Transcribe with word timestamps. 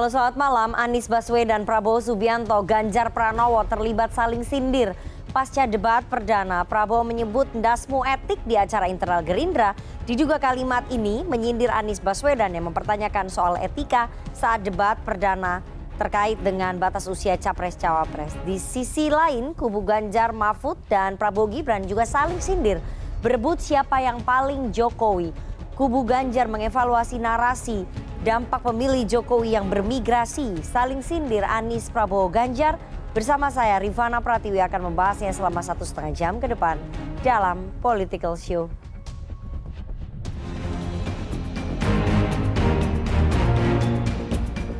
Halo 0.00 0.16
selamat 0.16 0.36
malam, 0.40 0.70
Anies 0.80 1.12
Baswedan, 1.12 1.68
Prabowo 1.68 2.00
Subianto, 2.00 2.56
Ganjar 2.64 3.12
Pranowo 3.12 3.60
terlibat 3.68 4.16
saling 4.16 4.48
sindir. 4.48 4.96
Pasca 5.28 5.68
debat 5.68 6.00
perdana, 6.08 6.64
Prabowo 6.64 7.04
menyebut 7.04 7.44
dasmu 7.52 8.00
etik 8.08 8.40
di 8.48 8.56
acara 8.56 8.88
internal 8.88 9.20
Gerindra. 9.20 9.76
Diduga 10.08 10.40
kalimat 10.40 10.88
ini 10.88 11.20
menyindir 11.20 11.68
Anies 11.68 12.00
Baswedan 12.00 12.56
yang 12.56 12.72
mempertanyakan 12.72 13.28
soal 13.28 13.60
etika 13.60 14.08
saat 14.32 14.64
debat 14.64 14.96
perdana 15.04 15.60
terkait 16.00 16.40
dengan 16.40 16.80
batas 16.80 17.04
usia 17.04 17.36
capres-cawapres. 17.36 18.32
Di 18.48 18.56
sisi 18.56 19.12
lain, 19.12 19.52
kubu 19.52 19.84
Ganjar 19.84 20.32
Mahfud 20.32 20.80
dan 20.88 21.20
Prabowo 21.20 21.52
Gibran 21.52 21.84
juga 21.84 22.08
saling 22.08 22.40
sindir 22.40 22.80
berebut 23.20 23.60
siapa 23.60 24.00
yang 24.00 24.24
paling 24.24 24.72
Jokowi. 24.72 25.28
Kubu 25.76 26.08
Ganjar 26.08 26.48
mengevaluasi 26.48 27.20
narasi 27.20 27.84
dampak 28.20 28.60
pemilih 28.60 29.08
Jokowi 29.08 29.56
yang 29.56 29.72
bermigrasi, 29.72 30.60
saling 30.60 31.00
sindir 31.00 31.40
Anies 31.40 31.88
Prabowo 31.88 32.28
Ganjar. 32.28 32.76
Bersama 33.10 33.50
saya 33.50 33.80
Rifana 33.82 34.22
Pratiwi 34.22 34.62
akan 34.62 34.92
membahasnya 34.92 35.34
selama 35.34 35.64
satu 35.66 35.82
setengah 35.82 36.12
jam 36.14 36.38
ke 36.38 36.46
depan 36.46 36.78
dalam 37.26 37.58
Political 37.82 38.38
Show. 38.38 38.70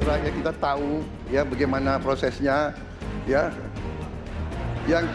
Rakyat 0.06 0.32
kita 0.36 0.52
tahu 0.60 1.02
ya 1.32 1.42
bagaimana 1.42 1.98
prosesnya 1.98 2.76
ya. 3.26 3.50
Yang 4.86 5.10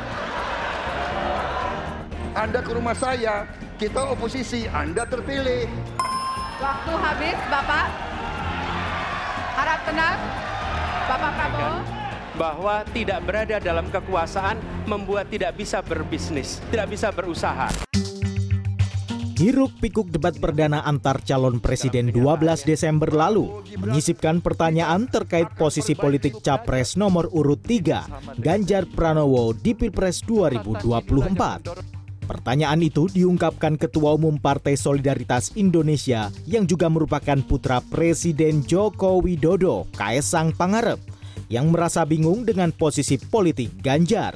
Anda 2.35 2.59
ke 2.59 2.71
rumah 2.75 2.95
saya, 2.99 3.47
kita 3.79 4.11
oposisi, 4.11 4.67
Anda 4.69 5.07
terpilih. 5.07 5.94
Waktu 6.55 6.93
habis, 6.95 7.35
Bapak. 7.51 7.87
Harap 9.59 9.79
tenang. 9.83 10.17
Bapak 11.03 11.31
Prabowo. 11.35 11.75
Bahwa 12.35 12.75
tidak 12.95 13.19
berada 13.27 13.59
dalam 13.59 13.87
kekuasaan 13.91 14.87
membuat 14.87 15.27
tidak 15.27 15.59
bisa 15.59 15.83
berbisnis, 15.83 16.63
tidak 16.71 16.95
bisa 16.95 17.11
berusaha. 17.11 17.67
Hiruk 19.35 19.75
pikuk 19.83 20.07
debat 20.15 20.31
perdana 20.31 20.79
antar 20.87 21.19
calon 21.27 21.59
presiden 21.59 22.07
12 22.07 22.63
Desember 22.63 23.11
lalu 23.11 23.59
menyisipkan 23.75 24.39
pertanyaan 24.39 25.11
terkait 25.11 25.51
posisi 25.59 25.91
politik 25.91 26.39
capres 26.39 26.95
nomor 26.95 27.27
urut 27.35 27.59
3 27.59 28.39
Ganjar 28.39 28.87
Pranowo 28.87 29.51
di 29.51 29.75
Pilpres 29.75 30.23
2024. 30.23 31.94
Pertanyaan 32.25 32.81
itu 32.81 33.05
diungkapkan 33.05 33.77
Ketua 33.77 34.17
Umum 34.17 34.41
Partai 34.41 34.73
Solidaritas 34.73 35.53
Indonesia 35.53 36.33
yang 36.49 36.65
juga 36.65 36.89
merupakan 36.89 37.37
putra 37.45 37.85
Presiden 37.85 38.65
Joko 38.65 39.21
Widodo, 39.21 39.85
Kaisang 39.93 40.49
Pangarep, 40.57 40.97
yang 41.53 41.69
merasa 41.69 42.01
bingung 42.01 42.41
dengan 42.41 42.73
posisi 42.73 43.21
politik 43.21 43.69
Ganjar. 43.85 44.33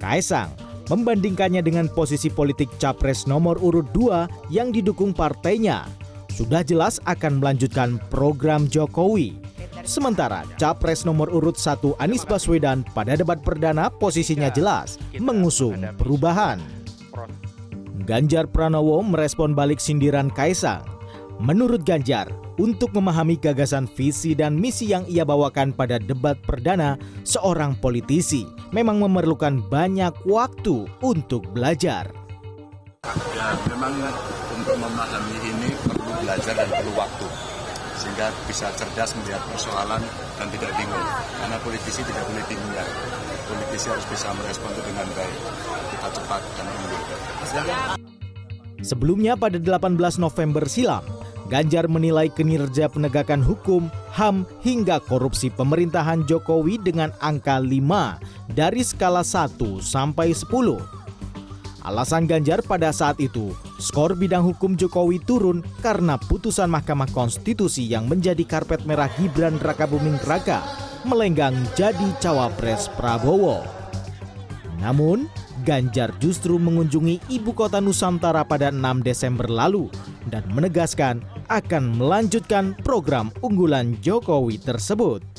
Kaisang 0.00 0.56
membandingkannya 0.88 1.60
dengan 1.60 1.92
posisi 1.92 2.32
politik 2.32 2.72
Capres 2.80 3.28
nomor 3.28 3.60
urut 3.60 3.92
2 3.92 4.48
yang 4.48 4.72
didukung 4.72 5.12
partainya. 5.12 5.84
Sudah 6.32 6.64
jelas 6.64 6.96
akan 7.04 7.44
melanjutkan 7.44 8.00
program 8.08 8.64
Jokowi 8.64 9.41
Sementara 9.80 10.44
capres 10.60 11.08
nomor 11.08 11.32
urut 11.32 11.56
1 11.56 11.96
Anies 11.96 12.28
Baswedan 12.28 12.84
pada 12.92 13.16
debat 13.16 13.40
perdana 13.40 13.88
posisinya 13.88 14.52
jelas 14.52 15.00
mengusung 15.16 15.80
perubahan. 15.96 16.60
Ganjar 18.04 18.44
Pranowo 18.50 19.00
merespon 19.00 19.56
balik 19.56 19.80
sindiran 19.80 20.28
Kaisang. 20.28 20.84
Menurut 21.40 21.82
Ganjar, 21.82 22.28
untuk 22.60 22.92
memahami 22.92 23.40
gagasan 23.40 23.88
visi 23.88 24.36
dan 24.36 24.54
misi 24.54 24.92
yang 24.92 25.08
ia 25.08 25.24
bawakan 25.24 25.72
pada 25.72 25.96
debat 25.96 26.36
perdana, 26.44 27.00
seorang 27.24 27.74
politisi 27.80 28.44
memang 28.70 29.00
memerlukan 29.00 29.64
banyak 29.72 30.12
waktu 30.28 30.86
untuk 31.00 31.48
belajar. 31.50 32.12
Ya, 33.34 33.58
memang 33.66 33.96
untuk 34.54 34.76
memahami 34.78 35.36
ini 35.42 35.68
perlu 35.82 36.12
belajar 36.22 36.54
dan 36.54 36.68
perlu 36.70 36.92
waktu 36.94 37.26
sehingga 38.02 38.34
bisa 38.50 38.74
cerdas 38.74 39.14
melihat 39.22 39.38
persoalan 39.46 40.02
dan 40.34 40.46
tidak 40.50 40.74
bingung. 40.74 41.06
Karena 41.38 41.56
politisi 41.62 42.02
tidak 42.02 42.26
boleh 42.26 42.44
bingung 42.50 42.72
ya. 42.74 42.86
Politisi 43.46 43.86
harus 43.94 44.06
bisa 44.10 44.34
merespon 44.34 44.74
itu 44.74 44.82
dengan 44.90 45.06
baik. 45.14 45.36
Kita 45.94 46.08
cepat 46.18 46.42
dan 46.58 46.66
unggul. 46.66 47.00
Sebelumnya 48.82 49.38
pada 49.38 49.62
18 49.62 50.18
November 50.18 50.66
silam, 50.66 51.06
Ganjar 51.52 51.84
menilai 51.84 52.32
kinerja 52.32 52.88
penegakan 52.88 53.44
hukum, 53.44 53.92
HAM 54.16 54.48
hingga 54.64 54.96
korupsi 55.04 55.52
pemerintahan 55.52 56.24
Jokowi 56.24 56.80
dengan 56.80 57.12
angka 57.20 57.60
5 57.60 58.56
dari 58.56 58.80
skala 58.80 59.20
1 59.20 59.60
sampai 59.84 60.32
10. 60.32 61.01
Alasan 61.82 62.30
Ganjar 62.30 62.62
pada 62.62 62.94
saat 62.94 63.18
itu 63.18 63.50
skor 63.82 64.14
bidang 64.14 64.46
hukum 64.46 64.78
Jokowi 64.78 65.18
turun 65.18 65.66
karena 65.82 66.14
putusan 66.14 66.70
Mahkamah 66.70 67.10
Konstitusi 67.10 67.82
yang 67.90 68.06
menjadi 68.06 68.46
karpet 68.46 68.86
merah 68.86 69.10
Gibran 69.18 69.58
Raka 69.58 69.90
Buming 69.90 70.22
Raka 70.22 70.62
melenggang 71.02 71.58
jadi 71.74 72.14
cawapres 72.22 72.86
Prabowo. 72.94 73.66
Namun, 74.78 75.26
Ganjar 75.62 76.10
justru 76.18 76.58
mengunjungi 76.58 77.22
ibu 77.30 77.54
kota 77.54 77.78
Nusantara 77.78 78.42
pada 78.42 78.74
6 78.74 78.82
Desember 79.06 79.46
lalu 79.46 79.86
dan 80.26 80.42
menegaskan 80.50 81.22
akan 81.46 81.94
melanjutkan 81.94 82.74
program 82.82 83.30
unggulan 83.46 83.94
Jokowi 84.02 84.58
tersebut. 84.58 85.31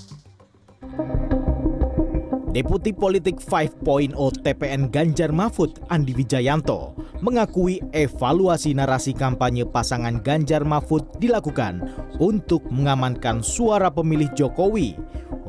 Deputi 2.54 2.94
Politik 2.94 3.42
5.0 3.42 4.14
TPN 4.14 4.94
Ganjar 4.94 5.34
Mahfud 5.34 5.74
Andi 5.90 6.14
Wijayanto 6.14 6.94
mengakui 7.26 7.82
evaluasi 7.90 8.78
narasi 8.78 9.18
kampanye 9.18 9.66
pasangan 9.66 10.22
Ganjar 10.22 10.62
Mahfud 10.62 11.18
dilakukan 11.18 11.82
untuk 12.22 12.62
mengamankan 12.70 13.42
suara 13.42 13.90
pemilih 13.90 14.30
Jokowi 14.38 14.94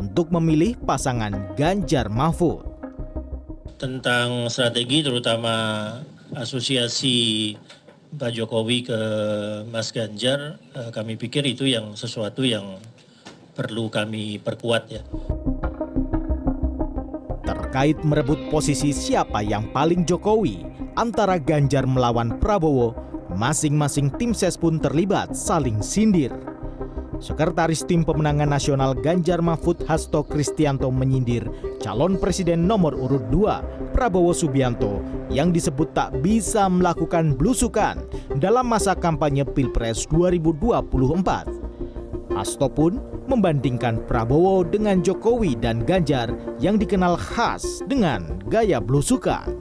untuk 0.01 0.33
memilih 0.33 0.81
pasangan 0.81 1.53
Ganjar 1.61 2.09
Mahfud. 2.09 2.65
Tentang 3.77 4.49
strategi 4.49 5.05
terutama 5.05 5.53
asosiasi 6.33 7.53
Pak 8.17 8.33
Jokowi 8.33 8.81
ke 8.81 9.01
Mas 9.69 9.93
Ganjar, 9.93 10.57
eh, 10.73 10.89
kami 10.89 11.21
pikir 11.21 11.45
itu 11.45 11.69
yang 11.69 12.01
sesuatu 12.01 12.49
yang 12.49 12.81
perlu 13.53 13.93
kami 13.93 14.41
perkuat 14.41 14.89
ya 14.89 15.05
terkait 17.45 18.01
merebut 18.03 18.41
posisi 18.49 18.91
siapa 18.91 19.45
yang 19.45 19.69
paling 19.71 20.03
Jokowi 20.09 20.65
antara 20.97 21.37
Ganjar 21.37 21.85
melawan 21.85 22.41
Prabowo, 22.41 22.97
masing-masing 23.37 24.11
tim 24.17 24.33
ses 24.33 24.57
pun 24.57 24.81
terlibat 24.81 25.37
saling 25.37 25.85
sindir. 25.85 26.33
Sekretaris 27.23 27.87
Tim 27.87 28.03
Pemenangan 28.03 28.51
Nasional 28.51 28.93
Ganjar 28.99 29.39
Mahfud 29.39 29.87
Hasto 29.87 30.27
Kristianto 30.27 30.91
menyindir 30.91 31.47
calon 31.79 32.19
presiden 32.19 32.67
nomor 32.67 32.93
urut 32.99 33.31
2 33.31 33.95
Prabowo 33.95 34.35
Subianto 34.35 34.99
yang 35.31 35.55
disebut 35.55 35.95
tak 35.95 36.11
bisa 36.21 36.67
melakukan 36.67 37.39
belusukan 37.39 38.03
dalam 38.43 38.67
masa 38.67 38.99
kampanye 38.99 39.47
Pilpres 39.47 40.11
2024. 40.11 41.65
Hasto 42.35 42.67
pun 42.67 42.99
membandingkan 43.31 44.03
Prabowo 44.11 44.67
dengan 44.67 45.01
Jokowi 45.01 45.55
dan 45.55 45.87
Ganjar 45.87 46.35
yang 46.59 46.77
dikenal 46.77 47.15
khas 47.15 47.81
dengan 47.87 48.43
gaya 48.51 48.83
belusukan. 48.83 49.55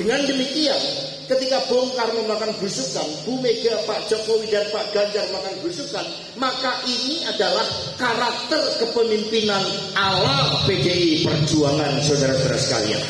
Dengan 0.00 0.24
demikian, 0.24 0.80
ketika 1.28 1.60
Bung 1.68 1.92
Karno 1.92 2.24
melakukan 2.24 2.56
belusukan, 2.56 3.04
Bu 3.28 3.36
Mega, 3.44 3.76
Pak 3.84 4.08
Jokowi, 4.08 4.48
dan 4.48 4.64
Pak 4.72 4.88
Ganjar 4.96 5.28
melakukan 5.28 5.56
belusukan, 5.60 6.06
maka 6.40 6.80
ini 6.88 7.28
adalah 7.28 7.66
karakter 8.00 8.62
kepemimpinan 8.80 9.64
ala 10.00 10.64
PDI 10.64 11.28
Perjuangan, 11.28 11.92
saudara-saudara 12.00 12.56
sekalian. 12.56 13.04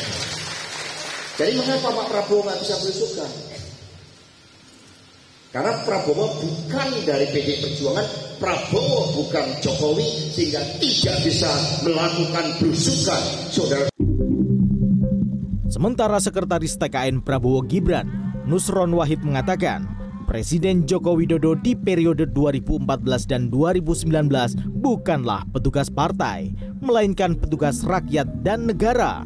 Jadi 1.39 1.51
mengapa 1.55 1.87
Pak 1.87 2.07
Prabowo 2.11 2.43
nggak 2.51 2.59
bisa 2.59 2.75
belusukan? 2.83 3.46
Karena 5.47 5.79
Prabowo 5.87 6.43
bukan 6.43 6.89
dari 7.07 7.23
PD 7.31 7.63
Perjuangan, 7.63 8.03
Prabowo 8.35 9.15
bukan 9.15 9.47
Jokowi, 9.63 10.03
sehingga 10.35 10.59
tidak 10.75 11.23
bisa 11.23 11.47
melakukan 11.87 12.45
belusukan, 12.59 13.23
saudara. 13.47 13.87
Sementara 15.71 16.19
Sekretaris 16.19 16.75
TKN 16.75 17.23
Prabowo 17.23 17.63
Gibran, 17.63 18.11
Nusron 18.43 18.91
Wahid 18.91 19.23
mengatakan, 19.23 19.87
Presiden 20.27 20.83
Joko 20.83 21.15
Widodo 21.15 21.55
di 21.55 21.71
periode 21.79 22.27
2014 22.35 22.83
dan 23.23 23.47
2019 23.47 24.03
bukanlah 24.83 25.47
petugas 25.55 25.87
partai, 25.87 26.51
melainkan 26.83 27.39
petugas 27.39 27.87
rakyat 27.87 28.27
dan 28.43 28.67
negara. 28.67 29.23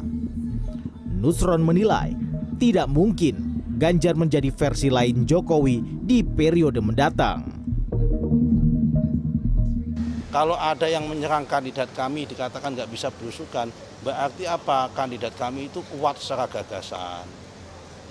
Nusron 1.18 1.66
menilai, 1.66 2.14
tidak 2.62 2.86
mungkin 2.86 3.51
Ganjar 3.82 4.14
menjadi 4.14 4.46
versi 4.54 4.94
lain 4.94 5.26
Jokowi 5.26 5.82
di 6.06 6.22
periode 6.22 6.78
mendatang. 6.78 7.42
Kalau 10.30 10.54
ada 10.54 10.86
yang 10.86 11.10
menyerang 11.10 11.42
kandidat 11.50 11.90
kami 11.90 12.30
dikatakan 12.30 12.78
nggak 12.78 12.86
bisa 12.86 13.10
berusukan, 13.10 13.74
berarti 14.06 14.46
apa? 14.46 14.86
Kandidat 14.94 15.34
kami 15.34 15.66
itu 15.66 15.82
kuat 15.98 16.14
secara 16.22 16.46
gagasan. 16.46 17.26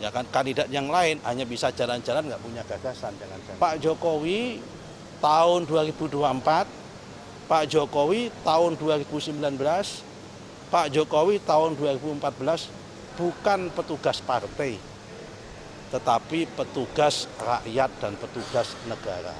Ya 0.03 0.11
kan 0.11 0.27
kandidat 0.27 0.67
yang 0.67 0.91
lain 0.91 1.23
hanya 1.23 1.47
bisa 1.47 1.71
jalan-jalan 1.71 2.27
nggak 2.27 2.43
punya 2.43 2.67
gagasan 2.67 3.15
jangan-jangan. 3.15 3.63
Pak 3.63 3.79
Jokowi 3.79 4.59
tahun 5.23 5.71
2024, 5.71 6.67
Pak 7.47 7.63
Jokowi 7.71 8.27
tahun 8.43 8.75
2019, 8.75 9.39
Pak 10.67 10.87
Jokowi 10.91 11.39
tahun 11.47 11.79
2014 11.79 12.67
bukan 13.15 13.71
petugas 13.71 14.19
partai, 14.19 14.90
tetapi 15.91 16.47
petugas 16.55 17.27
rakyat 17.37 17.91
dan 17.99 18.15
petugas 18.15 18.73
negara. 18.87 19.35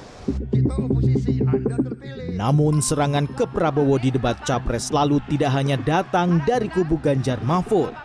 Namun 2.36 2.84
serangan 2.84 3.26
ke 3.26 3.48
Prabowo 3.48 3.96
di 3.98 4.12
debat 4.12 4.36
Capres 4.44 4.92
lalu 4.92 5.24
tidak 5.32 5.52
hanya 5.56 5.80
datang 5.80 6.44
dari 6.44 6.68
kubu 6.68 7.00
Ganjar 7.00 7.40
Mahfud, 7.42 7.96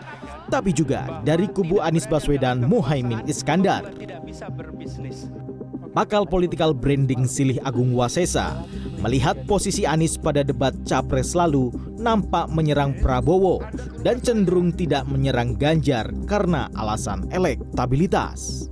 tapi 0.46 0.70
juga 0.70 1.20
dari 1.26 1.50
kubu 1.50 1.82
Anies 1.82 2.06
Baswedan 2.06 2.62
Muhaimin 2.64 3.26
Iskandar. 3.26 3.90
Pakal 5.96 6.28
Political 6.28 6.76
Branding 6.76 7.24
Silih 7.24 7.56
Agung 7.64 7.96
Wasesa 7.96 8.68
melihat 9.00 9.32
posisi 9.48 9.88
Anies 9.88 10.20
pada 10.20 10.44
debat 10.44 10.76
Capres 10.84 11.32
lalu 11.32 11.72
nampak 11.96 12.52
menyerang 12.52 12.92
Prabowo 13.00 13.64
dan 14.04 14.20
cenderung 14.20 14.76
tidak 14.76 15.08
menyerang 15.08 15.56
Ganjar 15.56 16.12
karena 16.28 16.68
alasan 16.76 17.24
elektabilitas. 17.32 18.68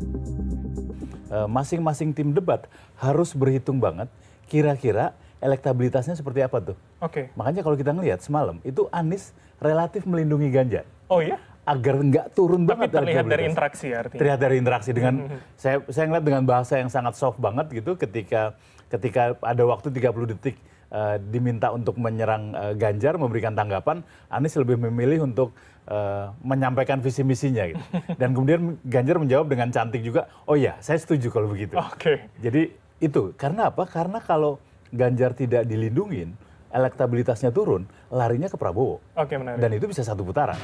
Masing-masing 1.48 2.12
tim 2.12 2.36
debat 2.36 2.68
harus 3.00 3.32
berhitung 3.32 3.80
banget 3.80 4.12
kira-kira 4.44 5.16
elektabilitasnya 5.40 6.20
seperti 6.20 6.44
apa 6.44 6.60
tuh. 6.60 6.76
Oke. 7.00 7.32
Makanya 7.40 7.64
kalau 7.64 7.80
kita 7.80 7.96
ngelihat 7.96 8.20
semalam 8.20 8.60
itu 8.68 8.84
Anies 8.92 9.32
relatif 9.64 10.04
melindungi 10.04 10.52
Ganjar. 10.52 10.84
Oh 11.08 11.24
ya? 11.24 11.40
Agar 11.64 11.96
nggak 11.96 12.26
turun 12.36 12.68
Tapi 12.68 12.70
banget 12.76 12.88
terlihat 12.92 13.24
dari 13.24 13.44
interaksi 13.48 13.86
ya 13.88 14.04
artinya. 14.04 14.20
Terlihat 14.20 14.40
dari 14.40 14.54
interaksi 14.60 14.90
dengan 14.92 15.14
Mhm. 15.24 15.38
saya 15.56 15.76
saya 15.88 16.04
ngeliat 16.12 16.26
dengan 16.28 16.44
bahasa 16.44 16.76
yang 16.76 16.92
sangat 16.92 17.16
soft 17.16 17.40
banget 17.40 17.72
gitu 17.72 17.96
ketika 17.96 18.52
ketika 18.92 19.32
ada 19.40 19.64
waktu 19.64 19.88
30 19.88 20.28
detik 20.28 20.60
eh, 20.94 21.16
diminta 21.18 21.74
untuk 21.74 21.98
menyerang 21.98 22.54
eh, 22.54 22.74
Ganjar 22.78 23.18
memberikan 23.18 23.50
tanggapan, 23.50 24.04
Anies 24.30 24.54
lebih 24.54 24.78
memilih 24.78 25.26
untuk 25.26 25.50
eh, 25.84 26.26
menyampaikan 26.44 27.00
visi 27.00 27.24
misinya 27.24 27.66
gitu. 27.66 27.80
Dan 28.20 28.36
kemudian 28.36 28.78
Ganjar 28.84 29.18
menjawab 29.18 29.48
dengan 29.48 29.72
cantik 29.72 30.04
juga, 30.04 30.30
"Oh 30.46 30.54
ya, 30.54 30.78
saya 30.78 31.00
setuju 31.00 31.32
kalau 31.32 31.50
begitu." 31.50 31.74
Oke. 31.74 32.28
Jadi 32.38 32.70
itu 33.00 33.32
karena 33.34 33.72
apa? 33.72 33.88
Karena 33.88 34.20
kalau 34.20 34.60
Ganjar 34.94 35.34
tidak 35.34 35.66
dilindungin, 35.66 36.38
elektabilitasnya 36.70 37.50
turun, 37.50 37.90
larinya 38.14 38.46
ke 38.46 38.54
Prabowo. 38.54 39.02
Oke, 39.18 39.34
menarik. 39.34 39.58
Dan 39.58 39.70
itu 39.74 39.90
bisa 39.90 40.06
satu 40.06 40.22
putaran. 40.22 40.54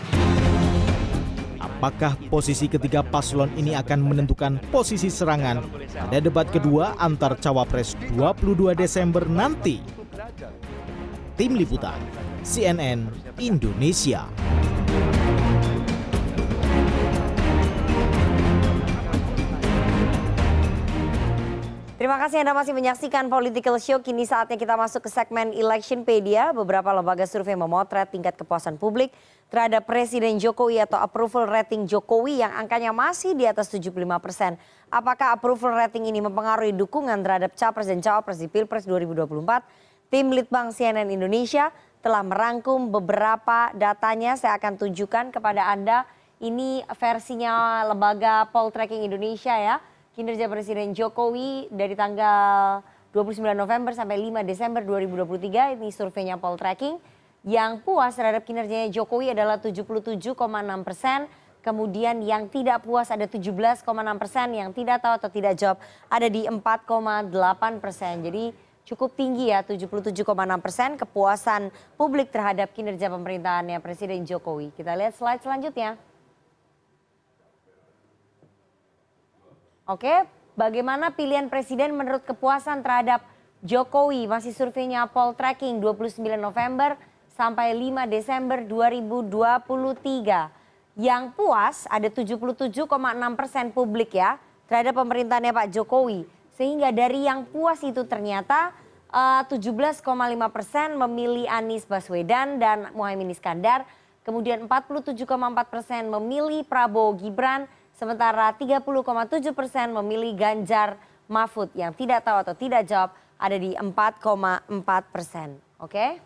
Apakah 1.61 2.17
posisi 2.33 2.67
ketiga 2.73 3.05
paslon 3.05 3.53
ini 3.53 3.77
akan 3.77 4.01
menentukan 4.01 4.57
posisi 4.73 5.12
serangan 5.12 5.61
pada 5.93 6.19
debat 6.19 6.49
kedua 6.49 6.97
antar 6.97 7.37
Cawapres 7.37 7.93
22 8.17 8.73
Desember 8.73 9.29
nanti? 9.29 9.77
Tim 11.37 11.53
Liputan 11.57 12.01
CNN 12.41 13.12
Indonesia. 13.37 14.25
Terima 22.00 22.17
kasih 22.17 22.41
Anda 22.41 22.56
masih 22.56 22.73
menyaksikan 22.73 23.29
Political 23.29 23.76
Show. 23.76 24.00
Kini 24.00 24.25
saatnya 24.25 24.56
kita 24.56 24.73
masuk 24.73 25.05
ke 25.05 25.12
segmen 25.12 25.52
Electionpedia. 25.52 26.49
Beberapa 26.56 26.97
lembaga 26.97 27.29
survei 27.29 27.52
memotret 27.52 28.08
tingkat 28.08 28.41
kepuasan 28.41 28.81
publik 28.81 29.12
terhadap 29.52 29.85
Presiden 29.85 30.41
Jokowi 30.41 30.81
atau 30.81 30.97
approval 30.97 31.44
rating 31.44 31.85
Jokowi 31.85 32.41
yang 32.41 32.56
angkanya 32.56 32.97
masih 32.97 33.37
di 33.37 33.44
atas 33.44 33.69
75 33.69 34.00
persen. 34.17 34.56
Apakah 34.88 35.37
approval 35.37 35.76
rating 35.76 36.08
ini 36.08 36.25
mempengaruhi 36.25 36.73
dukungan 36.73 37.20
terhadap 37.20 37.52
Capres 37.52 37.93
dan 37.93 38.00
Cawapres 38.00 38.41
di 38.41 38.49
Pilpres 38.49 38.88
2024? 38.88 39.61
Tim 40.08 40.32
Litbang 40.32 40.73
CNN 40.73 41.12
Indonesia 41.12 41.69
telah 42.00 42.25
merangkum 42.25 42.88
beberapa 42.88 43.76
datanya. 43.76 44.41
Saya 44.41 44.56
akan 44.56 44.81
tunjukkan 44.81 45.37
kepada 45.37 45.69
Anda. 45.69 46.08
Ini 46.41 46.81
versinya 46.96 47.85
lembaga 47.85 48.49
Poll 48.49 48.73
Tracking 48.73 49.05
Indonesia 49.05 49.53
ya 49.53 50.00
kinerja 50.20 50.52
Presiden 50.52 50.93
Jokowi 50.93 51.72
dari 51.72 51.96
tanggal 51.96 52.84
29 53.17 53.40
November 53.56 53.96
sampai 53.96 54.20
5 54.20 54.44
Desember 54.44 54.84
2023 54.84 55.81
ini 55.81 55.88
surveinya 55.88 56.37
Poll 56.37 56.61
Tracking 56.61 57.00
yang 57.49 57.81
puas 57.81 58.20
terhadap 58.20 58.44
kinerjanya 58.44 58.93
Jokowi 58.93 59.32
adalah 59.32 59.56
77,6 59.56 60.20
persen 60.84 61.25
kemudian 61.64 62.20
yang 62.20 62.52
tidak 62.52 62.84
puas 62.84 63.08
ada 63.08 63.25
17,6 63.25 63.81
persen 64.20 64.49
yang 64.52 64.76
tidak 64.76 65.00
tahu 65.00 65.17
atau 65.17 65.32
tidak 65.32 65.56
jawab 65.56 65.81
ada 66.12 66.28
di 66.28 66.44
4,8 66.44 67.81
persen 67.81 68.20
jadi 68.20 68.52
cukup 68.84 69.17
tinggi 69.17 69.56
ya 69.56 69.64
77,6 69.64 70.20
persen 70.61 71.00
kepuasan 71.00 71.72
publik 71.96 72.28
terhadap 72.28 72.76
kinerja 72.76 73.08
pemerintahannya 73.08 73.81
Presiden 73.81 74.28
Jokowi 74.28 74.69
kita 74.76 74.93
lihat 75.00 75.17
slide 75.17 75.40
selanjutnya. 75.40 76.10
Oke, 79.91 80.23
bagaimana 80.55 81.19
pilihan 81.19 81.51
presiden 81.51 81.99
menurut 81.99 82.23
kepuasan 82.23 82.87
terhadap 82.87 83.27
Jokowi? 83.67 84.31
Masih 84.31 84.55
surveinya 84.55 85.03
Poll 85.11 85.35
Tracking 85.35 85.83
29 85.83 86.39
November 86.39 86.95
sampai 87.35 87.75
5 87.75 88.07
Desember 88.07 88.63
2023. 88.63 90.95
Yang 90.95 91.25
puas 91.35 91.91
ada 91.91 92.07
77,6 92.07 92.71
persen 93.35 93.75
publik 93.75 94.15
ya 94.15 94.39
terhadap 94.71 94.95
pemerintahannya 94.95 95.51
Pak 95.51 95.75
Jokowi. 95.75 96.23
Sehingga 96.55 96.95
dari 96.95 97.27
yang 97.27 97.51
puas 97.51 97.82
itu 97.82 98.06
ternyata 98.06 98.70
eh, 99.11 99.43
17,5 99.43 100.06
persen 100.55 100.94
memilih 100.94 101.51
Anies 101.51 101.82
Baswedan 101.82 102.63
dan 102.63 102.94
Muhaimin 102.94 103.35
Iskandar. 103.35 103.91
Kemudian 104.23 104.70
47,4 104.70 105.19
persen 105.67 106.06
memilih 106.06 106.63
Prabowo 106.63 107.19
Gibran 107.19 107.67
sementara 108.01 108.49
30,7 108.57 108.81
persen 109.53 109.93
memilih 109.93 110.33
Ganjar 110.33 110.97
Mahfud 111.29 111.69
yang 111.77 111.93
tidak 111.93 112.25
tahu 112.25 112.41
atau 112.41 112.57
tidak 112.57 112.89
jawab 112.89 113.13
ada 113.37 113.61
di 113.61 113.77
4,4 113.77 114.73
persen. 115.13 115.61
Oke? 115.77 116.17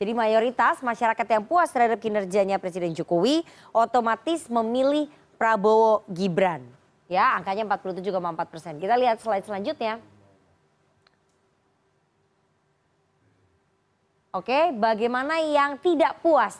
Jadi 0.00 0.12
mayoritas 0.16 0.80
masyarakat 0.80 1.26
yang 1.28 1.44
puas 1.44 1.68
terhadap 1.68 2.00
kinerjanya 2.00 2.56
Presiden 2.56 2.96
Jokowi 2.96 3.44
otomatis 3.70 4.48
memilih 4.48 5.12
Prabowo 5.36 6.08
Gibran. 6.08 6.64
Ya, 7.06 7.36
angkanya 7.36 7.76
47,4 7.76 8.48
persen. 8.48 8.72
Kita 8.80 8.96
lihat 8.96 9.20
slide 9.20 9.44
selanjutnya. 9.44 10.00
Oke, 14.32 14.72
bagaimana 14.72 15.44
yang 15.44 15.76
tidak 15.76 16.16
puas? 16.24 16.56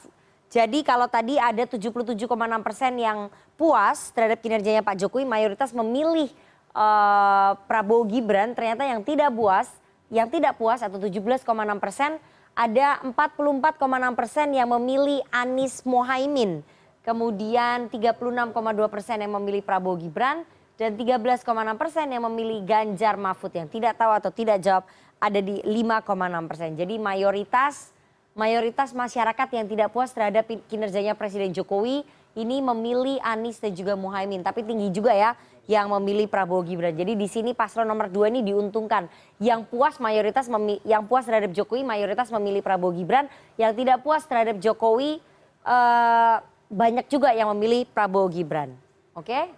Jadi 0.52 0.84
kalau 0.84 1.08
tadi 1.08 1.40
ada 1.40 1.64
77,6 1.64 2.28
persen 2.60 2.92
yang 3.00 3.32
puas 3.56 4.12
terhadap 4.12 4.36
kinerjanya 4.44 4.84
Pak 4.84 5.00
Jokowi, 5.00 5.24
mayoritas 5.24 5.72
memilih 5.72 6.28
eh, 6.76 7.50
Prabowo 7.64 8.04
Gibran. 8.04 8.52
Ternyata 8.52 8.84
yang 8.84 9.00
tidak 9.00 9.32
puas, 9.32 9.72
yang 10.12 10.28
tidak 10.28 10.60
puas 10.60 10.84
atau 10.84 11.00
17,6 11.00 11.40
persen, 11.80 12.20
ada 12.52 13.00
44,6 13.00 13.80
persen 14.12 14.52
yang 14.52 14.68
memilih 14.76 15.24
Anies 15.32 15.80
Mohaimin. 15.88 16.60
Kemudian 17.00 17.88
36,2 17.88 18.92
persen 18.92 19.24
yang 19.24 19.32
memilih 19.40 19.64
Prabowo 19.64 19.96
Gibran 19.96 20.44
dan 20.76 21.00
13,6 21.00 21.48
persen 21.80 22.12
yang 22.12 22.28
memilih 22.28 22.60
Ganjar 22.68 23.16
Mahfud 23.16 23.56
yang 23.56 23.72
tidak 23.72 23.96
tahu 23.96 24.12
atau 24.12 24.28
tidak 24.28 24.60
jawab 24.60 24.84
ada 25.16 25.40
di 25.40 25.64
5,6 25.64 26.44
persen. 26.44 26.70
Jadi 26.76 27.00
mayoritas 27.00 27.96
mayoritas 28.32 28.96
masyarakat 28.96 29.48
yang 29.52 29.66
tidak 29.68 29.88
puas 29.92 30.12
terhadap 30.12 30.48
kinerjanya 30.68 31.12
Presiden 31.12 31.52
Jokowi 31.52 32.04
ini 32.32 32.64
memilih 32.64 33.20
Anies 33.20 33.60
dan 33.60 33.76
juga 33.76 33.92
Muhaimin. 33.92 34.40
Tapi 34.40 34.64
tinggi 34.64 34.88
juga 34.88 35.12
ya 35.12 35.36
yang 35.68 35.92
memilih 36.00 36.26
Prabowo 36.26 36.64
Gibran. 36.64 36.96
Jadi 36.96 37.14
di 37.14 37.28
sini 37.28 37.52
paslon 37.52 37.86
nomor 37.86 38.08
dua 38.08 38.32
ini 38.32 38.40
diuntungkan. 38.42 39.06
Yang 39.38 39.68
puas 39.68 40.00
mayoritas 40.00 40.48
yang 40.82 41.04
puas 41.06 41.28
terhadap 41.28 41.52
Jokowi 41.52 41.84
mayoritas 41.84 42.32
memilih 42.32 42.64
Prabowo 42.64 42.96
Gibran. 42.96 43.28
Yang 43.60 43.84
tidak 43.84 43.98
puas 44.00 44.24
terhadap 44.24 44.56
Jokowi 44.58 45.20
eh, 45.68 46.36
banyak 46.72 47.06
juga 47.12 47.36
yang 47.36 47.52
memilih 47.52 47.84
Prabowo 47.92 48.32
Gibran. 48.32 48.72
Oke? 49.12 49.52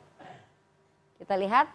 Kita 1.23 1.38
lihat 1.38 1.71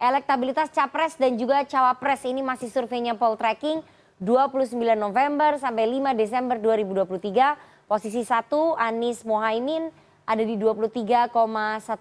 elektabilitas 0.00 0.72
capres 0.72 1.20
dan 1.20 1.36
juga 1.36 1.62
cawapres 1.68 2.24
ini 2.24 2.40
masih 2.40 2.72
surveinya 2.72 3.12
Poll 3.12 3.36
Tracking 3.36 3.84
29 4.18 4.74
November 4.98 5.54
sampai 5.62 5.86
5 5.86 6.18
Desember 6.18 6.58
2023. 6.58 7.86
Posisi 7.86 8.26
1 8.26 8.50
Anies 8.74 9.22
Mohaimin 9.22 9.88
ada 10.26 10.42
di 10.42 10.58
23,1 10.58 11.30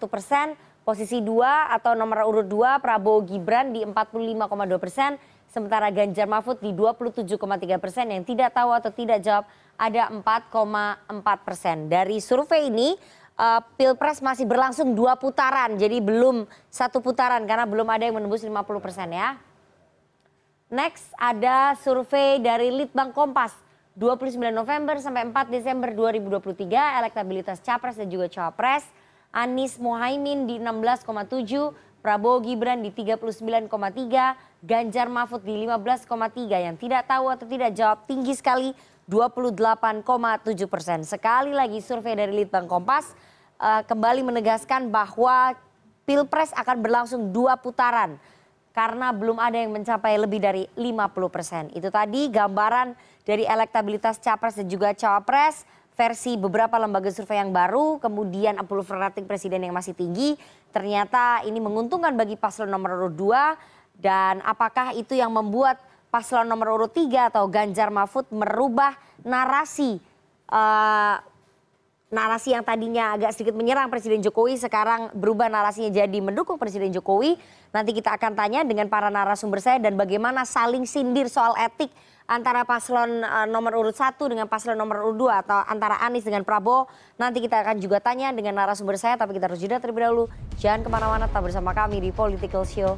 persen. 0.09 0.57
Posisi 0.81 1.21
2 1.21 1.75
atau 1.77 1.93
nomor 1.93 2.25
urut 2.25 2.47
2 2.49 2.81
Prabowo 2.81 3.21
Gibran 3.21 3.69
di 3.69 3.85
45,2 3.85 4.81
persen. 4.81 5.15
Sementara 5.47 5.93
Ganjar 5.93 6.27
Mahfud 6.27 6.59
di 6.59 6.75
27,3 6.75 7.79
persen 7.79 8.11
yang 8.11 8.25
tidak 8.25 8.51
tahu 8.51 8.75
atau 8.75 8.91
tidak 8.91 9.23
jawab 9.23 9.47
ada 9.77 10.09
4,4 10.11 11.47
persen. 11.47 11.87
Dari 11.87 12.17
survei 12.19 12.67
ini 12.67 12.97
uh, 13.37 13.61
Pilpres 13.77 14.19
masih 14.19 14.43
berlangsung 14.43 14.91
dua 14.97 15.15
putaran, 15.15 15.77
jadi 15.79 16.01
belum 16.03 16.49
satu 16.67 16.99
putaran 16.99 17.45
karena 17.47 17.63
belum 17.63 17.87
ada 17.87 18.03
yang 18.09 18.17
menembus 18.19 18.43
50 18.43 18.83
persen 18.83 19.07
ya. 19.13 19.39
Next 20.67 21.15
ada 21.15 21.79
survei 21.79 22.43
dari 22.43 22.67
Litbang 22.75 23.15
Kompas. 23.15 23.55
29 23.95 24.51
November 24.51 24.99
sampai 24.99 25.23
4 25.23 25.47
Desember 25.47 25.95
2023 25.95 26.67
elektabilitas 26.99 27.63
capres 27.63 27.95
dan 27.95 28.11
juga 28.11 28.27
cawapres. 28.27 28.83
Anies 29.31 29.79
Mohaimin 29.79 30.43
di 30.43 30.59
16,7 30.59 31.71
Prabowo 32.03 32.43
Gibran 32.43 32.83
di 32.83 32.91
39,3 32.91 33.71
Ganjar 34.59 35.07
Mahfud 35.07 35.47
di 35.47 35.55
15,3 35.55 36.03
yang 36.59 36.75
tidak 36.75 37.07
tahu 37.07 37.31
atau 37.31 37.47
tidak 37.47 37.71
jawab 37.71 38.03
tinggi 38.03 38.35
sekali 38.35 38.75
28,7 39.07 40.03
persen. 40.67 40.99
Sekali 41.07 41.55
lagi 41.55 41.79
survei 41.79 42.11
dari 42.19 42.43
Litbang 42.43 42.67
Kompas 42.67 43.15
uh, 43.63 43.87
kembali 43.87 44.19
menegaskan 44.19 44.91
bahwa 44.91 45.55
Pilpres 46.03 46.51
akan 46.51 46.77
berlangsung 46.83 47.31
dua 47.31 47.55
putaran 47.55 48.19
karena 48.77 49.09
belum 49.09 49.41
ada 49.41 49.57
yang 49.57 49.73
mencapai 49.73 50.21
lebih 50.21 50.37
dari 50.37 50.69
50 50.77 51.33
persen. 51.33 51.73
Itu 51.73 51.89
tadi 51.89 52.29
gambaran 52.29 52.93
dari 53.25 53.41
elektabilitas 53.41 54.21
capres 54.21 54.61
dan 54.61 54.69
juga 54.69 54.93
cawapres 54.93 55.65
versi 55.97 56.37
beberapa 56.37 56.77
lembaga 56.77 57.09
survei 57.09 57.41
yang 57.41 57.49
baru, 57.49 57.97
kemudian 57.97 58.61
approval 58.61 59.01
rating 59.01 59.25
presiden 59.25 59.65
yang 59.65 59.73
masih 59.73 59.97
tinggi, 59.97 60.37
ternyata 60.69 61.41
ini 61.41 61.57
menguntungkan 61.57 62.13
bagi 62.13 62.37
paslon 62.37 62.69
nomor 62.69 63.01
urut 63.01 63.17
2 63.17 63.97
dan 63.97 64.45
apakah 64.45 64.93
itu 64.93 65.17
yang 65.17 65.33
membuat 65.33 65.81
paslon 66.13 66.45
nomor 66.45 66.77
urut 66.77 66.93
3 66.93 67.33
atau 67.33 67.49
Ganjar 67.49 67.89
Mahfud 67.89 68.29
merubah 68.29 68.93
narasi 69.25 69.97
uh, 70.53 71.17
narasi 72.07 72.55
yang 72.55 72.63
tadinya 72.63 73.19
agak 73.19 73.35
sedikit 73.35 73.51
menyerang 73.51 73.91
Presiden 73.91 74.23
Jokowi 74.23 74.55
sekarang 74.55 75.11
berubah 75.11 75.51
narasinya 75.51 75.91
jadi 75.91 76.19
mendukung 76.23 76.55
Presiden 76.55 76.95
Jokowi. 76.95 77.35
Nanti 77.75 77.91
kita 77.91 78.15
akan 78.15 78.31
tanya 78.31 78.63
dengan 78.63 78.87
para 78.87 79.11
narasumber 79.11 79.59
saya 79.59 79.77
dan 79.83 79.99
bagaimana 79.99 80.47
saling 80.47 80.87
sindir 80.87 81.27
soal 81.27 81.51
etik 81.59 81.91
antara 82.27 82.63
paslon 82.63 83.23
uh, 83.23 83.47
nomor 83.47 83.75
urut 83.75 83.95
1 83.95 84.19
dengan 84.27 84.47
paslon 84.47 84.79
nomor 84.79 85.03
urut 85.03 85.31
2 85.31 85.41
atau 85.47 85.59
antara 85.67 85.99
Anies 85.99 86.23
dengan 86.23 86.47
Prabowo. 86.47 86.87
Nanti 87.19 87.43
kita 87.43 87.59
akan 87.59 87.79
juga 87.83 87.99
tanya 87.99 88.31
dengan 88.31 88.55
narasumber 88.55 88.95
saya 88.95 89.19
tapi 89.19 89.35
kita 89.35 89.51
harus 89.51 89.59
jeda 89.59 89.83
terlebih 89.83 90.07
dahulu. 90.07 90.25
Jangan 90.59 90.87
ke 90.87 90.89
mana-mana 90.91 91.27
tetap 91.27 91.43
bersama 91.43 91.75
kami 91.75 91.99
di 91.99 92.15
Political 92.15 92.63
Show. 92.63 92.95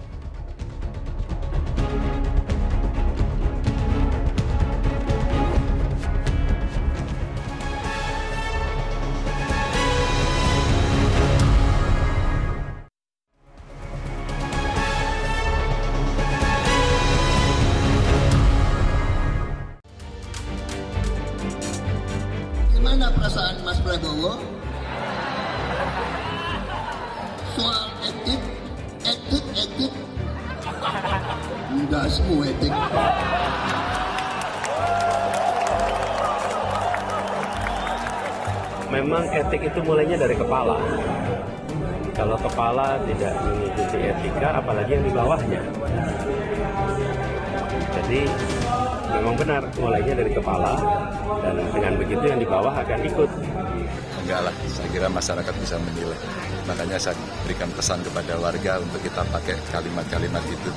Pesan 57.80 58.04
kepada 58.04 58.36
warga 58.36 58.84
untuk 58.84 59.00
kita 59.00 59.24
pakai 59.32 59.56
kalimat-kalimat 59.72 60.44
itu. 60.52 60.72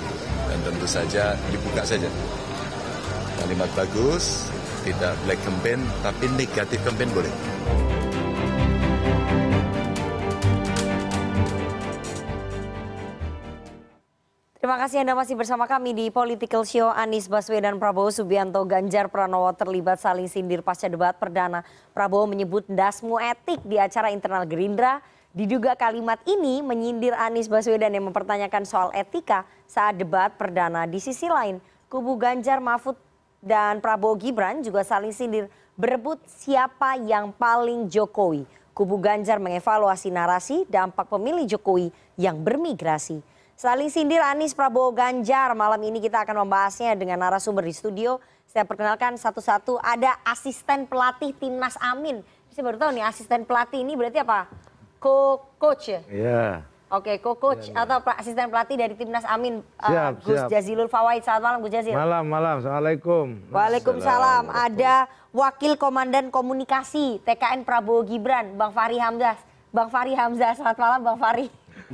Dan 0.46 0.58
tentu 0.62 0.86
saja 0.86 1.34
dibuka 1.50 1.82
saja. 1.82 2.06
Kalimat 3.42 3.66
bagus, 3.74 4.46
tidak 4.86 5.10
black 5.26 5.42
campaign, 5.42 5.82
tapi 6.06 6.30
negatif 6.38 6.78
campaign 6.86 7.10
boleh. 7.10 7.34
Terima 14.62 14.78
kasih 14.78 15.02
Anda 15.02 15.18
masih 15.18 15.34
bersama 15.34 15.66
kami 15.66 15.90
di 15.90 16.06
Political 16.06 16.62
Show. 16.62 16.94
Anies 16.94 17.26
Baswedan 17.26 17.82
Prabowo 17.82 18.14
Subianto 18.14 18.62
Ganjar 18.62 19.10
Pranowo 19.10 19.50
terlibat 19.58 19.98
saling 19.98 20.30
sindir 20.30 20.62
pasca 20.62 20.86
debat 20.86 21.18
perdana. 21.18 21.66
Prabowo 21.90 22.30
menyebut 22.30 22.62
dasmu 22.70 23.18
etik 23.18 23.58
di 23.66 23.82
acara 23.82 24.14
internal 24.14 24.46
Gerindra. 24.46 25.02
Diduga 25.32 25.72
kalimat 25.72 26.20
ini 26.28 26.60
menyindir 26.60 27.16
Anies 27.16 27.48
Baswedan 27.48 27.88
yang 27.88 28.04
mempertanyakan 28.04 28.68
soal 28.68 28.92
etika 28.92 29.48
saat 29.64 29.96
debat 29.96 30.28
perdana. 30.36 30.84
Di 30.84 31.00
sisi 31.00 31.24
lain, 31.24 31.56
kubu 31.88 32.20
Ganjar 32.20 32.60
Mahfud 32.60 33.00
dan 33.40 33.80
Prabowo 33.80 34.20
Gibran 34.20 34.60
juga 34.60 34.84
saling 34.84 35.08
sindir 35.08 35.48
berebut 35.72 36.20
siapa 36.28 37.00
yang 37.00 37.32
paling 37.32 37.88
Jokowi. 37.88 38.44
Kubu 38.76 39.00
Ganjar 39.00 39.40
mengevaluasi 39.40 40.12
narasi 40.12 40.68
dampak 40.68 41.08
pemilih 41.08 41.48
Jokowi 41.48 41.88
yang 42.20 42.44
bermigrasi. 42.44 43.24
Saling 43.56 43.88
sindir 43.88 44.20
Anies 44.20 44.52
Prabowo 44.52 44.92
Ganjar. 44.92 45.56
Malam 45.56 45.80
ini 45.80 46.04
kita 46.04 46.28
akan 46.28 46.44
membahasnya 46.44 46.92
dengan 46.92 47.24
narasumber 47.24 47.64
di 47.64 47.72
studio. 47.72 48.20
Saya 48.44 48.68
perkenalkan 48.68 49.16
satu-satu 49.16 49.80
ada 49.80 50.12
asisten 50.28 50.84
pelatih 50.84 51.32
Timnas 51.40 51.80
Amin. 51.80 52.20
Saya 52.52 52.68
baru 52.68 52.76
tahu 52.76 53.00
nih 53.00 53.04
asisten 53.08 53.48
pelatih 53.48 53.80
ini 53.80 53.96
berarti 53.96 54.20
apa? 54.20 54.71
Co-coach 55.02 55.84
ya? 55.90 56.00
Iya. 56.06 56.46
Oke, 56.92 57.18
co-coach 57.18 57.72
ya, 57.72 57.82
ya. 57.82 57.88
atau 57.88 57.98
atau 58.04 58.46
pelatih 58.52 58.76
dari 58.76 58.94
Timnas 58.94 59.24
Amin 59.24 59.64
uh, 59.80 59.88
siap, 59.88 60.12
Gus 60.22 60.38
siap. 60.38 60.48
Jazilul 60.52 60.92
Fawaid. 60.92 61.24
Selamat 61.24 61.42
malam 61.42 61.58
Gus 61.64 61.72
Jazil. 61.72 61.96
Malam, 61.96 62.24
malam. 62.28 62.54
Assalamualaikum. 62.60 63.26
Waalaikumsalam. 63.50 64.44
Ada 64.52 65.10
Wakil 65.32 65.80
Komandan 65.80 66.28
Komunikasi 66.28 67.18
TKN 67.24 67.64
Prabowo 67.64 68.04
Gibran, 68.04 68.54
Bang 68.54 68.70
Fahri 68.76 69.00
Hamzah. 69.00 69.40
Bang 69.72 69.88
Fahri 69.88 70.12
Hamzah, 70.12 70.52
selamat 70.52 70.78
malam 70.78 71.00
Bang 71.00 71.18
Fahri. 71.18 71.48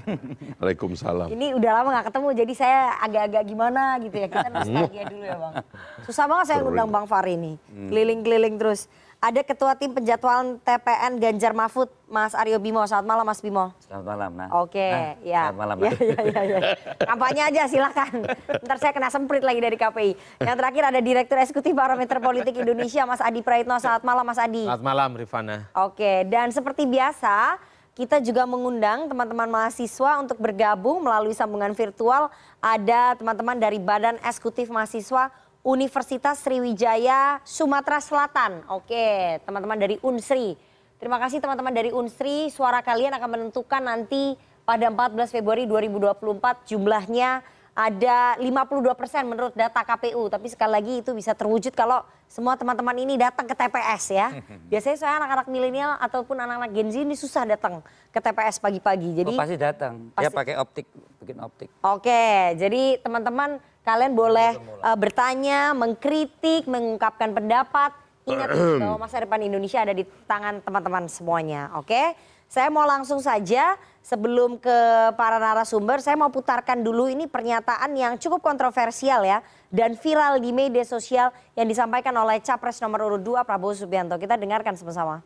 Waalaikumsalam. 0.59 1.31
Ini 1.31 1.55
udah 1.55 1.71
lama 1.79 1.89
gak 2.03 2.11
ketemu, 2.11 2.29
jadi 2.35 2.53
saya 2.59 2.81
agak-agak 2.99 3.43
gimana 3.47 3.83
gitu 4.03 4.17
ya. 4.19 4.27
Kita 4.27 4.49
nostalgia 4.51 5.05
dulu 5.07 5.25
ya 5.25 5.37
bang. 5.39 5.55
Susah 6.03 6.25
banget 6.27 6.45
saya 6.51 6.59
ngundang 6.67 6.91
Bang 6.91 7.07
Fahri 7.07 7.39
ini. 7.39 7.55
Hmm. 7.71 7.89
Keliling-keliling 7.89 8.59
terus. 8.59 8.91
Ada 9.19 9.43
Ketua 9.43 9.75
Tim 9.75 9.91
Penjadwalan 9.91 10.63
TPN 10.63 11.19
Ganjar 11.19 11.51
Mahfud, 11.51 11.91
Mas 12.07 12.39
Aryo 12.39 12.63
Bimo. 12.63 12.87
Selamat 12.87 13.07
malam 13.11 13.27
Mas 13.27 13.43
Bimo. 13.43 13.75
Selamat 13.83 14.07
malam. 14.15 14.31
Nah. 14.39 14.49
Oke, 14.63 14.79
nah, 14.79 15.19
ya. 15.27 15.43
Selamat 15.51 15.59
malam. 15.59 15.77
Ya, 15.83 15.91
ya, 15.99 16.19
ya, 16.23 16.43
ya. 16.47 16.59
Kampanye 17.03 17.43
aja 17.51 17.63
silakan. 17.67 18.31
Ntar 18.63 18.77
saya 18.79 18.95
kena 18.95 19.11
semprit 19.11 19.43
lagi 19.43 19.59
dari 19.59 19.75
KPI. 19.75 20.39
Yang 20.39 20.57
terakhir 20.63 20.83
ada 20.95 21.01
Direktur 21.03 21.37
Eksekutif 21.43 21.75
Barometer 21.75 22.23
Politik 22.23 22.63
Indonesia, 22.63 23.03
Mas 23.11 23.19
Adi 23.19 23.43
Praitno. 23.43 23.75
Selamat 23.83 24.07
malam 24.07 24.23
Mas 24.23 24.39
Adi. 24.39 24.71
Selamat 24.71 24.87
malam 24.87 25.11
Rifana. 25.19 25.67
Oke, 25.75 26.23
dan 26.31 26.55
seperti 26.55 26.87
biasa 26.87 27.59
kita 27.99 28.23
juga 28.23 28.47
mengundang 28.47 29.11
teman-teman 29.11 29.51
mahasiswa 29.51 30.23
untuk 30.23 30.39
bergabung 30.39 31.03
melalui 31.03 31.35
sambungan 31.35 31.75
virtual. 31.75 32.31
Ada 32.63 33.19
teman-teman 33.19 33.59
dari 33.59 33.83
Badan 33.83 34.23
Eksekutif 34.23 34.71
Mahasiswa 34.71 35.35
Universitas 35.69 36.41
Sriwijaya 36.41 37.45
Sumatera 37.45 38.01
Selatan. 38.01 38.65
Oke, 38.73 39.37
teman-teman 39.45 39.77
dari 39.77 40.01
Unsri. 40.01 40.57
Terima 40.97 41.21
kasih 41.21 41.45
teman-teman 41.45 41.77
dari 41.77 41.93
Unsri. 41.93 42.49
Suara 42.49 42.81
kalian 42.81 43.13
akan 43.13 43.29
menentukan 43.37 43.85
nanti 43.85 44.33
pada 44.65 44.89
14 44.89 45.29
Februari 45.29 45.69
2024 45.69 46.73
jumlahnya 46.73 47.45
ada 47.77 48.41
52 48.41 48.97
persen 48.97 49.29
menurut 49.29 49.53
data 49.53 49.85
KPU. 49.85 50.33
Tapi 50.33 50.49
sekali 50.49 50.73
lagi 50.73 50.95
itu 51.05 51.13
bisa 51.13 51.37
terwujud 51.37 51.77
kalau 51.77 52.01
semua 52.33 52.57
teman-teman 52.57 52.97
ini 53.05 53.21
datang 53.21 53.45
ke 53.45 53.53
TPS 53.53 54.05
ya. 54.09 54.41
Biasanya 54.73 54.97
saya 54.97 55.13
anak-anak 55.21 55.53
milenial 55.53 56.01
ataupun 56.01 56.49
anak-anak 56.49 56.73
Gen 56.73 56.89
Z 56.89 56.97
ini 57.05 57.13
susah 57.13 57.45
datang 57.45 57.85
ke 58.09 58.19
TPS 58.19 58.57
pagi-pagi. 58.57 59.21
Jadi 59.21 59.37
oh, 59.37 59.39
pasti 59.39 59.57
datang. 59.61 60.17
Pasti... 60.17 60.25
Ya 60.25 60.31
pakai 60.33 60.55
optik, 60.57 60.89
bikin 61.21 61.39
optik. 61.45 61.69
Oke, 61.85 62.57
jadi 62.57 62.99
teman-teman 63.05 63.61
kalian 63.89 64.13
boleh 64.13 64.61
uh, 64.85 64.97
bertanya, 65.01 65.73
mengkritik, 65.73 66.69
mengungkapkan 66.69 67.33
pendapat. 67.33 67.97
Ingat 68.29 68.49
bahwa 68.85 69.09
masa 69.09 69.25
depan 69.25 69.41
Indonesia 69.41 69.81
ada 69.81 69.97
di 69.97 70.05
tangan 70.29 70.61
teman-teman 70.61 71.09
semuanya. 71.09 71.73
Oke, 71.81 72.13
saya 72.49 72.69
mau 72.69 72.85
langsung 72.85 73.25
saja 73.25 73.81
sebelum 74.05 74.61
ke 74.61 74.77
para 75.17 75.41
narasumber, 75.41 76.05
saya 76.05 76.17
mau 76.17 76.29
putarkan 76.29 76.85
dulu 76.85 77.09
ini 77.09 77.25
pernyataan 77.25 77.93
yang 77.97 78.17
cukup 78.21 78.45
kontroversial 78.45 79.25
ya 79.25 79.41
dan 79.69 79.97
viral 79.97 80.41
di 80.41 80.53
media 80.53 80.85
sosial 80.85 81.33
yang 81.57 81.69
disampaikan 81.69 82.13
oleh 82.17 82.41
Capres 82.41 82.81
nomor 82.81 83.05
urut 83.09 83.21
2 83.25 83.45
Prabowo 83.45 83.77
Subianto. 83.77 84.17
Kita 84.17 84.41
dengarkan 84.41 84.77
sama-sama. 84.77 85.21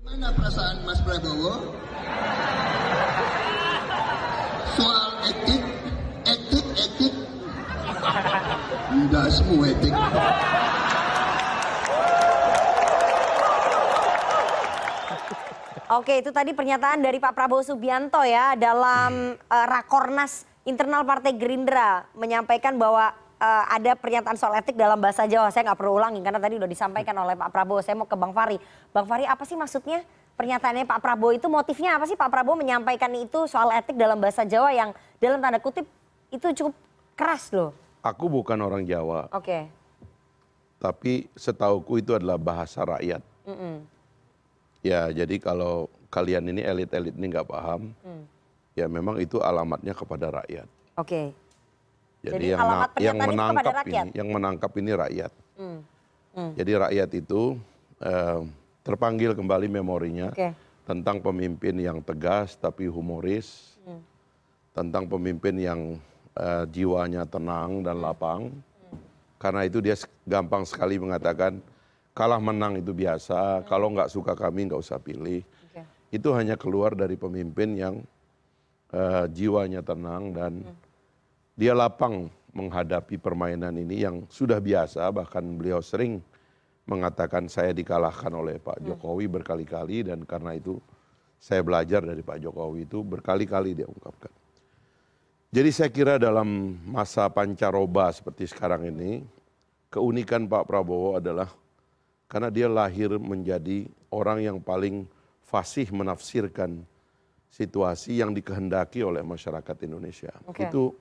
Gimana 0.00 0.32
perasaan 0.32 0.76
Mas 0.88 1.00
Prabowo? 1.04 1.52
Soal 4.76 5.08
etik. 5.28 5.65
Enggak 8.92 9.26
semua 9.28 9.64
etik. 9.68 9.94
Oke, 15.86 16.18
itu 16.18 16.34
tadi 16.34 16.50
pernyataan 16.50 16.98
dari 16.98 17.22
Pak 17.22 17.30
Prabowo 17.30 17.62
Subianto 17.62 18.18
ya 18.26 18.58
dalam 18.58 19.38
uh, 19.38 19.66
Rakornas 19.70 20.42
internal 20.66 21.06
Partai 21.06 21.38
Gerindra 21.38 22.10
menyampaikan 22.18 22.74
bahwa 22.74 23.14
uh, 23.38 23.64
ada 23.70 23.94
pernyataan 23.94 24.34
soal 24.34 24.58
etik 24.58 24.74
dalam 24.74 24.98
bahasa 24.98 25.30
Jawa. 25.30 25.54
Saya 25.54 25.70
nggak 25.70 25.78
perlu 25.78 26.02
ulangi 26.02 26.18
karena 26.26 26.42
tadi 26.42 26.58
udah 26.58 26.66
disampaikan 26.66 27.14
oleh 27.22 27.38
Pak 27.38 27.54
Prabowo. 27.54 27.86
Saya 27.86 27.94
mau 27.94 28.10
ke 28.10 28.18
Bang 28.18 28.34
Fari. 28.34 28.58
Bang 28.90 29.06
Fari, 29.06 29.30
apa 29.30 29.46
sih 29.46 29.54
maksudnya 29.54 30.02
pernyataannya 30.34 30.90
Pak 30.90 30.98
Prabowo 30.98 31.30
itu 31.30 31.46
motifnya 31.46 31.94
apa 31.94 32.10
sih 32.10 32.18
Pak 32.18 32.34
Prabowo 32.34 32.58
menyampaikan 32.58 33.14
itu 33.14 33.46
soal 33.46 33.70
etik 33.70 33.94
dalam 33.94 34.18
bahasa 34.18 34.42
Jawa 34.42 34.74
yang 34.74 34.90
dalam 35.22 35.38
tanda 35.38 35.62
kutip 35.62 35.86
itu 36.34 36.50
cukup 36.50 36.74
keras 37.14 37.54
loh. 37.54 37.85
Aku 38.06 38.30
bukan 38.30 38.58
orang 38.62 38.86
Jawa. 38.86 39.26
Oke. 39.34 39.42
Okay. 39.42 39.62
Tapi 40.78 41.12
setauku 41.34 41.98
itu 41.98 42.14
adalah 42.14 42.38
bahasa 42.38 42.86
rakyat. 42.86 43.24
Mm 43.48 43.56
-mm. 43.56 43.76
Ya, 44.86 45.10
jadi 45.10 45.42
kalau 45.42 45.90
kalian 46.16 46.46
ini 46.48 46.62
elit-elit 46.62 47.14
ini 47.18 47.26
nggak 47.28 47.50
paham, 47.50 47.90
hmm. 48.06 48.24
ya 48.78 48.86
memang 48.86 49.18
itu 49.18 49.42
alamatnya 49.42 49.92
kepada 49.92 50.30
rakyat. 50.42 50.68
Oke. 50.96 51.02
Okay. 51.02 51.26
Jadi, 52.26 52.32
jadi 52.32 52.46
yang, 52.56 52.62
yang 52.98 53.18
menangkap 53.22 53.74
ini, 53.86 54.08
yang 54.16 54.28
menangkap 54.32 54.72
ini 54.78 54.90
rakyat. 54.96 55.32
Hmm. 55.58 55.80
Hmm. 56.34 56.52
Jadi 56.56 56.72
rakyat 56.74 57.10
itu 57.14 57.42
eh, 58.02 58.40
terpanggil 58.82 59.34
kembali 59.36 59.66
memorinya 59.70 60.30
okay. 60.30 60.54
tentang 60.88 61.22
pemimpin 61.22 61.76
yang 61.78 61.98
tegas 62.02 62.54
tapi 62.56 62.86
humoris, 62.86 63.76
hmm. 63.84 64.02
tentang 64.74 65.06
pemimpin 65.06 65.54
yang 65.58 65.80
jiwanya 66.68 67.24
tenang 67.24 67.80
dan 67.80 68.00
lapang. 68.00 68.52
Karena 69.36 69.68
itu 69.68 69.84
dia 69.84 69.96
gampang 70.24 70.64
sekali 70.64 70.96
mengatakan 70.96 71.60
kalah 72.16 72.40
menang 72.40 72.80
itu 72.80 72.96
biasa, 72.96 73.68
kalau 73.68 73.92
nggak 73.92 74.08
suka 74.08 74.32
kami 74.32 74.72
nggak 74.72 74.80
usah 74.80 74.96
pilih. 74.96 75.44
Okay. 75.72 75.84
Itu 76.16 76.32
hanya 76.32 76.56
keluar 76.56 76.96
dari 76.96 77.20
pemimpin 77.20 77.76
yang 77.76 77.94
uh, 78.96 79.28
jiwanya 79.28 79.84
tenang 79.84 80.32
dan 80.32 80.64
hmm. 80.64 80.76
dia 81.52 81.76
lapang 81.76 82.32
menghadapi 82.56 83.20
permainan 83.20 83.76
ini 83.76 84.00
yang 84.08 84.24
sudah 84.32 84.56
biasa, 84.56 85.12
bahkan 85.12 85.44
beliau 85.44 85.84
sering 85.84 86.24
mengatakan 86.88 87.52
saya 87.52 87.76
dikalahkan 87.76 88.32
oleh 88.32 88.56
Pak 88.56 88.80
hmm. 88.80 88.84
Jokowi 88.96 89.28
berkali-kali 89.28 90.08
dan 90.08 90.24
karena 90.24 90.56
itu 90.56 90.80
saya 91.36 91.60
belajar 91.60 92.00
dari 92.00 92.24
Pak 92.24 92.40
Jokowi 92.40 92.88
itu 92.88 93.04
berkali-kali 93.04 93.76
dia 93.76 93.84
ungkapkan. 93.84 94.32
Jadi 95.54 95.70
saya 95.70 95.90
kira 95.90 96.18
dalam 96.18 96.76
masa 96.84 97.30
pancaroba 97.30 98.10
seperti 98.10 98.50
sekarang 98.50 98.90
ini, 98.90 99.22
keunikan 99.88 100.44
Pak 100.50 100.66
Prabowo 100.66 101.16
adalah 101.16 101.48
karena 102.26 102.50
dia 102.50 102.66
lahir 102.66 103.14
menjadi 103.16 103.86
orang 104.10 104.42
yang 104.42 104.58
paling 104.58 105.06
fasih 105.46 105.86
menafsirkan 105.94 106.82
situasi 107.48 108.18
yang 108.18 108.34
dikehendaki 108.34 109.00
oleh 109.06 109.22
masyarakat 109.22 109.76
Indonesia. 109.86 110.34
Okay. 110.50 110.66
Itu 110.66 110.92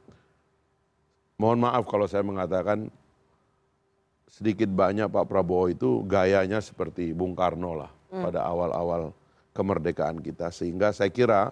mohon 1.41 1.59
maaf 1.59 1.83
kalau 1.89 2.05
saya 2.05 2.21
mengatakan 2.21 2.87
sedikit 4.29 4.69
banyak 4.69 5.09
Pak 5.09 5.25
Prabowo 5.25 5.67
itu 5.67 6.05
gayanya 6.05 6.61
seperti 6.61 7.11
Bung 7.11 7.33
Karno 7.33 7.75
lah 7.75 7.91
hmm. 8.13 8.23
pada 8.23 8.45
awal-awal 8.45 9.11
kemerdekaan 9.55 10.19
kita 10.19 10.51
sehingga 10.51 10.91
saya 10.91 11.09
kira 11.09 11.51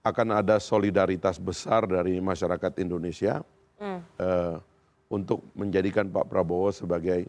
akan 0.00 0.40
ada 0.40 0.56
solidaritas 0.56 1.36
besar 1.36 1.84
dari 1.84 2.16
masyarakat 2.24 2.80
Indonesia 2.80 3.44
hmm. 3.76 4.00
uh, 4.16 4.56
untuk 5.12 5.44
menjadikan 5.52 6.08
Pak 6.08 6.24
Prabowo 6.30 6.72
sebagai 6.72 7.28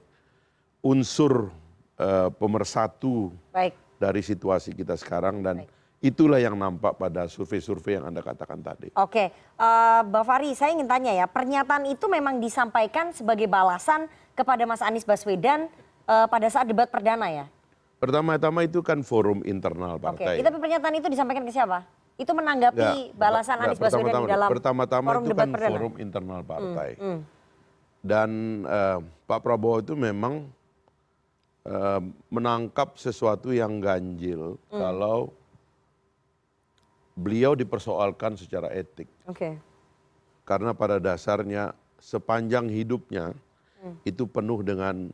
unsur 0.79 1.51
uh, 1.99 2.29
pemersatu 2.31 3.35
Baik. 3.51 3.75
dari 3.99 4.21
situasi 4.23 4.71
kita 4.71 4.95
sekarang 4.95 5.43
dan 5.43 5.67
Baik. 5.67 5.69
itulah 5.99 6.39
yang 6.39 6.55
nampak 6.55 6.95
pada 6.95 7.27
survei-survei 7.27 7.99
yang 7.99 8.07
Anda 8.07 8.23
katakan 8.23 8.63
tadi. 8.63 8.95
Oke, 8.95 9.35
uh, 9.59 10.01
Mbak 10.07 10.23
Fari, 10.23 10.55
saya 10.55 10.71
ingin 10.71 10.87
tanya 10.87 11.11
ya, 11.11 11.27
pernyataan 11.27 11.83
itu 11.91 12.07
memang 12.07 12.39
disampaikan 12.39 13.11
sebagai 13.11 13.51
balasan 13.51 14.07
kepada 14.31 14.63
Mas 14.63 14.79
Anies 14.79 15.03
Baswedan 15.03 15.67
uh, 16.07 16.25
pada 16.31 16.47
saat 16.47 16.71
debat 16.71 16.87
perdana 16.87 17.27
ya? 17.27 17.45
Pertama-tama 17.99 18.65
itu 18.65 18.81
kan 18.81 19.03
forum 19.05 19.45
internal 19.45 20.01
partai. 20.01 20.39
Oke, 20.39 20.41
itu 20.41 20.57
pernyataan 20.57 20.95
itu 20.97 21.07
disampaikan 21.11 21.45
ke 21.45 21.53
siapa? 21.53 21.85
Itu 22.21 22.37
menanggapi 22.37 23.17
balasan 23.17 23.57
Anies 23.65 23.81
Baswedan 23.81 24.29
di 24.29 24.29
dalam 24.29 24.49
pertama-tama 24.53 25.09
forum 25.09 25.25
itu 25.25 25.33
kan 25.33 25.49
perdana. 25.49 25.73
forum 25.73 25.93
internal 25.97 26.41
partai. 26.45 26.89
Hmm, 27.01 27.09
hmm. 27.09 27.19
Dan 28.05 28.29
uh, 28.69 28.99
Pak 29.25 29.41
Prabowo 29.41 29.81
itu 29.81 29.97
memang 29.97 30.45
uh, 31.65 32.01
menangkap 32.29 32.93
sesuatu 33.01 33.49
yang 33.49 33.81
ganjil 33.81 34.61
hmm. 34.69 34.77
kalau 34.77 35.33
beliau 37.17 37.57
dipersoalkan 37.57 38.37
secara 38.37 38.69
etik. 38.69 39.09
Okay. 39.25 39.57
Karena 40.45 40.77
pada 40.77 41.01
dasarnya 41.01 41.73
sepanjang 41.97 42.69
hidupnya 42.69 43.33
hmm. 43.81 44.05
itu 44.05 44.29
penuh 44.29 44.61
dengan 44.61 45.09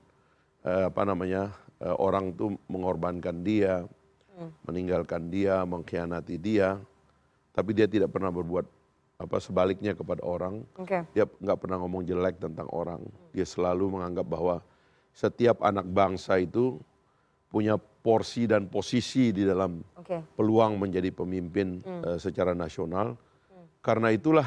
uh, 0.67 0.91
apa 0.91 1.01
namanya 1.07 1.55
uh, 1.79 1.95
orang 1.99 2.35
tuh 2.35 2.59
mengorbankan 2.67 3.43
dia, 3.47 3.87
hmm. 4.35 4.51
meninggalkan 4.67 5.31
dia, 5.31 5.63
mengkhianati 5.67 6.35
dia, 6.39 6.79
tapi 7.57 7.73
dia 7.73 7.89
tidak 7.89 8.13
pernah 8.13 8.29
berbuat 8.29 8.69
apa 9.17 9.41
sebaliknya 9.41 9.97
kepada 9.97 10.21
orang. 10.21 10.61
Okay. 10.77 11.01
Dia 11.17 11.25
nggak 11.25 11.57
pernah 11.57 11.81
ngomong 11.81 12.05
jelek 12.05 12.37
tentang 12.37 12.69
orang. 12.69 13.01
Dia 13.33 13.49
selalu 13.49 13.97
menganggap 13.97 14.29
bahwa 14.29 14.61
setiap 15.09 15.65
anak 15.65 15.89
bangsa 15.89 16.37
itu 16.37 16.77
punya 17.49 17.81
porsi 17.81 18.45
dan 18.45 18.69
posisi 18.69 19.33
di 19.33 19.41
dalam 19.41 19.81
okay. 19.97 20.21
peluang 20.37 20.77
menjadi 20.77 21.09
pemimpin 21.09 21.81
hmm. 21.81 22.01
uh, 22.05 22.17
secara 22.21 22.53
nasional. 22.53 23.17
Hmm. 23.49 23.65
Karena 23.81 24.13
itulah 24.13 24.45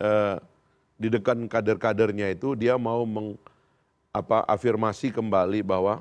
uh, 0.00 0.40
di 0.96 1.12
dekat 1.12 1.36
kader-kadernya 1.52 2.32
itu 2.32 2.56
dia 2.56 2.80
mau 2.80 3.04
meng, 3.04 3.36
apa, 4.16 4.48
afirmasi 4.48 5.12
kembali 5.12 5.60
bahwa 5.60 6.00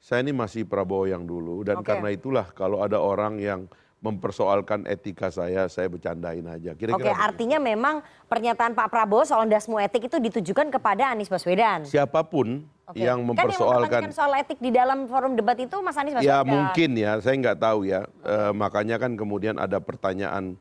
saya 0.00 0.24
ini 0.24 0.32
masih 0.32 0.64
Prabowo 0.64 1.04
yang 1.04 1.28
dulu 1.28 1.68
dan 1.68 1.84
okay. 1.84 1.92
karena 1.92 2.08
itulah 2.16 2.48
kalau 2.56 2.80
ada 2.80 2.96
orang 2.96 3.36
yang 3.36 3.68
mempersoalkan 4.02 4.82
etika 4.90 5.30
saya, 5.30 5.70
saya 5.70 5.86
bercandain 5.86 6.42
aja. 6.42 6.74
Kira-kira 6.74 6.98
Oke, 6.98 7.14
begitu. 7.14 7.22
artinya 7.22 7.58
memang 7.62 8.02
pernyataan 8.26 8.74
Pak 8.74 8.90
Prabowo 8.90 9.22
soal 9.22 9.46
dasmu 9.46 9.78
etik 9.78 10.10
itu 10.10 10.18
ditujukan 10.18 10.74
kepada 10.74 11.14
Anies 11.14 11.30
Baswedan. 11.30 11.86
Siapa 11.86 12.26
pun 12.26 12.66
Oke. 12.90 12.98
yang 12.98 13.22
mempersoalkan. 13.22 14.02
Kan 14.02 14.10
yang 14.10 14.18
soal 14.18 14.34
etik 14.42 14.58
di 14.58 14.74
dalam 14.74 15.06
forum 15.06 15.38
debat 15.38 15.54
itu 15.54 15.78
Mas 15.78 15.94
Anies 15.94 16.18
Baswedan. 16.18 16.34
Ya 16.34 16.42
mungkin 16.42 16.90
ya, 16.98 17.22
saya 17.22 17.38
nggak 17.38 17.58
tahu 17.62 17.86
ya. 17.86 18.02
E, 18.26 18.50
makanya 18.50 18.98
kan 18.98 19.14
kemudian 19.14 19.54
ada 19.62 19.78
pertanyaan 19.78 20.58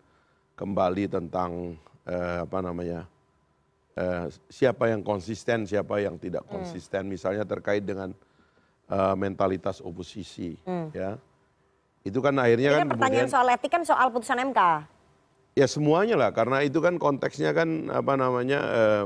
kembali 0.53 1.09
tentang 1.09 1.81
e, 2.05 2.15
apa 2.45 2.61
namanya 2.61 3.09
e, 3.97 4.29
siapa 4.53 4.85
yang 4.85 5.01
konsisten, 5.01 5.65
siapa 5.65 5.97
yang 5.97 6.21
tidak 6.21 6.45
hmm. 6.45 6.61
konsisten. 6.61 7.09
Hmm. 7.09 7.17
Misalnya 7.17 7.41
terkait 7.41 7.81
dengan 7.81 8.13
e, 8.85 8.97
mentalitas 9.17 9.81
oposisi, 9.81 10.61
hmm. 10.61 10.93
ya 10.93 11.17
itu 12.01 12.19
kan 12.19 12.33
akhirnya 12.41 12.69
Ini 12.73 12.81
kan 12.85 12.89
pertanyaan 12.97 13.29
kemudian, 13.29 13.33
soal 13.33 13.47
etik 13.53 13.71
kan 13.71 13.83
soal 13.85 14.07
putusan 14.09 14.41
MK. 14.49 14.61
Ya 15.53 15.67
semuanya 15.67 16.15
lah 16.17 16.31
karena 16.33 16.63
itu 16.65 16.79
kan 16.81 16.97
konteksnya 16.97 17.53
kan 17.53 17.91
apa 17.93 18.13
namanya 18.17 18.59
eh, 18.61 19.05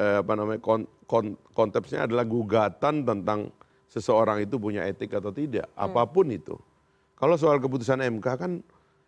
eh, 0.00 0.16
apa 0.24 0.32
namanya 0.34 0.60
kon, 0.64 0.88
kon, 1.06 1.38
konteksnya 1.54 2.08
adalah 2.08 2.26
gugatan 2.26 3.06
tentang 3.06 3.54
seseorang 3.86 4.42
itu 4.42 4.58
punya 4.58 4.86
etik 4.86 5.14
atau 5.14 5.30
tidak 5.30 5.70
hmm. 5.70 5.84
apa 5.86 6.02
pun 6.10 6.26
itu. 6.32 6.56
Kalau 7.14 7.36
soal 7.36 7.60
keputusan 7.60 8.00
MK 8.00 8.26
kan 8.40 8.52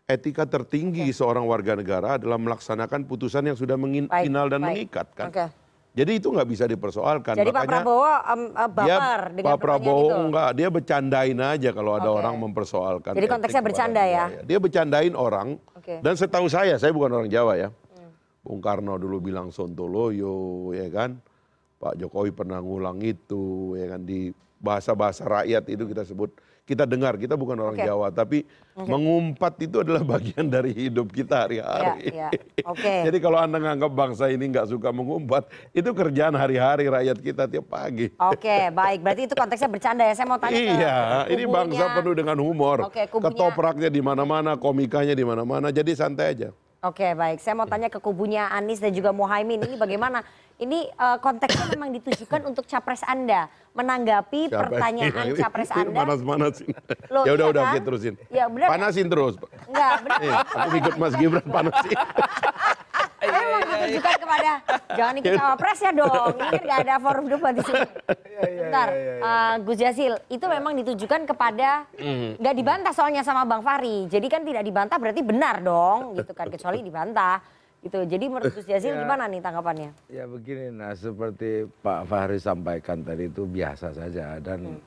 etika 0.06 0.44
tertinggi 0.44 1.08
okay. 1.08 1.16
seorang 1.16 1.48
warga 1.48 1.72
negara 1.74 2.20
adalah 2.20 2.36
melaksanakan 2.36 3.08
putusan 3.08 3.48
yang 3.48 3.56
sudah 3.56 3.74
final 3.80 4.46
dan 4.52 4.60
baik. 4.62 4.68
mengikat 4.86 5.08
kan. 5.16 5.28
Okay. 5.32 5.48
Jadi 5.92 6.12
itu 6.16 6.32
nggak 6.32 6.48
bisa 6.48 6.64
dipersoalkan. 6.64 7.36
Jadi 7.36 7.52
Makanya, 7.52 7.68
Pak 7.68 7.68
Prabowo 7.68 8.08
um, 8.08 8.42
uh, 8.56 8.70
baper 8.72 9.20
dia, 9.28 9.36
dengan 9.36 9.48
Pak 9.52 9.56
Prabowo 9.60 10.08
itu. 10.08 10.16
enggak, 10.24 10.50
dia 10.56 10.68
bercandain 10.72 11.38
aja 11.44 11.70
kalau 11.76 11.92
ada 11.92 12.08
okay. 12.08 12.18
orang 12.24 12.34
mempersoalkan. 12.40 13.12
Jadi 13.12 13.28
konteksnya 13.28 13.62
bercanda 13.62 14.02
ya? 14.08 14.24
Dia 14.40 14.56
bercandain 14.56 15.12
orang. 15.12 15.60
Okay. 15.76 16.00
Dan 16.00 16.16
setahu 16.16 16.48
saya, 16.48 16.80
saya 16.80 16.96
bukan 16.96 17.12
orang 17.20 17.28
Jawa 17.28 17.60
ya. 17.60 17.68
Hmm. 17.68 18.08
Bung 18.40 18.64
Karno 18.64 18.96
dulu 18.96 19.20
bilang 19.20 19.52
Sontoloyo, 19.52 20.72
ya 20.72 20.88
kan. 20.88 21.20
Pak 21.76 22.00
Jokowi 22.00 22.32
pernah 22.32 22.62
ngulang 22.64 23.02
itu, 23.04 23.76
ya 23.76 23.92
kan 23.92 24.00
di 24.06 24.32
bahasa-bahasa 24.64 25.28
rakyat 25.28 25.68
itu 25.68 25.84
kita 25.92 26.08
sebut. 26.08 26.32
Kita 26.72 26.88
dengar, 26.88 27.20
kita 27.20 27.36
bukan 27.36 27.60
orang 27.60 27.76
okay. 27.76 27.84
Jawa, 27.84 28.08
tapi 28.08 28.48
okay. 28.72 28.88
mengumpat 28.88 29.60
itu 29.60 29.84
adalah 29.84 30.00
bagian 30.16 30.48
dari 30.48 30.72
hidup 30.72 31.12
kita 31.12 31.44
hari-hari. 31.44 32.08
Ya, 32.08 32.32
ya. 32.32 32.64
Okay. 32.64 33.00
Jadi 33.12 33.18
kalau 33.20 33.36
Anda 33.36 33.60
nganggap 33.60 33.92
bangsa 33.92 34.32
ini 34.32 34.48
nggak 34.48 34.72
suka 34.72 34.88
mengumpat, 34.88 35.52
itu 35.76 35.92
kerjaan 35.92 36.32
hari-hari 36.32 36.88
rakyat 36.88 37.18
kita 37.20 37.44
tiap 37.44 37.68
pagi. 37.68 38.08
Oke, 38.16 38.40
okay, 38.48 38.62
baik. 38.80 39.04
Berarti 39.04 39.22
itu 39.28 39.34
konteksnya 39.36 39.68
bercanda 39.68 40.02
ya. 40.08 40.14
Saya 40.16 40.26
mau 40.26 40.40
tanya 40.40 40.56
Iya, 40.56 40.98
ke 41.28 41.36
ini 41.36 41.44
bangsa 41.44 41.84
penuh 41.92 42.14
dengan 42.16 42.36
humor. 42.40 42.88
Okay, 42.88 43.04
kubunya... 43.12 43.28
Ketopraknya 43.36 43.88
di 43.92 44.00
mana-mana, 44.00 44.56
komikanya 44.56 45.12
di 45.12 45.24
mana-mana, 45.28 45.68
jadi 45.68 45.92
santai 45.92 46.32
aja. 46.32 46.50
Oke, 46.82 47.14
baik. 47.14 47.38
Saya 47.38 47.54
mau 47.54 47.62
tanya 47.62 47.86
ke 47.86 48.02
kubunya 48.02 48.50
Anies 48.50 48.82
dan 48.82 48.90
juga 48.90 49.14
Muhaimin. 49.14 49.62
Ini 49.62 49.78
bagaimana? 49.78 50.26
Ini 50.62 50.94
uh, 50.94 51.18
konteksnya 51.18 51.66
memang 51.74 51.90
ditujukan 51.98 52.46
untuk 52.46 52.62
capres 52.70 53.02
Anda. 53.02 53.50
Menanggapi 53.74 54.46
Siapa 54.46 54.70
pertanyaan 54.70 55.34
ini? 55.34 55.40
capres 55.42 55.70
Anda. 55.74 55.90
Panas-panasin. 55.90 56.70
Ya 57.26 57.32
udah, 57.34 57.46
udah, 57.50 57.62
kan? 57.66 57.82
terusin. 57.82 58.14
Ya, 58.30 58.46
benar. 58.46 58.68
Panasin 58.70 59.06
terus. 59.10 59.34
Enggak, 59.66 59.92
benar. 60.06 60.18
Eh, 60.22 60.34
aku 60.54 60.74
ikut 60.78 60.94
Mas 61.02 61.14
Gibran 61.18 61.46
panasin. 61.50 61.98
Saya 63.22 63.38
memang 63.38 63.62
ditujukan 63.64 64.14
kepada 64.18 64.50
jangan 64.98 65.14
ikut 65.18 65.32
cawapres 65.34 65.78
ya 65.82 65.90
dong. 65.94 66.34
Ini 66.36 66.46
kan 66.46 66.62
gak 66.62 66.78
ada 66.86 66.94
forum 66.98 67.24
debat 67.26 67.52
di 67.54 67.62
sini. 67.62 67.88
Bentar, 68.42 68.88
uh, 69.22 69.54
Gus 69.62 69.78
Jazil, 69.78 70.14
itu 70.26 70.44
memang 70.46 70.72
ditujukan 70.78 71.20
kepada 71.26 71.86
mm. 71.98 72.42
nggak 72.42 72.54
dibantah 72.54 72.92
soalnya 72.94 73.22
sama 73.22 73.46
Bang 73.46 73.62
Fahri. 73.62 74.10
Jadi 74.10 74.26
kan 74.26 74.42
tidak 74.42 74.62
dibantah 74.66 74.98
berarti 74.98 75.22
benar 75.22 75.62
dong, 75.62 76.18
gitu 76.18 76.34
kan 76.34 76.50
kecuali 76.50 76.82
dibantah. 76.82 77.61
Gitu. 77.82 77.98
Jadi 78.06 78.24
menurut 78.30 78.54
Gus 78.54 78.66
Jazil 78.66 78.94
ya, 78.96 79.02
gimana 79.02 79.26
nih 79.26 79.40
tanggapannya? 79.42 79.90
Ya 80.06 80.24
begini, 80.30 80.70
nah 80.70 80.94
seperti 80.94 81.66
Pak 81.82 82.06
Fahri 82.06 82.38
sampaikan 82.38 83.02
tadi 83.02 83.26
itu 83.26 83.42
biasa 83.42 83.90
saja 83.90 84.38
dan 84.38 84.78
hmm. 84.78 84.80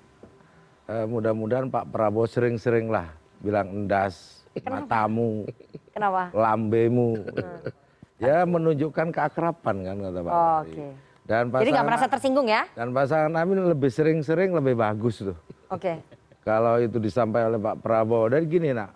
uh, 0.87 1.05
mudah-mudahan 1.05 1.67
Pak 1.67 1.91
Prabowo 1.91 2.23
sering-sering 2.23 2.87
lah 2.87 3.11
bilang 3.43 3.83
endas 3.83 4.47
Kenapa? 4.55 4.87
matamu, 4.87 5.43
Kenapa? 5.91 6.31
lambemu. 6.31 7.09
Hmm 7.19 7.83
ya 8.23 8.47
menunjukkan 8.47 9.11
keakraban 9.11 9.75
kan 9.83 9.95
kata 9.99 10.19
Pak 10.23 10.31
oh, 10.31 10.57
okay. 10.63 10.91
Dan 11.25 11.49
pasangan, 11.49 11.61
Jadi 11.65 11.71
nggak 11.73 11.87
merasa 11.89 12.05
tersinggung 12.05 12.47
ya? 12.47 12.61
Dan 12.77 12.93
pasangan 12.93 13.33
Amin 13.33 13.57
lebih 13.65 13.89
sering-sering 13.89 14.53
lebih 14.53 14.77
bagus 14.77 15.25
tuh. 15.25 15.33
Oke. 15.73 15.97
Okay. 15.97 15.97
Kalau 16.45 16.77
itu 16.77 17.01
disampaikan 17.01 17.49
oleh 17.49 17.57
Pak 17.57 17.81
Prabowo. 17.81 18.29
Dan 18.29 18.45
gini 18.45 18.69
nak, 18.69 18.93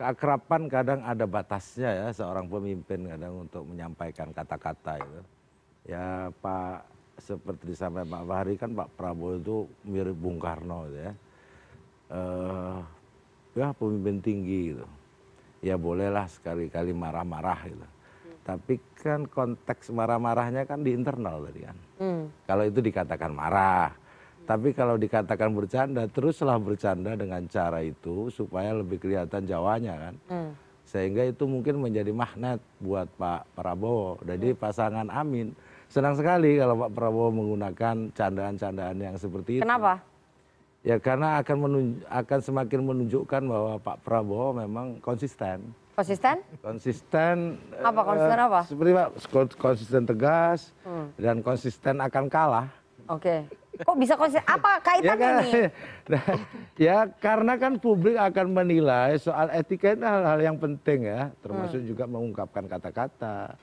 keakraban 0.00 0.64
kadang 0.72 1.04
ada 1.04 1.28
batasnya 1.28 1.92
ya 1.92 2.08
seorang 2.08 2.48
pemimpin 2.48 3.04
kadang 3.04 3.44
untuk 3.44 3.68
menyampaikan 3.68 4.32
kata-kata 4.32 4.96
itu. 4.96 5.20
Ya 5.92 6.32
Pak 6.40 6.88
seperti 7.20 7.76
disampaikan 7.76 8.08
Pak 8.08 8.24
Fahri 8.24 8.54
kan 8.56 8.72
Pak 8.72 8.88
Prabowo 8.96 9.36
itu 9.36 9.56
mirip 9.84 10.16
Bung 10.16 10.40
Karno 10.40 10.88
gitu 10.88 10.98
ya. 11.04 11.12
Uh, 12.10 12.80
ya 13.52 13.76
pemimpin 13.76 14.24
tinggi 14.24 14.72
gitu. 14.72 14.86
Ya 15.60 15.76
bolehlah 15.76 16.24
sekali-kali 16.24 16.96
marah-marah 16.96 17.60
gitu 17.68 17.88
tapi 18.40 18.82
kan 18.98 19.28
konteks 19.30 19.92
marah-marahnya 19.94 20.66
kan 20.66 20.82
di 20.82 20.96
internal 20.96 21.44
tadi 21.46 21.60
kan. 21.62 21.76
Hmm. 22.02 22.22
Kalau 22.48 22.64
itu 22.66 22.80
dikatakan 22.82 23.30
marah, 23.30 23.94
tapi 24.50 24.74
kalau 24.74 24.98
dikatakan 24.98 25.54
bercanda, 25.54 26.10
teruslah 26.10 26.58
bercanda 26.58 27.14
dengan 27.14 27.46
cara 27.46 27.86
itu 27.86 28.34
supaya 28.34 28.74
lebih 28.74 28.98
kelihatan 28.98 29.46
Jawanya 29.46 29.94
kan. 29.94 30.14
Hmm. 30.26 30.50
Sehingga 30.82 31.22
itu 31.22 31.46
mungkin 31.46 31.78
menjadi 31.78 32.10
magnet 32.10 32.58
buat 32.82 33.06
Pak 33.14 33.54
Prabowo. 33.54 34.18
Jadi 34.26 34.50
hmm. 34.50 34.58
pasangan 34.58 35.06
Amin 35.06 35.54
senang 35.86 36.18
sekali 36.18 36.58
kalau 36.58 36.82
Pak 36.82 36.90
Prabowo 36.98 37.30
menggunakan 37.30 38.10
candaan-candaan 38.10 38.98
yang 38.98 39.14
seperti 39.14 39.62
itu. 39.62 39.62
Kenapa? 39.62 40.02
Ya 40.82 40.98
karena 40.98 41.38
akan 41.38 41.94
akan 42.10 42.38
semakin 42.42 42.80
menunjukkan 42.82 43.42
bahwa 43.46 43.78
Pak 43.78 44.02
Prabowo 44.02 44.50
memang 44.50 44.98
konsisten. 44.98 45.62
Konsisten? 45.94 46.42
Konsisten. 46.58 47.54
Apa 47.86 48.02
konsisten 48.02 48.40
uh, 48.42 48.48
apa? 48.50 48.60
Seperti 48.66 48.90
Pak, 48.98 49.08
konsisten 49.62 50.02
tegas 50.10 50.74
hmm. 50.82 51.06
dan 51.22 51.38
konsisten 51.38 52.02
akan 52.02 52.26
kalah. 52.26 52.66
Oke. 53.06 53.46
Okay. 53.46 53.59
Kok 53.70 53.96
bisa 53.96 54.14
konsisten? 54.18 54.44
Apa 54.44 54.82
kaitannya 54.82 55.14
ya 55.14 55.16
kan, 55.16 55.46
ini? 55.46 55.62
Nah, 56.10 56.24
ya 56.74 56.96
karena 57.22 57.54
kan 57.54 57.78
publik 57.78 58.18
akan 58.18 58.46
menilai 58.50 59.14
soal 59.16 59.46
etika 59.54 59.94
itu 59.94 60.02
hal-hal 60.02 60.40
yang 60.42 60.58
penting 60.58 61.06
ya, 61.06 61.30
termasuk 61.38 61.80
hmm. 61.80 61.88
juga 61.88 62.04
mengungkapkan 62.10 62.66
kata-kata, 62.66 63.54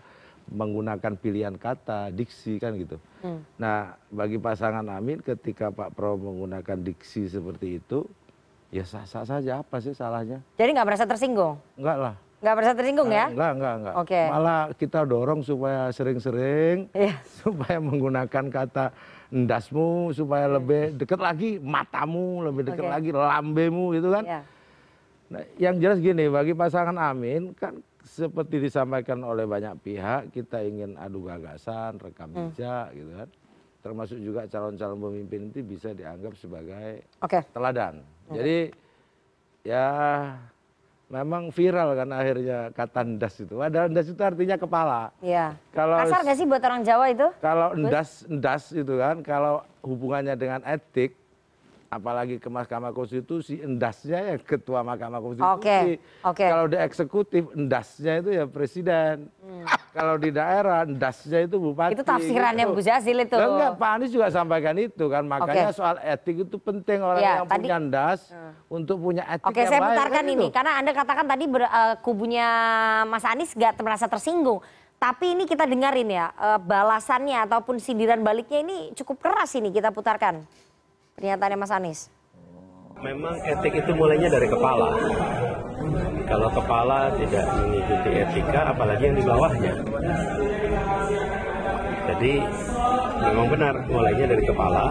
menggunakan 0.47 1.13
pilihan 1.19 1.55
kata, 1.59 2.09
diksi 2.15 2.55
kan 2.57 2.79
gitu. 2.79 2.95
Hmm. 3.19 3.43
Nah, 3.59 3.99
bagi 4.07 4.39
pasangan 4.39 4.87
Amin 4.87 5.19
ketika 5.19 5.69
Pak 5.75 5.91
Prabowo 5.91 6.31
menggunakan 6.31 6.79
diksi 6.79 7.27
seperti 7.27 7.83
itu, 7.83 8.07
ya 8.71 8.87
sah-sah 8.87 9.27
saja 9.27 9.59
apa 9.59 9.83
sih 9.83 9.91
salahnya? 9.91 10.39
Jadi 10.55 10.69
nggak 10.71 10.87
merasa 10.87 11.03
tersinggung? 11.03 11.59
Enggak 11.75 11.97
lah. 11.99 12.15
Nggak 12.37 12.55
merasa 12.55 12.73
tersinggung 12.77 13.09
ya? 13.11 13.25
Enggak, 13.27 13.51
enggak, 13.59 13.73
enggak. 13.81 13.95
Oke. 13.97 14.07
Okay. 14.13 14.25
Malah 14.29 14.61
kita 14.77 14.99
dorong 15.03 15.41
supaya 15.43 15.91
sering-sering, 15.91 16.87
yeah. 16.95 17.17
supaya 17.43 17.77
menggunakan 17.83 18.45
kata 18.47 18.85
endasmu, 19.33 20.15
supaya 20.15 20.47
yeah. 20.47 20.55
lebih 20.59 20.83
dekat 20.95 21.19
lagi 21.19 21.49
matamu, 21.59 22.45
lebih 22.47 22.63
dekat 22.71 22.85
okay. 22.87 22.93
lagi 22.93 23.09
lambemu 23.11 23.85
gitu 23.95 24.09
kan. 24.11 24.23
Yeah. 24.23 24.43
Nah, 25.27 25.43
yang 25.59 25.75
jelas 25.83 25.99
gini, 25.99 26.31
bagi 26.31 26.55
pasangan 26.55 26.95
Amin 26.95 27.51
kan 27.51 27.83
seperti 28.07 28.63
disampaikan 28.63 29.19
oleh 29.27 29.43
banyak 29.43 29.75
pihak, 29.83 30.31
kita 30.31 30.63
ingin 30.63 30.95
adu 30.95 31.27
gagasan, 31.27 31.99
rekam 31.99 32.31
hmm. 32.31 32.55
jejak 32.55 32.95
gitu 32.95 33.11
kan. 33.11 33.29
Termasuk 33.83 34.17
juga 34.19 34.41
calon-calon 34.47 34.99
pemimpin 34.99 35.51
itu 35.51 35.59
bisa 35.63 35.91
dianggap 35.91 36.33
sebagai 36.39 37.03
okay. 37.19 37.43
teladan. 37.51 38.03
Okay. 38.27 38.35
Jadi 38.39 38.57
ya 39.67 39.87
memang 41.07 41.49
viral 41.55 41.95
kan 41.95 42.09
akhirnya 42.11 42.71
kata 42.75 43.01
ndas 43.07 43.35
itu. 43.39 43.55
Padahal 43.55 43.87
ndas 43.87 44.07
itu 44.11 44.21
artinya 44.21 44.55
kepala. 44.59 45.01
Iya. 45.23 45.55
Kalau 45.71 45.95
kasar 46.03 46.21
nggak 46.23 46.37
sih 46.37 46.47
buat 46.47 46.63
orang 46.63 46.81
Jawa 46.83 47.05
itu? 47.11 47.27
Kalau 47.39 47.67
ndas 47.75 48.11
ndas 48.27 48.63
itu 48.75 48.93
kan 48.99 49.23
kalau 49.23 49.63
hubungannya 49.83 50.35
dengan 50.35 50.61
etik 50.67 51.15
apalagi 51.87 52.35
ke 52.37 52.51
Mahkamah 52.51 52.91
Konstitusi, 52.91 53.63
endasnya 53.63 54.19
ya 54.19 54.35
ketua 54.39 54.83
Mahkamah 54.83 55.19
Konstitusi. 55.23 55.51
Oke. 55.55 55.63
Okay. 55.63 55.85
Okay. 56.23 56.49
Kalau 56.51 56.65
di 56.67 56.77
eksekutif, 56.77 57.43
endasnya 57.55 58.13
itu 58.19 58.29
ya 58.35 58.45
presiden. 58.45 59.31
Hmm. 59.39 59.63
Kalau 59.95 60.19
di 60.19 60.29
daerah, 60.29 60.83
endasnya 60.83 61.47
itu 61.47 61.55
bupati. 61.57 61.95
Itu 61.95 62.03
tafsirannya 62.03 62.65
gitu. 62.67 62.75
Gus 62.75 62.87
Yazil 62.91 63.17
itu. 63.23 63.35
Nah, 63.39 63.47
enggak, 63.47 63.71
Pak 63.79 63.89
Anies 63.97 64.11
juga 64.11 64.27
sampaikan 64.27 64.75
itu 64.75 65.05
kan. 65.07 65.23
Makanya 65.23 65.71
okay. 65.71 65.77
soal 65.79 65.95
etik 66.03 66.43
itu 66.43 66.57
penting 66.59 66.99
orang 66.99 67.23
ya, 67.23 67.33
yang 67.41 67.47
tadi, 67.47 67.65
punya 67.65 67.77
endas 67.79 68.19
hmm. 68.29 68.51
untuk 68.67 68.97
punya 68.99 69.23
etik 69.31 69.47
Oke, 69.47 69.61
saya 69.63 69.81
putarkan 69.81 70.23
kan 70.23 70.25
ini. 70.27 70.47
Itu. 70.51 70.55
Karena 70.55 70.71
Anda 70.83 70.91
katakan 70.91 71.25
tadi 71.25 71.45
ber, 71.47 71.63
uh, 71.65 71.95
kubunya 72.03 72.47
Mas 73.07 73.23
Anies 73.23 73.55
gak 73.55 73.79
merasa 73.79 74.11
tersinggung. 74.11 74.59
Tapi 74.97 75.37
ini 75.37 75.45
kita 75.45 75.69
dengarin 75.69 76.09
ya, 76.09 76.33
uh, 76.35 76.57
balasannya 76.57 77.45
ataupun 77.45 77.77
sindiran 77.77 78.17
baliknya 78.25 78.65
ini 78.65 78.77
cukup 78.97 79.21
keras 79.21 79.53
ini 79.53 79.69
kita 79.69 79.93
putarkan 79.93 80.41
pernyataannya 81.17 81.57
Mas 81.57 81.73
Anies? 81.73 81.99
Memang 83.01 83.41
etik 83.41 83.73
itu 83.73 83.91
mulainya 83.97 84.29
dari 84.29 84.45
kepala. 84.45 84.93
Kalau 86.29 86.49
kepala 86.53 87.09
tidak 87.17 87.45
mengikuti 87.57 88.11
etika, 88.21 88.61
apalagi 88.69 89.03
yang 89.09 89.17
di 89.17 89.25
bawahnya. 89.25 89.73
Jadi 92.05 92.33
memang 93.17 93.47
benar 93.49 93.73
mulainya 93.89 94.25
dari 94.29 94.43
kepala 94.45 94.85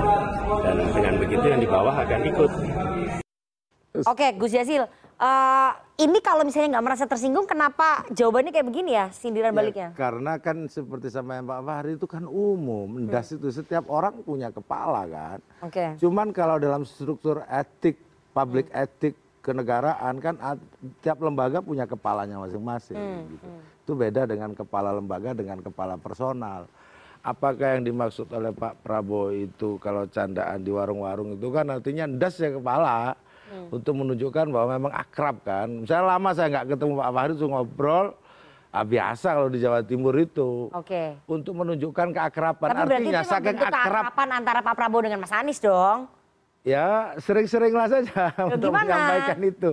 dan 0.67 0.77
dengan 0.91 1.15
begitu 1.23 1.47
yang 1.47 1.61
di 1.62 1.69
bawah 1.71 1.95
akan 1.95 2.21
ikut. 2.27 2.51
Oke, 4.03 4.27
Gus 4.35 4.51
Yazil, 4.51 4.83
uh, 5.21 5.73
ini 5.97 6.19
kalau 6.21 6.45
misalnya 6.45 6.77
nggak 6.77 6.87
merasa 6.87 7.05
tersinggung, 7.09 7.49
kenapa 7.49 8.05
jawabannya 8.13 8.53
kayak 8.53 8.69
begini 8.69 8.93
ya, 8.93 9.07
sindiran 9.13 9.53
ya, 9.53 9.57
baliknya? 9.57 9.89
Karena 9.97 10.37
kan 10.37 10.69
seperti 10.69 11.09
sama 11.09 11.41
yang 11.41 11.49
Pak 11.49 11.61
Fahri 11.65 11.93
itu 11.97 12.07
kan 12.09 12.25
umum, 12.29 12.85
mendas 12.85 13.33
hmm. 13.33 13.37
itu 13.41 13.49
setiap 13.49 13.89
orang 13.89 14.21
punya 14.21 14.53
kepala 14.53 15.09
kan. 15.09 15.39
Oke. 15.65 15.73
Okay. 15.73 15.91
Cuman 16.01 16.37
kalau 16.37 16.61
dalam 16.61 16.85
struktur 16.85 17.41
etik, 17.49 17.97
public 18.37 18.69
hmm. 18.69 18.83
etik 18.85 19.15
kenegaraan 19.41 20.19
kan 20.19 20.35
tiap 21.01 21.23
lembaga 21.23 21.63
punya 21.63 21.87
kepalanya 21.87 22.37
masing-masing. 22.43 22.99
Hmm. 22.99 23.31
Gitu. 23.33 23.47
Hmm. 23.47 23.63
Itu 23.87 23.93
beda 23.95 24.27
dengan 24.27 24.51
kepala 24.53 24.91
lembaga 24.93 25.33
dengan 25.33 25.63
kepala 25.63 25.95
personal. 25.97 26.69
Apakah 27.27 27.79
yang 27.79 27.83
dimaksud 27.83 28.31
oleh 28.31 28.55
Pak 28.55 28.87
Prabowo 28.87 29.35
itu 29.35 29.83
kalau 29.83 30.07
candaan 30.07 30.63
di 30.63 30.71
warung-warung 30.71 31.35
itu 31.35 31.49
kan 31.51 31.67
artinya 31.73 32.07
das 32.07 32.39
ya 32.39 32.55
kepala. 32.55 33.19
Untuk 33.71 33.95
menunjukkan 33.99 34.47
bahwa 34.51 34.69
memang 34.79 34.93
akrab 34.95 35.37
kan. 35.43 35.69
Saya 35.87 36.03
lama 36.07 36.31
saya 36.35 36.49
nggak 36.53 36.77
ketemu 36.77 36.93
Pak 36.99 37.11
Fahri 37.15 37.33
tuh 37.35 37.49
ngobrol, 37.51 38.07
ah, 38.71 38.85
biasa 38.85 39.29
kalau 39.35 39.49
di 39.51 39.59
Jawa 39.63 39.81
Timur 39.83 40.15
itu. 40.19 40.71
Oke. 40.71 40.87
Okay. 40.87 41.09
Untuk 41.27 41.55
menunjukkan 41.57 42.09
keakraban. 42.13 42.69
Tapi 42.71 42.81
Artinya 42.83 43.23
saking 43.25 43.59
akrab. 43.59 44.13
antara 44.15 44.61
Pak 44.63 44.75
Prabowo 44.77 45.03
dengan 45.07 45.21
Mas 45.23 45.33
Anies 45.33 45.59
dong. 45.59 46.11
Ya 46.67 47.15
sering-seringlah 47.23 47.87
saja 47.87 48.35
untuk 48.51 48.75
gimana? 48.75 48.83
menyampaikan 48.83 49.41
itu. 49.47 49.71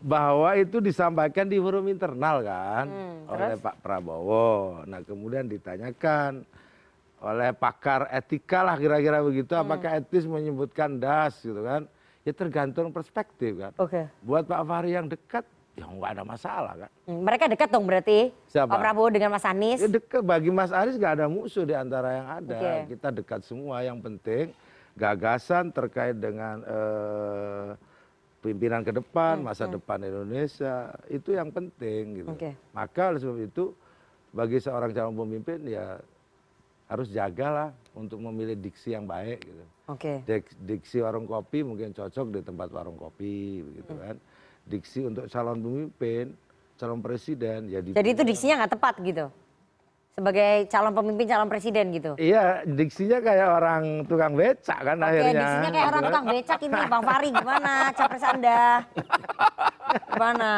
Bahwa 0.00 0.56
itu 0.56 0.80
disampaikan 0.80 1.44
di 1.44 1.60
forum 1.60 1.84
internal 1.92 2.40
kan 2.40 2.88
hmm, 2.88 3.28
oleh 3.28 3.58
Pak 3.60 3.84
Prabowo. 3.84 4.80
Nah 4.88 5.04
kemudian 5.04 5.44
ditanyakan 5.44 6.40
oleh 7.20 7.52
pakar 7.52 8.08
etika 8.08 8.64
lah 8.64 8.80
kira-kira 8.80 9.20
begitu. 9.20 9.52
Hmm. 9.52 9.68
Apakah 9.68 10.00
etis 10.00 10.24
menyebutkan 10.24 10.96
das 10.96 11.36
gitu 11.44 11.60
kan 11.60 11.84
ya 12.22 12.32
tergantung 12.32 12.90
perspektif 12.90 13.56
kan. 13.56 13.72
Oke. 13.76 14.06
Buat 14.20 14.44
Pak 14.44 14.62
Fahri 14.64 14.92
yang 14.92 15.08
dekat 15.08 15.44
ya 15.78 15.86
nggak 15.86 16.12
ada 16.18 16.24
masalah 16.26 16.74
kan. 16.76 16.90
Hmm, 17.08 17.22
Mereka 17.24 17.44
dekat 17.48 17.68
dong 17.72 17.86
berarti 17.88 18.34
Siapa? 18.50 18.76
Pak 18.76 18.78
Prabowo 18.78 19.08
dengan 19.08 19.30
Mas 19.32 19.46
Anies. 19.46 19.80
Ya 19.80 19.88
dekat 19.88 20.20
bagi 20.20 20.50
Mas 20.52 20.72
Anies 20.74 21.00
nggak 21.00 21.14
ada 21.20 21.26
musuh 21.26 21.64
di 21.64 21.72
antara 21.72 22.08
yang 22.12 22.28
ada. 22.28 22.58
Oke. 22.58 22.74
Kita 22.92 23.08
dekat 23.08 23.40
semua. 23.46 23.80
Yang 23.80 23.98
penting 24.04 24.44
gagasan 24.98 25.72
terkait 25.72 26.18
dengan 26.18 26.60
eh, 26.60 27.68
pimpinan 28.40 28.84
ke 28.84 28.92
depan, 28.92 29.40
Hmm, 29.40 29.46
masa 29.48 29.64
hmm. 29.64 29.74
depan 29.80 29.98
Indonesia 30.00 30.74
itu 31.08 31.32
yang 31.32 31.48
penting 31.48 32.20
gitu. 32.20 32.28
Oke. 32.28 32.50
Maka 32.72 33.14
oleh 33.14 33.20
sebab 33.20 33.38
itu 33.40 33.64
bagi 34.30 34.58
seorang 34.60 34.92
calon 34.92 35.16
pemimpin 35.16 35.58
ya 35.64 35.96
harus 36.90 37.06
jagalah 37.08 37.70
untuk 37.94 38.18
memilih 38.18 38.58
diksi 38.58 38.92
yang 38.92 39.06
baik 39.06 39.38
gitu. 39.40 39.64
Oke. 39.86 40.26
Dik- 40.26 40.58
Diksi 40.58 40.98
warung 40.98 41.24
kopi 41.24 41.62
mungkin 41.62 41.94
cocok 41.94 42.26
di 42.28 42.40
tempat 42.42 42.68
warung 42.68 42.98
kopi 42.98 43.62
begitu 43.62 43.94
Hmm. 43.94 44.02
kan. 44.02 44.16
Diksi 44.66 45.06
untuk 45.06 45.30
calon 45.30 45.58
pemimpin, 45.58 46.34
calon 46.74 46.98
presiden 46.98 47.70
ya 47.70 47.78
di 47.78 47.94
Jadi 47.94 48.08
itu 48.10 48.22
diksinya 48.26 48.60
nggak 48.60 48.72
tepat 48.74 48.94
gitu. 49.00 49.30
Sebagai 50.10 50.66
calon 50.66 50.90
pemimpin 50.90 51.22
calon 51.24 51.46
presiden 51.46 51.94
gitu. 51.94 52.12
Iya, 52.18 52.66
diksinya 52.66 53.22
kayak 53.22 53.48
orang 53.48 53.82
tukang 54.04 54.34
becak 54.34 54.74
kan 54.76 54.98
Oke, 54.98 55.06
akhirnya. 55.06 55.38
diksinya 55.38 55.70
kayak 55.70 55.86
orang 55.86 56.02
tukang 56.02 56.24
becak 56.26 56.58
ini 56.60 56.80
Bang 56.84 57.04
Fahri 57.06 57.28
gimana 57.30 57.72
capres 57.94 58.24
Anda? 58.26 58.62
Gimana? 60.10 60.50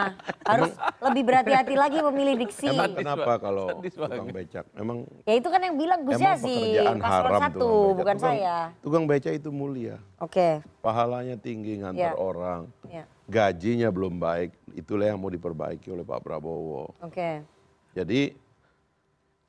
Harus 0.42 0.72
lebih 1.00 1.22
berhati-hati 1.24 1.74
lagi 1.74 1.98
memilih 2.02 2.34
diksi. 2.38 2.68
Emang 2.68 2.96
kenapa 2.96 3.32
kalau 3.38 3.66
tukang 3.78 4.26
becak? 4.26 4.64
Emang 4.72 5.04
Ya 5.22 5.34
itu 5.36 5.48
kan 5.48 5.60
yang 5.60 5.76
bilang 5.76 6.00
Gus 6.02 6.16
pekerjaan 6.16 6.96
paslon 6.98 7.32
satu, 7.38 7.70
bukan 7.92 8.16
Tukang- 8.16 8.20
saya. 8.24 8.56
Tukang 8.80 9.04
becak 9.04 9.36
itu 9.36 9.48
mulia. 9.48 10.00
Oke. 10.16 10.64
Pahalanya 10.80 11.36
tinggi 11.36 11.76
ngantar 11.76 12.12
Ya. 12.12 12.16
orang. 12.16 12.72
Ya. 12.88 13.04
Gajinya 13.28 13.88
belum 13.88 14.16
baik. 14.16 14.56
Itulah 14.72 15.12
yang 15.12 15.20
mau 15.20 15.28
diperbaiki 15.28 15.88
oleh 15.88 16.02
Pak 16.02 16.20
Prabowo. 16.20 16.96
Oke. 16.98 17.44
Jadi 17.92 18.32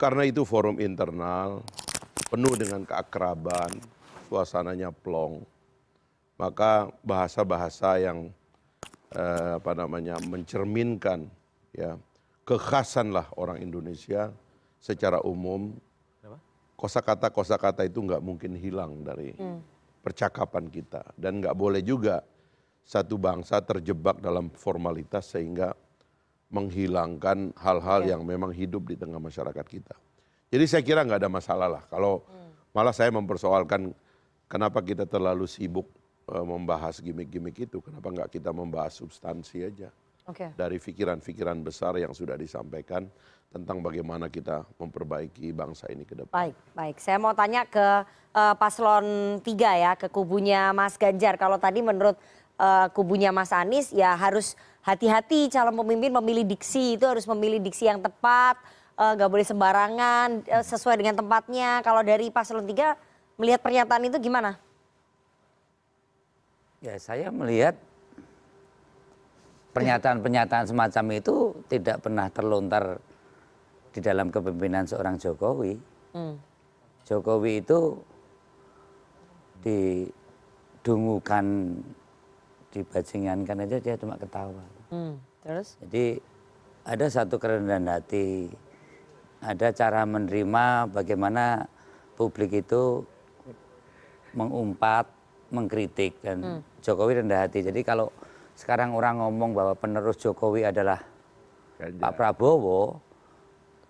karena 0.04 0.28
itu 0.28 0.44
forum 0.44 0.84
internal 0.84 1.64
penuh 2.28 2.60
dengan 2.60 2.84
keakraban, 2.84 3.72
suasananya 4.28 4.92
plong, 4.92 5.48
maka 6.36 6.92
bahasa-bahasa 7.08 8.04
yang 8.04 8.28
eh, 9.16 9.52
apa 9.56 9.72
namanya 9.72 10.20
mencerminkan 10.28 11.32
ya 11.72 11.96
kekhasan 12.44 13.16
lah 13.16 13.32
orang 13.40 13.64
Indonesia 13.64 14.36
secara 14.76 15.24
umum. 15.24 15.72
Kosakata 16.76 17.32
kosakata 17.32 17.88
itu 17.88 18.04
nggak 18.04 18.20
mungkin 18.20 18.60
hilang 18.60 19.08
dari 19.08 19.32
Hmm. 19.40 19.64
percakapan 20.04 20.68
kita 20.68 21.16
dan 21.16 21.40
nggak 21.40 21.56
boleh 21.56 21.80
juga 21.80 22.28
satu 22.84 23.16
bangsa 23.16 23.64
terjebak 23.64 24.20
dalam 24.20 24.52
formalitas 24.52 25.32
sehingga 25.32 25.72
menghilangkan 26.54 27.58
hal-hal 27.58 28.06
yang 28.06 28.22
memang 28.22 28.54
hidup 28.54 28.86
di 28.86 28.96
tengah 28.96 29.18
masyarakat 29.18 29.66
kita. 29.66 29.98
Jadi 30.54 30.66
saya 30.70 30.86
kira 30.86 31.02
nggak 31.02 31.26
ada 31.26 31.32
masalah 31.34 31.66
lah 31.66 31.84
kalau 31.90 32.22
malah 32.78 32.94
saya 32.94 33.10
mempersoalkan 33.10 33.90
kenapa 34.46 34.86
kita 34.86 35.10
terlalu 35.10 35.50
sibuk 35.50 35.90
eh, 36.30 36.46
membahas 36.46 37.02
gimmick-gimmick 37.02 37.66
itu, 37.66 37.82
kenapa 37.82 38.14
nggak 38.14 38.30
kita 38.38 38.54
membahas 38.54 38.94
substansi 38.94 39.66
aja 39.66 39.90
Oke. 40.30 40.54
dari 40.54 40.78
pikiran-pikiran 40.78 41.58
besar 41.66 41.98
yang 41.98 42.14
sudah 42.14 42.38
disampaikan 42.38 43.10
tentang 43.50 43.82
bagaimana 43.82 44.30
kita 44.30 44.66
memperbaiki 44.78 45.54
bangsa 45.54 45.90
ini 45.90 46.06
ke 46.06 46.18
depan. 46.18 46.34
Baik, 46.34 46.58
baik. 46.74 46.98
Saya 47.02 47.18
mau 47.18 47.34
tanya 47.34 47.66
ke 47.66 48.06
eh, 48.34 48.56
paslon 48.62 49.42
3 49.42 49.46
ya, 49.58 49.92
ke 49.98 50.06
kubunya 50.14 50.70
Mas 50.70 51.02
Ganjar. 51.02 51.34
Kalau 51.42 51.58
tadi 51.58 51.82
menurut 51.82 52.18
kubunya 52.96 53.34
Mas 53.34 53.52
Anies 53.52 53.92
ya 53.92 54.16
harus 54.16 54.56
hati-hati 54.84 55.48
calon 55.48 55.80
pemimpin 55.80 56.12
memilih 56.12 56.44
diksi 56.44 57.00
itu 57.00 57.08
harus 57.08 57.24
memilih 57.24 57.64
diksi 57.64 57.88
yang 57.88 58.04
tepat, 58.04 58.60
eh, 59.00 59.12
nggak 59.16 59.32
boleh 59.32 59.48
sembarangan, 59.48 60.44
eh, 60.44 60.64
sesuai 60.64 61.00
dengan 61.00 61.16
tempatnya. 61.18 61.80
Kalau 61.82 62.04
dari 62.04 62.28
paslon 62.30 62.68
3 62.68 63.00
melihat 63.40 63.64
pernyataan 63.64 64.04
itu 64.12 64.20
gimana? 64.20 64.60
Ya 66.84 67.00
saya 67.00 67.32
melihat 67.32 67.80
pernyataan-pernyataan 69.72 70.68
semacam 70.68 71.06
itu 71.16 71.56
tidak 71.72 72.04
pernah 72.04 72.28
terlontar 72.28 73.00
di 73.96 74.04
dalam 74.04 74.28
kepemimpinan 74.30 74.84
seorang 74.84 75.16
Jokowi. 75.16 75.80
Hmm. 76.12 76.36
Jokowi 77.08 77.64
itu 77.64 77.98
didungukan, 79.64 81.46
dibajingankan 82.74 83.70
aja 83.70 83.78
dia 83.78 83.96
cuma 83.96 84.18
ketawa. 84.18 84.66
Hmm. 84.90 85.22
Terus? 85.46 85.78
Jadi 85.86 86.18
ada 86.84 87.06
satu 87.08 87.38
kerendahan 87.38 87.86
hati, 87.86 88.50
ada 89.40 89.70
cara 89.70 90.02
menerima 90.10 90.90
bagaimana 90.90 91.70
publik 92.18 92.66
itu 92.66 93.06
mengumpat, 94.34 95.06
mengkritik 95.54 96.18
dan 96.26 96.42
Hmm. 96.42 96.62
Jokowi 96.82 97.22
rendah 97.22 97.46
hati. 97.46 97.62
Jadi 97.62 97.86
kalau 97.86 98.10
sekarang 98.58 98.98
orang 98.98 99.22
ngomong 99.22 99.54
bahwa 99.54 99.74
penerus 99.78 100.18
Jokowi 100.20 100.66
adalah 100.66 101.00
Pak 101.80 102.14
Prabowo, 102.16 102.98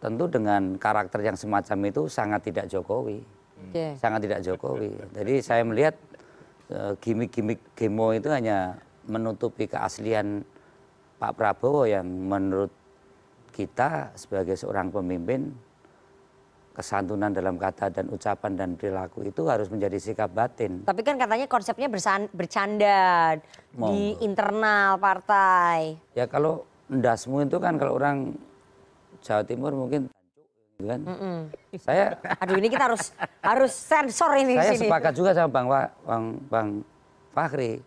tentu 0.04 0.28
dengan 0.28 0.76
karakter 0.76 1.24
yang 1.24 1.38
semacam 1.40 1.78
itu 1.88 2.12
sangat 2.12 2.44
tidak 2.52 2.66
Jokowi, 2.68 3.24
Oke. 3.70 3.96
sangat 3.98 4.20
tidak 4.28 4.44
Jokowi. 4.44 4.92
Jadi 5.16 5.34
saya 5.40 5.64
melihat 5.64 5.96
eh, 6.74 6.94
gimmick-gimmick 6.98 7.78
gemo 7.78 8.10
itu 8.18 8.34
hanya 8.34 8.82
menutupi 9.06 9.70
keaslian 9.70 10.42
Pak 11.22 11.38
Prabowo 11.38 11.86
yang 11.86 12.04
menurut 12.04 12.74
kita 13.54 14.12
sebagai 14.18 14.58
seorang 14.58 14.90
pemimpin 14.90 15.54
kesantunan 16.74 17.30
dalam 17.30 17.56
kata 17.62 17.94
dan 17.94 18.10
ucapan 18.10 18.58
dan 18.58 18.70
perilaku 18.74 19.22
itu 19.30 19.46
harus 19.46 19.70
menjadi 19.70 19.94
sikap 20.02 20.34
batin. 20.34 20.82
Tapi 20.82 21.06
kan 21.06 21.22
katanya 21.22 21.46
konsepnya 21.46 21.86
bercanda 22.34 23.38
di 23.70 24.18
Monggo. 24.18 24.26
internal 24.26 24.98
partai. 24.98 26.02
Ya 26.18 26.26
kalau 26.26 26.66
ndasmu 26.90 27.46
itu 27.46 27.62
kan 27.62 27.78
kalau 27.78 28.02
orang 28.02 28.34
Jawa 29.22 29.46
Timur 29.46 29.72
mungkin 29.78 30.10
gitu 30.84 30.92
kan. 30.92 31.00
Mm-mm. 31.08 31.38
Saya 31.80 32.06
Aduh 32.44 32.60
ini 32.60 32.68
kita 32.68 32.92
harus 32.92 33.16
harus 33.50 33.72
sensor 33.72 34.36
ini 34.36 34.60
saya 34.60 34.76
sini. 34.76 34.86
sepakat 34.86 35.14
juga 35.16 35.32
sama 35.32 35.48
Bang 35.50 35.68
Bang 36.04 36.24
Bang 36.52 36.68
Fahri. 37.32 37.80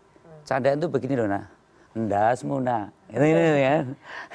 Candaan 0.43 0.81
itu 0.81 0.89
begini 0.89 1.15
loh 1.15 1.29
nah. 1.29 1.45
Ndasmu 1.93 2.57
nah. 2.59 2.89
Ini, 3.09 3.27
ini, 3.29 3.61
kan. 3.63 3.85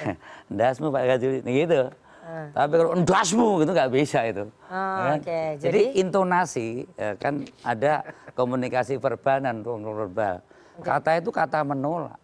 Ndasmu 0.54 0.88
Pak 0.89 1.04
Gajuli 1.08 1.39
gitu. 1.41 1.89
Tapi 2.32 2.74
kalau 2.74 2.95
ndasmu 2.95 3.60
gitu 3.60 3.71
nggak 3.76 3.91
bisa 3.91 4.24
itu. 4.24 4.47
Oh, 4.47 4.71
Ya 4.71 5.04
kan? 5.04 5.17
oke. 5.19 5.39
Jadi, 5.60 5.82
Jadi- 5.84 6.00
intonasi 6.00 6.67
ya 6.95 7.12
kan 7.19 7.43
ada 7.60 8.08
komunikasi 8.32 8.95
verbal 8.95 9.43
dan 9.43 9.60
non 9.60 9.84
verbal. 9.84 10.39
Kata 10.80 11.19
itu 11.19 11.28
kata 11.28 11.60
menolak. 11.62 12.15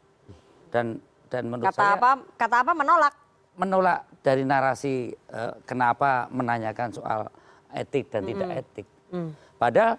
Dan 0.71 1.03
dan 1.27 1.43
menurut 1.45 1.67
Kata 1.67 1.75
saya 1.75 1.93
apa? 1.95 2.11
Kata 2.39 2.55
apa 2.63 2.71
menolak? 2.71 3.13
menolak 3.57 4.05
dari 4.27 4.43
narasi 4.43 5.15
eh, 5.15 5.53
kenapa 5.63 6.27
menanyakan 6.27 6.91
soal 6.91 7.31
etik 7.71 8.11
dan 8.11 8.27
tidak 8.27 8.49
etik. 8.59 8.87
Hmm. 9.15 9.31
Padahal 9.55 9.95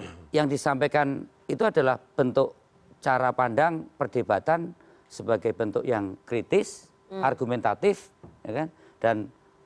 yang 0.36 0.48
disampaikan 0.48 1.28
itu 1.44 1.60
adalah 1.60 2.00
bentuk 2.00 2.56
cara 3.04 3.28
pandang 3.36 3.84
perdebatan 4.00 4.72
sebagai 5.12 5.52
bentuk 5.52 5.84
yang 5.84 6.16
kritis, 6.24 6.88
Hmm. 7.12 7.20
argumentatif, 7.20 8.08
ya 8.40 8.64
kan, 8.64 8.68
dan 8.96 9.16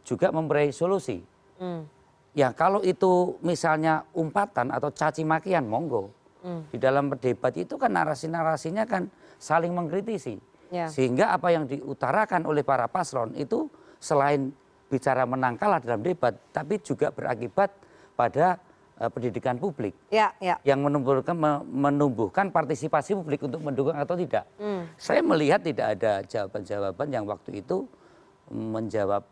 juga 0.03 0.35
memberi 0.35 0.75
solusi. 0.75 1.23
Hmm. 1.63 1.87
Ya 2.35 2.51
kalau 2.51 2.83
itu 2.83 3.39
misalnya 3.39 4.03
umpatan 4.19 4.75
atau 4.75 4.91
caci 4.91 5.23
makian, 5.23 5.71
monggo. 5.71 6.11
Hmm. 6.43 6.67
Di 6.75 6.77
dalam 6.83 7.07
berdebat 7.07 7.55
itu 7.55 7.79
kan 7.79 7.95
narasi-narasinya 7.95 8.83
kan 8.91 9.07
saling 9.39 9.71
mengkritisi. 9.71 10.43
Ya. 10.69 10.87
Sehingga 10.87 11.31
apa 11.31 11.51
yang 11.51 11.65
diutarakan 11.65 12.43
oleh 12.45 12.63
para 12.63 12.87
paslon 12.87 13.35
itu 13.35 13.71
selain 13.97 14.51
bicara 14.87 15.23
menang 15.23 15.55
kalah 15.55 15.79
dalam 15.79 16.01
debat, 16.01 16.35
tapi 16.51 16.79
juga 16.79 17.11
berakibat 17.11 17.71
pada 18.15 18.59
eh, 18.97 19.11
pendidikan 19.11 19.57
publik 19.57 19.93
Ya, 20.09 20.31
ya. 20.39 20.57
yang 20.63 20.81
menumbuhkan 20.81 21.35
me- 21.35 21.63
menumbuhkan 21.67 22.49
partisipasi 22.49 23.15
publik 23.15 23.43
untuk 23.43 23.61
mendukung 23.61 23.95
atau 23.95 24.15
tidak. 24.15 24.47
Hmm. 24.57 24.87
Saya 24.95 25.21
melihat 25.21 25.61
tidak 25.61 25.99
ada 25.99 26.23
jawaban-jawaban 26.23 27.09
yang 27.11 27.25
waktu 27.27 27.61
itu 27.61 27.87
menjawab 28.49 29.23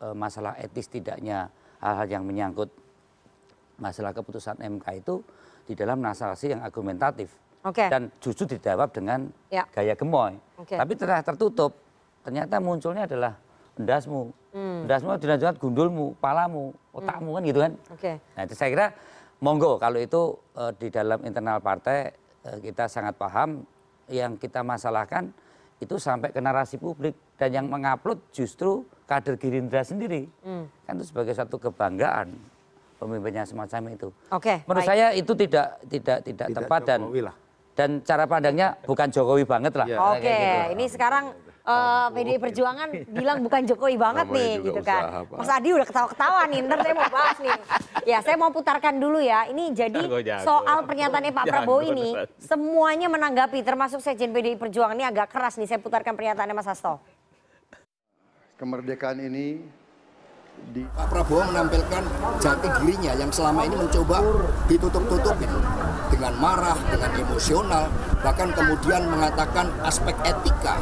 eh, 0.00 0.14
masalah 0.14 0.56
etis 0.56 0.88
tidaknya 0.88 1.52
hal-hal 1.80 2.08
yang 2.08 2.24
menyangkut 2.24 2.72
masalah 3.76 4.14
keputusan 4.14 4.56
MK 4.56 4.86
itu 5.02 5.20
di 5.64 5.74
dalam 5.74 6.00
narasi 6.00 6.52
yang 6.52 6.60
argumentatif. 6.60 7.32
Dan 7.72 8.12
justru 8.20 8.44
dijawab 8.44 8.92
dengan 8.92 9.32
Ya. 9.48 9.64
gaya 9.72 9.96
gemoy. 9.96 10.36
Oke. 10.60 10.76
Tapi 10.76 10.92
setelah 11.00 11.24
tertutup 11.24 11.72
ternyata 12.20 12.60
munculnya 12.60 13.08
adalah 13.08 13.32
endasmu, 13.80 14.28
Hmm. 14.52 14.84
endasmu 14.84 15.16
dilanjutkan 15.16 15.56
gundulmu, 15.56 16.12
palamu, 16.20 16.76
otakmu 16.92 17.40
kan 17.40 17.42
gitu 17.48 17.60
kan. 17.64 17.72
Oke. 17.88 18.12
Nah 18.36 18.42
itu 18.44 18.54
saya 18.54 18.68
kira 18.68 18.86
monggo 19.40 19.80
kalau 19.80 19.96
itu 19.96 20.36
eh, 20.60 20.72
di 20.76 20.88
dalam 20.92 21.24
internal 21.24 21.58
partai 21.64 22.12
kita 22.60 22.84
sangat 22.92 23.16
paham 23.16 23.64
yang 24.12 24.36
kita 24.36 24.60
masalahkan 24.60 25.32
itu 25.80 25.96
sampai 25.96 26.28
ke 26.28 26.44
narasi 26.44 26.76
publik 26.76 27.16
dan 27.40 27.48
yang 27.48 27.66
mengupload 27.72 28.20
justru 28.36 28.84
kader 29.08 29.40
Gerindra 29.40 29.80
sendiri. 29.80 30.28
Hmm. 30.44 30.68
Kan 30.84 31.00
itu 31.00 31.08
sebagai 31.08 31.32
satu 31.32 31.56
kebanggaan 31.56 32.36
pemimpinnya 33.00 33.48
semacam 33.48 33.96
itu. 33.96 34.08
Oke. 34.28 34.44
Okay, 34.44 34.56
Menurut 34.68 34.84
baik. 34.84 34.90
saya 34.92 35.06
itu 35.16 35.32
tidak 35.32 35.66
tidak 35.88 36.18
tidak, 36.24 36.46
tidak 36.52 36.60
tepat 36.60 36.80
dan 36.84 37.00
lah. 37.08 37.36
Dan 37.74 38.00
cara 38.06 38.24
pandangnya 38.24 38.78
bukan 38.86 39.10
Jokowi 39.10 39.44
banget 39.44 39.74
lah. 39.74 39.86
Ya. 39.86 39.98
Oke, 39.98 40.22
okay. 40.22 40.38
gitu. 40.38 40.72
ini 40.78 40.84
sekarang 40.86 41.24
uh, 41.66 42.06
eh, 42.06 42.06
PDI 42.14 42.38
Perjuangan 42.38 42.88
bilang 43.10 43.38
bukan 43.42 43.62
Jokowi 43.66 43.96
banget 43.98 44.26
Namanya 44.30 44.46
nih 44.46 44.52
gitu 44.62 44.80
kan. 44.86 45.02
Usaha, 45.26 45.38
Mas 45.42 45.50
Adi 45.50 45.68
udah 45.74 45.86
ketawa-ketawa 45.90 46.40
nih, 46.48 46.58
ntar 46.64 46.78
saya 46.80 46.94
mau 46.94 47.10
bahas 47.10 47.38
nih. 47.42 47.56
Ya 48.06 48.18
saya 48.22 48.36
mau 48.38 48.50
putarkan 48.54 48.94
dulu 49.02 49.18
ya, 49.18 49.50
ini 49.50 49.74
jadi 49.74 50.00
jago, 50.06 50.20
jago. 50.22 50.44
soal 50.46 50.78
pernyataannya 50.86 51.32
Pak 51.34 51.44
Prabowo 51.50 51.82
ini 51.82 52.14
semuanya 52.38 53.10
menanggapi 53.10 53.58
termasuk 53.66 53.98
Sekjen 53.98 54.30
PDI 54.30 54.54
Perjuangan 54.54 54.94
ini 54.94 55.06
agak 55.08 55.34
keras 55.34 55.58
nih, 55.58 55.66
saya 55.66 55.80
putarkan 55.82 56.14
pernyataannya 56.14 56.54
Mas 56.54 56.70
Hasto. 56.70 57.02
Kemerdekaan 58.54 59.18
ini 59.18 59.58
di... 60.70 60.86
Pak 60.94 61.10
Prabowo 61.10 61.42
menampilkan 61.50 62.02
jati 62.38 62.68
dirinya 62.78 63.12
yang 63.18 63.34
selama 63.34 63.66
ini 63.66 63.74
mencoba 63.74 64.22
ditutup-tutupin 64.70 65.50
dengan 66.14 66.38
marah, 66.38 66.78
dengan 66.86 67.10
emosional, 67.18 67.90
bahkan 68.22 68.54
kemudian 68.54 69.10
mengatakan 69.10 69.66
aspek 69.82 70.14
etika 70.22 70.78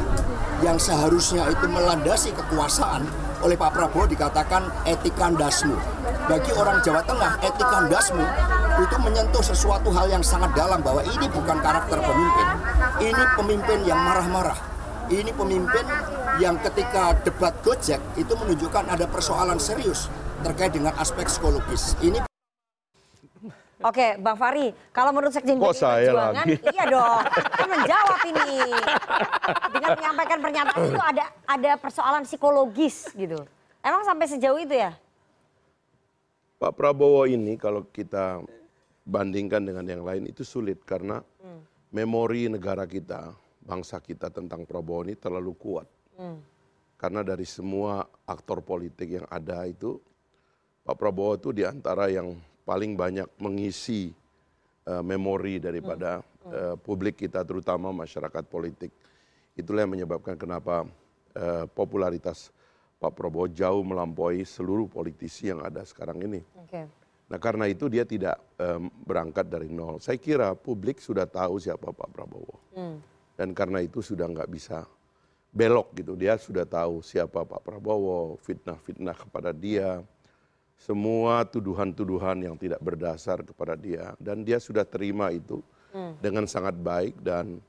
yang 0.61 0.77
seharusnya 0.77 1.49
itu 1.49 1.65
melandasi 1.65 2.29
kekuasaan 2.37 3.09
oleh 3.41 3.57
Pak 3.57 3.75
Prabowo 3.75 4.05
dikatakan 4.07 4.69
etika 4.85 5.33
dasmu. 5.33 5.75
Bagi 6.29 6.53
orang 6.55 6.79
Jawa 6.85 7.01
Tengah, 7.03 7.41
etika 7.43 7.89
dasmu 7.89 8.23
itu 8.79 8.95
menyentuh 9.01 9.43
sesuatu 9.43 9.91
hal 9.91 10.07
yang 10.07 10.23
sangat 10.23 10.53
dalam 10.55 10.79
bahwa 10.79 11.03
ini 11.03 11.27
bukan 11.27 11.57
karakter 11.59 11.99
pemimpin. 11.99 12.47
Ini 13.03 13.23
pemimpin 13.35 13.79
yang 13.83 13.99
marah-marah. 13.99 14.55
Ini 15.11 15.35
pemimpin 15.35 15.83
yang 16.39 16.55
ketika 16.63 17.11
debat 17.27 17.51
Gojek 17.59 17.99
itu 18.15 18.33
menunjukkan 18.33 18.87
ada 18.87 19.03
persoalan 19.03 19.59
serius 19.59 20.07
terkait 20.47 20.71
dengan 20.71 20.95
aspek 20.95 21.27
psikologis. 21.27 21.99
Ini 21.99 22.23
Oke, 23.83 24.15
Bang 24.15 24.39
Fari, 24.39 24.71
kalau 24.95 25.11
menurut 25.11 25.35
Sekjen 25.35 25.59
PDI 25.59 25.67
Perjuangan, 26.07 26.47
lagi? 26.47 26.55
iya 26.71 26.83
dong, 26.87 27.19
kan 27.51 27.67
menjawab 27.67 28.19
ini. 28.31 28.51
Dengan 29.75 29.89
menyampaikan 29.99 30.39
pernyataan 30.39 30.81
itu 30.87 31.01
ada 31.03 31.25
ada 31.43 31.71
persoalan 31.75 32.23
psikologis 32.23 33.11
gitu. 33.11 33.43
Emang 33.83 34.07
sampai 34.07 34.31
sejauh 34.31 34.55
itu 34.55 34.71
ya? 34.71 34.95
Pak 36.63 36.79
Prabowo 36.79 37.27
ini 37.27 37.59
kalau 37.59 37.83
kita 37.91 38.39
bandingkan 39.03 39.59
dengan 39.59 39.83
yang 39.83 40.07
lain 40.07 40.31
itu 40.31 40.47
sulit 40.47 40.79
karena 40.87 41.19
hmm. 41.43 41.91
memori 41.91 42.47
negara 42.47 42.87
kita, 42.87 43.35
bangsa 43.59 43.99
kita 43.99 44.31
tentang 44.31 44.63
Prabowo 44.63 45.03
ini 45.03 45.19
terlalu 45.19 45.51
kuat. 45.59 45.87
Hmm. 46.15 46.39
Karena 46.95 47.19
dari 47.19 47.43
semua 47.43 48.07
aktor 48.23 48.63
politik 48.63 49.19
yang 49.19 49.27
ada 49.27 49.67
itu, 49.67 49.99
Pak 50.87 50.95
Prabowo 50.95 51.35
itu 51.35 51.51
di 51.51 51.67
antara 51.67 52.07
yang 52.07 52.39
paling 52.63 52.95
banyak 52.95 53.27
mengisi 53.39 54.11
uh, 54.87 55.03
memori 55.03 55.59
daripada 55.59 56.23
uh, 56.47 56.75
publik 56.79 57.19
kita 57.23 57.43
terutama 57.43 57.91
masyarakat 57.91 58.43
politik. 58.47 58.91
Itulah 59.53 59.85
yang 59.85 59.93
menyebabkan 59.93 60.35
kenapa 60.39 60.87
uh, 61.37 61.65
popularitas 61.71 62.49
Pak 62.97 63.13
Prabowo 63.13 63.51
jauh 63.51 63.83
melampaui 63.83 64.47
seluruh 64.47 64.87
politisi 64.87 65.51
yang 65.51 65.59
ada 65.59 65.83
sekarang 65.83 66.23
ini. 66.23 66.41
Okay. 66.65 66.87
Nah 67.27 67.39
karena 67.39 67.67
itu 67.67 67.91
dia 67.91 68.07
tidak 68.07 68.39
um, 68.55 68.87
berangkat 69.03 69.51
dari 69.51 69.67
nol. 69.67 69.99
Saya 69.99 70.15
kira 70.15 70.55
publik 70.55 71.03
sudah 71.03 71.27
tahu 71.27 71.59
siapa 71.59 71.91
Pak 71.91 72.09
Prabowo. 72.15 72.55
Hmm. 72.71 73.03
Dan 73.35 73.51
karena 73.51 73.83
itu 73.83 73.99
sudah 73.99 74.29
nggak 74.29 74.47
bisa 74.47 74.87
belok 75.53 75.93
gitu. 75.99 76.15
Dia 76.15 76.39
sudah 76.39 76.63
tahu 76.63 77.03
siapa 77.03 77.45
Pak 77.45 77.61
Prabowo, 77.61 78.39
fitnah-fitnah 78.41 79.17
kepada 79.17 79.51
dia, 79.51 80.01
semua 80.83 81.47
tuduhan-tuduhan 81.47 82.43
yang 82.43 82.59
tidak 82.59 82.83
berdasar 82.83 83.39
kepada 83.39 83.79
dia 83.79 84.11
dan 84.19 84.43
dia 84.43 84.59
sudah 84.59 84.83
terima 84.83 85.31
itu 85.31 85.63
hmm. 85.95 86.19
dengan 86.19 86.43
sangat 86.43 86.75
baik 86.75 87.15
dan 87.23 87.63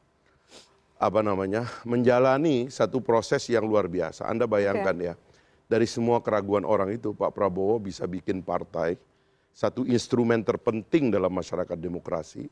apa 0.99 1.23
namanya 1.23 1.63
menjalani 1.87 2.67
satu 2.67 2.99
proses 2.99 3.47
yang 3.47 3.63
luar 3.71 3.87
biasa. 3.87 4.27
Anda 4.27 4.51
bayangkan 4.51 4.97
okay. 4.99 5.07
ya 5.07 5.15
dari 5.71 5.87
semua 5.87 6.19
keraguan 6.27 6.67
orang 6.67 6.99
itu 6.99 7.15
Pak 7.15 7.31
Prabowo 7.31 7.79
bisa 7.79 8.03
bikin 8.11 8.43
partai 8.43 8.99
satu 9.55 9.87
instrumen 9.87 10.43
terpenting 10.43 11.15
dalam 11.15 11.31
masyarakat 11.31 11.79
demokrasi 11.79 12.51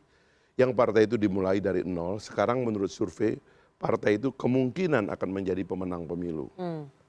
yang 0.54 0.70
partai 0.78 1.10
itu 1.10 1.18
dimulai 1.18 1.58
dari 1.58 1.82
nol. 1.82 2.22
Sekarang 2.22 2.62
menurut 2.62 2.94
survei 2.94 3.34
partai 3.82 4.14
itu 4.14 4.30
kemungkinan 4.30 5.10
akan 5.10 5.28
menjadi 5.34 5.66
pemenang 5.66 6.06
pemilu. 6.06 6.54
Hmm 6.54 7.01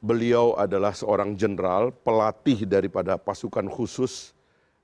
beliau 0.00 0.56
adalah 0.56 0.96
seorang 0.96 1.36
jenderal, 1.36 1.92
pelatih 1.92 2.64
daripada 2.64 3.20
pasukan 3.20 3.68
khusus 3.68 4.32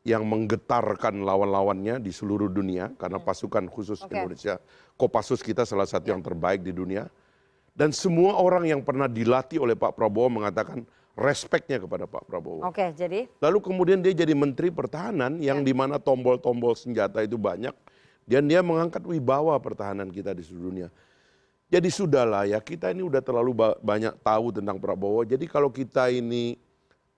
yang 0.06 0.22
menggetarkan 0.22 1.26
lawan-lawannya 1.26 1.98
di 1.98 2.14
seluruh 2.14 2.46
dunia 2.46 2.94
karena 2.94 3.18
hmm. 3.18 3.26
pasukan 3.26 3.64
khusus 3.66 3.98
okay. 4.06 4.22
Indonesia 4.22 4.62
Kopassus 4.94 5.42
kita 5.42 5.66
salah 5.66 5.84
satu 5.84 6.14
yang 6.14 6.22
terbaik 6.22 6.62
di 6.62 6.70
dunia 6.70 7.10
dan 7.74 7.90
semua 7.90 8.38
orang 8.38 8.70
yang 8.70 8.80
pernah 8.86 9.10
dilatih 9.10 9.58
oleh 9.58 9.74
Pak 9.74 9.98
Prabowo 9.98 10.30
mengatakan 10.30 10.86
respeknya 11.18 11.82
kepada 11.82 12.06
Pak 12.06 12.22
Prabowo. 12.22 12.62
Oke, 12.62 12.86
okay, 12.86 12.88
jadi 12.94 13.26
lalu 13.42 13.58
kemudian 13.58 13.98
dia 13.98 14.14
jadi 14.14 14.30
Menteri 14.32 14.70
Pertahanan 14.70 15.42
yang 15.42 15.60
ya. 15.60 15.66
di 15.66 15.72
mana 15.74 15.98
tombol-tombol 15.98 16.78
senjata 16.78 17.26
itu 17.26 17.34
banyak 17.34 17.74
dan 18.30 18.46
dia 18.46 18.62
mengangkat 18.62 19.02
wibawa 19.02 19.58
pertahanan 19.58 20.06
kita 20.14 20.30
di 20.32 20.46
seluruh 20.46 20.70
dunia. 20.70 20.88
Jadi 21.66 21.90
sudahlah 21.90 22.46
ya 22.46 22.62
kita 22.62 22.94
ini 22.94 23.02
udah 23.02 23.18
terlalu 23.18 23.74
banyak 23.82 24.14
tahu 24.22 24.54
tentang 24.54 24.78
Prabowo. 24.78 25.26
Jadi 25.26 25.50
kalau 25.50 25.66
kita 25.74 26.06
ini 26.14 26.54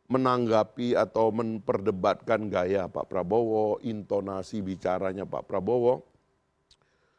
menanggapi 0.08 0.96
atau 0.96 1.28
memperdebatkan 1.28 2.48
gaya 2.48 2.88
Pak 2.88 3.12
Prabowo, 3.12 3.76
intonasi 3.84 4.64
bicaranya 4.64 5.28
Pak 5.28 5.44
Prabowo, 5.44 6.00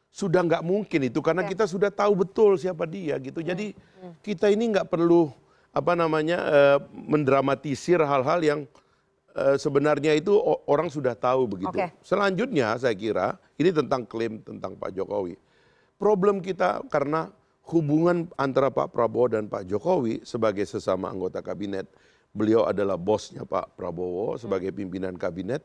sudah 0.10 0.42
nggak 0.42 0.66
mungkin 0.66 1.06
itu 1.06 1.22
karena 1.22 1.46
ya. 1.46 1.54
kita 1.54 1.70
sudah 1.70 1.94
tahu 1.94 2.26
betul 2.26 2.58
siapa 2.58 2.90
dia 2.90 3.14
gitu. 3.22 3.46
Jadi 3.46 3.78
hmm. 3.78 4.02
Hmm. 4.02 4.14
kita 4.26 4.50
ini 4.50 4.74
nggak 4.74 4.90
perlu 4.90 5.30
apa 5.70 5.94
namanya 5.94 6.38
uh, 6.50 6.78
mendramatisir 6.98 8.02
hal-hal 8.02 8.42
yang 8.42 8.60
uh, 9.38 9.54
sebenarnya 9.54 10.18
itu 10.18 10.34
orang 10.66 10.90
sudah 10.90 11.14
tahu 11.14 11.46
begitu. 11.46 11.78
Okay. 11.78 11.94
Selanjutnya 12.02 12.74
saya 12.82 12.98
kira 12.98 13.38
ini 13.62 13.70
tentang 13.70 14.02
klaim 14.10 14.42
tentang 14.42 14.74
Pak 14.74 14.98
Jokowi 14.98 15.38
problem 16.00 16.40
kita 16.40 16.82
karena 16.88 17.30
hubungan 17.70 18.32
antara 18.40 18.74
Pak 18.74 18.90
Prabowo 18.90 19.30
dan 19.30 19.46
Pak 19.46 19.68
Jokowi 19.70 20.26
sebagai 20.26 20.66
sesama 20.66 21.12
anggota 21.12 21.44
kabinet, 21.44 21.86
beliau 22.34 22.66
adalah 22.66 22.98
bosnya 22.98 23.46
Pak 23.46 23.78
Prabowo 23.78 24.40
sebagai 24.40 24.74
pimpinan 24.74 25.14
kabinet, 25.20 25.62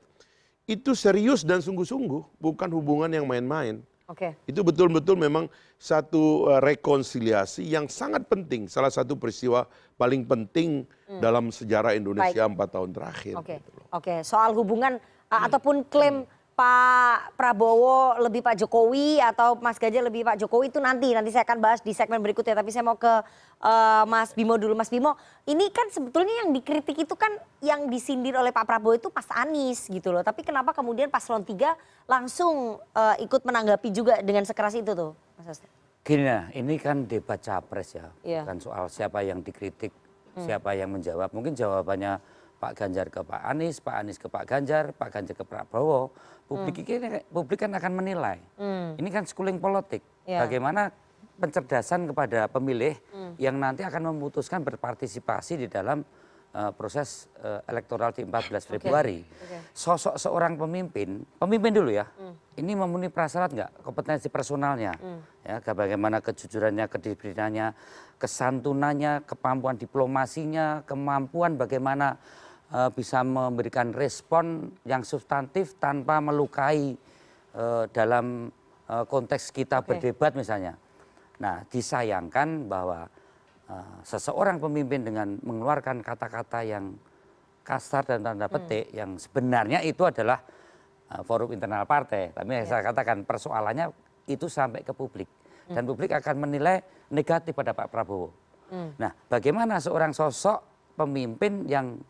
itu 0.69 0.93
serius 0.93 1.47
dan 1.47 1.65
sungguh-sungguh, 1.65 2.43
bukan 2.43 2.69
hubungan 2.75 3.09
yang 3.09 3.25
main-main. 3.25 3.81
Oke. 4.05 4.37
Okay. 4.37 4.53
Itu 4.53 4.61
betul-betul 4.61 5.17
memang 5.17 5.49
satu 5.81 6.53
uh, 6.53 6.61
rekonsiliasi 6.61 7.65
yang 7.65 7.89
sangat 7.89 8.29
penting, 8.29 8.69
salah 8.69 8.93
satu 8.93 9.17
peristiwa 9.17 9.65
paling 9.97 10.29
penting 10.29 10.85
hmm. 11.09 11.25
dalam 11.25 11.49
sejarah 11.49 11.97
Indonesia 11.97 12.45
empat 12.45 12.69
tahun 12.69 12.93
terakhir. 12.93 13.35
Oke. 13.41 13.47
Okay. 13.49 13.59
Gitu 13.65 13.71
Oke, 13.73 13.89
okay. 13.95 14.19
soal 14.21 14.53
hubungan 14.53 15.01
uh, 15.33 15.41
ataupun 15.49 15.89
klaim 15.89 16.29
hmm 16.29 16.34
Pak 16.55 17.35
Prabowo 17.35 18.15
lebih 18.23 18.39
Pak 18.39 18.55
Jokowi 18.63 19.19
atau 19.19 19.59
Mas 19.59 19.75
Ganjar 19.75 20.07
lebih 20.07 20.23
Pak 20.23 20.39
Jokowi 20.39 20.71
itu 20.71 20.79
nanti 20.79 21.11
nanti 21.11 21.35
saya 21.35 21.43
akan 21.43 21.59
bahas 21.59 21.83
di 21.83 21.91
segmen 21.91 22.23
berikutnya. 22.23 22.55
Tapi 22.55 22.71
saya 22.71 22.87
mau 22.87 22.95
ke 22.95 23.11
uh, 23.11 24.05
Mas 24.07 24.31
Bimo 24.39 24.55
dulu. 24.55 24.79
Mas 24.79 24.87
Bimo 24.87 25.19
ini 25.51 25.67
kan 25.75 25.91
sebetulnya 25.91 26.47
yang 26.47 26.55
dikritik 26.55 26.95
itu 26.95 27.15
kan 27.19 27.35
yang 27.59 27.91
disindir 27.91 28.39
oleh 28.39 28.55
Pak 28.55 28.71
Prabowo 28.71 28.95
itu 28.95 29.11
pas 29.11 29.27
Anies 29.35 29.91
gitu 29.91 30.15
loh. 30.15 30.23
Tapi 30.23 30.47
kenapa 30.47 30.71
kemudian 30.71 31.11
paslon 31.11 31.43
3 31.43 32.07
langsung 32.07 32.79
uh, 32.79 33.17
ikut 33.19 33.43
menanggapi 33.43 33.91
juga 33.91 34.23
dengan 34.23 34.47
sekeras 34.47 34.79
itu 34.79 34.95
tuh 34.95 35.13
Mas 35.35 35.51
Hasto 35.51 35.67
Gini 36.05 36.23
nah 36.29 36.53
ini 36.53 36.77
kan 36.77 37.09
debat 37.09 37.41
capres 37.41 37.97
ya. 37.97 38.13
Yeah. 38.23 38.45
kan 38.45 38.61
soal 38.61 38.93
siapa 38.93 39.25
yang 39.27 39.43
dikritik 39.43 39.91
hmm. 40.37 40.47
siapa 40.47 40.77
yang 40.79 40.95
menjawab. 40.95 41.35
Mungkin 41.35 41.59
jawabannya 41.59 42.21
Pak 42.65 42.73
Ganjar 42.81 43.13
ke 43.13 43.21
Pak 43.21 43.43
Anies, 43.45 43.77
Pak 43.81 43.95
Anies 44.01 44.17
ke 44.17 44.29
Pak 44.33 44.45
Ganjar, 44.49 44.97
Pak 44.97 45.13
Ganjar 45.13 45.37
ke 45.37 45.45
Prabowo, 45.45 46.17
publik 46.55 46.87
hmm. 46.87 46.95
ini 47.03 47.09
publik 47.29 47.59
kan 47.67 47.73
akan 47.75 47.93
menilai. 47.99 48.39
Hmm. 48.55 48.95
Ini 48.95 49.09
kan 49.11 49.27
schooling 49.27 49.59
politik. 49.59 50.07
Yeah. 50.25 50.47
Bagaimana 50.47 50.95
pencerdasan 51.35 52.07
kepada 52.11 52.47
pemilih 52.47 52.95
hmm. 53.11 53.35
yang 53.43 53.59
nanti 53.59 53.83
akan 53.83 54.15
memutuskan 54.15 54.63
berpartisipasi 54.63 55.67
di 55.67 55.67
dalam 55.67 56.07
uh, 56.55 56.71
proses 56.71 57.27
uh, 57.43 57.61
elektoral 57.67 58.15
di 58.15 58.23
14 58.23 58.71
Februari. 58.79 59.27
Okay. 59.27 59.59
Okay. 59.59 59.61
Sosok 59.75 60.15
seorang 60.15 60.55
pemimpin, 60.55 61.27
pemimpin 61.37 61.73
dulu 61.75 61.91
ya. 61.91 62.07
Hmm. 62.15 62.39
Ini 62.55 62.79
memenuhi 62.79 63.11
prasyarat 63.11 63.51
nggak 63.51 63.71
kompetensi 63.83 64.31
personalnya, 64.31 64.95
hmm. 64.95 65.21
ya 65.43 65.59
bagaimana 65.75 66.23
kejujurannya, 66.23 66.87
kedisiplinannya, 66.87 67.75
kesantunannya, 68.23 69.27
kemampuan 69.27 69.75
diplomasinya, 69.75 70.87
kemampuan 70.87 71.59
bagaimana 71.59 72.15
bisa 72.91 73.23
memberikan 73.23 73.95
respon 73.95 74.75
yang 74.83 75.07
substantif 75.07 75.79
tanpa 75.79 76.19
melukai 76.19 76.99
uh, 77.55 77.87
dalam 77.95 78.51
uh, 78.91 79.05
konteks 79.07 79.55
kita 79.55 79.79
okay. 79.79 79.87
berdebat 79.95 80.35
misalnya. 80.35 80.75
Nah, 81.39 81.63
disayangkan 81.71 82.67
bahwa 82.67 83.07
uh, 83.71 83.97
seseorang 84.03 84.59
pemimpin 84.59 85.07
dengan 85.07 85.39
mengeluarkan 85.43 86.03
kata-kata 86.03 86.67
yang 86.67 86.99
kasar 87.63 88.05
dan 88.05 88.27
tanda 88.27 88.51
hmm. 88.51 88.55
petik 88.59 88.85
hmm. 88.91 88.97
yang 88.99 89.11
sebenarnya 89.17 89.79
itu 89.87 90.03
adalah 90.05 90.43
forum 91.25 91.55
internal 91.55 91.87
partai. 91.87 92.35
Tapi 92.35 92.51
yeah. 92.51 92.67
saya 92.67 92.83
katakan 92.91 93.23
persoalannya 93.23 93.87
itu 94.27 94.51
sampai 94.51 94.83
ke 94.83 94.91
publik 94.91 95.31
dan 95.71 95.87
hmm. 95.87 95.91
publik 95.95 96.11
akan 96.11 96.43
menilai 96.43 96.83
negatif 97.15 97.55
pada 97.55 97.71
Pak 97.71 97.89
Prabowo. 97.89 98.35
Hmm. 98.73 98.91
Nah, 98.99 99.13
bagaimana 99.31 99.79
seorang 99.79 100.11
sosok 100.11 100.59
pemimpin 100.99 101.65
yang 101.71 102.03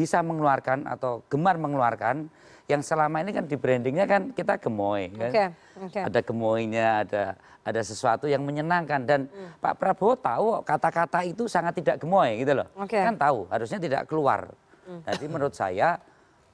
bisa 0.00 0.24
mengeluarkan 0.24 0.88
atau 0.88 1.20
gemar 1.28 1.60
mengeluarkan 1.60 2.32
yang 2.72 2.80
selama 2.80 3.20
ini 3.20 3.36
kan 3.36 3.44
di 3.44 3.60
brandingnya 3.60 4.08
kan 4.08 4.32
kita 4.32 4.56
gemoy 4.56 5.12
kan 5.12 5.28
okay, 5.28 5.46
okay. 5.76 6.02
ada 6.08 6.20
gemoynya 6.24 7.04
ada 7.04 7.24
ada 7.60 7.80
sesuatu 7.84 8.24
yang 8.24 8.40
menyenangkan 8.40 9.04
dan 9.04 9.20
hmm. 9.28 9.60
Pak 9.60 9.76
Prabowo 9.76 10.16
tahu 10.16 10.64
kata-kata 10.64 11.20
itu 11.28 11.44
sangat 11.44 11.76
tidak 11.76 12.00
gemoy 12.00 12.40
gitu 12.40 12.56
loh 12.56 12.68
okay. 12.80 13.04
kan 13.04 13.20
tahu 13.20 13.44
harusnya 13.52 13.76
tidak 13.76 14.08
keluar 14.08 14.48
hmm. 14.88 15.04
jadi 15.04 15.26
menurut 15.28 15.52
saya 15.52 16.00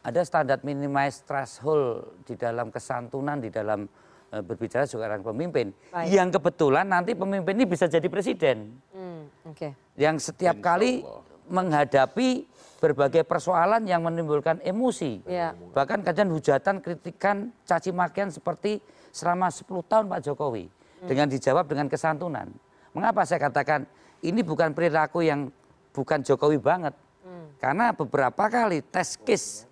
ada 0.02 0.20
standar 0.26 0.58
minimize 0.66 1.22
threshold 1.22 2.18
di 2.26 2.34
dalam 2.34 2.74
kesantunan 2.74 3.38
di 3.38 3.54
dalam 3.54 3.86
uh, 4.34 4.42
berbicara 4.42 4.82
seorang 4.90 5.22
pemimpin 5.22 5.70
Baik. 5.94 6.10
yang 6.10 6.34
kebetulan 6.34 6.90
nanti 6.90 7.14
pemimpin 7.14 7.54
ini 7.54 7.66
bisa 7.70 7.86
jadi 7.86 8.10
presiden 8.10 8.74
hmm. 8.90 9.54
okay. 9.54 9.78
yang 9.94 10.18
setiap 10.18 10.58
kali 10.58 11.06
menghadapi 11.46 12.42
berbagai 12.76 13.24
persoalan 13.24 13.88
yang 13.88 14.04
menimbulkan 14.04 14.60
emosi. 14.60 15.24
Ya. 15.24 15.52
Bahkan 15.52 16.04
kadang 16.04 16.32
hujatan, 16.32 16.84
kritikan, 16.84 17.50
caci 17.64 17.90
makian 17.92 18.28
seperti 18.28 18.80
selama 19.12 19.48
10 19.48 19.64
tahun 19.88 20.04
Pak 20.12 20.20
Jokowi. 20.28 20.68
Hmm. 20.68 21.08
Dengan 21.08 21.26
dijawab 21.28 21.64
dengan 21.68 21.88
kesantunan. 21.88 22.48
Mengapa 22.92 23.24
saya 23.28 23.40
katakan 23.48 23.84
ini 24.24 24.40
bukan 24.40 24.72
perilaku 24.72 25.24
yang 25.24 25.48
bukan 25.92 26.20
Jokowi 26.20 26.60
banget. 26.60 26.92
Hmm. 27.24 27.52
Karena 27.60 27.92
beberapa 27.92 28.44
kali 28.48 28.84
tes 28.84 29.16
case 29.20 29.64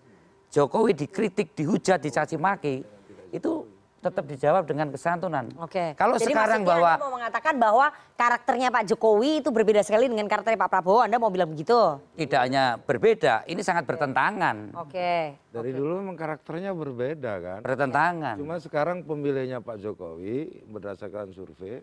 Jokowi 0.54 0.94
dikritik, 0.94 1.52
dihujat, 1.58 1.98
dicaci 1.98 2.38
maki, 2.38 2.86
itu 3.34 3.66
tetap 4.04 4.24
dijawab 4.28 4.68
dengan 4.68 4.92
kesantunan. 4.92 5.48
Oke. 5.56 5.96
Kalau 5.96 6.20
Jadi 6.20 6.36
sekarang 6.36 6.60
bahwa 6.60 7.00
Anda 7.00 7.04
mau 7.08 7.14
mengatakan 7.16 7.54
bahwa 7.56 7.86
karakternya 8.20 8.68
Pak 8.68 8.84
Jokowi 8.92 9.40
itu 9.40 9.48
berbeda 9.48 9.80
sekali 9.80 10.12
dengan 10.12 10.28
karakternya 10.28 10.60
Pak 10.60 10.70
Prabowo, 10.70 11.00
Anda 11.00 11.16
mau 11.16 11.32
bilang 11.32 11.48
begitu? 11.48 11.96
Tidak 12.20 12.40
hanya 12.40 12.76
berbeda, 12.76 13.48
ini 13.48 13.64
sangat 13.64 13.88
bertentangan. 13.88 14.76
Oke. 14.76 15.40
Dari 15.48 15.70
Oke. 15.72 15.78
dulu 15.80 15.92
memang 16.04 16.16
karakternya 16.20 16.76
berbeda 16.76 17.32
kan. 17.40 17.60
Bertentangan. 17.64 18.36
Cuma 18.36 18.60
sekarang 18.60 19.00
pemilihnya 19.00 19.64
Pak 19.64 19.80
Jokowi 19.80 20.68
berdasarkan 20.68 21.32
survei 21.32 21.80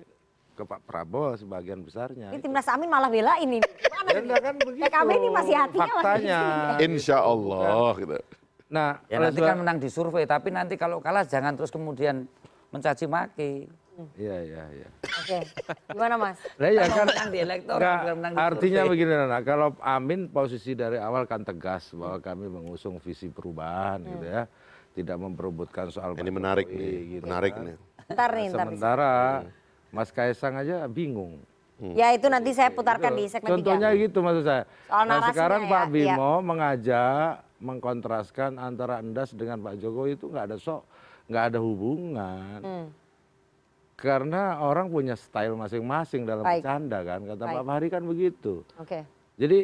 ke 0.53 0.63
Pak 0.67 0.85
Prabowo 0.85 1.33
sebagian 1.33 1.81
besarnya. 1.81 2.29
Ini 2.29 2.37
timnas 2.37 2.67
Amin 2.69 2.85
malah 2.91 3.09
bela 3.09 3.39
ini. 3.41 3.63
Gimana 3.63 4.09
ya, 4.13 4.37
kan 4.37 4.53
begitu. 4.61 4.85
PKB 4.85 5.09
ini 5.17 5.29
masih 5.33 5.55
hatinya 5.57 5.93
Faktanya. 5.97 6.41
masih 6.43 6.85
Insya 6.85 7.17
Allah 7.23 7.91
gitu. 7.97 8.17
Nah, 8.71 9.03
ya 9.11 9.19
nanti 9.19 9.43
kan 9.43 9.59
menang 9.59 9.77
di 9.83 9.91
survei, 9.91 10.23
tapi 10.23 10.47
nanti 10.47 10.79
kalau 10.79 11.03
kalah 11.03 11.27
jangan 11.27 11.59
terus 11.59 11.67
kemudian 11.67 12.23
mencaci 12.71 13.03
maki. 13.03 13.67
Iya, 14.15 14.37
iya, 14.47 14.63
iya. 14.71 14.89
Oke, 15.03 15.39
gimana 15.91 16.15
Mas? 16.15 16.39
Nah, 16.55 16.71
ya 16.71 16.87
kan, 16.87 17.05
menang 17.11 17.29
di 17.29 17.39
elektoral, 17.43 18.15
menang 18.15 18.31
di 18.33 18.39
artinya 18.39 18.81
survei. 18.87 18.91
begini, 18.95 19.11
Nana, 19.11 19.39
kalau 19.43 19.75
Amin 19.83 20.31
posisi 20.31 20.71
dari 20.71 20.95
awal 20.97 21.27
kan 21.27 21.43
tegas 21.43 21.91
bahwa 21.91 22.17
kami 22.23 22.47
mengusung 22.47 22.95
visi 23.03 23.27
perubahan, 23.27 23.99
hmm. 23.99 24.09
gitu 24.15 24.25
ya, 24.31 24.43
tidak 24.95 25.17
memperebutkan 25.19 25.91
soal 25.91 26.15
ini 26.15 26.31
menarik 26.31 26.71
nih, 26.71 27.19
gitu 27.19 27.23
menarik 27.27 27.53
kan. 27.53 27.63
nih. 27.67 27.75
Ntar 28.07 28.29
nih, 28.31 28.45
ntar 28.55 28.65
Sementara 28.71 29.13
Mas 29.91 30.09
Kaisang 30.15 30.55
aja 30.55 30.87
bingung. 30.87 31.43
Hmm. 31.75 31.93
Ya 31.97 32.15
itu 32.15 32.31
nanti 32.31 32.55
saya 32.55 32.71
putarkan 32.71 33.11
di 33.19 33.27
segmen 33.27 33.59
Contohnya 33.59 33.91
3. 33.91 34.05
gitu 34.07 34.23
maksud 34.23 34.45
saya. 34.47 34.63
Soal 34.87 35.03
nah 35.03 35.19
sekarang 35.27 35.67
ya, 35.67 35.69
Pak 35.69 35.83
Bimo 35.91 36.31
iya. 36.31 36.45
mengajak 36.45 37.50
mengkontraskan 37.61 38.57
antara 38.57 38.99
Endas 38.99 39.31
dengan 39.37 39.61
Pak 39.61 39.77
Jokowi 39.77 40.17
itu 40.17 40.27
nggak 40.27 40.45
ada 40.51 40.57
sok 40.57 40.83
nggak 41.31 41.45
ada 41.53 41.59
hubungan. 41.63 42.59
Hmm. 42.59 42.87
Karena 43.95 44.59
orang 44.59 44.89
punya 44.89 45.13
style 45.13 45.53
masing-masing 45.53 46.25
dalam 46.25 46.41
Baik. 46.41 46.65
bercanda 46.65 46.99
kan, 47.05 47.19
kata 47.21 47.43
Baik. 47.45 47.55
Pak 47.55 47.63
Fahri 47.69 47.87
kan 47.87 48.03
begitu. 48.03 48.53
Oke. 48.81 48.99
Okay. 48.99 49.03
Jadi 49.37 49.59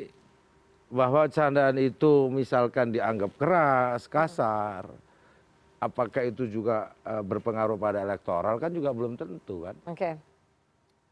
bahwa 0.88 1.28
candaan 1.28 1.76
itu 1.82 2.32
misalkan 2.32 2.94
dianggap 2.96 3.34
keras, 3.36 4.08
kasar, 4.08 4.88
hmm. 4.88 5.84
apakah 5.84 6.24
itu 6.24 6.48
juga 6.48 6.96
uh, 7.04 7.26
berpengaruh 7.26 7.76
pada 7.76 8.00
elektoral 8.06 8.62
kan 8.62 8.72
juga 8.72 8.94
belum 8.94 9.20
tentu 9.20 9.68
kan. 9.68 9.76
Oke. 9.90 10.00
Okay. 10.00 10.14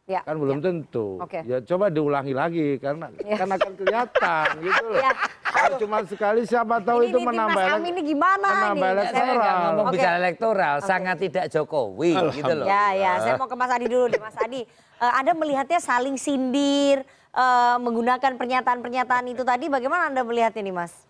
Ya, 0.06 0.22
kan 0.22 0.38
belum 0.38 0.62
ya. 0.62 0.64
tentu. 0.70 1.18
Okay. 1.26 1.42
Ya 1.50 1.58
coba 1.66 1.90
diulangi 1.90 2.38
lagi 2.38 2.78
karena 2.78 3.10
ya. 3.26 3.42
kan 3.42 3.50
akan 3.50 3.72
kelihatan 3.74 4.48
gitu 4.62 4.86
loh. 4.86 5.02
Ya. 5.02 5.12
Kalau 5.56 5.78
cuma 5.80 5.98
sekali 6.04 6.42
siapa 6.44 6.76
tahu 6.84 7.00
ini, 7.08 7.16
itu 7.16 7.20
menambah 7.24 7.64
ini, 7.80 7.88
ini 7.96 8.02
gimana 8.04 8.50
menambah 8.52 8.76
nih? 8.76 8.96
elektoral. 9.00 9.40
Saya 9.40 9.56
ngomong 9.56 9.86
okay. 9.86 9.94
bicara 9.96 10.16
elektoral, 10.20 10.76
okay. 10.78 10.90
sangat 10.92 11.16
tidak 11.24 11.46
Jokowi 11.48 12.14
gitu 12.36 12.54
loh. 12.54 12.68
Ya, 12.68 12.86
ya, 12.92 13.12
saya 13.24 13.34
mau 13.40 13.48
ke 13.48 13.56
Mas 13.56 13.72
Adi 13.72 13.88
dulu 13.88 14.06
deh, 14.12 14.22
Mas 14.22 14.38
Adi. 14.38 14.62
Uh, 14.96 15.14
Anda 15.16 15.32
melihatnya 15.32 15.80
saling 15.80 16.16
sindir, 16.20 17.04
uh, 17.32 17.76
menggunakan 17.80 18.36
pernyataan-pernyataan 18.36 19.26
itu 19.32 19.44
tadi, 19.48 19.72
bagaimana 19.72 20.12
Anda 20.12 20.22
melihat 20.28 20.56
ini, 20.60 20.76
Mas? 20.76 21.08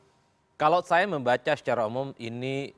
Kalau 0.56 0.80
saya 0.86 1.04
membaca 1.10 1.52
secara 1.58 1.84
umum 1.84 2.16
ini 2.16 2.72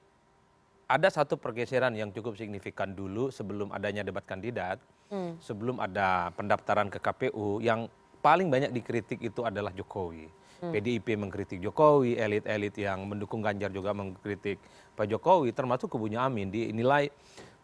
ada 0.88 1.12
satu 1.12 1.36
pergeseran 1.36 1.92
yang 1.94 2.10
cukup 2.16 2.40
signifikan 2.40 2.96
dulu 2.96 3.28
sebelum 3.28 3.76
adanya 3.76 4.08
debat 4.08 4.24
kandidat 4.24 4.80
hmm. 5.12 5.36
sebelum 5.44 5.84
ada 5.84 6.32
pendaftaran 6.34 6.88
ke 6.88 6.98
kpu 6.98 7.60
yang 7.60 7.92
paling 8.24 8.48
banyak 8.48 8.72
dikritik 8.72 9.20
itu 9.20 9.44
adalah 9.44 9.76
jokowi 9.76 10.32
hmm. 10.32 10.47
Pdip 10.60 11.08
mengkritik 11.18 11.60
jokowi 11.62 12.18
elit 12.18 12.46
elit 12.50 12.76
yang 12.78 13.06
mendukung 13.06 13.40
ganjar 13.40 13.70
juga 13.70 13.94
mengkritik 13.94 14.58
pak 14.98 15.06
jokowi 15.06 15.54
termasuk 15.54 15.92
kubunya 15.92 16.26
amin 16.26 16.50
dinilai 16.50 17.14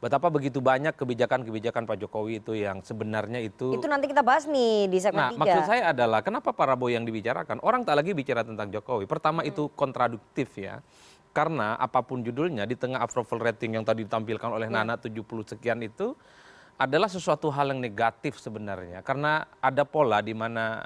betapa 0.04 0.28
begitu 0.28 0.60
banyak 0.60 1.00
kebijakan-kebijakan 1.00 1.88
Pak 1.88 1.96
Jokowi 1.96 2.44
itu 2.44 2.60
yang 2.60 2.84
sebenarnya 2.84 3.39
itu 3.39 3.72
itu 3.72 3.88
nanti 3.88 4.12
kita 4.12 4.20
bahas 4.20 4.44
nih 4.44 4.91
di 4.91 5.00
segmen 5.00 5.32
Nah, 5.32 5.32
3. 5.32 5.39
maksud 5.39 5.64
saya 5.64 5.96
adalah 5.96 6.20
kenapa 6.20 6.52
Prabowo 6.52 6.91
yang 6.91 7.08
dibicarakan 7.08 7.64
orang 7.64 7.88
tak 7.88 8.04
lagi 8.04 8.12
bicara 8.12 8.44
tentang 8.44 8.68
Jokowi. 8.68 9.08
Pertama 9.08 9.48
hmm. 9.48 9.50
itu 9.56 9.72
kontraduktif 9.72 10.60
ya. 10.60 10.84
Karena 11.32 11.80
apa 11.80 12.04
pun 12.04 12.20
judulnya 12.20 12.68
di 12.68 12.76
tengah 12.76 13.00
approval 13.00 13.39
rating 13.39 13.80
yang 13.80 13.88
tadi 13.88 14.04
ditampilkan 14.04 14.52
oleh 14.52 14.68
ya. 14.68 14.84
Nana 14.84 15.00
70 15.00 15.24
sekian 15.56 15.80
itu 15.80 16.12
adalah 16.76 17.08
sesuatu 17.08 17.48
hal 17.48 17.72
yang 17.72 17.80
negatif 17.80 18.41
sebenarnya 18.41 19.06
karena 19.06 19.46
ada 19.62 19.86
pola 19.86 20.20
di 20.20 20.34
mana 20.34 20.84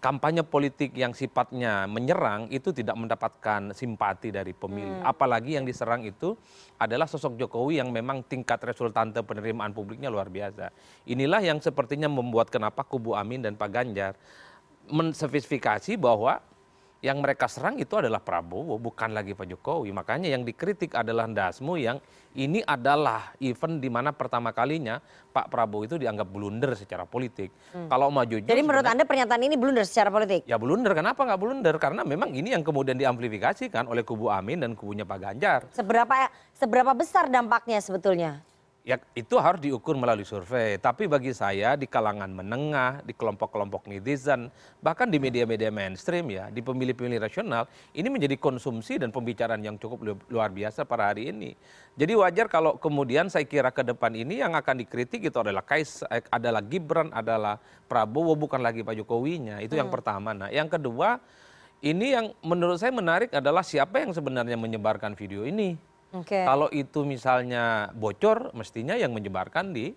kampanye 0.00 0.40
politik 0.40 0.96
yang 0.96 1.12
sifatnya 1.12 1.84
menyerang 1.84 2.48
itu 2.48 2.72
tidak 2.72 2.96
mendapatkan 2.96 3.76
simpati 3.76 4.32
dari 4.32 4.56
pemilih. 4.56 5.04
Hmm. 5.04 5.12
Apalagi 5.12 5.60
yang 5.60 5.68
diserang 5.68 6.02
itu 6.08 6.34
adalah 6.80 7.04
sosok 7.04 7.36
Jokowi 7.36 7.84
yang 7.84 7.92
memang 7.92 8.24
tingkat 8.24 8.64
resultante 8.64 9.20
penerimaan 9.20 9.76
publiknya 9.76 10.08
luar 10.08 10.32
biasa. 10.32 10.72
Inilah 11.04 11.44
yang 11.44 11.60
sepertinya 11.60 12.08
membuat 12.08 12.48
kenapa 12.48 12.80
kubu 12.80 13.12
Amin 13.12 13.44
dan 13.44 13.60
Pak 13.60 13.70
Ganjar 13.70 14.16
menspesifikasi 14.88 16.00
bahwa 16.00 16.40
yang 17.00 17.24
mereka 17.24 17.48
serang 17.48 17.80
itu 17.80 17.96
adalah 17.96 18.20
Prabowo, 18.20 18.76
bukan 18.76 19.16
lagi 19.16 19.32
Pak 19.32 19.48
Jokowi. 19.48 19.88
Makanya 19.88 20.28
yang 20.28 20.44
dikritik 20.44 20.92
adalah 20.92 21.24
Dasmu 21.24 21.80
yang 21.80 21.96
ini 22.36 22.60
adalah 22.62 23.32
event 23.40 23.80
di 23.80 23.88
mana 23.88 24.12
pertama 24.12 24.52
kalinya 24.52 25.00
Pak 25.32 25.48
Prabowo 25.48 25.88
itu 25.88 25.96
dianggap 25.96 26.28
blunder 26.28 26.76
secara 26.76 27.08
politik. 27.08 27.50
Hmm. 27.72 27.88
Kalau 27.88 28.12
maju 28.12 28.36
Jadi 28.44 28.60
menurut 28.60 28.84
Anda 28.84 29.08
pernyataan 29.08 29.42
ini 29.42 29.56
blunder 29.56 29.88
secara 29.88 30.12
politik? 30.12 30.44
Ya 30.44 30.60
blunder, 30.60 30.92
kenapa 30.92 31.24
nggak 31.24 31.40
blunder? 31.40 31.74
Karena 31.80 32.04
memang 32.04 32.36
ini 32.36 32.52
yang 32.52 32.60
kemudian 32.60 33.00
diamplifikasikan 33.00 33.88
oleh 33.88 34.04
kubu 34.04 34.28
Amin 34.28 34.60
dan 34.60 34.76
kubunya 34.76 35.08
Pak 35.08 35.18
Ganjar. 35.18 35.60
Seberapa 35.72 36.28
seberapa 36.52 36.92
besar 36.92 37.32
dampaknya 37.32 37.80
sebetulnya? 37.80 38.44
Ya 38.80 38.96
itu 39.12 39.36
harus 39.36 39.60
diukur 39.60 39.94
melalui 39.96 40.24
survei. 40.24 40.80
Tapi 40.80 41.04
bagi 41.04 41.36
saya 41.36 41.76
di 41.76 41.84
kalangan 41.84 42.28
menengah, 42.32 43.04
di 43.04 43.12
kelompok-kelompok 43.12 43.86
netizen, 43.86 44.48
bahkan 44.80 45.08
di 45.08 45.20
media-media 45.20 45.68
mainstream 45.68 46.32
ya, 46.32 46.48
di 46.48 46.64
pemilih-pemilih 46.64 47.20
rasional, 47.20 47.68
ini 47.92 48.08
menjadi 48.08 48.40
konsumsi 48.40 48.96
dan 48.96 49.12
pembicaraan 49.12 49.60
yang 49.60 49.76
cukup 49.76 50.24
luar 50.32 50.50
biasa 50.50 50.88
pada 50.88 51.12
hari 51.12 51.28
ini. 51.32 51.52
Jadi 52.00 52.12
wajar 52.16 52.46
kalau 52.48 52.80
kemudian 52.80 53.28
saya 53.28 53.44
kira 53.44 53.68
ke 53.68 53.84
depan 53.84 54.16
ini 54.16 54.40
yang 54.40 54.56
akan 54.56 54.80
dikritik 54.80 55.28
itu 55.28 55.36
adalah 55.36 55.60
Kais, 55.60 56.00
eh, 56.08 56.24
adalah 56.32 56.64
Gibran, 56.64 57.12
adalah 57.12 57.60
Prabowo, 57.84 58.32
bukan 58.38 58.64
lagi 58.64 58.80
Pak 58.80 58.96
Jokowinya. 58.96 59.60
Itu 59.60 59.76
hmm. 59.76 59.82
yang 59.84 59.90
pertama. 59.92 60.32
Nah, 60.32 60.48
yang 60.48 60.70
kedua, 60.72 61.20
ini 61.84 62.16
yang 62.16 62.32
menurut 62.40 62.80
saya 62.80 62.92
menarik 62.92 63.32
adalah 63.32 63.60
siapa 63.64 64.00
yang 64.00 64.16
sebenarnya 64.16 64.56
menyebarkan 64.56 65.12
video 65.12 65.44
ini. 65.44 65.89
Kalau 66.46 66.66
itu 66.74 67.06
misalnya 67.06 67.94
bocor, 67.94 68.50
mestinya 68.54 68.98
yang 68.98 69.14
menyebarkan 69.14 69.70
di 69.70 69.94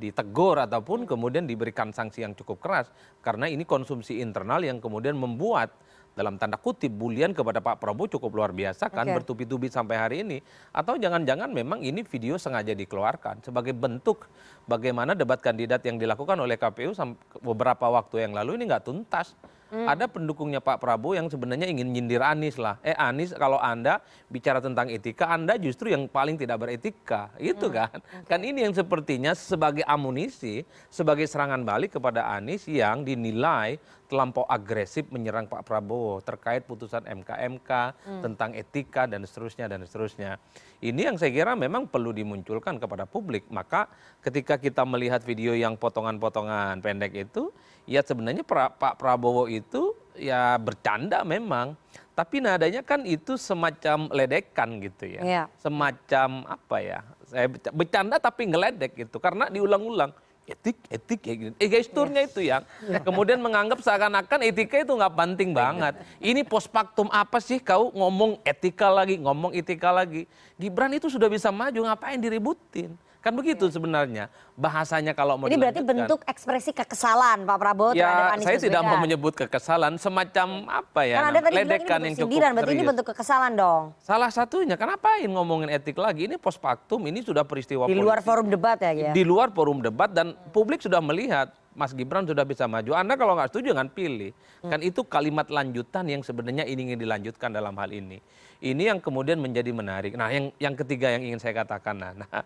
ditegur 0.00 0.56
ataupun 0.56 1.04
kemudian 1.04 1.44
diberikan 1.44 1.92
sanksi 1.92 2.24
yang 2.24 2.32
cukup 2.32 2.62
keras. 2.62 2.88
Karena 3.20 3.50
ini 3.50 3.68
konsumsi 3.68 4.22
internal 4.22 4.64
yang 4.64 4.80
kemudian 4.80 5.18
membuat 5.18 5.74
dalam 6.10 6.36
tanda 6.42 6.58
kutip 6.58 6.90
bulian 6.90 7.30
kepada 7.30 7.62
Pak 7.62 7.78
Prabowo 7.78 8.10
cukup 8.10 8.34
luar 8.34 8.50
biasa 8.50 8.90
kan 8.90 9.06
okay. 9.06 9.14
bertubi-tubi 9.14 9.70
sampai 9.70 9.96
hari 9.98 10.16
ini. 10.26 10.38
Atau 10.74 10.98
jangan-jangan 10.98 11.52
memang 11.52 11.84
ini 11.84 12.02
video 12.02 12.34
sengaja 12.40 12.74
dikeluarkan 12.74 13.46
sebagai 13.46 13.76
bentuk 13.76 14.26
bagaimana 14.70 15.18
debat 15.18 15.42
kandidat 15.42 15.82
yang 15.82 15.98
dilakukan 15.98 16.38
oleh 16.38 16.54
KPU 16.54 16.94
beberapa 17.42 17.90
waktu 17.90 18.30
yang 18.30 18.32
lalu 18.38 18.54
ini 18.62 18.70
nggak 18.70 18.86
tuntas 18.86 19.34
Hmm. 19.70 19.86
Ada 19.86 20.10
pendukungnya 20.10 20.58
Pak 20.58 20.82
Prabowo 20.82 21.14
yang 21.14 21.30
sebenarnya 21.30 21.70
ingin 21.70 21.94
nyindir 21.94 22.18
Anies 22.26 22.58
lah. 22.58 22.82
Eh 22.82 22.94
Anies 22.98 23.30
kalau 23.30 23.56
Anda 23.62 24.02
bicara 24.26 24.58
tentang 24.58 24.90
etika, 24.90 25.30
Anda 25.30 25.54
justru 25.62 25.94
yang 25.94 26.10
paling 26.10 26.34
tidak 26.34 26.58
beretika. 26.66 27.30
Itu 27.38 27.70
hmm. 27.70 27.74
kan. 27.78 27.96
Okay. 28.02 28.26
Kan 28.26 28.40
ini 28.42 28.66
yang 28.66 28.74
sepertinya 28.74 29.30
sebagai 29.30 29.86
amunisi, 29.86 30.66
sebagai 30.90 31.30
serangan 31.30 31.62
balik 31.62 31.94
kepada 31.94 32.34
Anies 32.34 32.66
yang 32.66 33.06
dinilai 33.06 33.78
terlampau 34.10 34.42
agresif 34.50 35.06
menyerang 35.14 35.46
Pak 35.46 35.62
Prabowo 35.62 36.18
terkait 36.18 36.66
putusan 36.66 37.06
MK-MK 37.06 37.70
hmm. 37.94 38.22
tentang 38.26 38.50
etika 38.58 39.06
dan 39.06 39.22
seterusnya 39.22 39.70
dan 39.70 39.86
seterusnya. 39.86 40.42
Ini 40.82 41.14
yang 41.14 41.16
saya 41.16 41.30
kira 41.30 41.54
memang 41.54 41.86
perlu 41.86 42.10
dimunculkan 42.10 42.82
kepada 42.82 43.06
publik. 43.06 43.46
Maka 43.54 43.86
ketika 44.18 44.58
kita 44.60 44.84
melihat 44.84 45.24
video 45.24 45.56
yang 45.56 45.74
potongan-potongan 45.74 46.84
pendek 46.84 47.16
itu, 47.16 47.48
ya 47.88 48.04
sebenarnya 48.04 48.44
pra, 48.44 48.68
Pak 48.68 49.00
Prabowo 49.00 49.48
itu 49.48 49.96
ya 50.14 50.60
bercanda 50.60 51.24
memang. 51.24 51.74
Tapi 52.12 52.44
nadanya 52.44 52.84
kan 52.84 53.08
itu 53.08 53.40
semacam 53.40 54.12
ledekan 54.12 54.76
gitu 54.84 55.08
ya. 55.08 55.22
Yeah. 55.24 55.46
Semacam 55.56 56.44
apa 56.44 56.76
ya? 56.84 57.00
Saya 57.24 57.48
bercanda 57.72 58.20
tapi 58.20 58.44
ngeledek 58.52 59.08
gitu 59.08 59.16
karena 59.16 59.48
diulang-ulang 59.48 60.12
etik, 60.44 60.76
etik 60.90 61.20
ya 61.24 61.34
gitu. 61.38 61.54
Eh 61.56 61.70
gesturnya 61.70 62.26
yes. 62.26 62.34
itu 62.34 62.40
yang 62.50 62.62
kemudian 63.06 63.40
menganggap 63.40 63.80
seakan-akan 63.80 64.42
etika 64.44 64.82
itu 64.82 64.92
nggak 64.92 65.14
penting 65.16 65.56
banget. 65.56 65.96
Ini 66.20 66.44
pospaktum 66.44 67.08
apa 67.08 67.38
sih 67.40 67.62
kau 67.62 67.88
ngomong 67.94 68.42
etika 68.44 68.92
lagi, 68.92 69.16
ngomong 69.16 69.56
etika 69.56 69.88
lagi. 69.88 70.26
Gibran 70.60 70.92
itu 70.92 71.08
sudah 71.08 71.30
bisa 71.30 71.48
maju, 71.48 71.88
ngapain 71.88 72.20
diributin? 72.20 72.92
Kan 73.20 73.36
begitu 73.36 73.68
ya. 73.68 73.72
sebenarnya 73.76 74.24
bahasanya 74.56 75.12
kalau 75.12 75.36
mau 75.36 75.44
Ini 75.44 75.60
berarti 75.60 75.84
bentuk 75.84 76.24
ekspresi 76.24 76.72
kekesalan 76.72 77.44
Pak 77.44 77.56
Prabowo 77.60 77.92
ya, 77.92 78.08
terhadap 78.08 78.32
Anies 78.32 78.46
saya 78.48 78.58
tidak 78.60 78.82
mau 78.84 78.96
menyebut 78.96 79.32
kekesalan, 79.36 79.92
semacam 80.00 80.48
apa 80.72 81.00
ya, 81.04 81.16
kan 81.20 81.24
ada 81.36 81.40
ledekan 81.52 82.00
yang 82.00 82.14
cukup 82.16 82.28
sindiran, 82.32 82.50
berarti 82.56 82.72
ini 82.72 82.84
bentuk 82.88 83.06
kekesalan 83.12 83.52
dong. 83.60 83.82
Salah 84.00 84.32
satunya, 84.32 84.80
kenapa 84.80 85.20
ngomongin 85.20 85.68
etik 85.68 86.00
lagi? 86.00 86.32
Ini 86.32 86.40
pospaktum, 86.40 87.04
ini 87.04 87.20
sudah 87.20 87.44
peristiwa 87.44 87.84
Di 87.84 87.96
luar 87.96 88.24
forum 88.24 88.48
debat 88.48 88.80
ya, 88.80 88.92
ya? 88.92 89.12
Di 89.12 89.22
luar 89.24 89.52
forum 89.52 89.84
debat 89.84 90.08
dan 90.08 90.32
publik 90.52 90.80
sudah 90.80 91.04
melihat 91.04 91.52
Mas 91.70 91.94
Gibran 91.94 92.26
sudah 92.26 92.42
bisa 92.42 92.66
maju. 92.66 92.92
Anda 92.98 93.14
kalau 93.14 93.38
nggak 93.38 93.54
setuju 93.54 93.72
jangan 93.72 93.88
pilih. 93.88 94.34
Hmm. 94.60 94.74
Kan 94.74 94.80
itu 94.82 95.06
kalimat 95.06 95.46
lanjutan 95.48 96.04
yang 96.10 96.20
sebenarnya 96.20 96.66
ingin 96.66 96.98
dilanjutkan 96.98 97.54
dalam 97.54 97.72
hal 97.78 97.90
ini. 97.94 98.18
Ini 98.60 98.92
yang 98.92 98.98
kemudian 99.00 99.40
menjadi 99.40 99.72
menarik. 99.72 100.18
Nah, 100.18 100.28
yang 100.28 100.52
yang 100.60 100.74
ketiga 100.76 101.08
yang 101.14 101.24
ingin 101.24 101.40
saya 101.40 101.64
katakan, 101.64 101.96
nah, 101.96 102.12
nah 102.12 102.44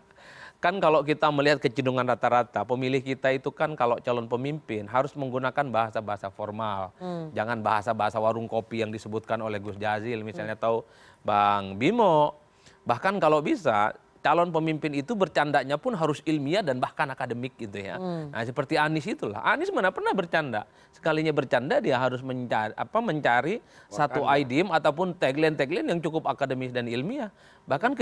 kan 0.63 0.81
kalau 0.81 1.05
kita 1.05 1.29
melihat 1.29 1.61
kecenderungan 1.61 2.09
rata-rata 2.09 2.65
pemilih 2.65 3.05
kita 3.05 3.33
itu 3.33 3.53
kan 3.53 3.77
kalau 3.77 4.01
calon 4.01 4.25
pemimpin 4.29 4.89
harus 4.89 5.13
menggunakan 5.13 5.67
bahasa-bahasa 5.69 6.33
formal. 6.33 6.93
Hmm. 6.97 7.29
Jangan 7.37 7.61
bahasa-bahasa 7.61 8.17
warung 8.17 8.49
kopi 8.49 8.81
yang 8.81 8.89
disebutkan 8.89 9.41
oleh 9.45 9.61
Gus 9.61 9.77
Jazil 9.77 10.25
misalnya 10.25 10.57
hmm. 10.57 10.63
atau 10.63 10.75
Bang 11.21 11.77
Bimo. 11.77 12.37
Bahkan 12.85 13.17
kalau 13.21 13.41
bisa 13.41 13.93
calon 14.25 14.49
pemimpin 14.49 14.97
itu 14.97 15.13
bercandanya 15.13 15.77
pun 15.77 15.93
harus 15.93 16.25
ilmiah 16.25 16.65
dan 16.65 16.81
bahkan 16.81 17.05
akademik 17.13 17.61
gitu 17.61 17.77
ya. 17.77 18.01
Hmm. 18.01 18.33
Nah 18.33 18.41
seperti 18.41 18.81
Anies 18.81 19.05
itulah. 19.05 19.45
Anies 19.45 19.69
mana 19.69 19.93
pernah 19.93 20.17
bercanda. 20.17 20.65
Sekalinya 20.97 21.29
bercanda 21.29 21.77
dia 21.77 22.01
harus 22.01 22.25
mencari 22.25 22.73
apa 22.73 22.99
mencari 23.05 23.61
Wakanda. 23.61 23.93
satu 23.93 24.25
idiom 24.25 24.73
ataupun 24.73 25.13
tagline-tagline 25.21 25.85
yang 25.93 26.01
cukup 26.01 26.25
akademis 26.25 26.73
dan 26.73 26.89
ilmiah. 26.89 27.29
Bahkan 27.69 27.93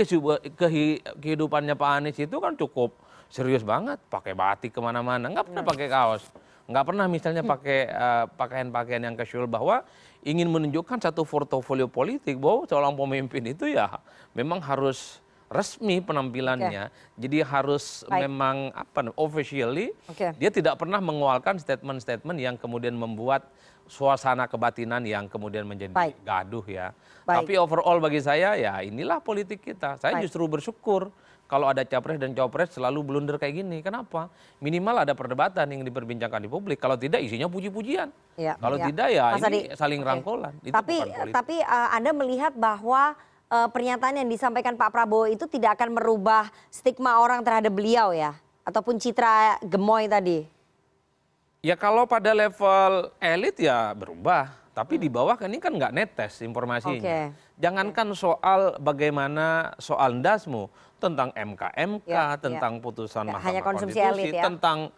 kehidupannya 1.19 1.75
Pak 1.75 1.91
Anies 1.99 2.15
itu 2.15 2.39
kan 2.39 2.55
cukup 2.55 2.95
serius 3.27 3.67
banget. 3.67 3.99
Pakai 4.07 4.31
batik 4.31 4.71
ke 4.71 4.79
mana-mana, 4.79 5.27
nggak 5.27 5.51
pernah 5.51 5.63
hmm. 5.67 5.71
pakai 5.75 5.87
kaos. 5.91 6.23
Nggak 6.63 6.85
pernah 6.87 7.05
misalnya 7.11 7.43
pakai 7.43 7.91
uh, 7.91 8.25
pakaian-pakaian 8.39 9.03
yang 9.03 9.19
casual 9.19 9.51
bahwa 9.51 9.83
ingin 10.23 10.47
menunjukkan 10.47 11.03
satu 11.03 11.27
portofolio 11.27 11.91
politik 11.91 12.39
bahwa 12.39 12.63
seorang 12.63 12.95
pemimpin 12.95 13.43
itu 13.51 13.67
ya 13.67 13.99
memang 14.31 14.63
harus 14.63 15.22
resmi 15.53 16.01
penampilannya. 16.01 16.89
Okay. 16.89 17.21
Jadi 17.21 17.37
harus 17.45 18.01
Baik. 18.09 18.25
memang 18.25 18.73
apa 18.73 19.13
officially 19.13 19.93
okay. 20.09 20.33
dia 20.41 20.49
tidak 20.49 20.81
pernah 20.81 20.97
mengeluarkan 20.97 21.61
statement-statement 21.61 22.37
yang 22.41 22.55
kemudian 22.57 22.97
membuat 22.97 23.45
suasana 23.85 24.49
kebatinan 24.49 25.03
yang 25.05 25.29
kemudian 25.29 25.67
menjadi 25.67 25.93
Baik. 25.93 26.17
gaduh 26.25 26.65
ya. 26.65 26.87
Baik. 27.23 27.45
Tapi 27.45 27.53
overall 27.61 28.01
bagi 28.01 28.19
saya 28.23 28.57
ya 28.57 28.81
inilah 28.81 29.21
politik 29.21 29.61
kita. 29.61 30.01
Saya 30.01 30.17
Baik. 30.17 30.27
justru 30.27 30.43
bersyukur 30.49 31.13
kalau 31.45 31.69
ada 31.69 31.85
capres 31.85 32.17
dan 32.17 32.33
copres 32.33 32.73
selalu 32.73 33.05
blunder 33.05 33.37
kayak 33.37 33.61
gini. 33.61 33.85
Kenapa? 33.85 34.31
Minimal 34.63 35.05
ada 35.05 35.13
perdebatan 35.13 35.69
yang 35.69 35.85
diperbincangkan 35.85 36.41
di 36.41 36.49
publik. 36.49 36.81
Kalau 36.81 36.97
tidak 36.97 37.21
isinya 37.21 37.45
puji-pujian. 37.51 38.09
Ya, 38.39 38.57
kalau 38.57 38.81
ya. 38.81 38.89
tidak 38.89 39.07
ya 39.13 39.25
Mas 39.37 39.43
ini 39.45 39.45
Adi, 39.45 39.59
saling 39.77 40.01
okay. 40.01 40.09
rangkulan. 40.09 40.53
tapi 40.73 40.95
tapi 41.29 41.55
uh, 41.61 41.89
Anda 41.93 42.11
melihat 42.15 42.57
bahwa 42.57 43.13
pernyataan 43.69 44.17
yang 44.17 44.29
disampaikan 44.29 44.73
Pak 44.73 44.89
Prabowo 44.89 45.29
itu 45.29 45.45
tidak 45.45 45.77
akan 45.77 45.93
merubah 45.93 46.49
stigma 46.73 47.21
orang 47.21 47.45
terhadap 47.45 47.69
beliau 47.69 48.09
ya? 48.09 48.33
Ataupun 48.65 48.97
citra 48.97 49.61
gemoy 49.61 50.09
tadi? 50.09 50.47
Ya 51.63 51.79
kalau 51.79 52.03
pada 52.03 52.33
level 52.33 53.13
elit 53.21 53.55
ya 53.61 53.93
berubah. 53.93 54.63
Tapi 54.73 54.97
di 54.97 55.05
bawah 55.05 55.37
kan 55.37 55.53
ini 55.53 55.61
kan 55.61 55.69
nggak 55.77 55.93
netes 55.93 56.41
informasinya. 56.41 56.97
Okay. 56.97 57.29
Jangankan 57.61 58.09
soal 58.17 58.73
bagaimana 58.81 59.77
soal 59.77 60.17
dasmu 60.17 60.65
tentang 60.97 61.29
MK-MK, 61.29 62.09
ya, 62.09 62.33
tentang 62.41 62.79
ya. 62.79 62.81
putusan 62.81 63.29
ya, 63.29 63.37
Mahkamah 63.37 63.61
Konstitusi, 63.61 64.01
elit, 64.01 64.33
ya. 64.33 64.49
tentang 64.49 64.89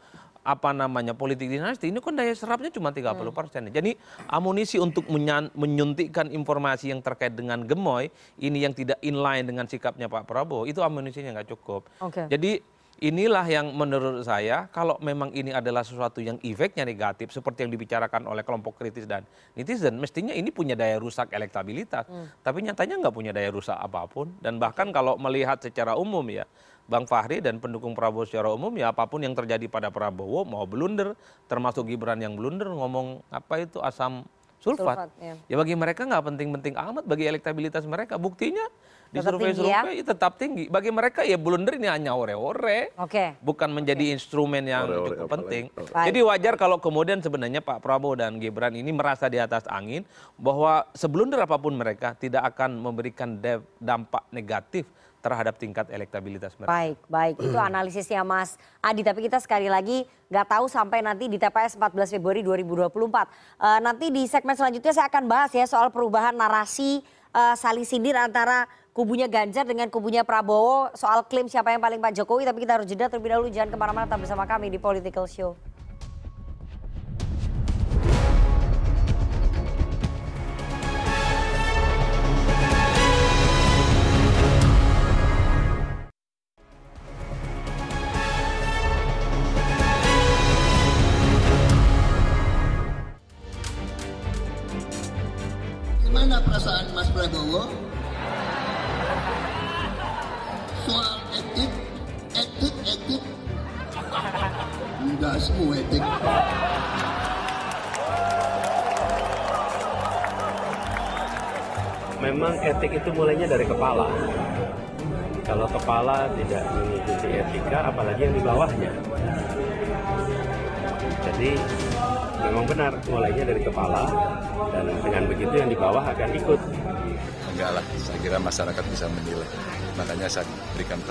apa 0.45 0.69
namanya 0.77 1.17
politik 1.17 1.49
dinasti 1.49 1.89
ini 1.89 1.97
kan 1.97 2.13
daya 2.13 2.37
serapnya 2.37 2.69
cuma 2.69 2.93
30 2.93 3.01
hmm. 3.01 3.33
persen. 3.33 3.61
Jadi 3.73 3.97
amunisi 4.29 4.77
untuk 4.77 5.09
menyuntikkan 5.57 6.29
informasi 6.29 6.93
yang 6.93 7.01
terkait 7.01 7.33
dengan 7.33 7.65
gemoy 7.65 8.13
ini 8.37 8.61
yang 8.61 8.77
tidak 8.77 9.01
inline 9.01 9.49
dengan 9.49 9.65
sikapnya 9.65 10.05
Pak 10.05 10.29
Prabowo 10.29 10.69
itu 10.69 10.85
amunisinya 10.85 11.41
nggak 11.41 11.49
cukup. 11.49 11.89
Okay. 11.97 12.29
Jadi 12.29 12.75
inilah 13.03 13.43
yang 13.43 13.75
menurut 13.75 14.23
saya 14.23 14.71
kalau 14.71 14.95
memang 15.03 15.27
ini 15.35 15.51
adalah 15.51 15.83
sesuatu 15.83 16.23
yang 16.23 16.39
efeknya 16.39 16.87
negatif 16.87 17.27
seperti 17.27 17.67
yang 17.67 17.71
dibicarakan 17.75 18.23
oleh 18.23 18.39
kelompok 18.47 18.79
kritis 18.79 19.03
dan 19.03 19.27
netizen 19.51 19.99
mestinya 19.99 20.31
ini 20.31 20.47
punya 20.47 20.79
daya 20.79 20.95
rusak 20.95 21.27
elektabilitas 21.35 22.07
hmm. 22.07 22.39
tapi 22.39 22.63
nyatanya 22.63 23.03
nggak 23.03 23.15
punya 23.15 23.35
daya 23.35 23.51
rusak 23.51 23.75
apa 23.75 24.07
pun 24.07 24.31
dan 24.39 24.55
bahkan 24.63 24.95
kalau 24.95 25.19
melihat 25.19 25.59
secara 25.59 25.99
umum 25.99 26.23
ya 26.31 26.47
Bang 26.85 27.09
Fahri 27.09 27.41
dan 27.41 27.57
pendukung 27.57 27.97
Prabowo 27.97 28.29
secara 28.29 28.53
umum 28.53 28.69
ya 28.77 28.93
apa 28.93 29.09
pun 29.09 29.17
yang 29.25 29.33
terjadi 29.33 29.65
pada 29.65 29.89
Prabowo 29.89 30.45
mau 30.45 30.69
blunder 30.69 31.17
termasuk 31.49 31.89
Gibran 31.89 32.21
yang 32.21 32.37
blunder 32.37 32.69
ngomong 32.69 33.25
apa 33.33 33.65
itu 33.65 33.81
asam 33.81 34.21
sulfat, 34.61 35.09
sulfat 35.09 35.09
ya. 35.17 35.33
ya 35.49 35.55
bagi 35.57 35.73
mereka 35.73 36.05
nggak 36.05 36.23
penting-penting 36.29 36.73
amat 36.77 37.03
bagi 37.05 37.25
elektabilitas 37.25 37.89
mereka 37.89 38.21
buktinya 38.21 38.65
di 39.13 39.21
survei-survei 39.21 40.01
ya? 40.01 40.03
tetap 40.03 40.35
tinggi 40.35 40.67
bagi 40.67 40.91
mereka 40.91 41.21
ya 41.23 41.37
blunder 41.39 41.77
ini 41.77 41.87
hanya 41.87 42.17
ore-ore 42.17 42.91
okay. 42.99 43.37
bukan 43.39 43.71
menjadi 43.71 44.11
okay. 44.11 44.15
instrumen 44.17 44.65
yang 44.65 44.89
ore 44.89 44.97
-ore 44.97 45.07
cukup 45.13 45.27
penting 45.39 45.63
Baik. 45.71 46.05
jadi 46.11 46.19
wajar 46.25 46.53
kalau 46.59 46.77
kemudian 46.81 47.21
sebenarnya 47.21 47.61
Pak 47.61 47.79
Prabowo 47.79 48.17
dan 48.17 48.41
Gibran 48.41 48.75
ini 48.75 48.91
merasa 48.91 49.31
di 49.31 49.39
atas 49.39 49.63
angin 49.71 50.03
bahwa 50.35 50.89
seblunder 50.97 51.39
apa 51.39 51.55
pun 51.55 51.77
mereka 51.77 52.17
tidak 52.17 52.43
akan 52.53 52.81
memberikan 52.81 53.39
dampak 53.79 54.25
negatif 54.33 54.89
terhadap 55.25 55.57
tingkat 55.57 55.89
elektabilitas 55.89 56.53
mereka. 56.61 56.69
Baik, 56.69 56.97
baik. 57.09 57.35
Itu 57.41 57.57
analisisnya 57.57 58.21
Mas 58.21 58.61
Adi. 58.77 59.01
Tapi 59.01 59.25
kita 59.25 59.41
sekali 59.41 59.65
lagi 59.65 60.05
nggak 60.29 60.45
tahu 60.45 60.69
sampai 60.69 61.01
nanti 61.01 61.25
di 61.25 61.41
TPS 61.41 61.81
14 61.81 62.13
Februari 62.13 62.45
2024. 62.45 62.93
Uh, 62.93 63.25
eh, 63.25 63.79
nanti 63.81 64.13
di 64.13 64.29
segmen 64.29 64.53
selanjutnya 64.53 64.93
saya 64.93 65.09
akan 65.09 65.25
bahas 65.25 65.49
ya 65.49 65.65
soal 65.65 65.89
perubahan 65.89 66.37
narasi 66.37 67.01
uh, 67.33 67.57
saling 67.57 67.89
sindir 67.89 68.13
antara 68.13 68.69
kubunya 68.93 69.25
Ganjar 69.25 69.65
dengan 69.65 69.89
kubunya 69.89 70.21
Prabowo 70.21 70.93
soal 70.93 71.25
klaim 71.25 71.49
siapa 71.49 71.73
yang 71.73 71.81
paling 71.81 71.97
Pak 71.97 72.21
Jokowi. 72.21 72.45
Tapi 72.45 72.61
kita 72.61 72.77
harus 72.77 72.85
jeda 72.85 73.09
terlebih 73.09 73.33
dahulu. 73.33 73.49
Jangan 73.49 73.73
ke 73.73 73.77
mana-mana 73.81 74.05
tetap 74.05 74.21
bersama 74.21 74.45
kami 74.45 74.69
di 74.69 74.77
Political 74.77 75.25
Show. 75.25 75.74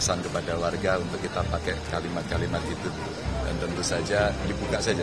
Pesan 0.04 0.20
kepada 0.20 0.60
warga 0.60 1.00
untuk 1.00 1.16
kita 1.16 1.40
pakai 1.48 1.72
kalimat-kalimat 1.88 2.60
itu. 2.68 2.92
Dan 3.48 3.56
tentu 3.56 3.80
saja 3.80 4.28
dibuka 4.44 4.76
saja. 4.76 5.00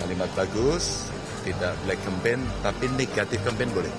Kalimat 0.00 0.32
bagus, 0.32 1.12
tidak 1.44 1.76
black 1.84 2.00
campaign, 2.00 2.40
tapi 2.64 2.88
negatif 2.96 3.36
campaign 3.44 3.68
boleh. 3.76 3.92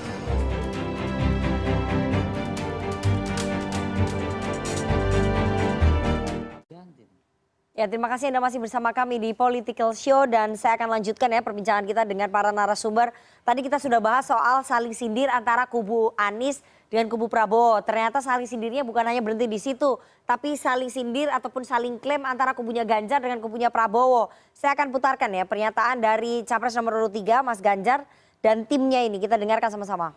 Ya, 7.79 7.87
terima 7.87 8.11
kasih 8.11 8.27
Anda 8.27 8.43
masih 8.43 8.59
bersama 8.59 8.91
kami 8.91 9.23
di 9.23 9.31
Political 9.31 9.95
Show 9.95 10.27
dan 10.27 10.59
saya 10.59 10.75
akan 10.75 10.99
lanjutkan 10.99 11.31
ya 11.31 11.39
perbincangan 11.39 11.87
kita 11.87 12.03
dengan 12.03 12.27
para 12.27 12.51
narasumber. 12.51 13.15
Tadi 13.47 13.63
kita 13.63 13.79
sudah 13.79 14.03
bahas 14.03 14.27
soal 14.27 14.67
saling 14.67 14.91
sindir 14.91 15.31
antara 15.31 15.63
kubu 15.63 16.11
Anies 16.19 16.59
dengan 16.91 17.07
kubu 17.07 17.31
Prabowo. 17.31 17.79
Ternyata 17.79 18.19
saling 18.19 18.51
sindirnya 18.51 18.83
bukan 18.83 19.07
hanya 19.07 19.23
berhenti 19.23 19.47
di 19.47 19.55
situ, 19.55 19.95
tapi 20.27 20.59
saling 20.59 20.91
sindir 20.91 21.31
ataupun 21.31 21.63
saling 21.63 21.95
klaim 22.03 22.27
antara 22.27 22.51
kubunya 22.51 22.83
Ganjar 22.83 23.23
dengan 23.23 23.39
kubunya 23.39 23.71
Prabowo. 23.71 24.27
Saya 24.51 24.75
akan 24.75 24.91
putarkan 24.91 25.31
ya 25.31 25.47
pernyataan 25.47 26.03
dari 26.03 26.43
Capres 26.43 26.75
nomor 26.75 26.99
urut 26.99 27.15
3 27.15 27.47
Mas 27.47 27.63
Ganjar 27.63 28.03
dan 28.43 28.67
timnya 28.67 29.07
ini 29.07 29.23
kita 29.23 29.39
dengarkan 29.39 29.71
sama-sama. 29.71 30.11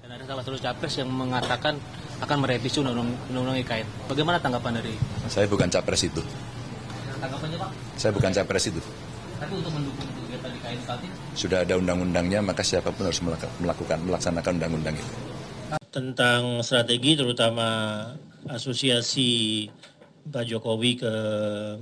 Dan 0.00 0.08
ada 0.08 0.24
salah 0.24 0.40
satu 0.40 0.56
capres 0.56 0.96
yang 0.96 1.12
mengatakan 1.12 1.76
akan 2.22 2.36
merevisi 2.38 2.78
undang-undang 2.78 3.58
IKN. 3.66 3.86
Bagaimana 4.06 4.38
tanggapan 4.38 4.78
dari? 4.78 4.94
Saya 5.26 5.50
bukan 5.50 5.66
capres 5.66 6.06
itu. 6.06 6.22
Tanggapannya 7.18 7.58
Pak? 7.58 7.70
Saya 7.98 8.12
bukan 8.14 8.30
capres 8.30 8.64
itu. 8.70 8.80
Tapi 9.42 9.52
untuk 9.58 9.72
mendukung 9.74 10.06
kegiatan 10.06 10.50
IKN 10.54 10.78
saat 10.86 11.00
ini? 11.02 11.14
Sudah 11.34 11.58
ada 11.66 11.74
undang-undangnya, 11.74 12.38
maka 12.38 12.62
siapa 12.62 12.94
pun 12.94 13.10
harus 13.10 13.18
melakukan 13.58 13.98
melaksanakan 14.06 14.52
undang-undang 14.62 14.94
itu. 14.94 15.14
Tentang 15.90 16.62
strategi 16.62 17.18
terutama 17.18 17.66
asosiasi 18.46 19.66
Pak 20.22 20.46
Jokowi 20.46 21.02
ke 21.02 21.12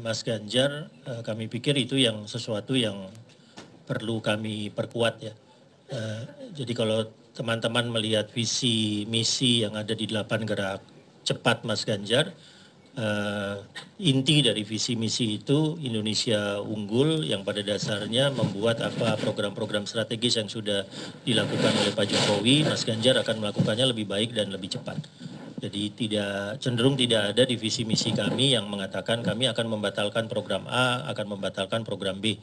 Mas 0.00 0.24
Ganjar, 0.24 0.88
eh, 1.04 1.20
kami 1.20 1.52
pikir 1.52 1.76
itu 1.76 2.00
yang 2.00 2.24
sesuatu 2.24 2.72
yang 2.72 3.12
perlu 3.84 4.24
kami 4.24 4.72
perkuat 4.72 5.14
ya. 5.20 5.34
Eh, 5.92 6.22
jadi 6.56 6.72
kalau 6.72 7.04
teman-teman 7.40 7.88
melihat 7.88 8.28
visi 8.28 9.08
misi 9.08 9.64
yang 9.64 9.72
ada 9.72 9.96
di 9.96 10.04
delapan 10.04 10.44
gerak 10.44 10.84
cepat 11.24 11.64
Mas 11.64 11.88
Ganjar, 11.88 12.36
uh, 13.00 13.64
inti 13.96 14.44
dari 14.44 14.60
visi 14.60 14.92
misi 14.92 15.40
itu 15.40 15.80
Indonesia 15.80 16.60
unggul 16.60 17.24
yang 17.24 17.40
pada 17.40 17.64
dasarnya 17.64 18.28
membuat 18.28 18.84
apa 18.84 19.16
program-program 19.16 19.88
strategis 19.88 20.36
yang 20.36 20.52
sudah 20.52 20.84
dilakukan 21.24 21.72
oleh 21.80 21.96
Pak 21.96 22.12
Jokowi, 22.12 22.68
Mas 22.68 22.84
Ganjar 22.84 23.16
akan 23.24 23.40
melakukannya 23.40 23.88
lebih 23.88 24.04
baik 24.04 24.36
dan 24.36 24.52
lebih 24.52 24.76
cepat. 24.76 25.00
Jadi 25.60 25.92
tidak 25.96 26.60
cenderung 26.60 26.96
tidak 26.96 27.32
ada 27.36 27.44
di 27.48 27.56
visi 27.56 27.88
misi 27.88 28.12
kami 28.12 28.52
yang 28.52 28.68
mengatakan 28.68 29.24
kami 29.24 29.48
akan 29.48 29.80
membatalkan 29.80 30.28
program 30.28 30.68
A, 30.68 31.08
akan 31.08 31.36
membatalkan 31.36 31.88
program 31.88 32.20
B. 32.20 32.36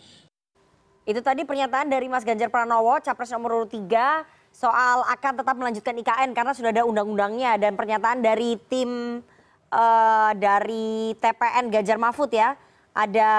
Itu 1.05 1.21
tadi 1.21 1.45
pernyataan 1.45 1.85
dari 1.85 2.09
Mas 2.09 2.25
Ganjar 2.25 2.49
Pranowo, 2.49 2.97
capres 3.01 3.29
nomor 3.33 3.61
urut 3.61 3.73
3 3.73 4.36
soal 4.57 5.05
akan 5.05 5.33
tetap 5.37 5.53
melanjutkan 5.53 5.93
IKN 6.01 6.33
karena 6.33 6.51
sudah 6.57 6.73
ada 6.73 6.81
undang-undangnya 6.81 7.61
dan 7.61 7.77
pernyataan 7.77 8.25
dari 8.25 8.57
tim 8.65 9.21
uh, 9.69 10.31
dari 10.33 11.13
TPN 11.21 11.69
Ganjar 11.69 12.01
Mahfud 12.01 12.33
ya. 12.33 12.57
Ada 12.97 13.29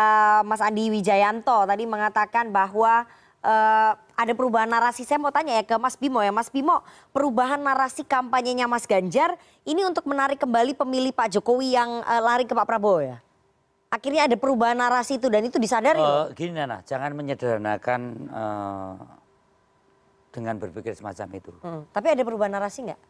Mas 0.47 0.63
Andi 0.63 0.87
Wijayanto 0.87 1.67
tadi 1.67 1.83
mengatakan 1.83 2.55
bahwa 2.55 3.03
uh, 3.43 3.93
ada 4.15 4.33
perubahan 4.39 4.71
narasi. 4.71 5.03
Saya 5.03 5.19
mau 5.19 5.35
tanya 5.35 5.59
ya 5.59 5.67
ke 5.67 5.75
Mas 5.75 5.99
Bimo 5.99 6.23
ya. 6.23 6.31
Mas 6.31 6.47
Bimo, 6.47 6.87
perubahan 7.11 7.59
narasi 7.59 8.07
kampanyenya 8.07 8.71
Mas 8.71 8.87
Ganjar 8.87 9.35
ini 9.67 9.83
untuk 9.83 10.07
menarik 10.07 10.39
kembali 10.39 10.79
pemilih 10.79 11.11
Pak 11.11 11.35
Jokowi 11.35 11.75
yang 11.75 12.07
uh, 12.07 12.23
lari 12.23 12.47
ke 12.47 12.55
Pak 12.55 12.71
Prabowo 12.71 13.03
ya? 13.03 13.19
Akhirnya 13.91 14.31
ada 14.31 14.39
perubahan 14.39 14.79
narasi 14.79 15.19
itu 15.19 15.27
dan 15.27 15.43
itu 15.43 15.59
disadari. 15.59 15.99
Uh, 15.99 16.31
gini 16.39 16.55
Nana, 16.55 16.87
jangan 16.87 17.11
menyederhanakan 17.19 18.31
uh, 18.31 18.95
dengan 20.29 20.55
berpikir 20.61 20.93
semacam 20.93 21.27
itu. 21.37 21.53
Hmm. 21.65 21.83
Tapi 21.91 22.07
ada 22.13 22.23
perubahan 22.23 22.53
narasi 22.53 22.89
nggak? 22.89 23.01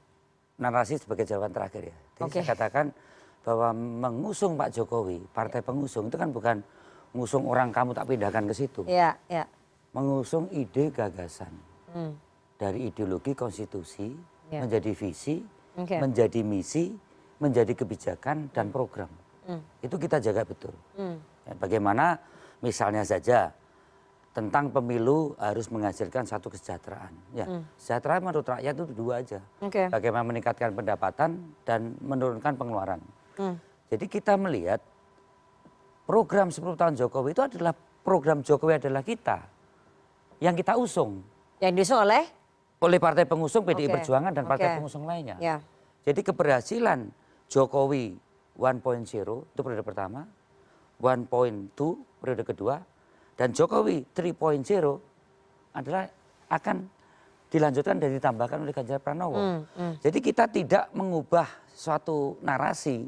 Narasi 0.59 0.99
sebagai 0.99 1.25
jawaban 1.27 1.55
terakhir 1.55 1.91
ya. 1.91 1.97
Jadi 2.19 2.31
okay. 2.31 2.43
saya 2.43 2.55
katakan 2.55 2.87
bahwa 3.47 3.71
mengusung 3.75 4.59
Pak 4.59 4.75
Jokowi, 4.75 5.23
partai 5.31 5.63
pengusung 5.63 6.11
itu 6.11 6.17
kan 6.19 6.31
bukan 6.35 6.57
mengusung 7.15 7.47
orang 7.49 7.73
kamu 7.73 7.95
tak 7.95 8.07
pindahkan 8.11 8.45
ke 8.51 8.55
situ. 8.55 8.83
Iya, 8.85 9.17
iya. 9.31 9.45
Mengusung 9.95 10.51
ide 10.53 10.93
gagasan. 10.93 11.53
Hmm. 11.95 12.13
Dari 12.59 12.91
ideologi 12.91 13.33
konstitusi 13.39 14.13
ya. 14.51 14.61
menjadi 14.67 14.91
visi, 14.93 15.41
okay. 15.79 16.03
menjadi 16.03 16.43
misi, 16.43 16.91
menjadi 17.39 17.73
kebijakan 17.73 18.51
dan 18.51 18.69
program. 18.75 19.09
Hmm. 19.47 19.63
Itu 19.81 19.97
kita 19.97 20.21
jaga 20.21 20.45
betul. 20.45 20.75
Hmm. 20.99 21.17
Ya, 21.49 21.55
bagaimana 21.57 22.19
misalnya 22.61 23.07
saja 23.07 23.55
tentang 24.37 24.71
pemilu 24.71 25.35
harus 25.41 25.67
menghasilkan 25.73 26.23
satu 26.23 26.53
kesejahteraan. 26.53 27.11
Ya, 27.35 27.47
hmm. 27.49 27.63
sejahtera 27.75 28.23
menurut 28.23 28.47
rakyat 28.47 28.73
itu 28.77 28.85
dua 28.95 29.25
aja. 29.25 29.41
Okay. 29.59 29.91
Bagaimana 29.91 30.25
meningkatkan 30.29 30.71
pendapatan 30.77 31.53
dan 31.67 31.99
menurunkan 31.99 32.55
pengeluaran. 32.55 33.01
Hmm. 33.35 33.57
Jadi 33.89 34.05
kita 34.07 34.37
melihat 34.37 34.79
program 36.05 36.53
10 36.53 36.77
tahun 36.77 36.95
Jokowi 36.95 37.33
itu 37.33 37.43
adalah 37.45 37.73
program 38.05 38.45
Jokowi 38.45 38.79
adalah 38.79 39.01
kita 39.01 39.45
yang 40.39 40.55
kita 40.55 40.77
usung. 40.79 41.25
Yang 41.59 41.73
diusung 41.83 42.01
oleh? 42.05 42.25
Oleh 42.79 42.99
partai 43.03 43.27
pengusung 43.27 43.67
PDI 43.67 43.91
okay. 43.91 43.95
Perjuangan 43.99 44.33
dan 44.33 44.45
partai 44.47 44.69
okay. 44.71 44.77
pengusung 44.79 45.05
lainnya. 45.09 45.37
Yeah. 45.43 45.59
Jadi 46.07 46.21
keberhasilan 46.23 47.11
Jokowi 47.51 48.15
1.0 48.55 48.83
itu 49.55 49.61
periode 49.63 49.85
pertama, 49.87 50.27
1.2 50.99 51.31
periode 52.19 52.45
kedua, 52.47 52.83
dan 53.39 53.55
Jokowi 53.55 54.03
3.0 54.11 54.67
adalah 55.71 56.11
akan 56.51 56.77
dilanjutkan 57.49 57.97
dan 58.03 58.11
ditambahkan 58.11 58.59
oleh 58.67 58.75
Ganjar 58.75 58.99
Pranowo. 58.99 59.39
Hmm, 59.39 59.63
hmm. 59.79 59.95
Jadi 60.03 60.19
kita 60.19 60.51
tidak 60.51 60.91
mengubah 60.91 61.47
suatu 61.71 62.37
narasi, 62.43 63.07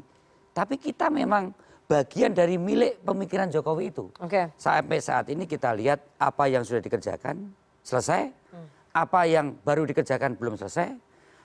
tapi 0.55 0.79
kita 0.79 1.11
memang 1.11 1.51
bagian 1.85 2.31
dari 2.31 2.55
milik 2.55 3.03
pemikiran 3.03 3.51
Jokowi 3.51 3.91
itu. 3.91 4.07
Okay. 4.17 4.49
Sampai 4.55 5.03
saat 5.03 5.27
ini 5.27 5.43
kita 5.43 5.75
lihat 5.75 5.99
apa 6.15 6.47
yang 6.47 6.63
sudah 6.63 6.79
dikerjakan 6.79 7.51
selesai, 7.83 8.31
hmm. 8.31 8.67
apa 8.95 9.27
yang 9.27 9.59
baru 9.67 9.83
dikerjakan 9.83 10.39
belum 10.39 10.55
selesai, 10.55 10.95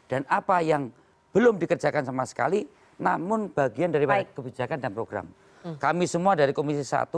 dan 0.06 0.22
apa 0.30 0.62
yang 0.62 0.88
belum 1.34 1.58
dikerjakan 1.58 2.06
sama 2.06 2.22
sekali, 2.22 2.64
namun 3.02 3.50
bagian 3.50 3.90
dari 3.90 4.06
kebijakan 4.06 4.78
dan 4.78 4.94
program. 4.94 5.26
Kami 5.66 6.06
semua 6.06 6.38
dari 6.38 6.54
Komisi 6.54 6.86
1 6.86 7.10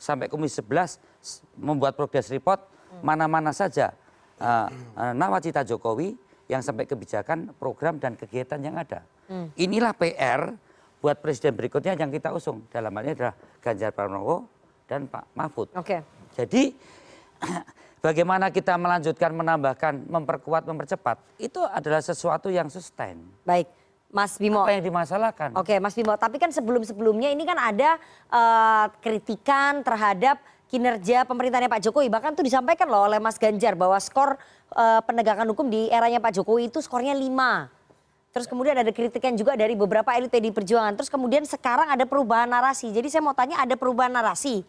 sampai 0.00 0.32
Komisi 0.32 0.64
11 0.64 1.60
membuat 1.60 1.92
progress 1.92 2.32
report 2.32 2.64
mana-mana 3.04 3.52
saja 3.52 3.92
uh, 4.40 4.66
uh, 4.96 5.12
nawacita 5.12 5.60
Jokowi 5.62 6.16
yang 6.50 6.64
sampai 6.64 6.88
kebijakan, 6.88 7.54
program 7.54 8.02
dan 8.02 8.18
kegiatan 8.18 8.58
yang 8.58 8.74
ada. 8.74 9.06
Hmm. 9.30 9.54
Inilah 9.54 9.94
PR 9.94 10.50
buat 10.98 11.22
presiden 11.22 11.54
berikutnya 11.54 11.94
yang 11.94 12.10
kita 12.10 12.34
usung. 12.34 12.66
Dalam 12.72 12.90
hal 12.98 13.04
ini 13.06 13.12
adalah 13.14 13.34
Ganjar 13.62 13.94
Pranowo 13.94 14.50
dan 14.90 15.06
Pak 15.06 15.24
Mahfud. 15.38 15.70
Oke. 15.78 15.86
Okay. 15.86 16.00
Jadi 16.34 16.62
bagaimana 18.06 18.50
kita 18.50 18.74
melanjutkan, 18.74 19.30
menambahkan, 19.30 20.10
memperkuat, 20.10 20.66
mempercepat 20.66 21.22
itu 21.38 21.62
adalah 21.62 22.02
sesuatu 22.02 22.50
yang 22.50 22.66
sustain. 22.66 23.22
Baik. 23.46 23.70
Mas 24.10 24.36
Bimo. 24.36 24.66
Apa 24.66 24.74
yang 24.74 24.84
dimasalahkan? 24.84 25.54
Oke, 25.54 25.78
Mas 25.78 25.94
Bimo. 25.94 26.14
Tapi 26.18 26.42
kan 26.42 26.50
sebelum-sebelumnya 26.50 27.30
ini 27.30 27.46
kan 27.46 27.58
ada 27.58 27.96
uh, 28.26 28.86
kritikan 28.98 29.86
terhadap 29.86 30.42
kinerja 30.66 31.26
pemerintahnya 31.26 31.70
Pak 31.70 31.82
Jokowi. 31.86 32.10
Bahkan 32.10 32.34
itu 32.34 32.42
disampaikan 32.46 32.90
loh 32.90 33.06
oleh 33.06 33.22
Mas 33.22 33.38
Ganjar 33.38 33.78
bahwa 33.78 33.98
skor 34.02 34.38
uh, 34.74 35.00
penegakan 35.06 35.46
hukum 35.54 35.70
di 35.70 35.90
eranya 35.90 36.18
Pak 36.18 36.42
Jokowi 36.42 36.70
itu 36.70 36.82
skornya 36.82 37.14
5. 37.14 37.26
Terus 38.30 38.46
kemudian 38.46 38.78
ada 38.78 38.90
kritikan 38.94 39.34
juga 39.34 39.58
dari 39.58 39.74
beberapa 39.74 40.14
elit 40.14 40.30
PDI 40.30 40.54
Perjuangan. 40.54 40.94
Terus 40.94 41.10
kemudian 41.10 41.42
sekarang 41.42 41.90
ada 41.90 42.06
perubahan 42.06 42.46
narasi. 42.46 42.94
Jadi 42.94 43.10
saya 43.10 43.22
mau 43.26 43.34
tanya 43.34 43.58
ada 43.58 43.74
perubahan 43.74 44.14
narasi? 44.14 44.62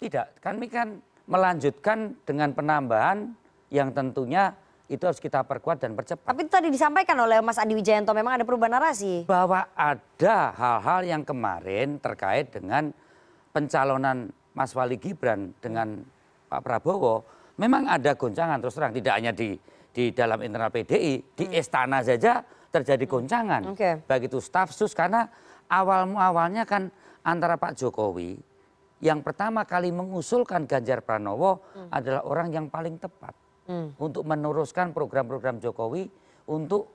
Tidak, 0.00 0.40
kami 0.40 0.68
kan 0.68 1.00
melanjutkan 1.28 2.16
dengan 2.24 2.52
penambahan 2.56 3.32
yang 3.68 3.92
tentunya 3.92 4.56
itu 4.86 5.02
harus 5.02 5.18
kita 5.18 5.42
perkuat 5.42 5.82
dan 5.82 5.98
percepat. 5.98 6.30
Tapi 6.30 6.46
itu 6.46 6.50
tadi 6.50 6.68
disampaikan 6.70 7.18
oleh 7.18 7.42
Mas 7.42 7.58
Andi 7.58 7.74
Wijayanto 7.74 8.14
memang 8.14 8.38
ada 8.38 8.44
perubahan 8.46 8.78
narasi. 8.78 9.26
Bahwa 9.26 9.66
ada 9.74 10.54
hal-hal 10.54 11.00
yang 11.02 11.22
kemarin 11.26 11.98
terkait 11.98 12.54
dengan 12.54 12.94
pencalonan 13.50 14.30
Mas 14.54 14.70
Wali 14.78 14.96
Gibran 14.96 15.50
dengan 15.58 16.06
Pak 16.46 16.62
Prabowo, 16.62 17.26
memang 17.58 17.90
ada 17.90 18.14
goncangan 18.14 18.62
terus 18.62 18.78
terang 18.78 18.94
tidak 18.94 19.14
hanya 19.18 19.32
di 19.34 19.58
di 19.90 20.12
dalam 20.12 20.38
internal 20.44 20.70
PDI, 20.70 21.34
di 21.34 21.44
hmm. 21.50 21.56
istana 21.56 22.04
saja 22.04 22.44
terjadi 22.70 23.04
goncangan. 23.08 23.74
Okay. 23.74 24.04
Baik 24.06 24.30
itu 24.30 24.38
staf 24.38 24.70
sus 24.70 24.92
karena 24.92 25.26
awal 25.66 26.06
awalnya 26.14 26.62
kan 26.62 26.92
antara 27.26 27.58
Pak 27.58 27.74
Jokowi 27.74 28.38
yang 29.02 29.20
pertama 29.20 29.66
kali 29.68 29.92
mengusulkan 29.92 30.64
Ganjar 30.64 31.04
Pranowo 31.04 31.60
hmm. 31.74 31.90
adalah 31.92 32.22
orang 32.24 32.48
yang 32.54 32.66
paling 32.72 32.96
tepat 32.96 33.34
hmm. 33.34 33.45
Untuk 33.98 34.22
meneruskan 34.22 34.94
program-program 34.94 35.58
Jokowi 35.58 36.08
untuk 36.46 36.90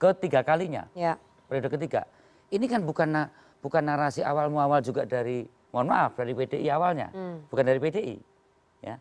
ketiga 0.00 0.40
kalinya. 0.46 0.88
Ya. 0.96 1.20
Periode 1.48 1.68
ketiga. 1.74 2.08
Ini 2.48 2.64
kan 2.64 2.84
bukan 2.84 3.28
bukan 3.60 3.82
narasi 3.84 4.24
awal 4.24 4.48
muawal 4.48 4.80
juga 4.80 5.04
dari 5.04 5.44
mohon 5.68 5.92
maaf 5.92 6.16
dari 6.16 6.32
PDI 6.32 6.68
awalnya, 6.72 7.12
hmm. 7.12 7.52
bukan 7.52 7.64
dari 7.64 7.78
PDI. 7.80 8.16
Ya. 8.80 8.96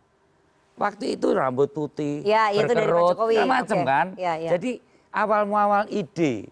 Waktu 0.76 1.18
itu 1.18 1.32
rambut 1.34 1.72
putih, 1.74 2.22
ya, 2.22 2.54
berkerut, 2.54 3.18
macam 3.48 3.78
okay. 3.82 3.88
kan. 3.88 4.08
Ya, 4.20 4.36
ya. 4.38 4.50
Jadi 4.56 4.84
awal 5.16 5.48
muawal 5.48 5.88
ide 5.90 6.52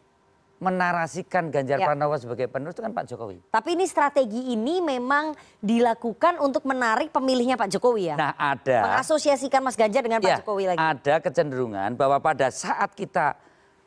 menarasikan 0.55 1.51
Ganjar 1.51 1.83
ya. 1.83 1.85
Pranowo 1.87 2.15
sebagai 2.15 2.47
penerus 2.47 2.79
itu 2.79 2.83
kan 2.83 2.95
Pak 2.95 3.05
Jokowi. 3.11 3.37
Tapi 3.51 3.75
ini 3.75 3.85
strategi 3.85 4.55
ini 4.55 4.79
memang 4.79 5.35
dilakukan 5.59 6.39
untuk 6.39 6.63
menarik 6.63 7.11
pemilihnya 7.11 7.59
Pak 7.59 7.75
Jokowi 7.75 8.15
ya? 8.15 8.15
Nah 8.15 8.31
ada. 8.39 8.79
Mengasosiasikan 8.87 9.59
Mas 9.59 9.75
Ganjar 9.75 10.01
dengan 10.01 10.23
ya, 10.23 10.39
Pak 10.39 10.47
Jokowi 10.47 10.63
lagi. 10.71 10.79
Ada 10.79 11.15
kecenderungan 11.19 11.99
bahwa 11.99 12.17
pada 12.23 12.47
saat 12.55 12.95
kita 12.95 13.35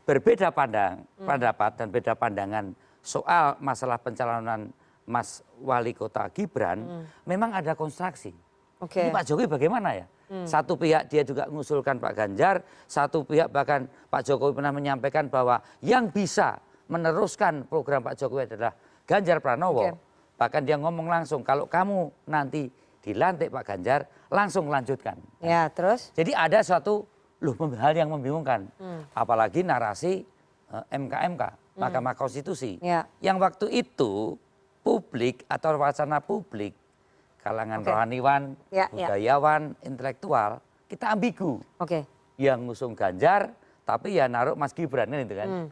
berbeda 0.05 0.53
pandang, 0.53 1.05
hmm. 1.17 1.25
pendapat 1.25 1.71
dan 1.77 1.87
beda 1.89 2.13
pandangan 2.17 2.65
soal 3.01 3.57
masalah 3.61 3.97
pencalonan 3.97 4.69
Mas 5.09 5.41
Wali 5.65 5.97
Kota 5.97 6.29
Gibran, 6.29 6.85
hmm. 6.85 7.05
memang 7.25 7.57
ada 7.57 7.73
konstruksi. 7.73 8.37
Okay. 8.77 9.09
Ini 9.09 9.17
Pak 9.17 9.25
Jokowi 9.25 9.49
bagaimana 9.49 9.97
ya? 9.97 10.07
Hmm. 10.29 10.45
Satu 10.45 10.77
pihak 10.77 11.09
dia 11.09 11.25
juga 11.25 11.49
mengusulkan 11.49 11.97
Pak 11.97 12.13
Ganjar, 12.13 12.61
satu 12.85 13.25
pihak 13.25 13.49
bahkan 13.49 13.89
Pak 14.13 14.29
Jokowi 14.29 14.61
pernah 14.61 14.73
menyampaikan 14.77 15.33
bahwa 15.33 15.65
yang 15.81 16.13
bisa 16.13 16.61
meneruskan 16.89 17.65
program 17.65 18.05
Pak 18.05 18.21
Jokowi 18.21 18.45
adalah 18.45 18.77
Ganjar 19.09 19.41
Pranowo. 19.41 19.89
Okay. 19.89 19.97
Bahkan 20.37 20.63
dia 20.69 20.77
ngomong 20.77 21.09
langsung 21.09 21.41
kalau 21.41 21.65
kamu 21.65 22.13
nanti 22.29 22.69
dilantik 23.01 23.49
Pak 23.49 23.65
Ganjar 23.65 24.01
langsung 24.29 24.69
lanjutkan. 24.69 25.17
Ya, 25.41 25.67
terus? 25.73 26.13
Jadi 26.13 26.37
ada 26.37 26.61
suatu 26.61 27.09
loh 27.41 27.57
hal 27.81 27.97
yang 27.97 28.13
membingungkan. 28.13 28.69
Hmm. 28.77 29.09
Apalagi 29.17 29.65
narasi 29.65 30.29
uh, 30.69 30.85
eh, 30.93 31.01
MKMK, 31.01 31.43
hmm. 31.43 31.81
Mahkamah 31.81 32.15
Konstitusi. 32.15 32.77
Ya. 32.85 33.09
Yang 33.25 33.37
waktu 33.41 33.67
itu 33.81 34.37
publik 34.85 35.49
atau 35.49 35.77
wacana 35.81 36.21
publik 36.21 36.77
kalangan 37.49 37.81
okay. 37.81 37.89
rohaniwan, 37.89 38.43
ya, 38.69 38.87
ya. 38.93 39.09
budayawan, 39.09 39.63
ya. 39.73 39.89
intelektual, 39.89 40.51
kita 40.85 41.17
ambigu. 41.17 41.65
Oke. 41.81 41.89
Okay. 41.89 42.03
Yang 42.37 42.59
ngusung 42.69 42.93
Ganjar, 42.93 43.57
tapi 43.89 44.21
ya 44.21 44.29
naruh 44.29 44.53
Mas 44.53 44.77
Gibran 44.77 45.09
kan 45.09 45.21
itu 45.25 45.35
kan. 45.35 45.49
Hmm. 45.49 45.69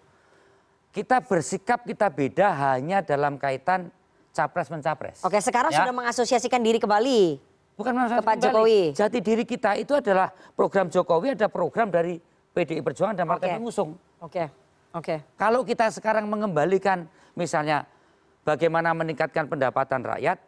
Kita 0.88 1.20
bersikap 1.20 1.84
kita 1.84 2.08
beda 2.08 2.48
hanya 2.72 3.04
dalam 3.04 3.36
kaitan 3.36 3.92
capres 4.32 4.72
mencapres. 4.72 5.20
Oke, 5.20 5.36
sekarang 5.44 5.68
ya. 5.68 5.84
sudah 5.84 5.92
mengasosiasikan 5.92 6.64
diri 6.64 6.80
kembali. 6.80 7.36
Bukan 7.76 7.92
ke 7.92 8.24
Pak 8.24 8.36
Jokowi. 8.40 8.96
Jati 8.96 9.20
diri 9.20 9.44
kita 9.44 9.76
itu 9.76 9.92
adalah 9.92 10.32
program 10.56 10.88
Jokowi 10.88 11.36
ada 11.36 11.52
program 11.52 11.92
dari 11.92 12.16
PDI 12.56 12.80
Perjuangan 12.80 13.12
dan 13.12 13.28
partai 13.28 13.52
okay. 13.52 13.56
pengusung. 13.60 14.00
Oke. 14.24 14.32
Okay. 14.32 14.46
Oke. 14.96 15.04
Okay. 15.04 15.18
Kalau 15.36 15.60
kita 15.60 15.92
sekarang 15.92 16.24
mengembalikan 16.24 17.04
misalnya 17.36 17.84
bagaimana 18.48 18.96
meningkatkan 18.96 19.44
pendapatan 19.44 20.00
rakyat, 20.00 20.40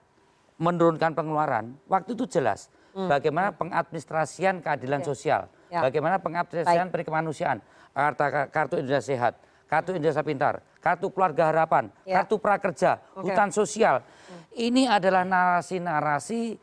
menurunkan 0.59 1.15
pengeluaran, 1.15 1.79
waktu 1.87 2.19
itu 2.19 2.27
jelas. 2.27 2.69
Hmm. 2.93 3.07
Bagaimana 3.07 3.55
pengadministrasian 3.55 4.59
keadilan 4.59 5.01
ya. 5.01 5.07
sosial, 5.07 5.41
ya. 5.71 5.87
bagaimana 5.87 6.19
pengadministrasian 6.19 6.91
perikemanusiaan, 6.91 7.63
kartu, 7.95 8.23
kartu 8.51 8.75
Indonesia 8.83 9.07
Sehat, 9.07 9.39
kartu 9.71 9.95
Indonesia 9.95 10.25
Pintar, 10.27 10.55
kartu 10.83 11.07
Keluarga 11.15 11.55
Harapan, 11.55 11.95
ya. 12.03 12.21
kartu 12.21 12.43
Prakerja, 12.43 12.99
okay. 13.15 13.31
hutan 13.31 13.55
sosial. 13.55 14.03
Hmm. 14.03 14.43
Ini 14.51 14.91
adalah 14.91 15.23
narasi-narasi 15.23 16.59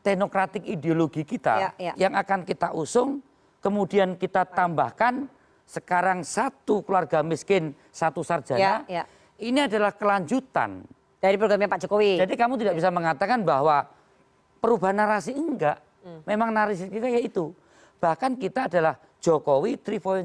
teknokratik 0.00 0.64
ideologi 0.64 1.28
kita 1.28 1.54
ya, 1.60 1.70
ya. 1.76 1.92
yang 2.08 2.16
akan 2.16 2.48
kita 2.48 2.72
usung, 2.72 3.20
kemudian 3.60 4.16
kita 4.16 4.48
tambahkan 4.48 5.28
sekarang 5.68 6.24
satu 6.24 6.80
keluarga 6.82 7.20
miskin, 7.20 7.76
satu 7.92 8.24
sarjana. 8.24 8.58
Ya, 8.58 8.74
ya. 8.88 9.04
Ini 9.40 9.68
adalah 9.68 9.92
kelanjutan 9.92 10.84
dari 11.20 11.36
programnya 11.36 11.68
Pak 11.68 11.80
Jokowi. 11.86 12.16
Jadi 12.16 12.34
kamu 12.34 12.56
tidak 12.56 12.74
bisa 12.80 12.88
mengatakan 12.88 13.44
bahwa 13.44 13.84
perubahan 14.58 14.96
narasi 14.96 15.36
enggak. 15.36 15.78
Hmm. 16.00 16.24
Memang 16.24 16.48
narasi 16.50 16.88
kita 16.88 17.06
ya 17.12 17.20
itu. 17.20 17.52
Bahkan 18.00 18.40
kita 18.40 18.72
adalah 18.72 18.96
Jokowi 19.20 19.76
3.0. 19.76 20.24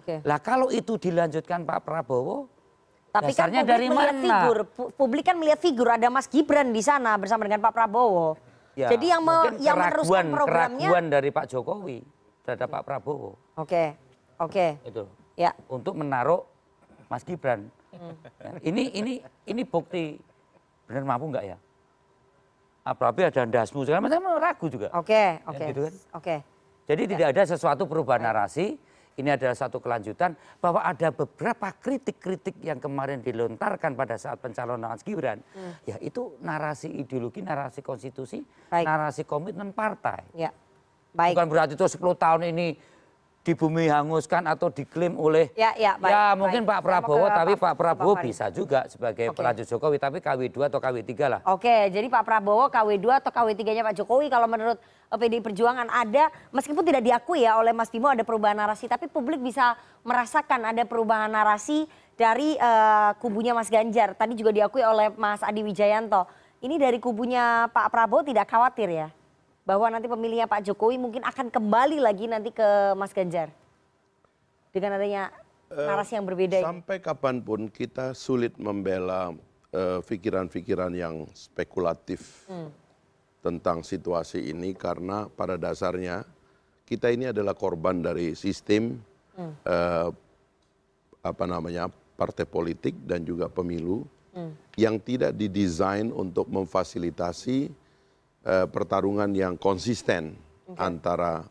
Okay. 0.00 0.24
Lah 0.24 0.40
kalau 0.40 0.72
itu 0.72 0.96
dilanjutkan 0.96 1.68
Pak 1.68 1.84
Prabowo, 1.84 2.48
tapi 3.12 3.32
kan 3.36 3.48
publik 3.48 3.68
dari 3.68 3.86
melihat 3.88 4.16
mana? 4.16 4.24
figur, 4.24 4.56
publik 4.96 5.24
kan 5.24 5.36
melihat 5.36 5.60
figur 5.60 5.88
ada 5.88 6.08
Mas 6.08 6.28
Gibran 6.28 6.72
di 6.72 6.80
sana 6.80 7.16
bersama 7.20 7.44
dengan 7.44 7.60
Pak 7.64 7.72
Prabowo. 7.76 8.36
Ya, 8.76 8.92
Jadi 8.92 9.08
yang 9.08 9.24
me, 9.24 9.56
yang 9.56 9.76
meneruskan 9.76 10.28
programnya 10.28 10.88
keraguan 10.92 11.04
dari 11.08 11.28
Pak 11.32 11.48
Jokowi 11.48 12.04
terhadap 12.44 12.68
Pak 12.68 12.82
Prabowo. 12.84 13.40
Oke, 13.56 13.64
okay. 13.64 13.86
oke. 14.36 14.52
Okay. 14.52 14.70
Itu. 14.84 15.04
Ya. 15.36 15.56
Untuk 15.68 15.96
menaruh 15.96 16.44
Mas 17.08 17.24
Gibran. 17.24 17.72
Hmm. 17.96 18.60
Ini 18.62 18.82
ini 18.96 19.12
ini 19.48 19.62
bukti 19.64 20.16
benar 20.86 21.04
mampu 21.04 21.32
nggak 21.32 21.44
ya? 21.44 21.56
Apalagi 22.86 23.26
ada 23.26 23.42
dasmu 23.50 23.82
segala 23.82 24.06
macam 24.06 24.38
ragu 24.38 24.66
juga. 24.70 24.94
Oke, 24.94 25.42
oke. 25.42 25.58
Ya, 25.58 25.68
gitu 25.74 25.80
kan? 25.90 25.94
Oke. 26.14 26.36
Jadi 26.86 27.02
ya. 27.02 27.10
tidak 27.10 27.28
ada 27.34 27.42
sesuatu 27.50 27.82
perubahan 27.90 28.22
narasi. 28.22 28.78
Ini 29.16 29.32
adalah 29.32 29.56
satu 29.56 29.80
kelanjutan 29.80 30.36
bahwa 30.60 30.84
ada 30.84 31.08
beberapa 31.08 31.72
kritik-kritik 31.72 32.60
yang 32.60 32.76
kemarin 32.76 33.24
dilontarkan 33.24 33.96
pada 33.96 34.20
saat 34.20 34.36
pencalonan 34.44 34.92
Mas 34.92 35.00
Gibran. 35.00 35.40
Hmm. 35.56 35.72
Ya 35.88 35.96
itu 36.04 36.36
narasi 36.44 36.92
ideologi, 36.92 37.40
narasi 37.40 37.80
konstitusi, 37.80 38.44
Baik. 38.68 38.84
narasi 38.84 39.24
komitmen 39.24 39.72
partai. 39.72 40.20
Ya. 40.36 40.52
Baik. 41.16 41.32
Bukan 41.32 41.48
berarti 41.48 41.72
itu 41.80 41.88
10 41.88 42.12
tahun 42.12 42.42
ini 42.52 42.76
di 43.46 43.54
bumi 43.54 43.86
hanguskan 43.86 44.42
atau 44.50 44.74
diklaim 44.74 45.14
oleh 45.14 45.54
ya, 45.54 45.70
ya, 45.78 45.94
baik, 45.94 46.10
ya 46.10 46.34
mungkin 46.34 46.66
baik. 46.66 46.70
Pak 46.74 46.80
Prabowo 46.82 47.26
tapi 47.30 47.52
Pak 47.54 47.74
Prabowo 47.78 48.12
Pak 48.18 48.26
bisa 48.26 48.50
juga 48.50 48.90
sebagai 48.90 49.30
okay. 49.30 49.36
pelanjut 49.38 49.66
Jokowi 49.70 50.02
tapi 50.02 50.18
KW2 50.18 50.58
atau 50.66 50.82
KW3 50.82 51.10
lah. 51.30 51.40
Oke, 51.46 51.86
jadi 51.94 52.10
Pak 52.10 52.26
Prabowo 52.26 52.66
KW2 52.66 53.06
atau 53.22 53.30
KW3-nya 53.30 53.86
Pak 53.86 54.02
Jokowi 54.02 54.26
kalau 54.26 54.50
menurut 54.50 54.82
eh, 54.82 55.14
PDI 55.14 55.38
Perjuangan 55.46 55.86
ada 55.86 56.26
meskipun 56.50 56.82
tidak 56.82 57.06
diakui 57.06 57.46
ya 57.46 57.54
oleh 57.54 57.70
Mas 57.70 57.86
Bimo 57.86 58.10
ada 58.10 58.26
perubahan 58.26 58.58
narasi 58.58 58.90
tapi 58.90 59.06
publik 59.06 59.38
bisa 59.38 59.78
merasakan 60.02 60.74
ada 60.74 60.82
perubahan 60.82 61.30
narasi 61.30 61.86
dari 62.18 62.58
uh, 62.58 63.14
kubunya 63.22 63.54
Mas 63.54 63.70
Ganjar. 63.70 64.18
Tadi 64.18 64.34
juga 64.34 64.50
diakui 64.50 64.82
oleh 64.82 65.14
Mas 65.14 65.38
Adi 65.46 65.62
Wijayanto. 65.62 66.26
Ini 66.66 66.82
dari 66.82 66.98
kubunya 66.98 67.70
Pak 67.70 67.94
Prabowo 67.94 68.26
tidak 68.26 68.50
khawatir 68.50 68.90
ya? 68.90 69.08
Bahwa 69.66 69.90
nanti 69.90 70.06
pemilihnya 70.06 70.46
Pak 70.46 70.62
Jokowi 70.62 70.96
mungkin 70.96 71.26
akan 71.26 71.50
kembali 71.50 71.98
lagi 71.98 72.30
nanti 72.30 72.54
ke 72.54 72.94
Mas 72.94 73.10
Ganjar 73.10 73.50
dengan 74.70 74.94
adanya 74.94 75.34
eh, 75.74 75.82
narasi 75.82 76.14
yang 76.14 76.22
berbeda 76.22 76.62
sampai 76.62 77.02
kapan 77.02 77.42
pun 77.42 77.66
kita 77.66 78.14
sulit 78.14 78.54
membela 78.62 79.34
eh, 79.74 79.98
pikiran-pikiran 80.06 80.94
uh, 80.94 81.00
yang 81.02 81.14
spekulatif 81.34 82.46
hmm. 82.46 82.70
tentang 83.42 83.82
situasi 83.82 84.54
ini 84.54 84.70
karena 84.78 85.26
pada 85.26 85.58
dasarnya 85.58 86.22
kita 86.86 87.10
ini 87.10 87.34
adalah 87.34 87.58
korban 87.58 87.98
dari 87.98 88.38
sistem 88.38 89.02
hmm. 89.34 89.52
uh, 89.66 90.08
apa 91.26 91.44
namanya 91.50 91.90
partai 92.14 92.46
politik 92.46 92.94
dan 93.02 93.26
juga 93.26 93.50
pemilu 93.50 94.06
hmm. 94.30 94.78
yang 94.78 95.02
tidak 95.02 95.34
didesain 95.34 96.14
untuk 96.14 96.46
memfasilitasi 96.46 97.85
uh, 98.46 98.66
pertarungan 98.70 99.28
yang 99.34 99.58
konsisten 99.58 100.38
okay. 100.70 100.78
antara 100.78 101.42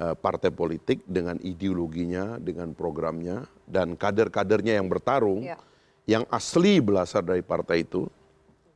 uh, 0.00 0.16
partai 0.16 0.48
politik 0.48 1.04
dengan 1.04 1.36
ideologinya, 1.44 2.40
dengan 2.40 2.72
programnya, 2.72 3.44
dan 3.68 3.94
kader-kadernya 3.94 4.80
yang 4.80 4.88
bertarung, 4.88 5.44
yeah. 5.44 5.60
yang 6.08 6.24
asli 6.32 6.80
berasal 6.80 7.20
dari 7.20 7.44
partai 7.44 7.84
itu, 7.84 8.08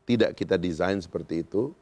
tidak 0.04 0.36
kita 0.36 0.60
desain 0.60 1.00
seperti 1.00 1.42
itu. 1.42 1.72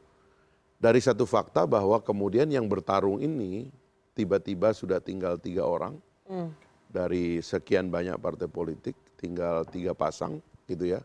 Dari 0.79 0.99
satu 0.99 1.23
fakta 1.23 1.63
bahwa 1.63 1.95
kemudian 2.03 2.47
yang 2.51 2.67
bertarung 2.67 3.23
ini 3.23 3.71
tiba-tiba 4.11 4.75
sudah 4.75 4.99
tinggal 4.99 5.39
tiga 5.39 5.63
orang 5.63 5.95
mm. 6.27 6.49
dari 6.91 7.39
sekian 7.39 7.87
banyak 7.87 8.19
partai 8.19 8.51
politik, 8.51 8.95
tinggal 9.15 9.63
tiga 9.63 9.95
pasang, 9.95 10.43
gitu 10.67 10.91
ya. 10.91 10.99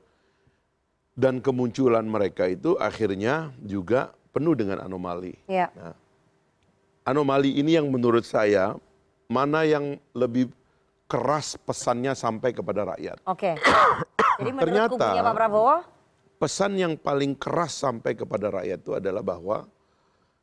Dan 1.14 1.38
kemunculan 1.38 2.06
mereka 2.06 2.50
itu 2.50 2.74
akhirnya 2.78 3.54
juga 3.62 4.17
penuh 4.38 4.54
dengan 4.54 4.78
anomali. 4.86 5.34
Ya. 5.50 5.66
Nah, 5.74 5.98
anomali 7.02 7.58
ini 7.58 7.74
yang 7.74 7.90
menurut 7.90 8.22
saya 8.22 8.78
mana 9.26 9.66
yang 9.66 9.98
lebih 10.14 10.54
keras 11.10 11.58
pesannya 11.58 12.14
sampai 12.14 12.54
kepada 12.54 12.94
rakyat. 12.94 13.18
Oke. 13.26 13.58
Jadi 14.38 14.50
menurut 14.54 14.94
Ternyata, 14.94 15.06
Pak 15.26 15.34
Prabowo? 15.34 15.76
Pesan 16.38 16.78
yang 16.78 16.94
paling 16.94 17.34
keras 17.34 17.82
sampai 17.82 18.14
kepada 18.14 18.62
rakyat 18.62 18.78
itu 18.78 18.94
adalah 18.94 19.26
bahwa 19.26 19.66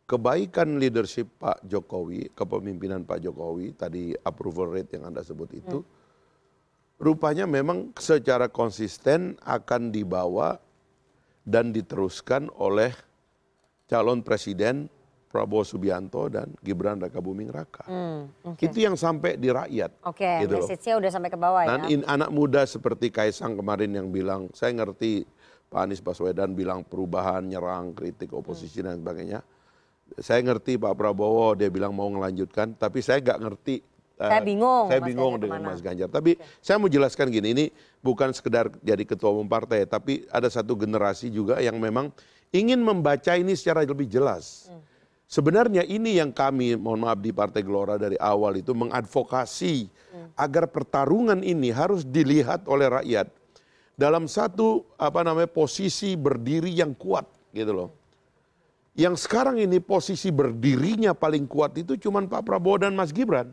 kebaikan 0.04 0.76
leadership 0.76 1.32
Pak 1.40 1.64
Jokowi, 1.64 2.36
kepemimpinan 2.36 3.08
Pak 3.08 3.24
Jokowi, 3.24 3.72
tadi 3.80 4.12
approval 4.12 4.76
rate 4.76 5.00
yang 5.00 5.08
Anda 5.08 5.24
sebut 5.24 5.56
itu, 5.56 5.80
hmm. 5.80 5.88
rupanya 7.00 7.48
memang 7.48 7.96
secara 7.96 8.52
konsisten 8.52 9.40
akan 9.48 9.96
dibawa 9.96 10.60
dan 11.48 11.72
diteruskan 11.72 12.52
oleh 12.60 12.92
calon 13.86 14.22
presiden 14.26 14.90
Prabowo 15.36 15.68
Subianto 15.68 16.32
dan 16.32 16.56
Gibran 16.64 16.96
Raka 16.96 17.20
Buming 17.20 17.52
Raka. 17.52 17.84
Hmm, 17.92 18.32
okay. 18.56 18.72
Itu 18.72 18.80
yang 18.80 18.96
sampai 18.96 19.36
di 19.36 19.52
rakyat. 19.52 19.92
Oke, 20.08 20.24
okay, 20.24 20.48
gitu 20.48 20.64
message-nya 20.64 20.96
udah 20.96 21.12
sampai 21.12 21.28
ke 21.28 21.36
bawah 21.36 21.68
Dan 21.68 21.82
ya. 21.92 22.08
anak 22.08 22.32
muda 22.32 22.64
seperti 22.64 23.12
Kaisang 23.12 23.60
kemarin 23.60 23.92
yang 23.92 24.08
bilang, 24.16 24.48
saya 24.56 24.72
ngerti 24.72 25.28
Pak 25.68 25.92
Anies 25.92 26.00
Baswedan 26.00 26.56
bilang 26.56 26.88
perubahan, 26.88 27.44
nyerang, 27.44 27.92
kritik 27.92 28.32
oposisi 28.32 28.80
hmm. 28.80 28.86
dan 28.88 28.96
sebagainya. 29.04 29.40
Saya 30.24 30.40
ngerti 30.40 30.80
Pak 30.80 30.96
Prabowo 30.96 31.52
dia 31.60 31.68
bilang 31.68 31.92
mau 31.92 32.08
melanjutkan, 32.08 32.72
tapi 32.72 33.04
saya 33.04 33.20
nggak 33.20 33.40
ngerti. 33.44 33.84
Eh, 34.16 34.32
saya 34.32 34.40
bingung. 34.40 34.88
Saya 34.88 35.02
bingung 35.04 35.36
dengan 35.36 35.60
ke 35.60 35.64
mana? 35.68 35.76
Mas 35.76 35.84
Ganjar. 35.84 36.08
Tapi 36.08 36.40
okay. 36.40 36.64
saya 36.64 36.80
mau 36.80 36.88
jelaskan 36.88 37.28
gini, 37.28 37.52
ini 37.52 37.66
bukan 38.00 38.32
sekedar 38.32 38.72
jadi 38.80 39.04
ketua 39.04 39.36
umum 39.36 39.52
partai, 39.52 39.84
tapi 39.84 40.24
ada 40.32 40.48
satu 40.48 40.80
generasi 40.80 41.28
juga 41.28 41.60
yang 41.60 41.76
memang 41.76 42.16
ingin 42.56 42.80
membaca 42.80 43.36
ini 43.36 43.52
secara 43.52 43.84
lebih 43.84 44.08
jelas. 44.08 44.72
Sebenarnya 45.28 45.84
ini 45.84 46.16
yang 46.16 46.32
kami, 46.32 46.80
mohon 46.80 47.04
maaf 47.04 47.20
di 47.20 47.36
Partai 47.36 47.66
Gelora 47.66 48.00
dari 48.00 48.16
awal 48.16 48.62
itu 48.62 48.72
mengadvokasi 48.72 49.90
agar 50.40 50.72
pertarungan 50.72 51.44
ini 51.44 51.74
harus 51.76 52.08
dilihat 52.08 52.64
oleh 52.72 52.88
rakyat 52.88 53.28
dalam 54.00 54.30
satu 54.32 54.86
apa 54.96 55.26
namanya 55.26 55.50
posisi 55.50 56.14
berdiri 56.16 56.72
yang 56.72 56.96
kuat 56.96 57.26
gitu 57.52 57.74
loh. 57.74 57.90
Yang 58.96 59.28
sekarang 59.28 59.60
ini 59.60 59.84
posisi 59.84 60.32
berdirinya 60.32 61.12
paling 61.12 61.44
kuat 61.52 61.76
itu 61.76 62.00
cuma 62.00 62.24
Pak 62.24 62.48
Prabowo 62.48 62.80
dan 62.88 62.96
Mas 62.96 63.12
Gibran. 63.12 63.52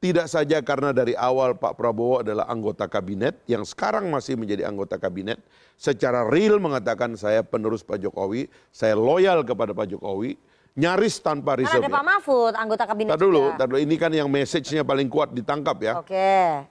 Tidak 0.00 0.24
saja 0.32 0.64
karena 0.64 0.96
dari 0.96 1.12
awal 1.12 1.60
Pak 1.60 1.76
Prabowo 1.76 2.24
adalah 2.24 2.48
anggota 2.48 2.88
kabinet 2.88 3.44
yang 3.44 3.68
sekarang 3.68 4.08
masih 4.08 4.32
menjadi 4.32 4.64
anggota 4.64 4.96
kabinet 4.96 5.36
secara 5.76 6.24
real 6.24 6.56
mengatakan 6.56 7.20
saya 7.20 7.44
penerus 7.44 7.84
Pak 7.84 8.00
Jokowi, 8.00 8.48
saya 8.72 8.96
loyal 8.96 9.44
kepada 9.44 9.76
Pak 9.76 9.92
Jokowi 9.92 10.40
nyaris 10.72 11.20
tanpa 11.20 11.60
reserve. 11.60 11.84
Kan 11.84 11.92
ada 11.92 12.00
Pak 12.00 12.04
Mahfud, 12.16 12.56
anggota 12.56 12.88
kabinet 12.88 13.12
tar 13.12 13.20
dulu, 13.20 13.52
tar 13.60 13.68
dulu, 13.68 13.76
ini 13.76 14.00
kan 14.00 14.08
yang 14.08 14.32
message-nya 14.32 14.88
paling 14.88 15.12
kuat 15.12 15.36
ditangkap 15.36 15.76
ya. 15.84 15.92
Oke. 16.00 16.64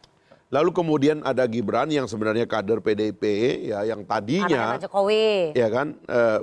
Lalu 0.49 0.69
kemudian 0.73 1.21
ada 1.21 1.45
Gibran 1.45 1.93
yang 1.93 2.09
sebenarnya 2.09 2.49
kader 2.49 2.81
PDIP 2.81 3.21
ya 3.69 3.85
yang 3.85 4.09
tadinya 4.09 4.73
Pak 4.73 4.89
Jokowi. 4.89 5.53
Ya 5.53 5.69
kan 5.69 5.93
eh, 6.09 6.41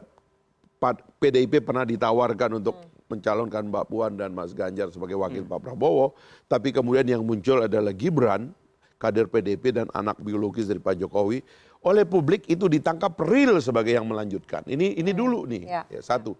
PDIP 1.19 1.67
pernah 1.67 1.83
ditawarkan 1.83 2.63
untuk 2.63 2.79
hmm. 2.79 2.96
Mencalonkan 3.07 3.71
Mbak 3.71 3.87
Puan 3.87 4.13
dan 4.19 4.35
Mas 4.35 4.51
Ganjar 4.51 4.91
sebagai 4.91 5.15
wakil 5.19 5.47
hmm. 5.47 5.51
Pak 5.51 5.61
Prabowo, 5.63 6.19
tapi 6.51 6.75
kemudian 6.75 7.07
yang 7.07 7.23
muncul 7.23 7.63
adalah 7.63 7.95
Gibran, 7.95 8.51
kader 8.99 9.31
PDIP 9.31 9.71
dan 9.75 9.87
anak 9.95 10.19
biologis 10.19 10.67
dari 10.67 10.83
Pak 10.83 10.99
Jokowi. 10.99 11.41
Oleh 11.87 12.03
publik 12.03 12.51
itu 12.51 12.67
ditangkap 12.67 13.15
real 13.23 13.63
sebagai 13.63 13.95
yang 13.95 14.11
melanjutkan. 14.11 14.67
Ini 14.67 14.99
ini 14.99 15.13
hmm. 15.15 15.19
dulu 15.19 15.41
nih, 15.47 15.63
ya. 15.65 15.83
Ya, 15.87 16.01
satu. 16.03 16.35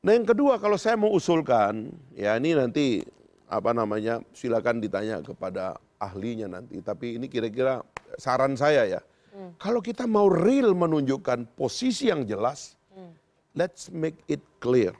Nah 0.00 0.16
yang 0.16 0.24
kedua 0.24 0.56
kalau 0.56 0.80
saya 0.80 0.96
mau 0.96 1.12
usulkan, 1.12 1.92
ya 2.16 2.38
ini 2.40 2.56
nanti 2.56 3.04
apa 3.46 3.76
namanya 3.76 4.22
silakan 4.32 4.80
ditanya 4.80 5.20
kepada 5.20 5.76
ahlinya 6.00 6.48
nanti. 6.48 6.80
Tapi 6.80 7.20
ini 7.20 7.28
kira-kira 7.28 7.84
saran 8.16 8.56
saya 8.56 8.88
ya. 8.88 9.00
Hmm. 9.36 9.52
Kalau 9.60 9.84
kita 9.84 10.08
mau 10.08 10.32
real 10.32 10.72
menunjukkan 10.72 11.52
posisi 11.52 12.08
yang 12.08 12.24
jelas, 12.24 12.80
hmm. 12.96 13.12
let's 13.52 13.92
make 13.92 14.16
it 14.24 14.40
clear 14.56 14.96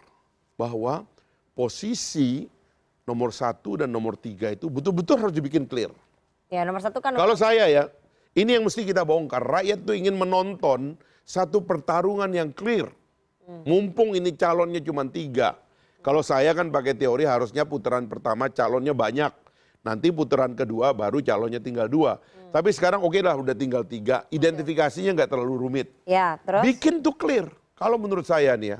bahwa 0.57 1.04
posisi 1.52 2.48
nomor 3.07 3.30
satu 3.30 3.84
dan 3.84 3.92
nomor 3.92 4.18
tiga 4.18 4.50
itu 4.50 4.66
betul-betul 4.66 5.20
harus 5.20 5.36
dibikin 5.36 5.68
clear. 5.68 5.92
Ya 6.50 6.66
nomor 6.66 6.82
satu 6.82 6.98
kan. 6.98 7.14
Kalau 7.14 7.36
saya 7.38 7.68
ya, 7.70 7.86
ini 8.34 8.57
yang 8.59 8.64
mesti 8.66 8.82
kita 8.82 9.07
bongkar. 9.07 9.44
Rakyat 9.44 9.86
tuh 9.86 9.94
ingin 9.94 10.16
menonton 10.16 10.98
satu 11.22 11.62
pertarungan 11.62 12.28
yang 12.34 12.50
clear 12.50 12.90
Mumpung 13.46 14.18
ini 14.18 14.34
calonnya 14.34 14.82
cuma 14.82 15.07
tiga. 15.07 15.54
Kalau 16.02 16.22
saya 16.22 16.54
kan 16.54 16.70
pakai 16.70 16.94
teori 16.94 17.26
harusnya 17.26 17.66
putaran 17.66 18.07
pertama 18.11 18.50
calonnya 18.50 18.94
banyak. 18.94 19.30
Nanti 19.86 20.11
putaran 20.11 20.59
kedua 20.59 20.90
baru 20.90 21.22
calonnya 21.22 21.62
tinggal 21.62 21.86
dua. 21.86 22.18
Hmm. 22.18 22.50
Tapi 22.50 22.74
sekarang 22.74 23.07
oke 23.07 23.14
okay 23.14 23.22
lah 23.22 23.38
udah 23.38 23.54
tinggal 23.54 23.86
tiga. 23.86 24.26
Identifikasinya 24.34 25.14
nggak 25.14 25.30
terlalu 25.30 25.54
rumit. 25.62 25.94
Ya, 26.07 26.38
terus? 26.42 26.62
Bikin 26.66 27.02
tuh 27.07 27.14
clear. 27.14 27.46
Kalau 27.78 27.98
menurut 27.98 28.26
saya 28.26 28.59
nih 28.59 28.74
ya. 28.74 28.78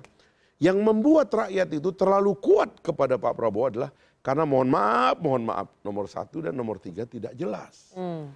Yang 0.57 0.79
membuat 0.81 1.29
rakyat 1.29 1.69
itu 1.69 1.93
terlalu 1.93 2.33
kuat 2.41 2.81
kepada 2.81 3.21
Pak 3.21 3.37
Prabowo 3.37 3.69
adalah 3.69 3.91
karena 4.25 4.49
mohon 4.49 4.73
maaf, 4.73 5.21
mohon 5.21 5.45
maaf, 5.45 5.69
nomor 5.85 6.09
satu 6.09 6.49
dan 6.49 6.57
nomor 6.57 6.81
tiga 6.81 7.05
tidak 7.05 7.37
jelas. 7.37 7.93
Hmm. 7.93 8.33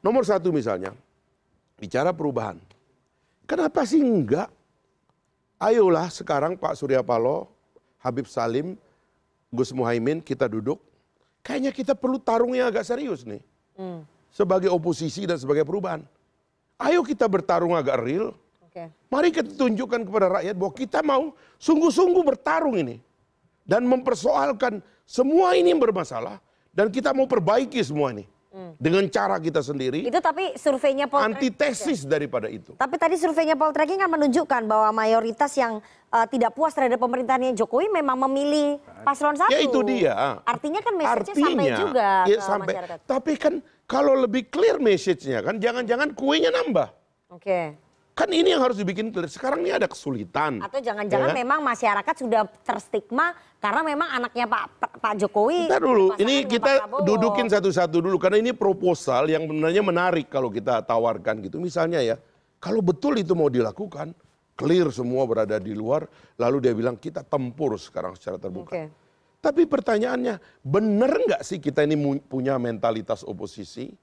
Nomor 0.00 0.24
satu 0.24 0.48
misalnya, 0.48 0.96
bicara 1.76 2.16
perubahan. 2.16 2.56
Kenapa 3.44 3.84
sih 3.84 4.00
enggak 4.00 4.48
ayolah 5.60 6.08
sekarang 6.08 6.56
Pak 6.56 6.80
Surya 6.80 7.04
Paloh, 7.04 7.52
Habib 8.00 8.24
Salim, 8.24 8.80
Gus 9.52 9.70
Muhaimin 9.76 10.24
kita 10.24 10.48
duduk. 10.48 10.80
Kayaknya 11.44 11.72
kita 11.76 11.92
perlu 11.92 12.16
tarung 12.16 12.56
yang 12.56 12.72
agak 12.72 12.88
serius 12.88 13.28
nih. 13.28 13.44
Hmm. 13.76 14.08
Sebagai 14.32 14.72
oposisi 14.72 15.28
dan 15.28 15.36
sebagai 15.36 15.68
perubahan. 15.68 16.00
Ayo 16.80 17.04
kita 17.04 17.28
bertarung 17.28 17.76
agak 17.76 18.00
real. 18.00 18.32
Okay. 18.70 18.86
Mari 19.10 19.34
kita 19.34 19.50
tunjukkan 19.58 20.06
kepada 20.06 20.26
rakyat 20.38 20.54
bahwa 20.54 20.72
kita 20.78 20.98
mau 21.02 21.34
sungguh-sungguh 21.58 22.22
bertarung 22.22 22.78
ini. 22.78 23.02
Dan 23.66 23.86
mempersoalkan 23.86 24.78
semua 25.02 25.58
ini 25.58 25.74
yang 25.74 25.82
bermasalah. 25.82 26.38
Dan 26.70 26.94
kita 26.94 27.10
mau 27.10 27.26
perbaiki 27.26 27.82
semua 27.82 28.14
ini. 28.14 28.30
Hmm. 28.50 28.74
Dengan 28.82 29.06
cara 29.06 29.38
kita 29.38 29.62
sendiri. 29.62 30.06
Itu 30.06 30.18
tapi 30.18 30.58
surveinya 30.58 31.06
Poltreking. 31.06 31.38
Antitesis 31.38 32.02
daripada 32.02 32.50
itu. 32.50 32.74
Tapi 32.74 32.98
tadi 32.98 33.14
surveinya 33.14 33.54
Poltreking 33.54 33.98
kan 34.02 34.10
menunjukkan 34.10 34.66
bahwa 34.66 34.90
mayoritas 34.90 35.54
yang 35.54 35.78
uh, 36.10 36.26
tidak 36.26 36.54
puas 36.58 36.74
terhadap 36.74 36.98
pemerintahannya 36.98 37.54
Jokowi 37.54 37.90
memang 37.94 38.18
memilih 38.26 38.82
paslon 39.06 39.38
satu. 39.38 39.54
Ya 39.54 39.62
itu 39.62 39.78
dia. 39.86 40.14
Artinya 40.42 40.82
kan 40.82 40.94
message-nya 40.98 41.46
sampai 41.46 41.70
juga 41.78 42.10
ya, 42.26 42.38
ke 42.38 42.42
sampai, 42.42 42.74
masyarakat. 42.74 42.98
Tapi 43.06 43.32
kan 43.38 43.54
kalau 43.86 44.14
lebih 44.18 44.50
clear 44.50 44.82
message-nya 44.82 45.46
kan 45.46 45.58
jangan-jangan 45.62 46.10
kuenya 46.14 46.50
nambah. 46.50 46.90
Oke. 47.30 47.46
Okay. 47.46 47.89
Kan 48.20 48.36
ini 48.36 48.52
yang 48.52 48.60
harus 48.60 48.76
dibikin 48.76 49.08
clear. 49.08 49.32
Sekarang 49.32 49.64
ini 49.64 49.72
ada 49.72 49.88
kesulitan. 49.88 50.60
Atau 50.60 50.84
jangan-jangan 50.84 51.32
ya. 51.32 51.36
memang 51.40 51.64
masyarakat 51.64 52.14
sudah 52.20 52.44
terstigma 52.60 53.32
karena 53.56 53.80
memang 53.80 54.12
anaknya 54.12 54.44
Pak 54.44 55.00
Pak 55.00 55.14
Jokowi. 55.24 55.72
Kita 55.72 55.80
dulu, 55.80 56.12
ini 56.20 56.44
kita 56.44 56.84
dudukin 57.00 57.48
satu-satu 57.48 57.96
dulu 58.04 58.20
karena 58.20 58.44
ini 58.44 58.52
proposal 58.52 59.24
yang 59.32 59.48
sebenarnya 59.48 59.80
menarik 59.80 60.28
kalau 60.28 60.52
kita 60.52 60.84
tawarkan 60.84 61.40
gitu. 61.48 61.56
Misalnya 61.56 62.04
ya, 62.04 62.20
kalau 62.60 62.84
betul 62.84 63.16
itu 63.16 63.32
mau 63.32 63.48
dilakukan, 63.48 64.12
clear 64.52 64.92
semua 64.92 65.24
berada 65.24 65.56
di 65.56 65.72
luar, 65.72 66.04
lalu 66.36 66.68
dia 66.68 66.76
bilang 66.76 67.00
kita 67.00 67.24
tempur 67.24 67.80
sekarang 67.80 68.20
secara 68.20 68.36
terbuka. 68.36 68.76
Okay. 68.76 68.92
Tapi 69.40 69.64
pertanyaannya, 69.64 70.36
benar 70.60 71.08
nggak 71.24 71.40
sih 71.40 71.56
kita 71.56 71.88
ini 71.88 71.96
punya 72.28 72.60
mentalitas 72.60 73.24
oposisi? 73.24 73.96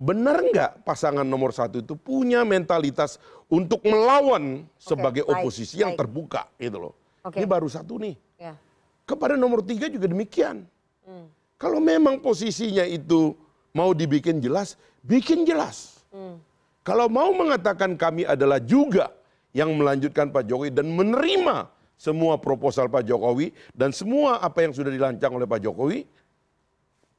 Benar 0.00 0.40
nggak 0.40 0.70
pasangan 0.80 1.28
nomor 1.28 1.52
satu 1.52 1.84
itu 1.84 1.92
punya 1.92 2.40
mentalitas 2.40 3.20
untuk 3.52 3.84
melawan 3.84 4.64
sebagai 4.80 5.28
okay, 5.28 5.32
oposisi 5.36 5.76
baik, 5.76 5.82
yang 5.84 5.92
baik. 5.92 6.00
terbuka 6.00 6.42
gitu 6.56 6.78
loh. 6.88 6.94
Okay. 7.20 7.44
Ini 7.44 7.46
baru 7.46 7.68
satu 7.68 8.00
nih. 8.00 8.16
Yeah. 8.40 8.56
Kepada 9.04 9.36
nomor 9.36 9.60
tiga 9.60 9.92
juga 9.92 10.08
demikian. 10.08 10.64
Hmm. 11.04 11.28
Kalau 11.60 11.84
memang 11.84 12.16
posisinya 12.24 12.88
itu 12.88 13.36
mau 13.76 13.92
dibikin 13.92 14.40
jelas, 14.40 14.80
bikin 15.04 15.44
jelas. 15.44 16.00
Hmm. 16.08 16.40
Kalau 16.80 17.12
mau 17.12 17.28
mengatakan 17.36 17.92
kami 18.00 18.24
adalah 18.24 18.56
juga 18.56 19.12
yang 19.52 19.68
melanjutkan 19.76 20.32
Pak 20.32 20.48
Jokowi 20.48 20.72
dan 20.72 20.88
menerima 20.88 21.68
semua 22.00 22.40
proposal 22.40 22.88
Pak 22.88 23.04
Jokowi 23.04 23.52
dan 23.76 23.92
semua 23.92 24.40
apa 24.40 24.64
yang 24.64 24.72
sudah 24.72 24.88
dilancang 24.88 25.36
oleh 25.36 25.44
Pak 25.44 25.60
Jokowi, 25.60 26.08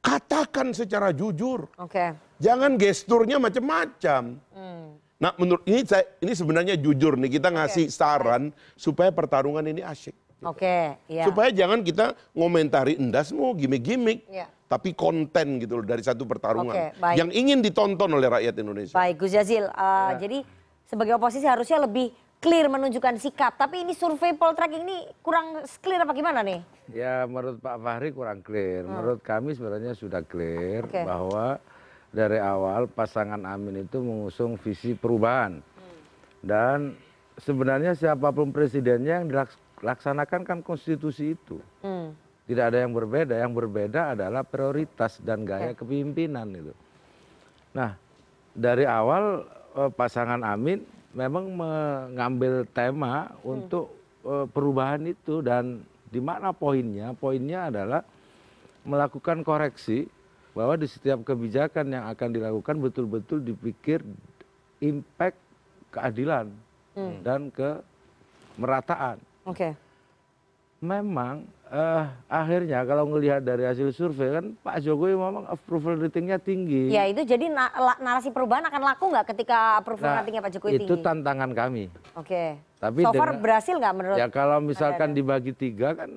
katakan 0.02 0.74
secara 0.74 1.14
jujur. 1.14 1.70
Oke. 1.78 1.94
Okay. 1.94 2.08
Jangan 2.42 2.74
gesturnya 2.74 3.38
macam-macam. 3.38 4.36
Hmm. 4.50 4.98
Nah, 5.22 5.30
menurut 5.38 5.62
ini 5.70 5.86
saya 5.86 6.02
ini 6.18 6.34
sebenarnya 6.34 6.74
jujur 6.74 7.14
nih 7.14 7.38
kita 7.38 7.54
ngasih 7.54 7.86
okay. 7.86 7.94
saran 7.94 8.42
supaya 8.74 9.14
pertarungan 9.14 9.62
ini 9.62 9.78
asyik. 9.86 10.18
Gitu. 10.18 10.42
Oke, 10.42 10.66
okay, 10.66 10.82
iya. 11.06 11.22
Supaya 11.22 11.54
jangan 11.54 11.86
kita 11.86 12.18
ngomentari 12.34 12.98
endasmu 12.98 13.54
gimmick-gimmick. 13.54 14.26
Yeah. 14.26 14.50
Tapi 14.66 14.96
konten 14.98 15.62
gitu 15.62 15.78
loh 15.78 15.86
dari 15.86 16.02
satu 16.02 16.26
pertarungan 16.26 16.74
okay, 16.74 16.88
baik. 16.98 17.16
yang 17.20 17.30
ingin 17.30 17.62
ditonton 17.62 18.10
oleh 18.10 18.26
rakyat 18.26 18.56
Indonesia. 18.58 18.96
Baik, 18.96 19.22
Gus 19.22 19.30
Jazil. 19.30 19.70
Uh, 19.70 20.16
ya. 20.16 20.26
Jadi 20.26 20.38
sebagai 20.88 21.14
oposisi 21.14 21.46
harusnya 21.46 21.86
lebih 21.86 22.10
clear 22.42 22.66
menunjukkan 22.66 23.22
sikap. 23.22 23.54
Tapi 23.54 23.86
ini 23.86 23.94
survei 23.94 24.34
poltreking 24.34 24.82
ini 24.82 25.06
kurang 25.22 25.62
clear 25.78 26.02
apa 26.02 26.10
gimana 26.10 26.42
nih? 26.42 26.58
Ya 26.90 27.22
menurut 27.30 27.62
Pak 27.62 27.78
Fahri 27.78 28.10
kurang 28.10 28.42
clear. 28.42 28.82
Hmm. 28.82 28.98
Menurut 28.98 29.22
kami 29.22 29.54
sebenarnya 29.54 29.94
sudah 29.94 30.26
clear 30.26 30.82
okay. 30.90 31.06
bahwa 31.06 31.62
dari 32.10 32.42
awal 32.42 32.90
pasangan 32.90 33.40
Amin 33.46 33.86
itu 33.86 34.02
mengusung 34.02 34.58
visi 34.58 34.98
perubahan. 34.98 35.62
Hmm. 35.62 35.96
Dan 36.42 36.78
sebenarnya 37.38 37.94
siapa 37.94 38.34
pun 38.34 38.50
presidennya 38.50 39.22
yang 39.22 39.30
laksanakan 39.78 40.42
kan 40.42 40.58
konstitusi 40.66 41.38
itu. 41.38 41.62
Hmm. 41.86 42.10
Tidak 42.42 42.74
ada 42.74 42.82
yang 42.82 42.90
berbeda, 42.90 43.38
yang 43.38 43.54
berbeda 43.54 44.18
adalah 44.18 44.42
prioritas 44.42 45.22
dan 45.22 45.46
gaya 45.46 45.72
okay. 45.72 45.78
kepemimpinan 45.78 46.50
itu. 46.50 46.74
Nah, 47.70 47.94
dari 48.50 48.82
awal 48.82 49.46
eh, 49.78 49.90
pasangan 49.94 50.42
Amin 50.42 50.82
memang 51.12 51.44
mengambil 51.52 52.64
tema 52.72 53.30
hmm. 53.30 53.44
untuk 53.44 53.92
eh, 54.24 54.46
perubahan 54.48 55.04
itu 55.08 55.44
dan 55.44 55.84
di 56.12 56.20
mana 56.20 56.52
poinnya? 56.52 57.16
Poinnya 57.16 57.72
adalah 57.72 58.02
melakukan 58.84 59.46
koreksi 59.46 60.10
bahwa 60.52 60.76
di 60.76 60.84
setiap 60.84 61.24
kebijakan 61.24 61.88
yang 61.88 62.04
akan 62.12 62.28
dilakukan 62.28 62.76
betul-betul 62.76 63.40
dipikir 63.40 64.04
impact 64.84 65.38
keadilan 65.88 66.52
hmm. 66.92 67.24
dan 67.24 67.48
kemerataan. 67.52 69.16
Oke. 69.48 69.72
Okay. 69.72 69.72
Memang 70.82 71.46
uh, 71.72 72.04
akhirnya 72.28 72.84
kalau 72.84 73.08
ngelihat 73.08 73.40
dari 73.40 73.64
hasil 73.64 73.90
survei 73.96 74.28
kan 74.28 74.46
Pak 74.60 74.84
Jokowi 74.84 75.16
memang 75.16 75.48
approval 75.48 75.96
ratingnya 75.98 76.36
tinggi. 76.36 76.92
Ya 76.92 77.08
itu 77.08 77.24
jadi 77.24 77.48
na 77.48 77.72
narasi 77.98 78.28
perubahan 78.28 78.68
akan 78.68 78.82
laku 78.84 79.08
nggak 79.08 79.32
ketika 79.32 79.80
approval 79.80 80.12
nah, 80.12 80.20
ratingnya 80.20 80.42
Pak 80.44 80.52
Jokowi 80.52 80.70
itu 80.76 80.78
tinggi? 80.84 80.90
Itu 80.92 80.96
tantangan 81.00 81.50
kami. 81.56 81.84
Oke. 82.14 82.28
Okay. 82.28 82.48
Tapi 82.78 83.00
so 83.02 83.10
far 83.16 83.30
dengan, 83.32 83.42
berhasil 83.42 83.74
nggak 83.74 83.94
menurut? 83.96 84.16
Ya 84.20 84.28
kalau 84.28 84.58
misalkan 84.60 85.16
dibagi 85.16 85.52
tiga 85.56 85.96
kan 85.96 86.10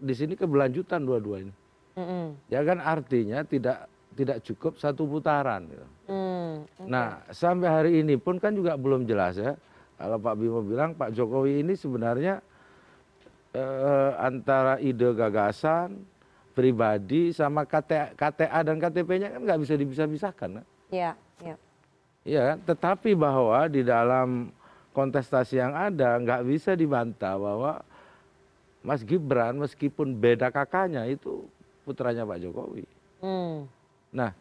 di 0.00 0.14
sini 0.14 0.38
keberlanjutan 0.38 1.02
dua-dua 1.02 1.44
ini. 1.44 1.52
Mm 1.98 2.06
-hmm. 2.06 2.24
Ya 2.48 2.60
kan 2.62 2.78
artinya 2.78 3.42
tidak 3.42 3.90
tidak 4.14 4.38
cukup 4.46 4.78
satu 4.78 5.04
putaran. 5.08 5.66
Gitu. 5.66 5.86
Mm, 6.10 6.52
okay. 6.64 6.88
Nah 6.88 7.06
sampai 7.34 7.68
hari 7.68 7.92
ini 8.00 8.14
pun 8.16 8.38
kan 8.38 8.54
juga 8.54 8.78
belum 8.78 9.04
jelas 9.04 9.36
ya. 9.36 9.58
Kalau 10.00 10.16
Pak 10.16 10.34
Bimo 10.40 10.64
bilang 10.64 10.96
Pak 10.96 11.12
Jokowi 11.12 11.60
ini 11.60 11.76
sebenarnya 11.76 12.40
antara 14.18 14.78
ide 14.78 15.10
gagasan 15.14 16.06
pribadi 16.54 17.34
sama 17.34 17.66
KTA, 17.66 18.14
KTA 18.14 18.58
dan 18.62 18.76
KTP-nya 18.78 19.28
kan 19.34 19.40
nggak 19.42 19.60
bisa 19.62 19.74
dipisah-pisahkan. 19.78 20.62
Iya, 20.90 21.12
iya. 21.42 21.56
Iya 22.26 22.40
kan? 22.52 22.58
Tetapi 22.74 23.16
bahwa 23.16 23.64
di 23.70 23.82
dalam 23.82 24.52
kontestasi 24.92 25.56
yang 25.56 25.72
ada 25.72 26.18
nggak 26.18 26.42
bisa 26.46 26.74
dibantah 26.74 27.38
bahwa 27.38 27.72
Mas 28.80 29.04
Gibran 29.04 29.60
meskipun 29.60 30.16
beda 30.16 30.48
kakaknya 30.48 31.04
itu 31.06 31.44
putranya 31.84 32.24
Pak 32.24 32.38
Jokowi. 32.40 32.84
Hmm. 33.20 33.68
Nah, 34.10 34.32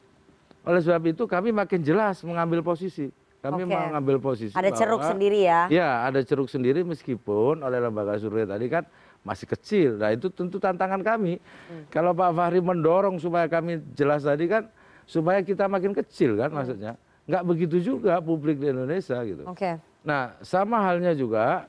oleh 0.64 0.82
sebab 0.84 1.04
itu 1.12 1.24
kami 1.28 1.52
makin 1.52 1.84
jelas 1.84 2.24
mengambil 2.24 2.64
posisi. 2.64 3.12
Kami 3.40 3.64
okay. 3.64 3.72
mengambil 3.72 4.20
posisi 4.20 4.52
Ada 4.52 4.68
bahwa, 4.68 4.80
ceruk 4.84 5.02
sendiri 5.08 5.40
ya? 5.48 5.72
Ya, 5.72 6.04
ada 6.04 6.20
ceruk 6.20 6.52
sendiri 6.52 6.84
meskipun 6.84 7.64
oleh 7.64 7.80
lembaga 7.80 8.20
survei 8.20 8.44
tadi 8.44 8.68
kan 8.68 8.84
masih 9.24 9.48
kecil. 9.48 9.96
Nah 9.96 10.12
itu 10.12 10.28
tentu 10.28 10.60
tantangan 10.60 11.00
kami. 11.00 11.40
Hmm. 11.40 11.88
Kalau 11.88 12.12
Pak 12.12 12.36
Fahri 12.36 12.60
mendorong 12.60 13.16
supaya 13.16 13.48
kami 13.48 13.80
jelas 13.96 14.28
tadi 14.28 14.44
kan, 14.52 14.68
supaya 15.08 15.40
kita 15.40 15.72
makin 15.72 15.96
kecil 15.96 16.36
kan 16.36 16.52
hmm. 16.52 16.58
maksudnya. 16.60 16.92
Nggak 17.32 17.44
begitu 17.48 17.78
juga 17.80 18.20
publik 18.20 18.60
di 18.60 18.76
Indonesia 18.76 19.24
gitu. 19.24 19.48
Okay. 19.56 19.80
Nah 20.04 20.36
sama 20.44 20.84
halnya 20.84 21.16
juga 21.16 21.64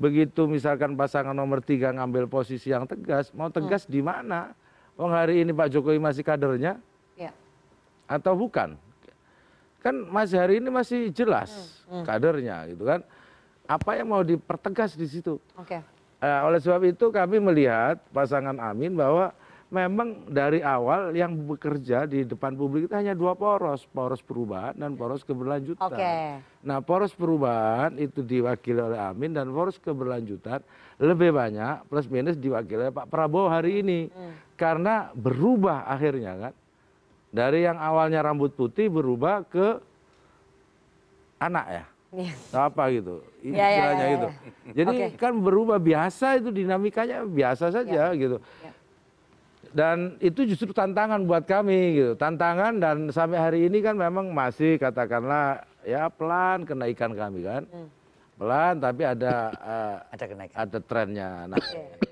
begitu 0.00 0.48
misalkan 0.48 0.96
pasangan 0.96 1.36
nomor 1.36 1.60
tiga 1.60 1.92
ngambil 1.92 2.32
posisi 2.32 2.72
yang 2.72 2.88
tegas, 2.88 3.28
mau 3.36 3.52
tegas 3.52 3.84
hmm. 3.84 3.92
di 3.92 4.00
mana? 4.00 4.56
Oh 4.96 5.08
hari 5.08 5.44
ini 5.44 5.52
Pak 5.52 5.68
Jokowi 5.68 6.00
masih 6.00 6.24
kadernya? 6.24 6.80
Ya. 7.12 7.32
Atau 8.08 8.36
bukan? 8.40 8.80
Kan 9.80 9.94
masih 10.06 10.36
hari 10.36 10.54
ini 10.60 10.68
masih 10.68 11.08
jelas 11.10 11.80
hmm, 11.88 12.00
hmm. 12.00 12.04
kadernya 12.04 12.56
gitu 12.70 12.84
kan 12.84 13.00
apa 13.64 13.90
yang 13.96 14.08
mau 14.12 14.22
dipertegas 14.22 14.94
di 14.94 15.08
situ 15.08 15.40
okay. 15.56 15.80
uh, 16.20 16.40
oleh 16.46 16.60
sebab 16.60 16.84
itu 16.84 17.08
kami 17.08 17.40
melihat 17.40 17.96
pasangan 18.12 18.56
Amin 18.60 18.92
bahwa 18.92 19.32
memang 19.70 20.26
dari 20.26 20.60
awal 20.66 21.14
yang 21.14 21.30
bekerja 21.46 22.04
di 22.04 22.26
depan 22.26 22.58
publik 22.58 22.90
itu 22.90 22.94
hanya 22.98 23.14
dua 23.14 23.38
poros, 23.38 23.86
poros 23.86 24.18
perubahan 24.18 24.74
dan 24.74 24.98
poros 24.98 25.22
keberlanjutan. 25.22 25.94
Okay. 25.94 26.42
Nah, 26.66 26.82
poros 26.82 27.14
perubahan 27.14 27.94
itu 27.96 28.20
diwakili 28.20 28.82
oleh 28.82 28.98
Amin 28.98 29.30
dan 29.30 29.46
poros 29.54 29.78
keberlanjutan 29.78 30.60
lebih 30.98 31.30
banyak 31.30 31.86
plus 31.86 32.10
minus 32.10 32.34
diwakili 32.34 32.90
oleh 32.90 32.94
Pak 32.94 33.06
Prabowo 33.06 33.46
hari 33.46 33.80
ini. 33.80 34.10
Hmm. 34.10 34.34
Karena 34.58 35.08
berubah 35.14 35.88
akhirnya 35.88 36.36
kan 36.36 36.52
dari 37.30 37.62
yang 37.66 37.78
awalnya 37.78 38.20
rambut 38.26 38.52
putih 38.54 38.90
berubah 38.90 39.46
ke 39.46 39.78
anak 41.40 41.66
ya. 41.70 41.84
Ya. 42.10 42.34
apa 42.66 42.90
gitu 42.90 43.22
ya, 43.38 43.54
ya, 43.54 43.66
istilahnya 43.70 43.86
ya, 43.86 43.94
ya, 43.94 44.02
ya. 44.02 44.16
itu 44.18 44.28
jadi 44.82 44.96
okay. 44.98 45.08
kan 45.14 45.30
berubah 45.38 45.78
biasa 45.78 46.42
itu 46.42 46.50
dinamikanya 46.50 47.22
biasa 47.22 47.70
saja 47.70 48.10
ya. 48.10 48.18
gitu 48.18 48.42
ya. 48.42 48.72
dan 49.70 50.18
itu 50.18 50.42
justru 50.42 50.74
tantangan 50.74 51.22
buat 51.22 51.46
kami 51.46 52.02
gitu 52.02 52.12
tantangan 52.18 52.82
dan 52.82 53.14
sampai 53.14 53.38
hari 53.38 53.58
ini 53.70 53.78
kan 53.78 53.94
memang 53.94 54.26
masih 54.34 54.74
katakanlah 54.82 55.62
ya 55.86 56.10
pelan 56.10 56.66
kenaikan 56.66 57.14
kami 57.14 57.46
kan 57.46 57.62
hmm. 57.70 57.88
pelan 58.42 58.74
tapi 58.82 59.02
ada 59.06 59.34
uh, 59.62 59.96
ada 60.10 60.24
kenaikan 60.26 60.56
ada 60.66 60.78
trennya 60.82 61.30
nah 61.46 61.62
okay. 61.62 62.09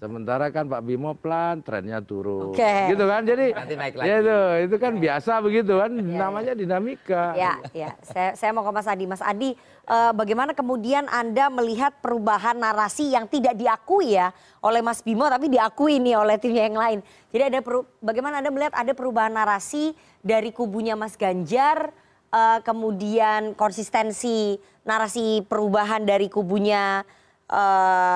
Sementara 0.00 0.48
kan 0.48 0.64
Pak 0.64 0.80
Bimo 0.80 1.12
pelan, 1.12 1.60
trennya 1.60 2.00
turun. 2.00 2.56
Okay. 2.56 2.88
Gitu 2.88 3.04
kan. 3.04 3.20
Jadi 3.20 3.52
Nanti 3.52 3.74
naik 3.76 3.94
lagi. 4.00 4.08
Ya 4.08 4.16
itu, 4.24 4.38
itu 4.72 4.76
kan 4.80 4.92
biasa 4.96 5.32
begitu 5.44 5.76
kan 5.76 5.92
ya, 5.92 6.16
namanya 6.24 6.52
ya. 6.56 6.58
dinamika. 6.58 7.24
Ya, 7.36 7.52
ya. 7.76 7.90
Saya, 8.00 8.32
saya 8.32 8.50
mau 8.56 8.64
ke 8.64 8.72
Mas 8.72 8.88
Adi. 8.88 9.04
Mas 9.04 9.20
Adi, 9.20 9.52
eh, 9.84 10.12
bagaimana 10.16 10.56
kemudian 10.56 11.04
Anda 11.12 11.52
melihat 11.52 12.00
perubahan 12.00 12.56
narasi 12.56 13.12
yang 13.12 13.28
tidak 13.28 13.60
diakui 13.60 14.16
ya 14.16 14.32
oleh 14.64 14.80
Mas 14.80 15.04
Bimo 15.04 15.28
tapi 15.28 15.52
diakui 15.52 16.00
nih 16.00 16.16
oleh 16.16 16.40
timnya 16.40 16.64
yang 16.64 16.80
lain. 16.80 16.98
Jadi 17.28 17.42
ada 17.52 17.60
peru, 17.60 17.84
bagaimana 18.00 18.40
Anda 18.40 18.48
melihat 18.48 18.72
ada 18.72 18.92
perubahan 18.96 19.36
narasi 19.36 19.92
dari 20.24 20.48
kubunya 20.48 20.96
Mas 20.96 21.12
Ganjar 21.20 21.92
eh, 22.32 22.58
kemudian 22.64 23.52
konsistensi 23.52 24.56
narasi 24.88 25.44
perubahan 25.44 26.08
dari 26.08 26.32
kubunya 26.32 27.04
uh, 27.04 27.23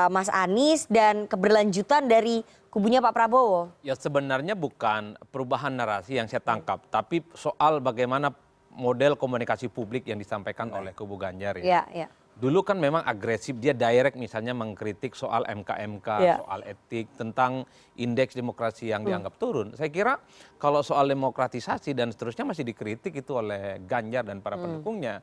Mas 0.08 0.28
Anies 0.32 0.88
dan 0.88 1.28
keberlanjutan 1.28 2.08
dari 2.08 2.40
kubunya 2.72 3.04
Pak 3.04 3.12
Prabowo? 3.12 3.72
Ya 3.84 3.92
sebenarnya 3.92 4.56
bukan 4.56 5.16
perubahan 5.28 5.76
narasi 5.76 6.16
yang 6.16 6.28
saya 6.28 6.40
tangkap, 6.40 6.84
tapi 6.88 7.20
soal 7.36 7.84
bagaimana 7.84 8.32
model 8.78 9.18
komunikasi 9.18 9.68
publik 9.68 10.06
yang 10.06 10.22
disampaikan 10.22 10.70
oleh 10.70 10.94
kubu 10.94 11.18
Ganjar 11.18 11.58
ya. 11.58 11.82
ya, 11.82 12.06
ya. 12.06 12.08
Dulu 12.38 12.62
kan 12.62 12.78
memang 12.78 13.02
agresif, 13.02 13.58
dia 13.58 13.74
direct 13.74 14.14
misalnya 14.14 14.54
mengkritik 14.54 15.18
soal 15.18 15.42
MK-MK, 15.42 16.08
ya. 16.22 16.38
soal 16.38 16.62
etik, 16.70 17.10
tentang 17.18 17.66
indeks 17.98 18.38
demokrasi 18.38 18.94
yang 18.94 19.02
hmm. 19.02 19.10
dianggap 19.10 19.34
turun. 19.42 19.74
Saya 19.74 19.90
kira 19.90 20.22
kalau 20.54 20.86
soal 20.86 21.10
demokratisasi 21.10 21.98
dan 21.98 22.14
seterusnya 22.14 22.46
masih 22.46 22.62
dikritik 22.62 23.10
itu 23.10 23.34
oleh 23.34 23.82
Ganjar 23.82 24.22
dan 24.22 24.38
para 24.38 24.54
hmm. 24.54 24.62
pendukungnya. 24.62 25.18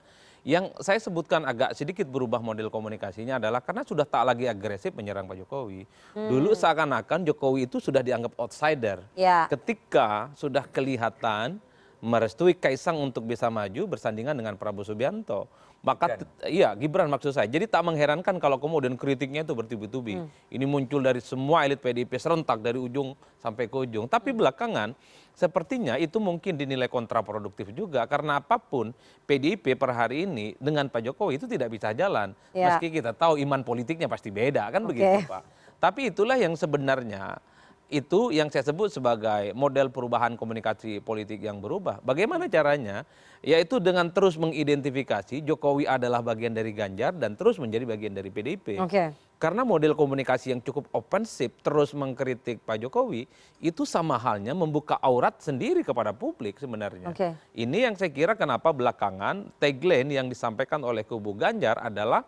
Yang 0.45 0.77
saya 0.77 1.01
sebutkan 1.01 1.41
agak 1.41 1.73
sedikit 1.73 2.05
berubah 2.05 2.37
model 2.37 2.69
komunikasinya 2.69 3.41
adalah 3.41 3.65
karena 3.65 3.81
sudah 3.81 4.05
tak 4.05 4.29
lagi 4.29 4.45
agresif 4.45 4.93
menyerang 4.93 5.25
Pak 5.25 5.41
Jokowi. 5.41 5.89
Hmm. 6.13 6.29
Dulu 6.29 6.53
seakan-akan 6.53 7.25
Jokowi 7.25 7.65
itu 7.65 7.81
sudah 7.81 8.05
dianggap 8.05 8.37
outsider. 8.37 9.01
Ya. 9.17 9.49
Ketika 9.49 10.29
sudah 10.37 10.61
kelihatan 10.69 11.57
merestui 11.97 12.53
Kaisang 12.53 13.01
untuk 13.01 13.25
bisa 13.25 13.49
maju 13.49 13.97
bersandingan 13.97 14.37
dengan 14.37 14.53
Prabowo 14.53 14.85
Subianto. 14.85 15.49
Maka 15.81 16.21
iya 16.45 16.77
Gibran 16.77 17.09
maksud 17.09 17.33
saya. 17.33 17.49
Jadi 17.49 17.65
tak 17.65 17.81
mengherankan 17.81 18.37
kalau 18.37 18.61
kemudian 18.61 18.93
kritiknya 18.93 19.41
itu 19.41 19.57
bertubi-tubi. 19.57 20.21
Hmm. 20.21 20.29
Ini 20.53 20.65
muncul 20.69 21.01
dari 21.01 21.25
semua 21.25 21.65
elit 21.65 21.81
PDIP 21.81 22.21
serentak 22.21 22.61
dari 22.61 22.77
ujung 22.77 23.17
sampai 23.41 23.65
ke 23.65 23.77
ujung. 23.81 24.05
Tapi 24.05 24.29
hmm. 24.29 24.39
belakangan 24.45 24.89
sepertinya 25.35 25.99
itu 25.99 26.17
mungkin 26.17 26.55
dinilai 26.55 26.87
kontraproduktif 26.87 27.75
juga 27.75 28.07
karena 28.07 28.39
apa 28.39 28.55
pun 28.55 28.95
PDIP 29.27 29.75
per 29.75 29.91
hari 29.91 30.23
ini 30.23 30.55
dengan 30.57 30.87
Pak 30.87 31.03
Jokowi 31.03 31.37
itu 31.37 31.45
tidak 31.45 31.69
bisa 31.75 31.91
jalan. 31.91 32.31
Ya. 32.55 32.71
Meski 32.71 32.89
kita 32.89 33.11
tahu 33.11 33.35
iman 33.43 33.61
politiknya 33.61 34.07
pasti 34.07 34.31
beda 34.31 34.71
kan 34.71 34.87
okay. 34.87 34.89
begitu 34.95 35.19
Pak. 35.27 35.43
Tapi 35.83 36.09
itulah 36.09 36.39
yang 36.39 36.55
sebenarnya 36.55 37.37
itu 37.85 38.33
yang 38.33 38.49
saya 38.49 38.65
sebut 38.65 38.89
sebagai 38.89 39.53
model 39.53 39.93
perubahan 39.93 40.33
komunikasi 40.33 40.97
politik 41.05 41.45
yang 41.45 41.61
berubah. 41.61 42.01
Bagaimana 42.01 42.49
caranya? 42.49 43.05
Yaitu 43.45 43.77
dengan 43.77 44.09
terus 44.09 44.41
mengidentifikasi 44.41 45.45
Jokowi 45.45 45.85
adalah 45.85 46.25
bagian 46.25 46.49
dari 46.49 46.73
Ganjar 46.73 47.13
dan 47.13 47.37
terus 47.37 47.61
menjadi 47.61 47.85
bagian 47.85 48.17
dari 48.17 48.33
PDIP. 48.33 48.81
Okay. 48.89 49.13
Karena 49.37 49.61
model 49.61 49.93
komunikasi 49.93 50.57
yang 50.57 50.65
cukup 50.65 50.89
offensif 50.97 51.53
terus 51.61 51.93
mengkritik 51.93 52.65
Pak 52.65 52.81
Jokowi 52.81 53.29
itu 53.61 53.85
sama 53.85 54.17
halnya 54.17 54.57
membuka 54.57 54.97
aurat 54.97 55.37
sendiri 55.37 55.85
kepada 55.85 56.09
publik 56.09 56.57
sebenarnya. 56.57 57.13
Okay. 57.13 57.37
Ini 57.53 57.85
yang 57.91 57.93
saya 57.93 58.09
kira 58.09 58.33
kenapa 58.33 58.73
belakangan 58.73 59.53
tagline 59.61 60.09
yang 60.09 60.25
disampaikan 60.25 60.81
oleh 60.81 61.05
kubu 61.05 61.37
Ganjar 61.37 61.77
adalah 61.77 62.25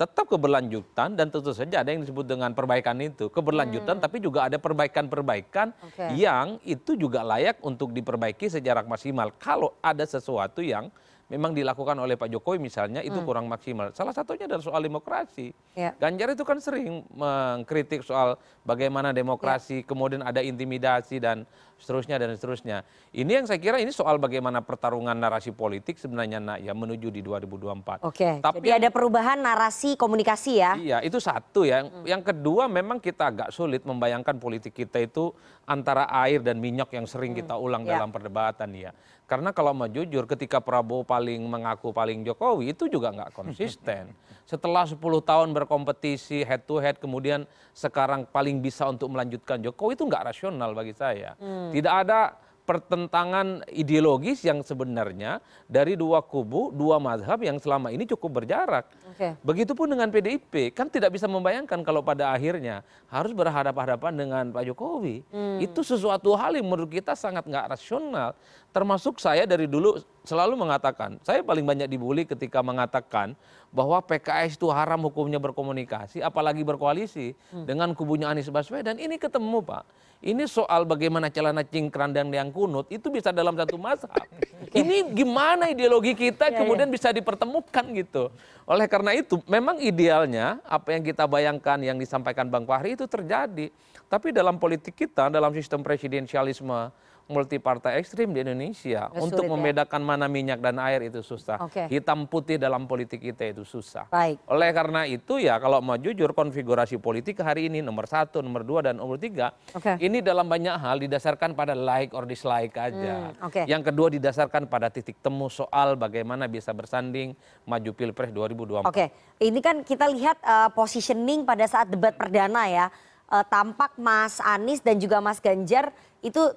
tetap 0.00 0.32
keberlanjutan 0.32 1.12
dan 1.12 1.28
tentu 1.28 1.52
saja 1.52 1.84
ada 1.84 1.92
yang 1.92 2.00
disebut 2.00 2.24
dengan 2.24 2.56
perbaikan 2.56 2.96
itu 3.04 3.28
keberlanjutan 3.28 4.00
hmm. 4.00 4.04
tapi 4.08 4.16
juga 4.16 4.48
ada 4.48 4.56
perbaikan-perbaikan 4.56 5.76
okay. 5.76 6.16
yang 6.16 6.56
itu 6.64 6.96
juga 6.96 7.20
layak 7.20 7.60
untuk 7.60 7.92
diperbaiki 7.92 8.48
secara 8.48 8.80
maksimal 8.80 9.28
kalau 9.36 9.76
ada 9.84 10.08
sesuatu 10.08 10.64
yang 10.64 10.88
memang 11.30 11.54
dilakukan 11.54 11.94
oleh 11.94 12.18
Pak 12.18 12.26
Jokowi 12.26 12.58
misalnya 12.58 13.06
itu 13.06 13.14
hmm. 13.14 13.26
kurang 13.28 13.46
maksimal. 13.46 13.94
Salah 13.94 14.10
satunya 14.10 14.50
adalah 14.50 14.66
soal 14.66 14.82
demokrasi. 14.82 15.54
Ya. 15.78 15.94
Ganjar 15.94 16.34
itu 16.34 16.42
kan 16.42 16.58
sering 16.58 17.06
mengkritik 17.14 18.02
soal 18.02 18.34
bagaimana 18.66 19.14
demokrasi, 19.14 19.80
ya. 19.80 19.86
kemudian 19.86 20.26
ada 20.26 20.42
intimidasi 20.42 21.22
dan 21.22 21.46
seterusnya 21.80 22.20
dan 22.20 22.36
seterusnya. 22.36 22.84
Ini 23.10 23.42
yang 23.42 23.46
saya 23.48 23.56
kira 23.56 23.80
ini 23.80 23.90
soal 23.90 24.20
bagaimana 24.20 24.60
pertarungan 24.60 25.16
narasi 25.16 25.50
politik 25.56 25.96
sebenarnya 25.96 26.38
nak 26.38 26.58
ya 26.60 26.76
menuju 26.76 27.08
di 27.08 27.24
2024. 27.24 28.04
Oke. 28.04 28.38
Tapi 28.44 28.60
jadi 28.60 28.76
ada 28.76 28.88
perubahan 28.92 29.40
narasi 29.40 29.96
komunikasi 29.96 30.52
ya. 30.60 30.72
Iya, 30.76 30.98
itu 31.00 31.16
satu 31.16 31.64
ya. 31.64 31.82
Hmm. 31.82 32.04
Yang 32.04 32.30
kedua 32.30 32.68
memang 32.68 33.00
kita 33.00 33.32
agak 33.32 33.48
sulit 33.50 33.82
membayangkan 33.88 34.36
politik 34.36 34.76
kita 34.76 35.00
itu 35.00 35.32
antara 35.64 36.06
air 36.22 36.44
dan 36.44 36.60
minyak 36.60 36.92
yang 36.92 37.08
sering 37.08 37.32
hmm. 37.32 37.40
kita 37.42 37.54
ulang 37.56 37.88
ya. 37.88 37.96
dalam 37.96 38.12
perdebatan 38.12 38.70
ya. 38.76 38.92
Karena 39.30 39.54
kalau 39.54 39.70
mau 39.70 39.86
jujur 39.86 40.26
ketika 40.26 40.58
Prabowo 40.58 41.06
paling 41.06 41.38
mengaku 41.46 41.94
paling 41.94 42.26
Jokowi 42.26 42.74
itu 42.74 42.90
juga 42.90 43.14
nggak 43.14 43.30
konsisten. 43.38 44.10
Setelah 44.42 44.82
10 44.82 44.98
tahun 44.98 45.54
berkompetisi 45.54 46.42
head 46.42 46.66
to 46.66 46.82
head 46.82 46.98
kemudian 46.98 47.46
sekarang 47.70 48.26
paling 48.26 48.58
bisa 48.58 48.90
untuk 48.90 49.06
melanjutkan 49.14 49.62
Jokowi 49.62 49.94
itu 49.94 50.02
nggak 50.10 50.34
rasional 50.34 50.74
bagi 50.74 50.90
saya. 50.98 51.38
Hmm. 51.38 51.69
Tidak 51.72 51.94
ada 52.06 52.36
pertentangan 52.70 53.66
ideologis 53.74 54.46
yang 54.46 54.62
sebenarnya 54.62 55.42
dari 55.66 55.98
dua 55.98 56.22
kubu, 56.22 56.70
dua 56.70 57.02
mazhab 57.02 57.42
yang 57.42 57.58
selama 57.58 57.90
ini 57.90 58.06
cukup 58.06 58.38
berjarak. 58.38 58.86
Okay. 59.10 59.34
Begitupun 59.42 59.90
dengan 59.90 60.06
PDIP, 60.06 60.70
kan 60.70 60.86
tidak 60.86 61.18
bisa 61.18 61.26
membayangkan 61.26 61.82
kalau 61.82 61.98
pada 61.98 62.30
akhirnya 62.30 62.86
harus 63.10 63.34
berhadapan-hadapan 63.34 64.12
dengan 64.14 64.44
Pak 64.54 64.62
Jokowi. 64.70 65.26
Hmm. 65.34 65.58
Itu 65.58 65.82
sesuatu 65.82 66.30
hal 66.38 66.54
yang 66.54 66.70
menurut 66.70 66.94
kita 66.94 67.18
sangat 67.18 67.42
nggak 67.42 67.74
rasional. 67.74 68.38
Termasuk 68.70 69.18
saya 69.18 69.42
dari 69.50 69.66
dulu 69.66 69.98
selalu 70.24 70.54
mengatakan, 70.56 71.16
saya 71.24 71.40
paling 71.40 71.64
banyak 71.64 71.88
dibully 71.88 72.28
ketika 72.28 72.60
mengatakan 72.60 73.32
bahwa 73.70 74.02
PKS 74.02 74.58
itu 74.58 74.68
haram 74.68 75.00
hukumnya 75.06 75.38
berkomunikasi, 75.38 76.20
apalagi 76.20 76.66
berkoalisi 76.66 77.32
hmm. 77.52 77.64
dengan 77.64 77.94
kubunya 77.94 78.28
Anies 78.28 78.50
Baswedan. 78.50 78.98
Ini 78.98 79.16
ketemu 79.16 79.62
Pak 79.64 79.84
ini 80.20 80.44
soal 80.44 80.84
bagaimana 80.84 81.32
celana 81.32 81.64
cingkrang 81.64 82.12
dan 82.12 82.28
yang 82.28 82.52
kunut 82.52 82.84
itu 82.92 83.08
bisa 83.08 83.32
dalam 83.32 83.56
satu 83.56 83.80
mazhab. 83.80 84.12
Ini 84.80 85.16
gimana 85.16 85.72
ideologi 85.72 86.12
kita 86.12 86.52
ya, 86.52 86.60
kemudian 86.60 86.92
ya. 86.92 86.94
bisa 86.94 87.08
dipertemukan 87.08 87.84
gitu. 87.96 88.28
Oleh 88.68 88.84
karena 88.84 89.16
itu 89.16 89.40
memang 89.48 89.80
idealnya 89.80 90.60
apa 90.68 90.92
yang 90.92 91.02
kita 91.02 91.24
bayangkan 91.24 91.80
yang 91.80 91.96
disampaikan 91.96 92.52
Bang 92.52 92.68
Fahri 92.68 93.00
itu 93.00 93.08
terjadi. 93.08 93.72
Tapi 94.12 94.28
dalam 94.30 94.60
politik 94.60 94.92
kita, 94.92 95.32
dalam 95.32 95.56
sistem 95.56 95.80
presidensialisme 95.80 96.92
multi 97.30 97.62
partai 97.62 98.02
ekstrim 98.02 98.34
di 98.34 98.42
Indonesia 98.42 99.06
untuk 99.14 99.46
ya. 99.46 99.50
membedakan 99.54 100.02
mana 100.02 100.26
minyak 100.26 100.58
dan 100.58 100.82
air 100.82 101.06
itu 101.06 101.22
susah. 101.22 101.62
Okay. 101.70 101.86
Hitam 101.86 102.26
putih 102.26 102.58
dalam 102.58 102.90
politik 102.90 103.22
kita 103.22 103.54
itu 103.54 103.62
susah. 103.62 104.10
Baik. 104.10 104.42
Oleh 104.50 104.74
karena 104.74 105.06
itu 105.06 105.38
ya 105.38 105.62
kalau 105.62 105.78
mau 105.78 105.94
jujur 105.94 106.34
konfigurasi 106.34 106.98
politik 106.98 107.38
hari 107.38 107.70
ini 107.70 107.78
nomor 107.78 108.10
satu, 108.10 108.42
nomor 108.42 108.66
dua 108.66 108.90
dan 108.90 108.98
nomor 108.98 109.16
tiga 109.22 109.54
okay. 109.70 109.94
ini 110.02 110.18
dalam 110.18 110.50
banyak 110.50 110.74
hal 110.74 110.98
didasarkan 110.98 111.54
pada 111.54 111.78
like 111.78 112.10
or 112.10 112.26
dislike 112.26 112.74
aja. 112.74 113.30
Hmm, 113.30 113.46
okay. 113.46 113.64
Yang 113.70 113.94
kedua 113.94 114.10
didasarkan 114.10 114.66
pada 114.66 114.90
titik 114.90 115.22
temu 115.22 115.46
soal 115.46 115.94
bagaimana 115.94 116.50
bisa 116.50 116.74
bersanding 116.74 117.38
maju 117.62 117.90
pilpres 117.94 118.34
2024. 118.34 118.82
Oke, 118.82 118.90
okay. 118.90 119.08
ini 119.38 119.62
kan 119.62 119.86
kita 119.86 120.10
lihat 120.10 120.42
uh, 120.42 120.68
positioning 120.74 121.46
pada 121.46 121.62
saat 121.70 121.86
debat 121.86 122.12
perdana 122.18 122.66
ya. 122.66 122.86
Uh, 123.30 123.46
tampak 123.46 123.94
Mas 123.94 124.42
Anies 124.42 124.82
dan 124.82 124.98
juga 124.98 125.22
Mas 125.22 125.38
Ganjar 125.38 125.94
itu 126.18 126.50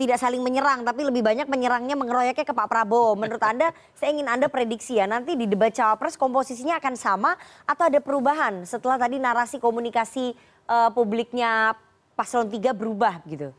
tidak 0.00 0.16
saling 0.16 0.40
menyerang 0.40 0.80
tapi 0.80 1.04
lebih 1.04 1.20
banyak 1.20 1.44
menyerangnya 1.44 1.92
mengeroyoknya 1.92 2.48
ke 2.48 2.56
Pak 2.56 2.72
Prabowo. 2.72 3.20
Menurut 3.20 3.44
Anda, 3.44 3.68
saya 4.00 4.16
ingin 4.16 4.32
Anda 4.32 4.48
prediksi 4.48 4.96
ya 4.96 5.04
nanti 5.04 5.36
di 5.36 5.44
debat 5.44 5.76
cawapres 5.76 6.16
komposisinya 6.16 6.80
akan 6.80 6.96
sama 6.96 7.36
atau 7.68 7.84
ada 7.92 8.00
perubahan 8.00 8.64
setelah 8.64 8.96
tadi 8.96 9.20
narasi 9.20 9.60
komunikasi 9.60 10.32
uh, 10.64 10.88
publiknya 10.96 11.76
paslon 12.16 12.48
3 12.48 12.72
berubah 12.72 13.20
gitu. 13.28 13.52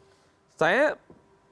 Saya 0.57 0.97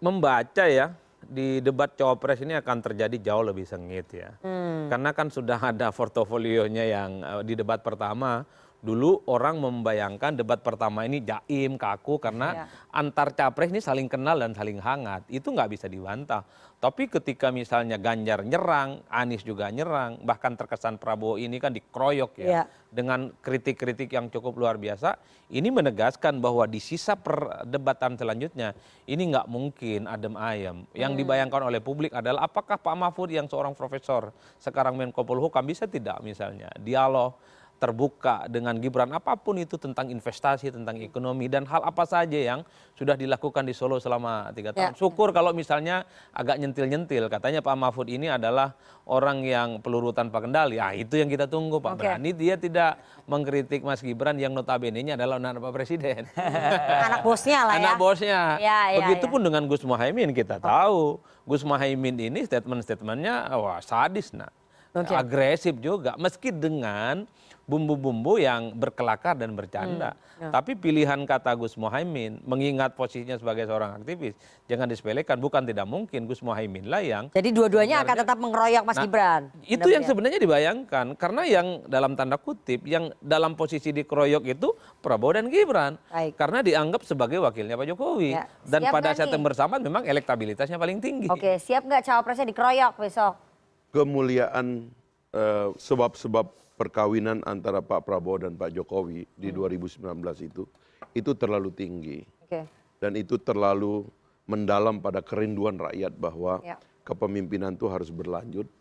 membaca 0.02 0.66
ya 0.66 0.98
di 1.22 1.62
debat 1.62 1.94
cawapres 1.94 2.42
ini 2.42 2.58
akan 2.58 2.78
terjadi 2.82 3.18
jauh 3.22 3.46
lebih 3.46 3.70
sengit 3.70 4.10
ya. 4.10 4.34
Hmm. 4.42 4.90
Karena 4.90 5.14
kan 5.14 5.30
sudah 5.30 5.62
ada 5.62 5.94
portofolionya 5.94 6.86
yang 6.90 7.12
uh, 7.22 7.42
di 7.46 7.54
debat 7.54 7.86
pertama 7.86 8.42
dulu 8.80 9.28
orang 9.28 9.60
membayangkan 9.60 10.40
debat 10.40 10.64
pertama 10.64 11.04
ini 11.04 11.20
jaim 11.20 11.76
kaku 11.76 12.16
karena 12.16 12.64
ya. 12.64 12.66
antar 12.96 13.36
capres 13.36 13.76
ini 13.76 13.84
saling 13.84 14.08
kenal 14.08 14.40
dan 14.40 14.56
saling 14.56 14.80
hangat 14.80 15.28
itu 15.28 15.52
nggak 15.52 15.76
bisa 15.76 15.92
dibantah 15.92 16.48
tapi 16.80 17.12
ketika 17.12 17.52
misalnya 17.52 18.00
Ganjar 18.00 18.40
nyerang 18.48 19.04
Anies 19.12 19.44
juga 19.44 19.68
nyerang 19.68 20.24
bahkan 20.24 20.56
terkesan 20.56 20.96
Prabowo 20.96 21.36
ini 21.36 21.60
kan 21.60 21.76
dikeroyok 21.76 22.40
ya, 22.40 22.48
ya. 22.48 22.64
dengan 22.88 23.36
kritik-kritik 23.44 24.08
yang 24.16 24.32
cukup 24.32 24.56
luar 24.56 24.80
biasa 24.80 25.20
ini 25.52 25.68
menegaskan 25.76 26.40
bahwa 26.40 26.64
di 26.64 26.80
sisa 26.80 27.20
perdebatan 27.20 28.16
selanjutnya 28.16 28.72
ini 29.12 29.28
nggak 29.28 29.52
mungkin 29.52 30.08
adem 30.08 30.40
ayam 30.40 30.88
yang 30.96 31.12
hmm. 31.12 31.20
dibayangkan 31.20 31.68
oleh 31.68 31.84
publik 31.84 32.16
adalah 32.16 32.48
apakah 32.48 32.80
Pak 32.80 32.96
Mahfud 32.96 33.28
yang 33.36 33.52
seorang 33.52 33.76
profesor 33.76 34.32
sekarang 34.56 34.96
Menko 34.96 35.28
Polhukam 35.28 35.68
bisa 35.68 35.84
tidak 35.84 36.24
misalnya 36.24 36.72
dialog 36.80 37.36
terbuka 37.80 38.46
dengan 38.52 38.76
Gibran 38.78 39.10
apa 39.16 39.40
pun 39.40 39.56
itu 39.56 39.80
tentang 39.80 40.12
investasi, 40.12 40.76
tentang 40.76 41.00
ekonomi 41.00 41.48
dan 41.48 41.64
hal 41.64 41.80
apa 41.82 42.04
saja 42.04 42.36
yang 42.36 42.68
sudah 42.94 43.16
dilakukan 43.16 43.64
di 43.64 43.72
Solo 43.72 43.98
selama 44.04 44.52
tiga 44.52 44.76
tahun. 44.76 44.92
Ya. 44.92 45.00
Syukur 45.00 45.32
kalau 45.32 45.56
misalnya 45.56 46.04
agak 46.36 46.60
nyentil-nyentil. 46.60 47.32
Katanya 47.32 47.64
Pak 47.64 47.76
Mahfud 47.80 48.12
ini 48.12 48.28
adalah 48.28 48.76
orang 49.08 49.48
yang 49.48 49.80
peluru 49.80 50.12
tanpa 50.12 50.44
kendali. 50.44 50.76
Ya 50.76 50.92
itu 50.92 51.16
yang 51.16 51.32
kita 51.32 51.48
tunggu 51.48 51.80
Pak 51.80 51.96
okay. 51.96 52.20
Berani 52.20 52.32
dia 52.36 52.60
tidak 52.60 53.00
mengkritik 53.24 53.82
Mas 53.88 54.04
Gibran 54.04 54.36
yang 54.36 54.52
notabene-nya 54.52 55.16
adalah 55.16 55.40
anak 55.40 55.64
Pak 55.64 55.72
Presiden. 55.72 56.28
anak 57.08 57.24
bosnya 57.24 57.64
lah 57.64 57.76
ya. 57.80 57.82
Anak 57.88 57.96
bosnya. 57.96 58.40
Ya, 58.60 58.80
ya, 58.92 58.98
Begitupun 59.08 59.40
ya. 59.40 59.46
dengan 59.48 59.64
Gus 59.72 59.84
Muhaimin 59.88 60.36
kita 60.36 60.60
tahu. 60.60 61.24
Gus 61.48 61.64
Muhaimin 61.64 62.20
ini 62.20 62.44
statement-statementnya 62.44 63.56
wah 63.56 63.80
sadis 63.80 64.36
nah. 64.36 64.52
Okay. 64.90 65.14
Agresif 65.14 65.76
juga 65.78 66.18
meski 66.18 66.50
dengan 66.50 67.30
bumbu-bumbu 67.70 68.42
yang 68.42 68.74
berkelakar 68.74 69.38
dan 69.38 69.54
bercanda. 69.54 70.18
Hmm, 70.18 70.50
ya. 70.50 70.58
Tapi 70.58 70.74
pilihan 70.74 71.22
kata 71.30 71.54
Gus 71.54 71.78
Mohaimin 71.78 72.42
mengingat 72.42 72.98
posisinya 72.98 73.38
sebagai 73.38 73.70
seorang 73.70 74.02
aktivis 74.02 74.34
jangan 74.66 74.90
disepelekan. 74.90 75.38
Bukan 75.38 75.70
tidak 75.70 75.86
mungkin 75.86 76.26
Gus 76.26 76.42
Mohaimin 76.42 76.90
lah 76.90 77.06
yang. 77.06 77.30
Jadi 77.30 77.54
dua-duanya 77.54 78.02
akan 78.02 78.16
tetap 78.26 78.38
mengeroyok 78.42 78.84
Mas 78.90 78.98
nah, 78.98 79.06
Gibran. 79.06 79.42
Itu 79.70 79.86
yang 79.86 80.02
sebenarnya 80.02 80.42
dibayangkan 80.42 81.14
karena 81.14 81.42
yang 81.46 81.68
dalam 81.86 82.18
tanda 82.18 82.42
kutip 82.42 82.82
yang 82.90 83.14
dalam 83.22 83.54
posisi 83.54 83.94
dikeroyok 83.94 84.44
itu 84.50 84.74
Prabowo 85.06 85.38
dan 85.38 85.54
Gibran. 85.54 86.02
Baik. 86.10 86.34
Karena 86.42 86.66
dianggap 86.66 87.06
sebagai 87.06 87.38
wakilnya 87.46 87.78
Pak 87.78 87.86
Jokowi. 87.94 88.34
Ya. 88.34 88.50
Dan 88.66 88.90
pada 88.90 89.14
saat 89.14 89.30
yang 89.30 89.46
bersamaan 89.46 89.86
memang 89.86 90.02
elektabilitasnya 90.10 90.82
paling 90.82 90.98
tinggi. 90.98 91.30
Oke, 91.30 91.62
siap 91.62 91.86
nggak 91.86 92.02
cawapresnya 92.02 92.50
dikeroyok 92.50 92.98
besok? 92.98 93.49
Kemuliaan 93.90 94.94
uh, 95.34 95.74
sebab-sebab 95.74 96.46
perkawinan 96.80 97.44
antara 97.44 97.84
Pak 97.84 98.08
Prabowo 98.08 98.48
dan 98.48 98.56
Pak 98.56 98.72
Jokowi 98.72 99.28
di 99.36 99.50
hmm. 99.52 100.00
2019 100.00 100.48
itu 100.48 100.64
itu 101.12 101.32
terlalu 101.36 101.76
tinggi 101.76 102.24
okay. 102.48 102.64
dan 103.04 103.20
itu 103.20 103.36
terlalu 103.36 104.08
mendalam 104.48 105.04
pada 105.04 105.20
kerinduan 105.20 105.76
rakyat 105.76 106.16
bahwa 106.16 106.64
ya. 106.64 106.80
kepemimpinan 107.04 107.76
itu 107.76 107.92
harus 107.92 108.08
berlanjut 108.08 108.64
hmm. 108.64 108.79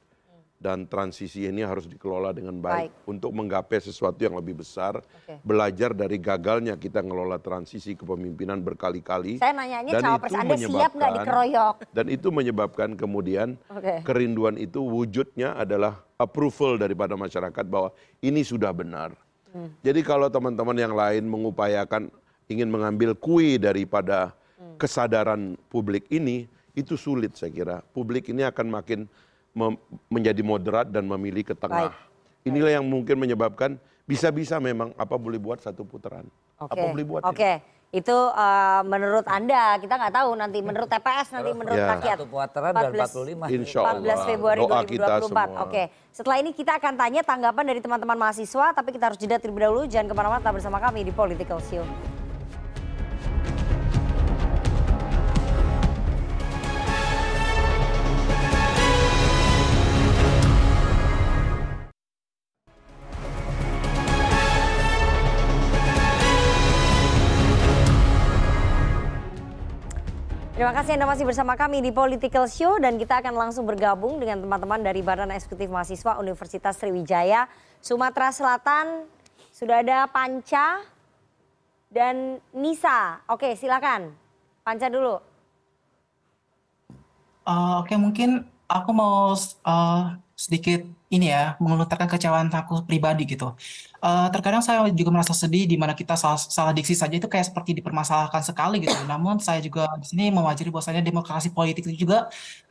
Dan 0.59 0.91
transisi 0.91 1.47
ini 1.47 1.63
harus 1.63 1.87
dikelola 1.87 2.35
dengan 2.35 2.59
baik, 2.59 2.91
baik. 2.91 3.11
untuk 3.11 3.31
menggapai 3.31 3.79
sesuatu 3.79 4.19
yang 4.19 4.35
lebih 4.35 4.59
besar 4.59 4.99
okay. 4.99 5.39
belajar 5.47 5.95
dari 5.95 6.19
gagalnya 6.19 6.75
kita 6.75 6.99
ngelola 6.99 7.39
transisi 7.39 7.95
kepemimpinan 7.95 8.59
berkali-kali 8.59 9.39
saya 9.39 9.55
nanyanya 9.55 9.93
dan 9.95 10.03
cawapres 10.03 10.35
itu 10.35 10.43
Anda 10.43 10.57
siap 10.59 10.93
nggak 10.99 11.13
dikeroyok 11.23 11.77
dan 11.95 12.07
itu 12.11 12.29
menyebabkan 12.35 12.99
kemudian 12.99 13.55
okay. 13.71 14.03
kerinduan 14.03 14.59
itu 14.59 14.83
wujudnya 14.83 15.55
adalah 15.55 16.03
approval 16.19 16.77
daripada 16.77 17.15
masyarakat 17.15 17.65
bahwa 17.71 17.95
ini 18.21 18.43
sudah 18.43 18.75
benar. 18.75 19.15
Hmm. 19.55 19.71
Jadi 19.81 20.03
kalau 20.03 20.27
teman-teman 20.29 20.77
yang 20.77 20.93
lain 20.93 21.25
mengupayakan 21.25 22.11
ingin 22.51 22.69
mengambil 22.69 23.15
kui 23.15 23.57
daripada 23.57 24.35
hmm. 24.59 24.77
kesadaran 24.77 25.55
publik 25.71 26.05
ini, 26.11 26.51
itu 26.75 26.99
sulit 26.99 27.39
saya 27.39 27.55
kira. 27.55 27.77
Publik 27.95 28.29
ini 28.29 28.45
akan 28.45 28.67
makin 28.69 29.01
menjadi 30.07 30.43
moderat 30.47 30.87
dan 30.89 31.05
memilih 31.05 31.43
ke 31.43 31.55
tengah. 31.59 31.91
Baik. 31.91 32.47
Inilah 32.47 32.81
yang 32.81 32.87
mungkin 32.87 33.19
menyebabkan 33.19 33.77
bisa-bisa 34.09 34.57
memang 34.63 34.95
apa 34.95 35.19
boleh 35.19 35.37
buat 35.37 35.59
satu 35.61 35.83
putaran. 35.85 36.25
Okay. 36.57 36.79
Apa 36.79 36.85
boleh 36.95 37.05
buat. 37.05 37.23
Oke. 37.27 37.37
Okay 37.37 37.57
itu 37.89 38.13
uh, 38.13 38.85
menurut 38.85 39.25
anda 39.25 39.81
kita 39.81 39.97
nggak 39.97 40.13
tahu 40.13 40.37
nanti 40.37 40.61
menurut 40.61 40.93
TPS 40.93 41.33
nanti 41.33 41.51
menurut 41.57 41.81
ya. 41.81 41.97
rakyat. 41.97 42.17
Satu 42.21 42.29
putaran 42.29 42.73
14, 42.77 43.49
45. 43.49 43.57
Insya 43.57 43.81
Allah. 43.81 44.17
14 44.21 44.29
Februari 44.29 44.61
Doa 44.61 44.81
2024. 44.85 45.65
Oke. 45.65 45.83
Setelah 46.13 46.37
ini 46.45 46.51
kita 46.53 46.77
akan 46.77 46.95
tanya 47.01 47.21
tanggapan 47.25 47.65
dari 47.65 47.81
teman-teman 47.81 48.19
mahasiswa 48.21 48.77
tapi 48.77 48.93
kita 48.93 49.09
harus 49.09 49.17
jeda 49.17 49.41
terlebih 49.41 49.65
dahulu 49.65 49.89
jangan 49.89 50.13
ke 50.13 50.15
mana-mana 50.21 50.51
bersama 50.53 50.77
kami 50.85 51.09
di 51.09 51.13
Political 51.17 51.59
Show. 51.65 52.18
Terima 70.59 70.75
kasih 70.75 70.99
Anda 70.99 71.07
masih 71.07 71.23
bersama 71.23 71.55
kami 71.55 71.79
di 71.79 71.95
Political 71.95 72.51
Show 72.51 72.83
dan 72.83 72.99
kita 72.99 73.23
akan 73.23 73.31
langsung 73.31 73.63
bergabung 73.63 74.19
dengan 74.19 74.43
teman-teman 74.43 74.83
dari 74.83 75.07
Badan 75.07 75.31
Eksekutif 75.31 75.71
Mahasiswa 75.71 76.19
Universitas 76.19 76.75
Sriwijaya 76.83 77.47
Sumatera 77.79 78.35
Selatan. 78.35 79.07
Sudah 79.55 79.87
ada 79.87 80.11
Panca 80.11 80.83
dan 81.95 82.43
Nisa. 82.51 83.23
Oke, 83.31 83.55
silakan. 83.55 84.11
Panca 84.67 84.91
dulu. 84.91 85.23
Uh, 87.47 87.79
Oke, 87.79 87.95
okay, 87.95 87.97
mungkin 88.03 88.43
aku 88.69 88.91
mau 88.93 89.33
uh, 89.65 90.01
sedikit 90.39 90.87
ini 91.09 91.33
ya 91.33 91.57
mengutarakan 91.59 92.07
kecewaan 92.07 92.49
aku 92.53 92.85
pribadi 92.85 93.25
gitu. 93.25 93.57
Uh, 93.99 94.29
terkadang 94.31 94.63
saya 94.63 94.87
juga 94.95 95.11
merasa 95.11 95.35
sedih 95.35 95.67
di 95.67 95.75
mana 95.75 95.97
kita 95.97 96.15
salah, 96.15 96.39
salah 96.39 96.71
diksi 96.77 96.95
saja 96.95 97.17
itu 97.19 97.27
kayak 97.27 97.49
seperti 97.51 97.75
dipermasalahkan 97.81 98.45
sekali 98.45 98.85
gitu. 98.85 98.95
Namun 99.11 99.41
saya 99.43 99.59
juga 99.65 99.89
di 99.99 100.07
sini 100.07 100.31
mewajari 100.31 100.69
bahwasanya 100.71 101.03
demokrasi 101.03 101.51
politik 101.51 101.89
itu 101.91 102.07
juga 102.07 102.29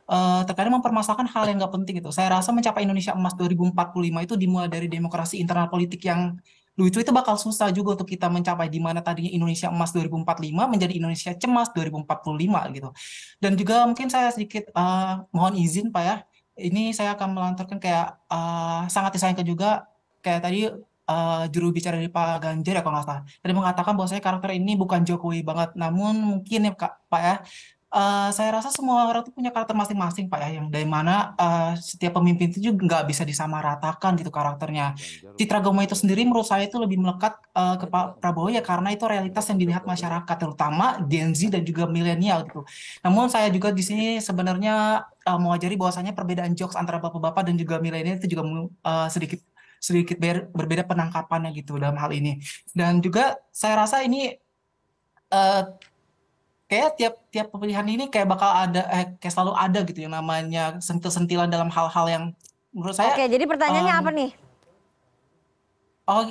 uh, 0.08 0.46
terkadang 0.48 0.78
mempermasalahkan 0.80 1.28
hal 1.28 1.44
yang 1.50 1.58
nggak 1.60 1.74
penting 1.76 1.94
gitu. 2.00 2.14
Saya 2.14 2.40
rasa 2.40 2.54
mencapai 2.54 2.86
Indonesia 2.86 3.12
Emas 3.12 3.34
2045 3.36 3.74
itu 4.24 4.34
dimulai 4.38 4.70
dari 4.70 4.86
demokrasi 4.86 5.42
internal 5.42 5.68
politik 5.68 6.00
yang 6.06 6.38
lucu 6.78 7.02
itu 7.02 7.10
bakal 7.10 7.34
susah 7.34 7.74
juga 7.74 7.98
untuk 7.98 8.06
kita 8.06 8.30
mencapai 8.30 8.70
di 8.70 8.78
mana 8.78 9.02
tadinya 9.02 9.28
Indonesia 9.34 9.66
emas 9.66 9.90
2045 9.90 10.54
menjadi 10.54 10.94
Indonesia 10.94 11.30
cemas 11.34 11.68
2045 11.74 12.76
gitu. 12.78 12.88
Dan 13.42 13.52
juga 13.58 13.82
mungkin 13.82 14.06
saya 14.06 14.30
sedikit 14.30 14.70
uh, 14.78 15.26
mohon 15.34 15.58
izin 15.58 15.90
Pak 15.90 16.02
ya, 16.06 16.16
ini 16.54 16.94
saya 16.94 17.18
akan 17.18 17.34
melanturkan 17.34 17.82
kayak 17.82 18.22
uh, 18.30 18.86
sangat 18.86 19.18
disayangkan 19.18 19.42
juga 19.42 19.90
kayak 20.22 20.40
tadi 20.46 20.70
uh, 21.08 21.44
juru 21.50 21.74
bicara 21.74 21.98
dari 21.98 22.12
Pak 22.12 22.46
Ganjar 22.46 22.78
ya 22.78 22.82
kalau 22.86 22.94
nggak 22.94 23.06
salah. 23.10 23.22
Tadi 23.26 23.52
mengatakan 23.58 23.92
bahwa 23.98 24.08
saya 24.10 24.22
karakter 24.22 24.54
ini 24.54 24.78
bukan 24.78 25.02
Jokowi 25.02 25.42
banget, 25.42 25.74
namun 25.74 26.14
mungkin 26.14 26.68
ya 26.68 26.72
Kak, 26.78 27.10
Pak 27.10 27.22
ya 27.26 27.36
Uh, 27.88 28.28
saya 28.36 28.52
rasa 28.52 28.68
semua 28.68 29.08
orang 29.08 29.24
itu 29.24 29.32
punya 29.32 29.48
karakter 29.48 29.72
masing-masing 29.72 30.28
Pak 30.28 30.40
ya, 30.44 30.60
yang 30.60 30.68
dari 30.68 30.84
mana 30.84 31.32
uh, 31.40 31.72
setiap 31.72 32.20
pemimpin 32.20 32.52
itu 32.52 32.60
juga 32.60 32.84
nggak 32.84 33.04
bisa 33.08 33.24
disamaratakan 33.24 34.12
gitu 34.20 34.28
karakternya. 34.28 34.92
Citra 35.40 35.64
Gomo 35.64 35.80
itu 35.80 35.96
sendiri 35.96 36.20
menurut 36.28 36.44
saya 36.44 36.68
itu 36.68 36.76
lebih 36.76 37.00
melekat 37.00 37.40
uh, 37.56 37.80
ke 37.80 37.88
Pak 37.88 38.20
Prabowo 38.20 38.52
ya 38.52 38.60
karena 38.60 38.92
itu 38.92 39.08
realitas 39.08 39.48
yang 39.48 39.56
dilihat 39.56 39.88
masyarakat 39.88 40.36
terutama 40.36 41.00
Gen 41.08 41.32
Z 41.32 41.48
dan 41.48 41.64
juga 41.64 41.88
milenial 41.88 42.44
gitu. 42.44 42.60
Namun 43.00 43.32
saya 43.32 43.48
juga 43.48 43.72
di 43.72 43.80
sini 43.80 44.20
sebenarnya 44.20 45.08
uh, 45.24 45.40
mewajari 45.40 45.80
bahwasanya 45.80 46.12
perbedaan 46.12 46.52
jokes 46.52 46.76
antara 46.76 47.00
bapak-bapak 47.00 47.48
dan 47.48 47.56
juga 47.56 47.80
milenial 47.80 48.20
itu 48.20 48.36
juga 48.36 48.68
uh, 48.84 49.08
sedikit 49.08 49.40
sedikit 49.80 50.20
ber, 50.20 50.52
berbeda 50.52 50.84
penangkapannya 50.84 51.56
gitu 51.56 51.80
dalam 51.80 51.96
hal 51.96 52.12
ini. 52.12 52.36
Dan 52.76 53.00
juga 53.00 53.40
saya 53.48 53.80
rasa 53.80 54.04
ini 54.04 54.36
uh, 55.32 55.72
kayak 56.68 57.00
tiap 57.00 57.14
tiap 57.32 57.48
pemilihan 57.48 57.86
ini 57.88 58.04
kayak 58.12 58.28
bakal 58.28 58.52
ada 58.52 58.84
eh 58.92 59.16
kayak 59.16 59.32
selalu 59.32 59.52
ada 59.56 59.80
gitu 59.88 60.04
yang 60.04 60.12
namanya 60.12 60.76
sentil-sentilan 60.84 61.48
dalam 61.48 61.72
hal-hal 61.72 62.06
yang 62.06 62.24
menurut 62.76 62.92
saya 62.92 63.16
Oke, 63.16 63.24
jadi 63.24 63.44
pertanyaannya 63.48 63.94
um, 63.96 64.00
apa 64.04 64.10
nih? 64.12 64.30
Oh, 66.08 66.22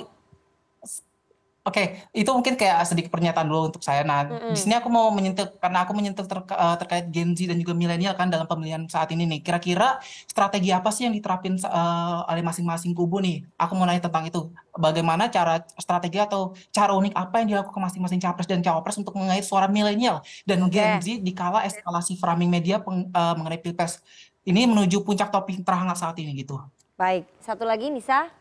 Oke, 1.68 2.00
itu 2.16 2.30
mungkin 2.32 2.56
kayak 2.56 2.80
sedikit 2.88 3.12
pernyataan 3.12 3.44
dulu 3.44 3.68
untuk 3.68 3.84
saya. 3.84 4.00
Nah, 4.00 4.24
Mm-mm. 4.24 4.56
di 4.56 4.58
sini 4.58 4.72
aku 4.80 4.88
mau 4.88 5.12
menyentuh 5.12 5.52
karena 5.60 5.84
aku 5.84 5.92
menyentuh 5.92 6.24
ter- 6.24 6.48
eh, 6.48 6.76
terkait 6.80 7.04
Gen 7.12 7.36
Z 7.36 7.44
dan 7.44 7.60
juga 7.60 7.76
milenial 7.76 8.16
kan 8.16 8.32
dalam 8.32 8.48
pemilihan 8.48 8.88
saat 8.88 9.12
ini 9.12 9.28
nih. 9.28 9.44
Kira-kira 9.44 10.00
strategi 10.24 10.72
apa 10.72 10.88
sih 10.88 11.04
yang 11.04 11.12
diterapin 11.12 11.60
eh, 11.60 12.18
oleh 12.32 12.40
masing-masing 12.40 12.96
kubu 12.96 13.20
nih? 13.20 13.44
Aku 13.60 13.76
mau 13.76 13.84
nanya 13.84 14.08
tentang 14.08 14.24
itu. 14.24 14.48
Bagaimana 14.72 15.28
cara 15.28 15.60
strategi 15.76 16.16
atau 16.16 16.56
cara 16.72 16.96
unik 16.96 17.12
apa 17.12 17.34
yang 17.44 17.48
dilakukan 17.52 17.82
masing-masing 17.84 18.20
capres 18.24 18.48
dan 18.48 18.64
cawapres 18.64 18.96
untuk 18.96 19.12
mengait 19.20 19.44
suara 19.44 19.68
milenial 19.68 20.24
dan 20.48 20.64
Gen 20.72 21.04
Z 21.04 21.20
di 21.20 21.32
kala 21.36 21.68
eskalasi 21.68 22.16
framing 22.16 22.48
media 22.48 22.80
peng- 22.80 23.12
eh, 23.12 23.34
mengenai 23.36 23.60
pilpres 23.60 24.00
ini 24.48 24.64
menuju 24.64 25.04
puncak 25.04 25.28
topik 25.28 25.60
terhangat 25.60 26.00
saat 26.00 26.16
ini 26.16 26.32
gitu. 26.32 26.56
Baik, 26.96 27.28
satu 27.44 27.68
lagi 27.68 27.92
Nisa. 27.92 28.37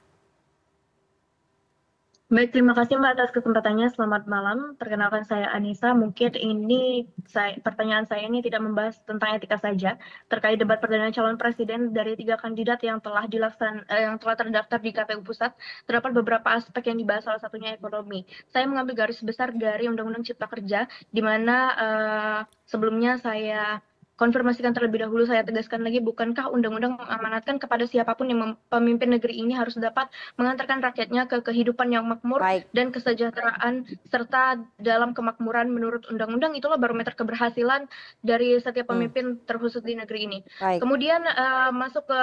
Baik, 2.27 2.51
terima 2.51 2.75
kasih 2.75 2.99
Mbak 2.99 3.11
atas 3.15 3.31
kesempatannya. 3.31 3.87
Selamat 3.95 4.27
malam. 4.27 4.75
Perkenalkan 4.75 5.23
saya 5.23 5.47
Anissa. 5.47 5.95
Mungkin 5.95 6.35
ini 6.35 7.07
saya, 7.23 7.55
pertanyaan 7.63 8.03
saya 8.03 8.27
ini 8.27 8.43
tidak 8.43 8.67
membahas 8.67 8.99
tentang 9.07 9.39
etika 9.39 9.55
saja 9.55 9.95
terkait 10.27 10.59
debat 10.59 10.75
perdana 10.83 11.07
calon 11.15 11.39
presiden 11.39 11.95
dari 11.95 12.19
tiga 12.19 12.35
kandidat 12.35 12.83
yang 12.83 12.99
telah 12.99 13.31
dilaksan 13.31 13.87
eh, 13.87 14.11
yang 14.11 14.19
telah 14.19 14.35
terdaftar 14.43 14.79
di 14.83 14.91
KPU 14.91 15.23
Pusat. 15.23 15.55
Terdapat 15.87 16.11
beberapa 16.19 16.47
aspek 16.51 16.91
yang 16.91 16.99
dibahas 16.99 17.23
salah 17.23 17.39
satunya 17.39 17.79
ekonomi. 17.79 18.27
Saya 18.51 18.67
mengambil 18.67 19.07
garis 19.07 19.23
besar 19.23 19.55
dari 19.55 19.87
Undang-Undang 19.87 20.27
Cipta 20.27 20.51
Kerja 20.51 20.83
di 21.07 21.23
mana 21.23 21.55
eh, 21.79 22.39
sebelumnya 22.67 23.23
saya 23.23 23.79
konfirmasikan 24.17 24.73
terlebih 24.73 25.05
dahulu 25.05 25.29
saya 25.29 25.45
tegaskan 25.45 25.85
lagi 25.85 26.01
bukankah 26.01 26.49
undang-undang 26.49 26.97
mengamanatkan 26.97 27.61
kepada 27.61 27.85
siapa 27.85 28.17
pun 28.17 28.27
yang 28.27 28.57
pemimpin 28.67 29.13
negeri 29.13 29.39
ini 29.39 29.53
harus 29.53 29.77
dapat 29.77 30.09
mengantarkan 30.35 30.81
rakyatnya 30.81 31.29
ke 31.29 31.45
kehidupan 31.45 31.93
yang 31.93 32.09
makmur 32.09 32.41
Baik. 32.41 32.65
dan 32.73 32.89
kesejahteraan 32.89 33.85
serta 34.09 34.57
dalam 34.81 35.13
kemakmuran 35.13 35.69
menurut 35.69 36.09
undang-undang 36.09 36.57
itulah 36.57 36.81
barometer 36.81 37.13
keberhasilan 37.13 37.85
dari 38.25 38.57
setiap 38.57 38.89
pemimpin 38.89 39.37
terkhusus 39.45 39.85
di 39.85 39.93
negeri 39.93 40.19
ini. 40.25 40.39
Baik. 40.57 40.81
Kemudian 40.81 41.21
uh, 41.21 41.69
masuk 41.69 42.09
ke 42.09 42.21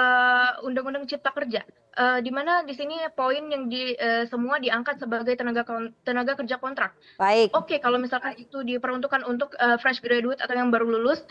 undang-undang 0.67 1.07
cipta 1.07 1.31
kerja 1.31 1.63
uh, 1.95 2.19
di 2.19 2.31
mana 2.31 2.61
di 2.63 2.75
sini 2.75 2.99
poin 3.15 3.41
yang 3.47 3.71
di 3.71 3.95
uh, 3.95 4.27
semua 4.27 4.59
diangkat 4.59 4.99
sebagai 5.01 5.33
tenaga 5.35 5.63
tenaga 6.03 6.35
kerja 6.37 6.59
kontrak. 6.59 6.93
Baik. 7.17 7.51
Oke, 7.55 7.75
okay, 7.75 7.77
kalau 7.79 7.97
misalkan 7.97 8.35
itu 8.37 8.61
diperuntukkan 8.61 9.23
untuk 9.25 9.55
uh, 9.57 9.79
fresh 9.79 10.03
graduate 10.03 10.43
atau 10.43 10.55
yang 10.55 10.69
baru 10.69 10.87
lulus 10.87 11.23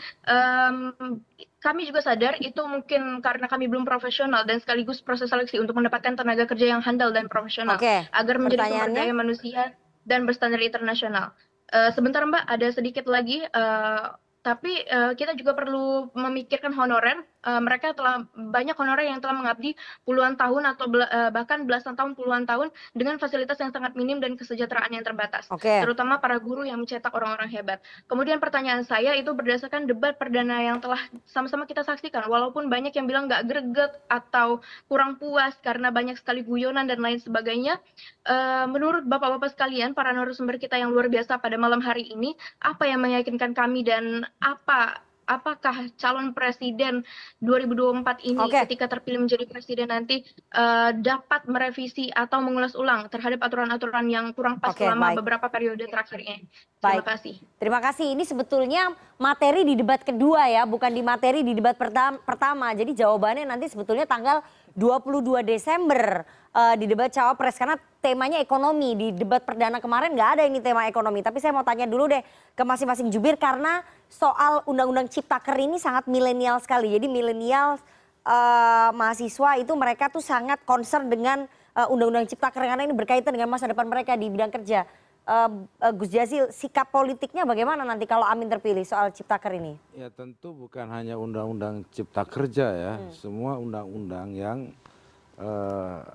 um, 0.55 1.21
kami 1.59 1.89
juga 1.89 2.05
sadar 2.05 2.37
itu 2.39 2.61
mungkin 2.63 3.19
karena 3.25 3.49
kami 3.49 3.65
belum 3.65 3.83
profesional 3.83 4.45
dan 4.45 4.61
sekaligus 4.61 5.01
proses 5.01 5.33
seleksi 5.33 5.57
untuk 5.57 5.75
mendapatkan 5.75 6.13
tenaga 6.13 6.45
kerja 6.45 6.77
yang 6.77 6.81
handal 6.81 7.09
dan 7.09 7.25
profesional 7.27 7.75
Oke, 7.81 8.05
agar 8.09 8.35
menjadi 8.37 8.69
sumber 8.69 8.91
daya 8.93 9.13
manusia 9.13 9.61
dan 10.05 10.29
berstandar 10.29 10.61
internasional. 10.61 11.33
Uh, 11.73 11.89
sebentar 11.97 12.21
Mbak, 12.21 12.45
ada 12.45 12.67
sedikit 12.69 13.09
lagi 13.09 13.41
uh, 13.51 14.13
tapi 14.45 14.85
uh, 14.93 15.17
kita 15.17 15.33
juga 15.33 15.57
perlu 15.57 16.13
memikirkan 16.13 16.69
honorer. 16.77 17.25
Uh, 17.45 17.61
mereka 17.61 17.93
telah 17.93 18.25
banyak 18.33 18.73
honorer 18.73 19.05
yang 19.05 19.21
telah 19.21 19.37
mengabdi 19.37 19.77
puluhan 20.01 20.33
tahun 20.33 20.73
atau 20.73 20.89
bela, 20.89 21.05
uh, 21.13 21.29
bahkan 21.29 21.61
belasan 21.61 21.93
tahun, 21.93 22.17
puluhan 22.17 22.49
tahun 22.49 22.73
dengan 22.97 23.21
fasilitas 23.21 23.61
yang 23.61 23.69
sangat 23.69 23.93
minim 23.93 24.17
dan 24.17 24.33
kesejahteraan 24.33 24.89
yang 24.89 25.05
terbatas. 25.05 25.45
Okay. 25.53 25.85
Terutama 25.85 26.17
para 26.17 26.41
guru 26.41 26.65
yang 26.65 26.81
mencetak 26.81 27.13
orang-orang 27.13 27.45
hebat. 27.53 27.85
Kemudian 28.09 28.41
pertanyaan 28.41 28.81
saya 28.81 29.13
itu 29.13 29.29
berdasarkan 29.29 29.85
debat 29.85 30.17
perdana 30.17 30.57
yang 30.65 30.81
telah 30.81 30.97
sama-sama 31.29 31.69
kita 31.69 31.85
saksikan. 31.85 32.25
Walaupun 32.25 32.65
banyak 32.65 32.97
yang 32.97 33.05
bilang 33.05 33.29
nggak 33.29 33.45
greget 33.45 33.93
atau 34.09 34.65
kurang 34.89 35.21
puas 35.21 35.53
karena 35.61 35.93
banyak 35.93 36.17
sekali 36.17 36.41
guyonan 36.41 36.89
dan 36.89 36.97
lain 36.97 37.21
sebagainya. 37.21 37.77
Uh, 38.25 38.65
menurut 38.65 39.05
bapak-bapak 39.05 39.53
sekalian, 39.53 39.93
para 39.93 40.09
narasumber 40.09 40.57
kita 40.57 40.81
yang 40.81 40.89
luar 40.89 41.13
biasa 41.13 41.37
pada 41.37 41.61
malam 41.61 41.77
hari 41.77 42.09
ini, 42.09 42.33
apa 42.57 42.89
yang 42.89 43.05
meyakinkan 43.05 43.53
kami 43.53 43.85
dan 43.85 44.25
apa 44.41 45.04
apakah 45.25 45.89
calon 45.97 46.31
presiden 46.31 47.01
2024 47.41 48.29
ini 48.29 48.39
Oke. 48.45 48.61
ketika 48.65 48.85
terpilih 48.89 49.25
menjadi 49.25 49.45
presiden 49.49 49.89
nanti 49.89 50.21
uh, 50.53 50.93
dapat 50.93 51.49
merevisi 51.49 52.09
atau 52.13 52.41
mengulas 52.41 52.77
ulang 52.77 53.09
terhadap 53.09 53.41
aturan-aturan 53.45 54.05
yang 54.09 54.31
kurang 54.37 54.61
pas 54.61 54.73
Oke, 54.73 54.85
selama 54.85 55.13
baik. 55.13 55.17
beberapa 55.21 55.47
periode 55.49 55.83
terakhir 55.89 56.21
ini. 56.21 56.45
Terima 56.85 57.01
Baik. 57.01 57.05
kasih. 57.17 57.35
Terima 57.57 57.79
kasih. 57.81 58.07
Ini 58.13 58.23
sebetulnya 58.29 58.93
materi 59.17 59.65
di 59.65 59.73
debat 59.73 60.05
kedua 60.05 60.45
ya, 60.45 60.69
bukan 60.69 60.93
di 60.93 61.01
materi 61.01 61.41
di 61.41 61.57
debat 61.57 61.73
pertam- 61.73 62.21
pertama. 62.21 62.69
Jadi 62.77 62.93
jawabannya 62.93 63.49
nanti 63.49 63.65
sebetulnya 63.73 64.05
tanggal 64.05 64.45
22 64.77 65.41
Desember 65.41 66.21
di 66.55 66.87
debat 66.87 67.11
cawapres 67.11 67.59
karena 67.59 67.75
temanya 67.99 68.39
ekonomi. 68.39 68.95
Di 68.95 69.07
debat 69.11 69.43
perdana 69.43 69.83
kemarin 69.83 70.15
nggak 70.15 70.29
ada 70.39 70.43
ini 70.47 70.63
tema 70.63 70.87
ekonomi. 70.87 71.19
Tapi 71.19 71.43
saya 71.43 71.51
mau 71.51 71.67
tanya 71.67 71.83
dulu 71.83 72.07
deh 72.07 72.23
ke 72.55 72.63
masing-masing 72.63 73.11
jubir 73.11 73.35
karena 73.35 73.83
soal 74.07 74.63
undang-undang 74.63 75.09
Ciptaker 75.11 75.57
ini 75.59 75.81
sangat 75.81 76.07
milenial 76.07 76.61
sekali. 76.63 76.95
Jadi 76.95 77.11
milenial 77.11 77.75
eh, 78.23 78.89
mahasiswa 78.95 79.59
itu 79.59 79.73
mereka 79.75 80.07
tuh 80.07 80.23
sangat 80.23 80.61
concern 80.63 81.11
dengan 81.11 81.43
eh, 81.75 81.87
undang-undang 81.91 82.29
Ciptaker 82.29 82.63
karena 82.63 82.87
ini 82.87 82.95
berkaitan 82.95 83.35
dengan 83.35 83.51
masa 83.51 83.67
depan 83.67 83.89
mereka 83.89 84.15
di 84.15 84.31
bidang 84.31 84.53
kerja. 84.53 84.87
Eh, 85.25 85.49
eh, 85.81 85.91
Gus 85.97 86.13
Jazil, 86.13 86.53
sikap 86.53 86.93
politiknya 86.93 87.49
bagaimana 87.49 87.81
nanti 87.81 88.05
kalau 88.05 88.29
Amin 88.29 88.45
terpilih 88.45 88.85
soal 88.85 89.09
Ciptaker 89.09 89.57
ini? 89.57 89.73
Ya 89.97 90.13
tentu 90.13 90.53
bukan 90.53 90.85
hanya 90.93 91.17
undang-undang 91.17 91.81
cipta 91.89 92.21
kerja 92.21 92.69
ya, 92.69 92.93
Hmm. 93.01 93.09
semua 93.09 93.57
undang-undang 93.57 94.37
yang 94.37 94.69
eh, 94.69 94.84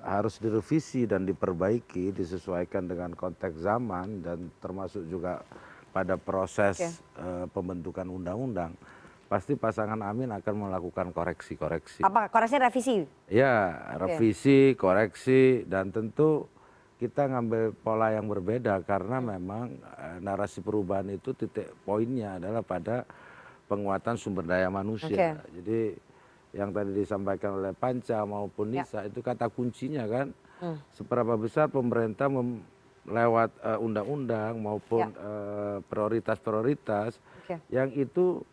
harus 0.01 0.41
direvisi 0.41 1.05
dan 1.05 1.29
diperbaiki, 1.29 2.09
disesuaikan 2.09 2.89
dengan 2.89 3.13
konteks 3.13 3.61
zaman 3.61 4.25
dan 4.25 4.49
termasuk 4.57 5.05
juga 5.05 5.45
pada 5.91 6.15
proses 6.17 6.79
Oke. 6.79 7.21
eh, 7.21 7.45
pembentukan 7.51 8.07
undang-undang, 8.07 8.73
pasti 9.27 9.53
pasangan 9.53 9.99
Amin 10.01 10.31
akan 10.31 10.67
melakukan 10.67 11.11
koreksi-koreksi. 11.11 12.01
Apa 12.01 12.31
koreksinya 12.31 12.71
revisi? 12.71 13.05
Ya, 13.27 13.77
revisi, 13.99 14.73
koreksi, 14.79 15.67
dan 15.67 15.91
tentu 15.91 16.47
kita 16.97 17.27
ngambil 17.27 17.73
pola 17.81 18.13
yang 18.13 18.29
berbeda 18.29 18.81
karena 18.87 19.21
memang 19.21 19.77
eh, 19.77 20.17
narasi 20.23 20.65
perubahan 20.65 21.11
itu 21.13 21.35
titik 21.37 21.69
poinnya 21.85 22.41
adalah 22.41 22.63
pada 22.65 23.05
penguatan 23.69 24.17
sumber 24.17 24.47
daya 24.47 24.71
manusia. 24.71 25.37
Oke. 25.37 25.61
Jadi 25.61 25.79
yang 26.51 26.69
tadi 26.69 26.91
disampaikan 26.93 27.57
oleh 27.57 27.71
Panca 27.71 28.21
maupun 28.21 28.69
Ya. 28.69 28.83
Nisa 28.83 29.03
itu 29.03 29.19
kata 29.19 29.47
kuncinya 29.47 30.03
kan 30.05 30.35
Hmm. 30.57 30.77
seberapa 30.91 31.33
besar 31.35 31.67
pemerintah 31.67 32.27
mem- 32.27 32.61
lewat 33.01 33.49
eh, 33.57 33.79
undang-undang 33.79 34.61
maupun 34.61 35.09
Ya. 35.09 35.17
eh, 35.17 35.77
prioritas-prioritas 35.83 37.17
Oke. 37.41 37.57
yang 37.67 37.89
itu 37.89 38.45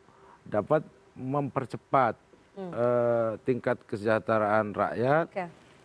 dapat 0.42 0.80
mempercepat 1.12 2.16
Hmm. 2.54 2.72
eh, 2.72 3.30
tingkat 3.44 3.78
kesejahteraan 3.84 4.72
rakyat 4.72 5.30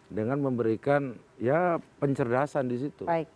dengan 0.07 0.39
memberikan 0.39 1.13
ya 1.37 1.77
pencerdasan 1.97 2.65
di 2.65 2.77
situ. 2.79 3.03
Baik. 3.03 3.27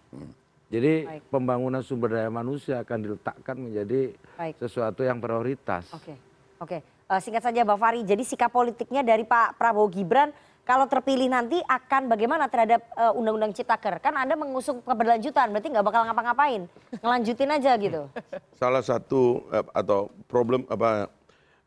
Jadi 0.68 1.06
Baik. 1.06 1.22
pembangunan 1.28 1.80
sumber 1.80 2.12
daya 2.14 2.28
manusia 2.28 2.82
akan 2.82 3.00
diletakkan 3.00 3.56
menjadi 3.58 4.12
Baik. 4.34 4.58
sesuatu 4.58 5.00
yang 5.00 5.18
prioritas. 5.18 5.88
Oke, 5.92 6.16
oke. 6.60 6.78
Eh, 6.78 6.82
singkat 7.24 7.44
saja 7.44 7.64
Bang 7.64 7.80
Fahri, 7.80 8.04
jadi 8.04 8.20
sikap 8.20 8.52
politiknya 8.52 9.00
dari 9.00 9.24
Pak 9.24 9.56
Prabowo 9.56 9.88
Gibran 9.88 10.36
kalau 10.68 10.84
terpilih 10.84 11.32
nanti 11.32 11.64
akan 11.64 12.12
bagaimana 12.12 12.52
terhadap 12.52 12.84
eh, 13.00 13.14
Undang-Undang 13.16 13.56
Ciptaker? 13.56 14.04
Kan 14.04 14.20
Anda 14.20 14.36
mengusung 14.36 14.84
keberlanjutan, 14.84 15.56
berarti 15.56 15.72
nggak 15.72 15.86
bakal 15.88 16.04
ngapa-ngapain, 16.04 16.68
ngelanjutin 17.00 17.56
aja 17.56 17.72
gitu. 17.80 18.12
Salah 18.60 18.84
satu 18.84 19.48
eh, 19.56 19.64
atau 19.72 20.12
problem 20.28 20.68
apa 20.68 21.08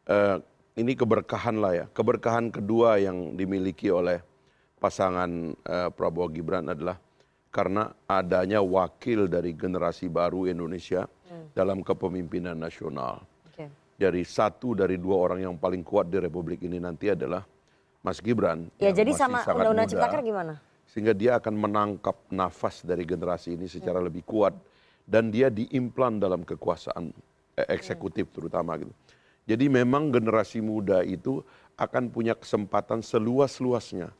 eh, 0.04 0.36
ini 0.76 0.92
keberkahan 0.92 1.56
lah 1.56 1.72
ya. 1.72 1.86
Keberkahan 1.88 2.52
kedua 2.52 3.00
yang 3.00 3.32
dimiliki 3.40 3.88
oleh 3.88 4.20
pasangan 4.76 5.56
eh, 5.56 5.88
Prabowo 5.96 6.28
Gibran 6.28 6.68
adalah 6.68 7.00
karena 7.48 7.96
adanya 8.04 8.60
wakil 8.60 9.32
dari 9.32 9.56
generasi 9.56 10.12
baru 10.12 10.46
Indonesia 10.46 11.08
dalam 11.50 11.82
kepemimpinan 11.82 12.54
nasional. 12.54 13.29
Dari 14.00 14.24
satu 14.24 14.72
dari 14.72 14.96
dua 14.96 15.20
orang 15.20 15.44
yang 15.44 15.54
paling 15.60 15.84
kuat 15.84 16.08
di 16.08 16.16
Republik 16.16 16.64
ini 16.64 16.80
nanti 16.80 17.12
adalah 17.12 17.44
Mas 18.00 18.16
Gibran. 18.16 18.72
Ya 18.80 18.88
yang 18.88 18.96
jadi 18.96 19.12
masih 19.12 19.20
sama 19.20 19.38
Undang-Undang 19.44 19.88
Ciptaker 19.92 20.20
gimana? 20.24 20.54
sehingga 20.90 21.14
dia 21.14 21.38
akan 21.38 21.54
menangkap 21.54 22.18
nafas 22.34 22.82
dari 22.82 23.06
generasi 23.06 23.54
ini 23.54 23.70
secara 23.70 24.02
lebih 24.02 24.26
kuat 24.26 24.58
dan 25.06 25.30
dia 25.30 25.46
diimplan 25.46 26.18
dalam 26.18 26.42
kekuasaan 26.42 27.14
eh, 27.54 27.68
eksekutif 27.70 28.26
terutama 28.34 28.74
gitu. 28.74 28.90
Jadi 29.46 29.70
memang 29.70 30.10
generasi 30.10 30.58
muda 30.58 31.02
itu 31.06 31.42
akan 31.78 32.10
punya 32.10 32.34
kesempatan 32.34 33.06
seluas-luasnya 33.06 34.10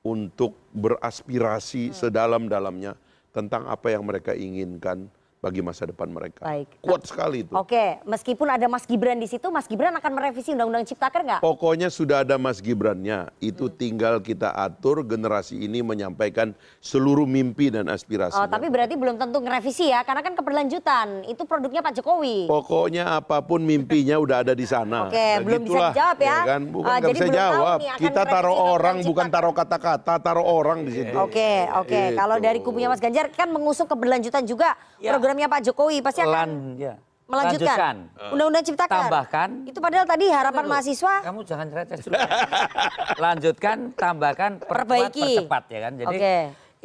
untuk 0.00 0.56
beraspirasi 0.72 1.92
sedalam-dalamnya 1.92 2.96
tentang 3.32 3.68
apa 3.68 3.92
yang 3.92 4.02
mereka 4.08 4.32
inginkan 4.32 5.12
bagi 5.38 5.62
masa 5.62 5.86
depan 5.86 6.10
mereka. 6.10 6.42
Baik. 6.42 6.82
Kuat 6.82 7.06
sekali 7.06 7.46
itu. 7.46 7.54
Oke, 7.54 8.02
meskipun 8.02 8.50
ada 8.50 8.66
Mas 8.66 8.82
Gibran 8.82 9.22
di 9.22 9.30
situ, 9.30 9.46
Mas 9.54 9.70
Gibran 9.70 9.94
akan 9.94 10.10
merevisi 10.10 10.50
Undang-Undang 10.50 10.90
Ciptaker 10.90 11.22
nggak? 11.22 11.40
Pokoknya 11.46 11.88
sudah 11.94 12.26
ada 12.26 12.34
Mas 12.42 12.58
Gibrannya. 12.58 13.30
Itu 13.38 13.70
tinggal 13.70 14.18
kita 14.18 14.50
atur 14.50 15.06
generasi 15.06 15.62
ini 15.62 15.78
menyampaikan 15.78 16.58
seluruh 16.82 17.22
mimpi 17.22 17.70
dan 17.70 17.86
aspirasi. 17.86 18.34
Oh, 18.34 18.50
tapi 18.50 18.66
berarti 18.66 18.98
belum 18.98 19.14
tentu 19.14 19.38
ngerevisi 19.38 19.94
ya, 19.94 20.02
karena 20.02 20.26
kan 20.26 20.34
keberlanjutan. 20.34 21.22
Itu 21.30 21.46
produknya 21.46 21.86
Pak 21.86 22.02
Jokowi. 22.02 22.50
Pokoknya 22.50 23.22
apa 23.22 23.38
pun 23.38 23.62
mimpinya 23.62 24.18
udah 24.18 24.42
ada 24.42 24.58
di 24.58 24.66
sana. 24.66 25.06
Oke, 25.10 25.14
Dan 25.38 25.46
belum 25.46 25.62
bisa 25.62 25.70
gitulah, 25.70 25.90
dijawab 25.94 26.18
ya. 26.18 26.38
kan? 26.42 26.60
Bukan 26.66 26.90
nggak 26.90 26.98
jadi 26.98 27.14
bisa 27.14 27.22
belum 27.22 27.30
tahu 27.30 27.38
jawab. 27.54 27.78
nih 27.78 27.88
akan 27.88 28.00
Kita 28.02 28.22
taruh 28.26 28.56
merevisi 28.58 28.74
orang, 28.74 28.96
bukan 29.06 29.26
taruh 29.30 29.54
kata-kata, 29.54 30.14
taruh 30.18 30.46
orang 30.46 30.78
di 30.82 30.92
situ. 30.98 31.14
Oke, 31.14 31.70
oke. 31.78 31.94
Gitu. 31.94 32.18
Kalau 32.18 32.36
dari 32.42 32.58
kubunya 32.58 32.90
Mas 32.90 32.98
Ganjar 32.98 33.30
kan 33.30 33.46
mengusung 33.54 33.86
keberlanjutan 33.86 34.42
juga 34.42 34.74
Ya. 34.98 35.14
Programnya 35.38 35.54
Pak 35.54 35.62
Jokowi 35.70 35.96
pasti 36.02 36.20
akan 36.26 36.34
Lan, 36.34 36.50
ya. 36.74 36.94
melanjutkan 37.30 37.78
Lanjutkan. 37.78 37.96
Undang-Undang 38.34 38.64
Ciptaker. 38.66 38.98
Tambahkan. 39.06 39.48
Itu 39.70 39.78
padahal 39.78 40.06
tadi 40.08 40.26
harapan 40.26 40.64
Dulu. 40.66 40.72
mahasiswa 40.74 41.14
Kamu 41.22 41.40
jangan 41.46 41.66
receh 41.70 41.98
dulu. 42.02 42.18
Lanjutkan, 43.24 43.76
tambahkan, 43.94 44.50
perkuat, 44.58 44.74
Perbaiki. 44.74 45.22
percepat 45.38 45.64
ya 45.70 45.78
kan. 45.86 45.92
Jadi 45.94 46.16
Oke. 46.18 46.36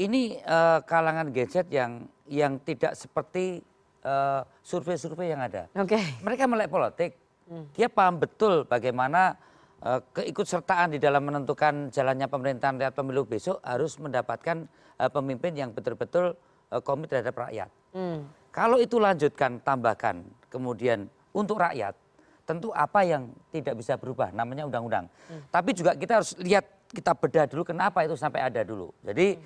ini 0.06 0.22
eh, 0.38 0.80
kalangan 0.86 1.28
gadget 1.34 1.68
yang 1.74 1.92
yang 2.30 2.54
tidak 2.62 2.94
seperti 2.94 3.66
eh, 4.06 4.42
survei-survei 4.62 5.34
yang 5.34 5.42
ada. 5.42 5.66
Oke. 5.74 5.98
Mereka 6.22 6.46
melek 6.46 6.70
politik. 6.70 7.18
Hmm. 7.50 7.66
Dia 7.74 7.90
paham 7.90 8.22
betul 8.22 8.70
bagaimana 8.70 9.34
eh, 9.82 10.00
keikutsertaan 10.14 10.94
di 10.94 11.00
dalam 11.02 11.26
menentukan 11.26 11.90
jalannya 11.90 12.30
pemerintahan 12.30 12.78
lewat 12.78 12.94
pemilu 12.94 13.26
besok 13.26 13.58
harus 13.66 13.98
mendapatkan 13.98 14.70
eh, 15.02 15.10
pemimpin 15.10 15.56
yang 15.58 15.72
betul-betul 15.74 16.36
eh, 16.70 16.82
komit 16.84 17.10
terhadap 17.10 17.48
rakyat. 17.48 17.72
Hmm. 17.96 18.43
Kalau 18.54 18.78
itu 18.78 19.02
lanjutkan, 19.02 19.58
tambahkan, 19.66 20.22
kemudian 20.54 21.10
untuk 21.34 21.58
rakyat, 21.58 21.98
tentu 22.46 22.70
apa 22.70 23.02
yang 23.02 23.34
tidak 23.50 23.82
bisa 23.82 23.98
berubah, 23.98 24.30
namanya 24.30 24.70
undang-undang. 24.70 25.10
Tapi 25.50 25.74
juga 25.74 25.98
kita 25.98 26.22
harus 26.22 26.38
lihat, 26.38 26.86
kita 26.94 27.18
bedah 27.18 27.50
dulu 27.50 27.66
kenapa 27.66 28.06
itu 28.06 28.14
sampai 28.14 28.46
ada 28.46 28.62
dulu. 28.62 28.94
Jadi 29.02 29.42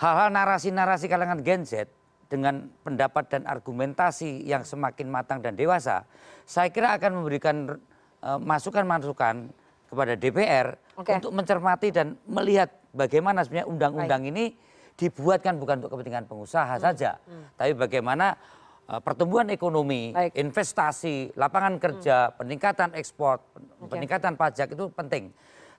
hal-hal 0.00 0.32
narasi-narasi 0.32 1.04
kalangan 1.04 1.44
Gen 1.44 1.68
Z 1.68 1.84
dengan 2.32 2.72
pendapat 2.80 3.28
dan 3.28 3.42
argumentasi 3.44 4.48
yang 4.48 4.64
semakin 4.64 5.12
matang 5.12 5.44
dan 5.44 5.52
dewasa, 5.52 6.08
saya 6.48 6.72
kira 6.72 6.96
akan 6.96 7.20
memberikan 7.20 7.76
eh, 8.24 8.40
masukan-masukan 8.40 9.52
kepada 9.86 10.12
DPR 10.16 10.80
Oke. 10.96 11.12
untuk 11.12 11.30
mencermati 11.36 11.92
dan 11.92 12.16
melihat 12.24 12.72
bagaimana 12.96 13.44
sebenarnya 13.44 13.68
undang-undang 13.68 14.26
ini 14.26 14.56
dibuatkan 14.96 15.60
bukan 15.60 15.84
untuk 15.84 15.92
kepentingan 15.92 16.24
pengusaha 16.24 16.80
saja, 16.80 17.20
tapi 17.54 17.76
bagaimana 17.76 18.32
uh, 18.88 19.00
pertumbuhan 19.00 19.52
ekonomi, 19.52 20.16
investasi, 20.32 21.36
lapangan 21.36 21.76
kerja, 21.76 22.32
peningkatan 22.32 22.96
ekspor, 22.96 23.44
peningkatan 23.86 24.34
pajak 24.40 24.72
itu 24.72 24.88
penting. 24.96 25.30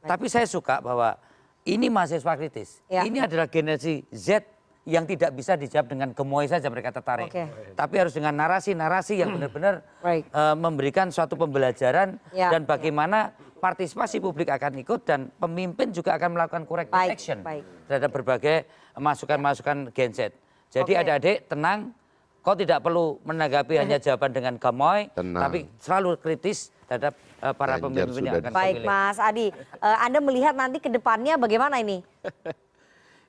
Tapi 0.06 0.30
saya 0.30 0.46
suka 0.46 0.80
bahwa 0.80 1.18
ini 1.66 1.90
mahasiswa 1.92 2.34
kritis. 2.38 2.80
Ya. 2.88 3.04
Ini 3.04 3.28
adalah 3.28 3.50
generasi 3.50 4.06
Z 4.14 4.46
yang 4.88 5.04
tidak 5.04 5.36
bisa 5.36 5.60
dijawab 5.60 5.92
dengan 5.92 6.16
gemoy 6.16 6.48
saja 6.48 6.72
mereka 6.72 6.96
tertarik. 6.96 7.28
Oke. 7.28 7.44
Tapi 7.76 7.96
harus 8.00 8.16
dengan 8.16 8.32
narasi-narasi 8.40 9.20
yang 9.20 9.36
benar-benar 9.36 9.84
uh, 10.00 10.56
memberikan 10.56 11.12
suatu 11.12 11.36
pembelajaran 11.36 12.16
Ya. 12.32 12.56
dan 12.56 12.64
bagaimana 12.64 13.36
partisipasi 13.60 14.24
publik 14.24 14.48
akan 14.48 14.80
ikut 14.80 15.04
dan 15.04 15.28
pemimpin 15.44 15.92
juga 15.92 16.16
akan 16.16 16.40
melakukan 16.40 16.64
corrective 16.64 16.96
Baik, 16.96 17.20
action 17.20 17.44
baik. 17.44 17.68
terhadap 17.92 18.12
berbagai 18.16 18.56
masukan-masukan 18.98 19.94
Gen 19.94 20.12
Z. 20.12 20.34
Jadi 20.68 20.92
Oke. 20.92 21.00
adik-adik 21.00 21.38
tenang, 21.48 21.94
kau 22.42 22.54
tidak 22.54 22.82
perlu 22.82 23.22
menanggapi 23.24 23.78
hanya 23.82 23.98
jawaban 23.98 24.32
dengan 24.32 24.58
gemoy, 24.58 25.08
Tenang. 25.14 25.42
tapi 25.42 25.70
selalu 25.78 26.18
kritis 26.18 26.74
terhadap 26.86 27.14
uh, 27.40 27.52
para 27.52 27.78
Ganjar 27.78 28.08
pemimpin 28.10 28.24
yang 28.26 28.36
akan 28.42 28.52
Baik. 28.52 28.76
Mas 28.82 29.18
Adi, 29.18 29.48
Eh, 29.54 29.98
Anda 30.00 30.20
melihat 30.20 30.54
nanti 30.54 30.80
ke 30.80 30.88
depannya 30.88 31.36
bagaimana 31.36 31.80
ini? 31.80 32.02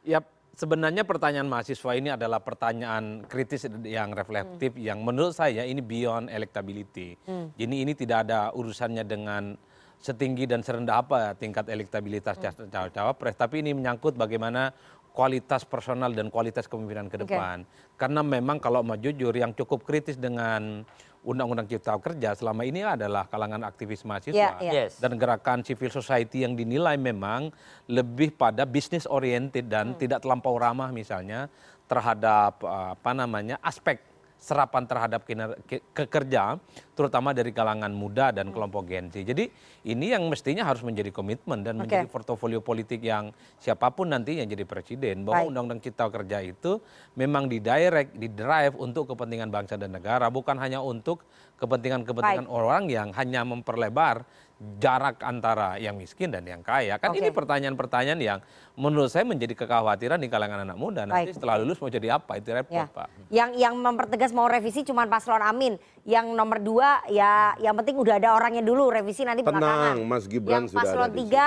Ya 0.06 0.24
sebenarnya 0.56 1.04
pertanyaan 1.04 1.44
mahasiswa 1.44 1.92
ini 1.92 2.08
adalah 2.08 2.40
pertanyaan 2.40 3.28
kritis 3.28 3.68
yang 3.84 4.10
reflektif 4.10 4.72
yang 4.74 5.04
menurut 5.04 5.36
saya 5.36 5.62
ini 5.62 5.84
beyond 5.84 6.32
electability. 6.32 7.18
Hmm. 7.22 7.52
Jadi 7.52 7.76
ini 7.76 7.92
tidak 7.92 8.24
ada 8.24 8.48
urusannya 8.50 9.04
dengan 9.04 9.58
setinggi 9.98 10.48
dan 10.48 10.62
serendah 10.62 11.02
apa 11.02 11.36
tingkat 11.36 11.68
elektabilitas 11.68 12.40
cawa- 12.40 12.88
cawapres, 12.88 13.36
tapi 13.36 13.60
ini 13.60 13.74
menyangkut 13.74 14.14
bagaimana 14.14 14.72
kualitas 15.18 15.66
personal 15.66 16.14
dan 16.14 16.30
kualitas 16.30 16.70
kepemimpinan 16.70 17.10
ke 17.10 17.18
depan. 17.26 17.66
Karena 17.98 18.22
memang 18.22 18.62
kalau 18.62 18.86
mau 18.86 18.94
jujur 18.94 19.34
yang 19.34 19.50
cukup 19.50 19.82
kritis 19.82 20.14
dengan 20.14 20.86
Undang-Undang 21.26 21.66
Cipta 21.66 21.98
Kerja 21.98 22.38
selama 22.38 22.62
ini 22.62 22.86
adalah 22.86 23.26
kalangan 23.26 23.66
aktivis 23.66 24.06
mahasiswa 24.06 24.38
Ya, 24.38 24.54
ya. 24.62 24.86
Yes. 24.86 25.02
dan 25.02 25.18
gerakan 25.18 25.66
civil 25.66 25.90
society 25.90 26.46
yang 26.46 26.54
dinilai 26.54 26.94
memang 26.94 27.50
lebih 27.90 28.38
pada 28.38 28.62
bisnis 28.62 29.10
oriented 29.10 29.66
dan 29.66 29.98
tidak 29.98 30.22
terlampau 30.22 30.54
ramah 30.54 30.94
misalnya 30.94 31.50
terhadap 31.90 32.62
eh, 32.62 32.88
apa 32.94 33.10
namanya 33.18 33.58
aspek 33.58 33.98
serapan 34.39 34.86
terhadap 34.86 35.27
kiner- 35.27 35.59
ke- 35.66 35.82
kekerja 35.93 36.62
terutama 36.94 37.35
dari 37.35 37.51
kalangan 37.51 37.90
muda 37.90 38.31
dan 38.31 38.55
kelompok 38.55 38.86
Gen 38.86 39.10
Z. 39.10 39.27
Jadi 39.27 39.51
ini 39.90 40.15
yang 40.15 40.24
mestinya 40.31 40.62
harus 40.62 40.81
menjadi 40.86 41.10
komitmen 41.10 41.66
dan 41.66 41.78
Oke. 41.78 41.90
menjadi 41.90 42.06
portofolio 42.06 42.62
politik 42.62 43.02
yang 43.02 43.35
siapa 43.59 43.90
pun 43.90 44.15
nanti 44.15 44.39
yang 44.39 44.47
jadi 44.47 44.62
presiden 44.62 45.27
bahwa. 45.27 45.51
Undang-Undang 45.51 45.81
Cipta 45.82 46.06
Kerja 46.06 46.39
itu 46.44 46.78
memang 47.19 47.51
didirect, 47.51 48.15
didrive 48.15 48.78
untuk 48.78 49.10
kepentingan 49.10 49.51
bangsa 49.51 49.74
dan 49.74 49.90
negara 49.90 50.31
bukan 50.31 50.55
hanya 50.60 50.78
untuk 50.78 51.27
kepentingan-kepentingan 51.59 52.47
orang 52.47 52.86
yang 52.86 53.10
hanya 53.19 53.43
memperlebar 53.43 54.23
jarak 54.59 55.22
antara 55.22 55.78
yang 55.78 55.94
miskin 55.94 56.28
dan 56.28 56.43
yang 56.43 56.60
kaya. 56.60 56.98
Kan 56.98 57.14
ini 57.14 57.30
pertanyaan-pertanyaan 57.30 58.18
yang 58.18 58.39
menurut 58.74 59.06
saya 59.06 59.22
menjadi 59.22 59.55
kekhawatiran 59.55 60.18
di 60.18 60.26
kalangan 60.26 60.66
anak 60.66 60.74
muda. 60.74 61.06
Nanti 61.06 61.30
Baik. 61.30 61.35
setelah 61.35 61.62
lulus 61.62 61.78
mau 61.78 61.86
jadi 61.86 62.18
apa? 62.18 62.32
Itu 62.35 62.51
repot, 62.51 62.74
Ya. 62.74 62.86
Pak. 62.86 63.09
Yang 63.28 63.51
yang 63.55 63.74
mempertegas 63.74 64.30
mau 64.30 64.47
revisi 64.47 64.82
cuma 64.82 65.06
paslon 65.06 65.39
Amin. 65.40 65.78
Yang 66.02 66.26
nomor 66.32 66.59
dua 66.59 67.06
ya 67.06 67.55
yang 67.59 67.74
penting 67.76 67.94
udah 67.97 68.18
ada 68.18 68.35
orangnya 68.35 68.59
dulu 68.60 68.90
revisi 68.90 69.22
nanti 69.22 69.47
belakangan. 69.47 69.94
Tenang, 69.94 69.98
Mas 70.05 70.24
Gibran 70.26 70.52
Yang 70.52 70.64
sudah 70.68 70.82
paslon 70.82 71.10
tiga 71.14 71.47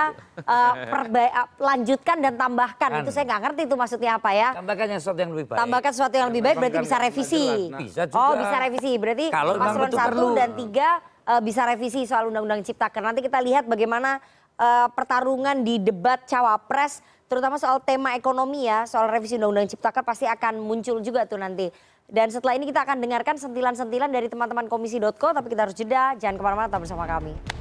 perba- 0.87 1.33
eh, 1.33 1.47
lanjutkan 1.57 2.17
dan 2.17 2.33
tambahkan 2.35 2.89
Kan. 2.89 3.01
itu 3.01 3.11
saya 3.11 3.25
nggak 3.27 3.41
ngerti 3.43 3.61
itu 3.65 3.75
maksudnya 3.75 4.11
apa 4.15 4.29
ya. 4.31 4.49
Tambahkan 4.55 4.87
yang 4.87 5.01
sesuatu 5.01 5.19
yang 5.19 5.31
lebih 5.31 5.45
baik. 5.47 5.59
Tambahkan 5.59 5.91
sesuatu 5.91 6.15
yang 6.15 6.27
lebih 6.31 6.41
baik 6.41 6.55
berarti 6.57 6.79
bisa 6.79 6.97
revisi. 6.97 7.45
Bisa 7.75 8.01
juga. 8.07 8.15
Oh 8.17 8.31
bisa 8.35 8.55
revisi 8.57 8.91
berarti 8.95 9.25
Kalau 9.27 9.53
paslon 9.55 9.89
satu 9.89 9.99
perlu. 9.99 10.27
dan 10.35 10.49
tiga 10.55 10.89
uh, 10.95 11.10
bisa 11.45 11.63
revisi 11.69 12.03
soal 12.09 12.29
undang-undang 12.33 12.65
Ciptaker. 12.65 13.01
Nanti 13.01 13.21
kita 13.21 13.39
lihat 13.39 13.69
bagaimana 13.69 14.17
uh, 14.57 14.87
pertarungan 14.91 15.61
di 15.61 15.77
debat 15.77 16.21
cawapres, 16.25 17.01
terutama 17.29 17.61
soal 17.61 17.79
tema 17.81 18.17
ekonomi 18.17 18.65
ya, 18.67 18.85
soal 18.89 19.07
revisi 19.09 19.37
undang-undang 19.37 19.69
Ciptaker 19.69 20.01
pasti 20.01 20.25
akan 20.25 20.61
muncul 20.61 20.99
juga 20.99 21.25
tuh 21.29 21.39
nanti. 21.39 21.69
Dan 22.11 22.27
setelah 22.27 22.59
ini 22.59 22.67
kita 22.67 22.83
akan 22.83 22.99
dengarkan 22.99 23.39
sentilan-sentilan 23.39 24.11
dari 24.11 24.27
teman-teman 24.27 24.67
komisi.co, 24.67 25.31
tapi 25.31 25.47
kita 25.47 25.63
harus 25.63 25.75
jeda, 25.77 26.11
jangan 26.19 26.35
ke 26.35 26.43
mana-mana, 26.43 26.67
tetap 26.67 26.83
bersama 26.83 27.07
kami. 27.07 27.60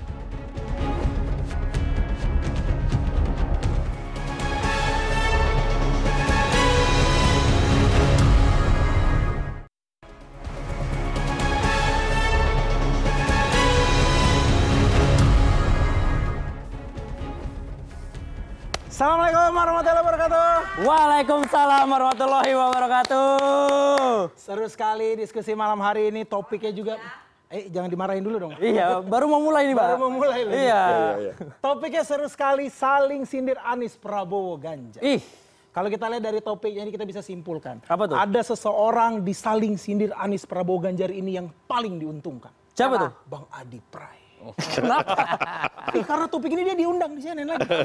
Assalamualaikum 19.01 19.57
warahmatullahi 19.57 20.05
wabarakatuh. 20.05 20.49
Waalaikumsalam 20.85 21.87
warahmatullahi 21.89 22.53
wabarakatuh. 22.53 24.29
Seru 24.37 24.69
sekali 24.69 25.17
diskusi 25.17 25.57
malam 25.57 25.81
hari 25.81 26.13
ini. 26.13 26.29
Topiknya 26.29 26.69
juga 26.69 27.01
Eh 27.49 27.73
jangan 27.73 27.89
dimarahin 27.89 28.21
dulu 28.21 28.37
dong. 28.37 28.53
Iya, 28.61 29.01
baru 29.01 29.25
mau 29.25 29.41
mulai 29.41 29.73
nih, 29.73 29.77
Pak. 29.81 29.87
Baru 29.89 30.01
mau 30.05 30.13
mulai 30.21 30.45
loh. 30.45 30.53
Iya. 30.53 30.85
iya, 30.85 31.13
iya. 31.17 31.33
Topiknya 31.65 32.05
seru 32.05 32.29
sekali 32.29 32.69
saling 32.69 33.25
sindir 33.25 33.57
Anies 33.65 33.97
Prabowo 33.97 34.61
Ganjar. 34.61 35.01
Ih. 35.01 35.25
Kalau 35.73 35.89
kita 35.89 36.05
lihat 36.05 36.21
dari 36.21 36.45
topiknya 36.45 36.85
ini 36.85 36.93
kita 36.93 37.09
bisa 37.09 37.25
simpulkan. 37.25 37.81
Apa 37.89 38.05
tuh? 38.05 38.21
Ada 38.21 38.53
seseorang 38.53 39.25
di 39.25 39.33
saling 39.33 39.81
sindir 39.81 40.13
Anies 40.13 40.45
Prabowo 40.45 40.77
Ganjar 40.77 41.09
ini 41.09 41.41
yang 41.41 41.49
paling 41.65 41.97
diuntungkan. 41.97 42.53
Siapa 42.77 43.01
tuh? 43.01 43.09
Bang 43.25 43.49
Adi 43.49 43.81
Pray. 43.81 44.20
Oh. 44.41 44.57
Kenapa? 44.57 45.21
Karena 46.09 46.27
topik 46.31 46.51
ini 46.57 46.63
dia 46.65 46.77
diundang 46.77 47.13
di 47.13 47.21
CNN 47.21 47.45
lagi. 47.45 47.69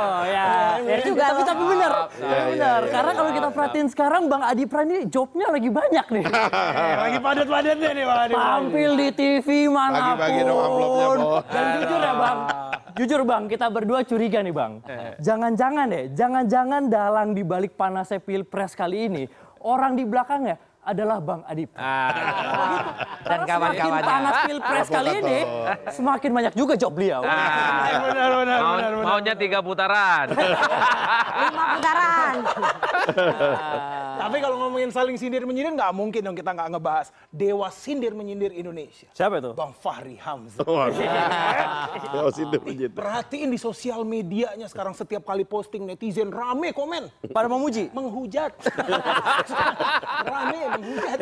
Oh 0.00 0.22
ya, 0.26 0.80
ya 0.82 0.96
juga. 1.06 1.24
Tapi 1.30 1.42
tapi 1.44 1.62
benar, 1.66 1.90
ya, 2.18 2.40
benar. 2.50 2.80
Ya, 2.82 2.90
Karena 2.90 3.12
kalau 3.14 3.30
kita 3.30 3.48
perhatiin 3.52 3.88
sekarang 3.90 4.22
Bang 4.26 4.42
Adi 4.42 4.64
Pran 4.66 4.86
ini 4.90 5.02
jobnya 5.06 5.46
lagi 5.50 5.70
banyak 5.70 6.06
nih. 6.10 6.24
lagi 7.04 7.18
padat-padatnya 7.20 7.90
nih 7.94 8.04
Bang 8.06 8.20
Adi. 8.26 8.34
Tampil 8.34 8.90
di 8.96 9.08
TV 9.14 9.48
mana 9.70 9.90
pun. 9.90 10.02
Bagi-bagi 10.02 10.40
dong 10.46 10.60
amplopnya, 10.60 11.06
Dan 11.50 11.64
jujur 11.78 12.00
ya 12.00 12.14
Bang, 12.14 12.38
jujur 12.96 13.20
Bang, 13.22 13.42
kita 13.46 13.66
berdua 13.70 14.00
curiga 14.02 14.38
nih 14.42 14.54
Bang. 14.54 14.72
Jangan-jangan 15.20 15.84
deh, 15.90 16.04
jangan-jangan 16.16 16.82
dalang 16.90 17.28
di 17.36 17.42
balik 17.46 17.78
panasnya 17.78 18.18
pilpres 18.18 18.74
kali 18.74 19.06
ini, 19.06 19.22
orang 19.62 19.94
di 19.94 20.04
belakangnya 20.08 20.56
adalah 20.80 21.20
Bang 21.20 21.42
Adip. 21.44 21.70
Ah. 21.76 22.08
Dan 23.30 23.40
kawan-kawannya. 23.46 24.04
panas 24.04 24.34
pilpres 24.48 24.88
kali 24.88 25.10
ini, 25.20 25.38
semakin 25.92 26.30
banyak 26.32 26.52
juga 26.56 26.74
job 26.74 26.92
beliau. 26.96 27.20
Ah. 27.22 28.00
Benar, 28.10 28.28
benar, 28.32 28.58
Mau, 28.60 28.74
benar, 28.74 28.90
benar. 28.96 29.04
Maunya 29.06 29.34
tiga 29.36 29.58
putaran. 29.60 30.26
Lima 30.32 31.64
putaran. 31.76 32.34
Tapi 34.20 34.36
kalau 34.44 34.56
ngomongin 34.68 34.92
saling 34.92 35.16
sindir 35.16 35.48
menyindir 35.48 35.72
nggak 35.72 35.92
mungkin 35.96 36.20
dong 36.20 36.36
kita 36.36 36.52
nggak 36.52 36.68
ngebahas 36.76 37.08
dewa 37.32 37.72
sindir 37.72 38.12
menyindir 38.12 38.52
Indonesia. 38.52 39.08
Siapa 39.16 39.40
itu? 39.40 39.56
Bang 39.56 39.72
Fahri 39.72 40.20
Hamzah. 40.20 40.60
dewa 42.12 42.28
sindir 42.28 42.60
menyindir. 42.60 42.92
Perhatiin 42.92 43.48
di 43.48 43.56
sosial 43.56 44.04
medianya 44.04 44.68
sekarang 44.68 44.92
setiap 44.92 45.24
kali 45.24 45.48
posting 45.48 45.88
netizen 45.88 46.28
rame 46.28 46.76
komen. 46.76 47.08
Pada 47.32 47.48
memuji? 47.48 47.88
Menghujat. 47.96 48.52
rame 50.36 50.58
menghujat. 50.76 51.18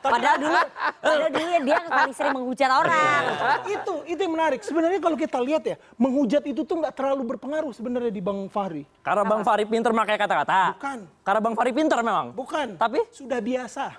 Padahal 0.00 0.36
dulu, 0.40 0.60
padahal 1.04 1.30
dulu 1.36 1.48
ya 1.52 1.60
dia 1.60 1.78
paling 1.84 2.14
sering 2.16 2.32
menghujat 2.32 2.70
orang. 2.72 3.22
itu, 3.68 3.94
itu 4.08 4.20
yang 4.24 4.32
menarik. 4.32 4.60
Sebenarnya 4.64 5.00
kalau 5.04 5.16
kita 5.20 5.38
lihat 5.42 5.62
ya, 5.68 5.76
menghujat 6.00 6.42
itu 6.48 6.64
tuh 6.64 6.80
nggak 6.80 6.94
terlalu 6.96 7.36
berpengaruh 7.36 7.76
sebenarnya 7.76 8.08
di 8.08 8.22
Bang 8.24 8.48
Fahri. 8.48 8.88
Karena 9.04 9.22
Bang 9.26 9.44
Fahri 9.44 9.68
pinter 9.68 9.92
pakai 9.92 10.16
kata-kata. 10.16 10.60
Bukan. 10.78 10.98
Karena 11.20 11.40
Bang 11.42 11.54
Fahri 11.58 11.72
pinter 11.74 11.98
memang. 12.00 12.21
Bukan. 12.30 12.78
Tapi 12.78 13.02
sudah 13.10 13.42
biasa. 13.42 13.98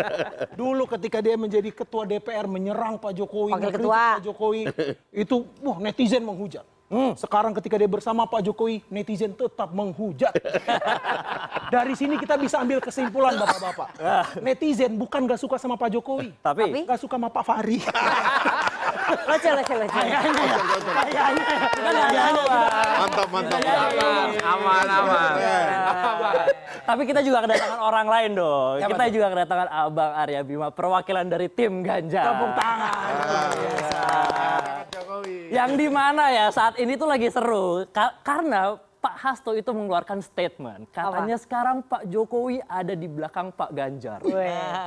Dulu 0.60 0.86
ketika 0.86 1.18
dia 1.18 1.34
menjadi 1.34 1.74
ketua 1.74 2.06
DPR 2.06 2.46
menyerang 2.46 3.02
Pak 3.02 3.10
Jokowi, 3.18 3.58
Wakil 3.58 3.70
ketua. 3.74 4.02
Pak 4.14 4.22
Jokowi, 4.22 4.62
itu 5.26 5.36
wah 5.58 5.78
netizen 5.82 6.22
menghujat. 6.22 6.62
Hmm. 6.94 7.16
Sekarang 7.18 7.50
ketika 7.58 7.74
dia 7.74 7.90
bersama 7.90 8.22
Pak 8.28 8.44
Jokowi, 8.44 8.84
netizen 8.86 9.34
tetap 9.34 9.74
menghujat. 9.74 10.30
Dari 11.74 11.96
sini 11.98 12.14
kita 12.20 12.38
bisa 12.38 12.62
ambil 12.62 12.78
kesimpulan 12.78 13.34
bapak-bapak. 13.34 13.98
Netizen 14.38 14.94
bukan 14.94 15.26
gak 15.26 15.40
suka 15.42 15.56
sama 15.58 15.74
Pak 15.74 15.90
Jokowi, 15.90 16.30
tapi 16.38 16.86
gak 16.86 17.00
suka 17.02 17.18
sama 17.18 17.32
Pak 17.32 17.42
Fahri. 17.42 17.82
Lucu, 19.04 19.50
lucu, 19.52 19.74
lucu. 19.76 19.98
Mantap, 22.94 23.28
mantap. 23.28 23.60
Aman, 24.40 24.86
aman. 24.88 25.32
Tapi 26.84 27.02
kita 27.08 27.20
juga 27.24 27.38
kedatangan 27.44 27.80
orang 27.80 28.06
lain 28.08 28.30
dong. 28.36 28.76
Kita 28.80 29.04
juga 29.08 29.26
kedatangan 29.32 29.68
Abang 29.72 30.12
Arya 30.16 30.40
Bima, 30.44 30.68
perwakilan 30.72 31.26
dari 31.28 31.48
tim 31.48 31.80
Ganjar. 31.84 32.24
Tepuk 32.32 32.52
tangan. 32.56 32.92
Yang 35.48 35.70
di 35.78 35.88
mana 35.88 36.24
ya 36.34 36.46
saat 36.52 36.76
ini 36.76 36.98
tuh 36.98 37.08
lagi 37.08 37.30
seru 37.30 37.86
Ka 37.94 38.20
karena 38.26 38.76
Pak 39.04 39.20
Hasto 39.20 39.52
itu 39.52 39.68
mengeluarkan 39.68 40.24
statement. 40.24 40.88
Katanya 40.88 41.36
Apa? 41.36 41.44
sekarang 41.44 41.76
Pak 41.84 42.08
Jokowi 42.08 42.64
ada 42.64 42.96
di 42.96 43.04
belakang 43.04 43.52
Pak 43.52 43.68
Ganjar. 43.76 44.24
Wih, 44.24 44.32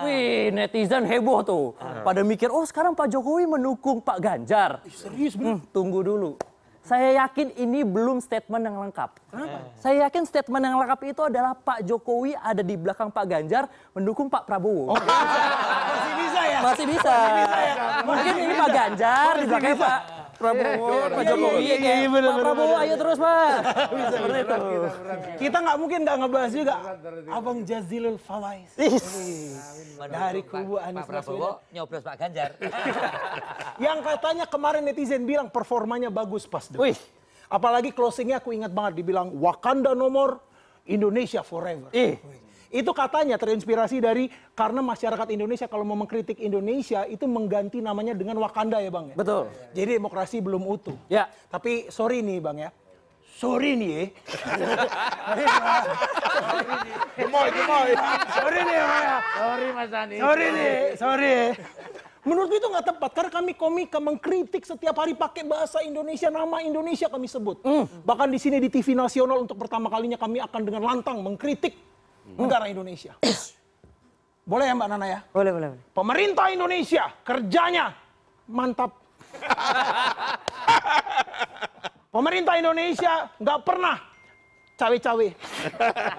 Wih 0.02 0.50
netizen 0.50 1.06
heboh 1.06 1.46
tuh. 1.46 1.78
Pada 2.02 2.26
mikir, 2.26 2.50
oh 2.50 2.66
sekarang 2.66 2.98
Pak 2.98 3.14
Jokowi 3.14 3.46
mendukung 3.46 4.02
Pak 4.02 4.18
Ganjar. 4.18 4.82
Serius, 4.90 5.38
hmm, 5.38 5.70
Tunggu 5.70 6.02
dulu. 6.02 6.34
Saya 6.82 7.28
yakin 7.28 7.62
ini 7.62 7.86
belum 7.86 8.18
statement 8.18 8.64
yang 8.64 8.80
lengkap. 8.90 9.22
Kenapa? 9.30 9.60
Saya 9.78 10.10
yakin 10.10 10.24
statement 10.26 10.64
yang 10.66 10.82
lengkap 10.82 11.00
itu 11.14 11.22
adalah 11.22 11.54
Pak 11.54 11.86
Jokowi 11.86 12.34
ada 12.34 12.66
di 12.66 12.74
belakang 12.74 13.14
Pak 13.14 13.26
Ganjar 13.28 13.70
mendukung 13.94 14.34
Pak 14.34 14.50
Prabowo. 14.50 14.96
Oh, 14.96 15.02
masih 15.94 16.14
bisa 16.18 16.42
ya? 16.42 16.60
Masih 16.66 16.86
bisa. 16.90 17.14
Masih 17.14 17.34
bisa 17.38 17.60
ya? 17.60 17.76
Mungkin 18.02 18.34
ini 18.34 18.54
Pak 18.58 18.70
Ganjar 18.74 19.32
di 19.38 19.46
belakang 19.46 19.78
Pak 19.78 20.17
Prabowo, 20.38 20.88
Pak 21.10 21.24
Jokowi 21.26 21.62
iya, 21.66 21.76
iya, 21.82 21.94
iya, 22.06 22.08
Pak 22.10 22.38
Prabowo 22.46 22.76
ayo 22.78 22.96
terus 22.96 23.18
Pak. 23.18 23.50
Seperti 24.14 24.40
itu. 24.46 24.56
Kita 25.42 25.58
nggak 25.66 25.78
mungkin 25.82 26.00
nggak 26.06 26.18
ngebahas 26.22 26.52
juga 26.54 26.76
Abang 27.34 27.60
Jazilul 27.66 28.18
Fawais. 28.22 28.72
Dari 29.98 30.42
kubu 30.46 30.78
Anies 30.78 31.06
Pak 31.06 31.10
Prabowo 31.10 31.50
nyoblos 31.74 32.04
Pak 32.06 32.16
Ganjar. 32.22 32.52
Yang 33.86 34.00
katanya 34.06 34.46
kemarin 34.46 34.84
netizen 34.86 35.26
bilang 35.26 35.50
performanya 35.50 36.14
bagus 36.14 36.46
pas 36.46 36.70
Wih. 36.78 36.98
Apalagi 37.48 37.96
closingnya 37.96 38.38
aku 38.38 38.54
ingat 38.54 38.70
banget 38.70 39.02
dibilang 39.02 39.34
Wakanda 39.42 39.98
nomor 39.98 40.44
Indonesia 40.86 41.42
forever. 41.42 41.90
Ih. 41.92 42.20
Itu 42.68 42.92
katanya 42.92 43.40
terinspirasi 43.40 44.04
dari 44.04 44.28
karena 44.52 44.84
masyarakat 44.84 45.28
Indonesia 45.32 45.68
kalau 45.72 45.88
mau 45.88 45.96
mengkritik 45.96 46.40
Indonesia 46.44 47.08
itu 47.08 47.24
mengganti 47.24 47.80
namanya 47.80 48.12
dengan 48.12 48.36
Wakanda 48.44 48.84
ya 48.84 48.92
Bang 48.92 49.12
ya. 49.12 49.16
Betul. 49.16 49.48
Jadi 49.72 49.90
demokrasi 49.96 50.44
belum 50.44 50.64
utuh. 50.68 50.98
Ya. 51.08 51.32
Tapi 51.48 51.88
sorry 51.88 52.20
nih 52.20 52.44
Bang 52.44 52.60
ya. 52.60 52.70
Sorry 53.38 53.78
nih 53.78 53.90
ya. 53.94 54.06
Gemoy, 57.22 57.48
gemoy. 57.54 57.90
Sorry 58.34 58.60
nih 58.66 58.76
ya. 58.76 58.86
Sorry 59.38 59.68
Mas 59.78 59.92
Anies. 59.94 60.20
Sorry 60.20 60.48
nih, 60.52 60.76
sorry. 60.98 61.36
Menurut 62.28 62.52
itu 62.52 62.68
nggak 62.68 62.86
tepat 62.92 63.12
karena 63.16 63.32
kami 63.32 63.52
komika 63.56 64.04
mengkritik 64.04 64.68
setiap 64.68 65.00
hari 65.00 65.16
pakai 65.16 65.48
bahasa 65.48 65.80
Indonesia, 65.80 66.28
nama 66.28 66.60
Indonesia 66.60 67.08
kami 67.08 67.24
sebut. 67.24 67.64
Mm. 67.64 68.04
Bahkan 68.04 68.28
di 68.28 68.40
sini 68.42 68.60
di 68.60 68.68
TV 68.68 68.92
nasional 68.98 69.48
untuk 69.48 69.56
pertama 69.56 69.88
kalinya 69.88 70.20
kami 70.20 70.44
akan 70.44 70.62
dengan 70.68 70.84
lantang 70.84 71.24
mengkritik. 71.24 71.78
Negara 72.36 72.68
Indonesia. 72.68 73.16
boleh 74.52 74.66
ya 74.68 74.74
Mbak 74.76 74.88
Nana 74.92 75.08
ya? 75.08 75.20
Boleh, 75.32 75.52
boleh. 75.56 75.68
boleh. 75.76 75.84
Pemerintah 75.96 76.46
Indonesia 76.52 77.04
kerjanya 77.24 77.96
mantap. 78.52 78.92
Pemerintah 82.16 82.58
Indonesia 82.58 83.30
nggak 83.38 83.60
pernah 83.64 83.96
cawe-cawe. 84.76 85.28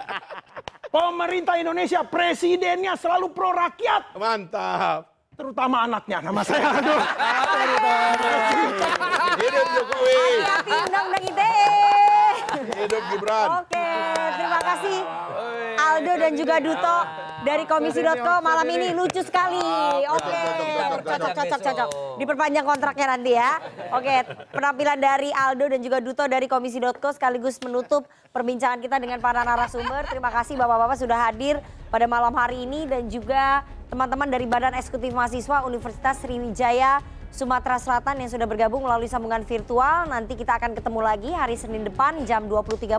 Pemerintah 0.94 1.54
Indonesia 1.60 2.00
presidennya 2.06 2.96
selalu 2.96 3.34
pro 3.34 3.52
rakyat. 3.52 4.16
Mantap 4.16 5.18
terutama 5.38 5.86
anaknya. 5.86 6.18
Nama 6.18 6.42
saya 6.42 6.66
aduh. 6.82 7.00
Hidup 9.38 9.66
Jokowi. 9.70 10.22
Undang-undang 10.66 11.22
ITE. 11.22 11.62
Hidup 12.74 13.02
Gibran. 13.14 13.48
Oke, 13.62 13.86
terima 14.48 14.64
kasih 14.64 14.98
Aldo 15.78 16.12
dan 16.16 16.32
juga 16.32 16.56
Duto 16.58 16.96
dari 17.44 17.64
Komisi.co 17.68 18.34
malam 18.42 18.66
ini 18.66 18.96
lucu 18.96 19.22
sekali. 19.22 19.60
Oke, 20.10 20.42
cocok 21.06 21.32
cocok 21.36 21.60
cocok. 21.62 21.88
Diperpanjang 22.18 22.66
kontraknya 22.66 23.06
nanti 23.14 23.30
ya. 23.36 23.62
Oke, 23.94 24.26
penampilan 24.50 24.98
dari 24.98 25.30
Aldo 25.30 25.70
dan 25.70 25.80
juga 25.84 26.02
Duto 26.02 26.24
dari 26.26 26.50
Komisi.co 26.50 27.08
sekaligus 27.14 27.62
menutup 27.62 28.10
perbincangan 28.34 28.82
kita 28.82 28.98
dengan 28.98 29.22
para 29.22 29.46
narasumber. 29.46 30.08
Terima 30.10 30.34
kasih 30.34 30.58
Bapak-bapak 30.58 30.98
sudah 30.98 31.30
hadir 31.30 31.62
pada 31.92 32.10
malam 32.10 32.34
hari 32.34 32.66
ini 32.66 32.88
dan 32.90 33.06
juga 33.06 33.62
teman-teman 33.86 34.28
dari 34.28 34.44
Badan 34.50 34.74
Eksekutif 34.76 35.14
Mahasiswa 35.14 35.62
Universitas 35.62 36.20
Sriwijaya 36.20 37.00
Sumatera 37.28 37.76
Selatan 37.78 38.20
yang 38.20 38.30
sudah 38.32 38.48
bergabung 38.48 38.82
melalui 38.82 39.06
sambungan 39.06 39.44
virtual. 39.44 40.08
Nanti 40.08 40.34
kita 40.34 40.56
akan 40.58 40.74
ketemu 40.74 41.00
lagi 41.00 41.30
hari 41.32 41.54
Senin 41.54 41.84
depan 41.86 42.24
jam 42.24 42.48
20.30 42.48 42.98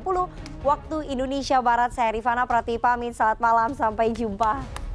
waktu 0.62 0.98
Indonesia 1.10 1.60
Barat. 1.60 1.92
Saya 1.92 2.14
Rifana 2.14 2.46
Pratiwi 2.46 2.80
pamit. 2.80 3.18
Selamat 3.18 3.40
malam, 3.42 3.70
sampai 3.74 4.14
jumpa. 4.14 4.89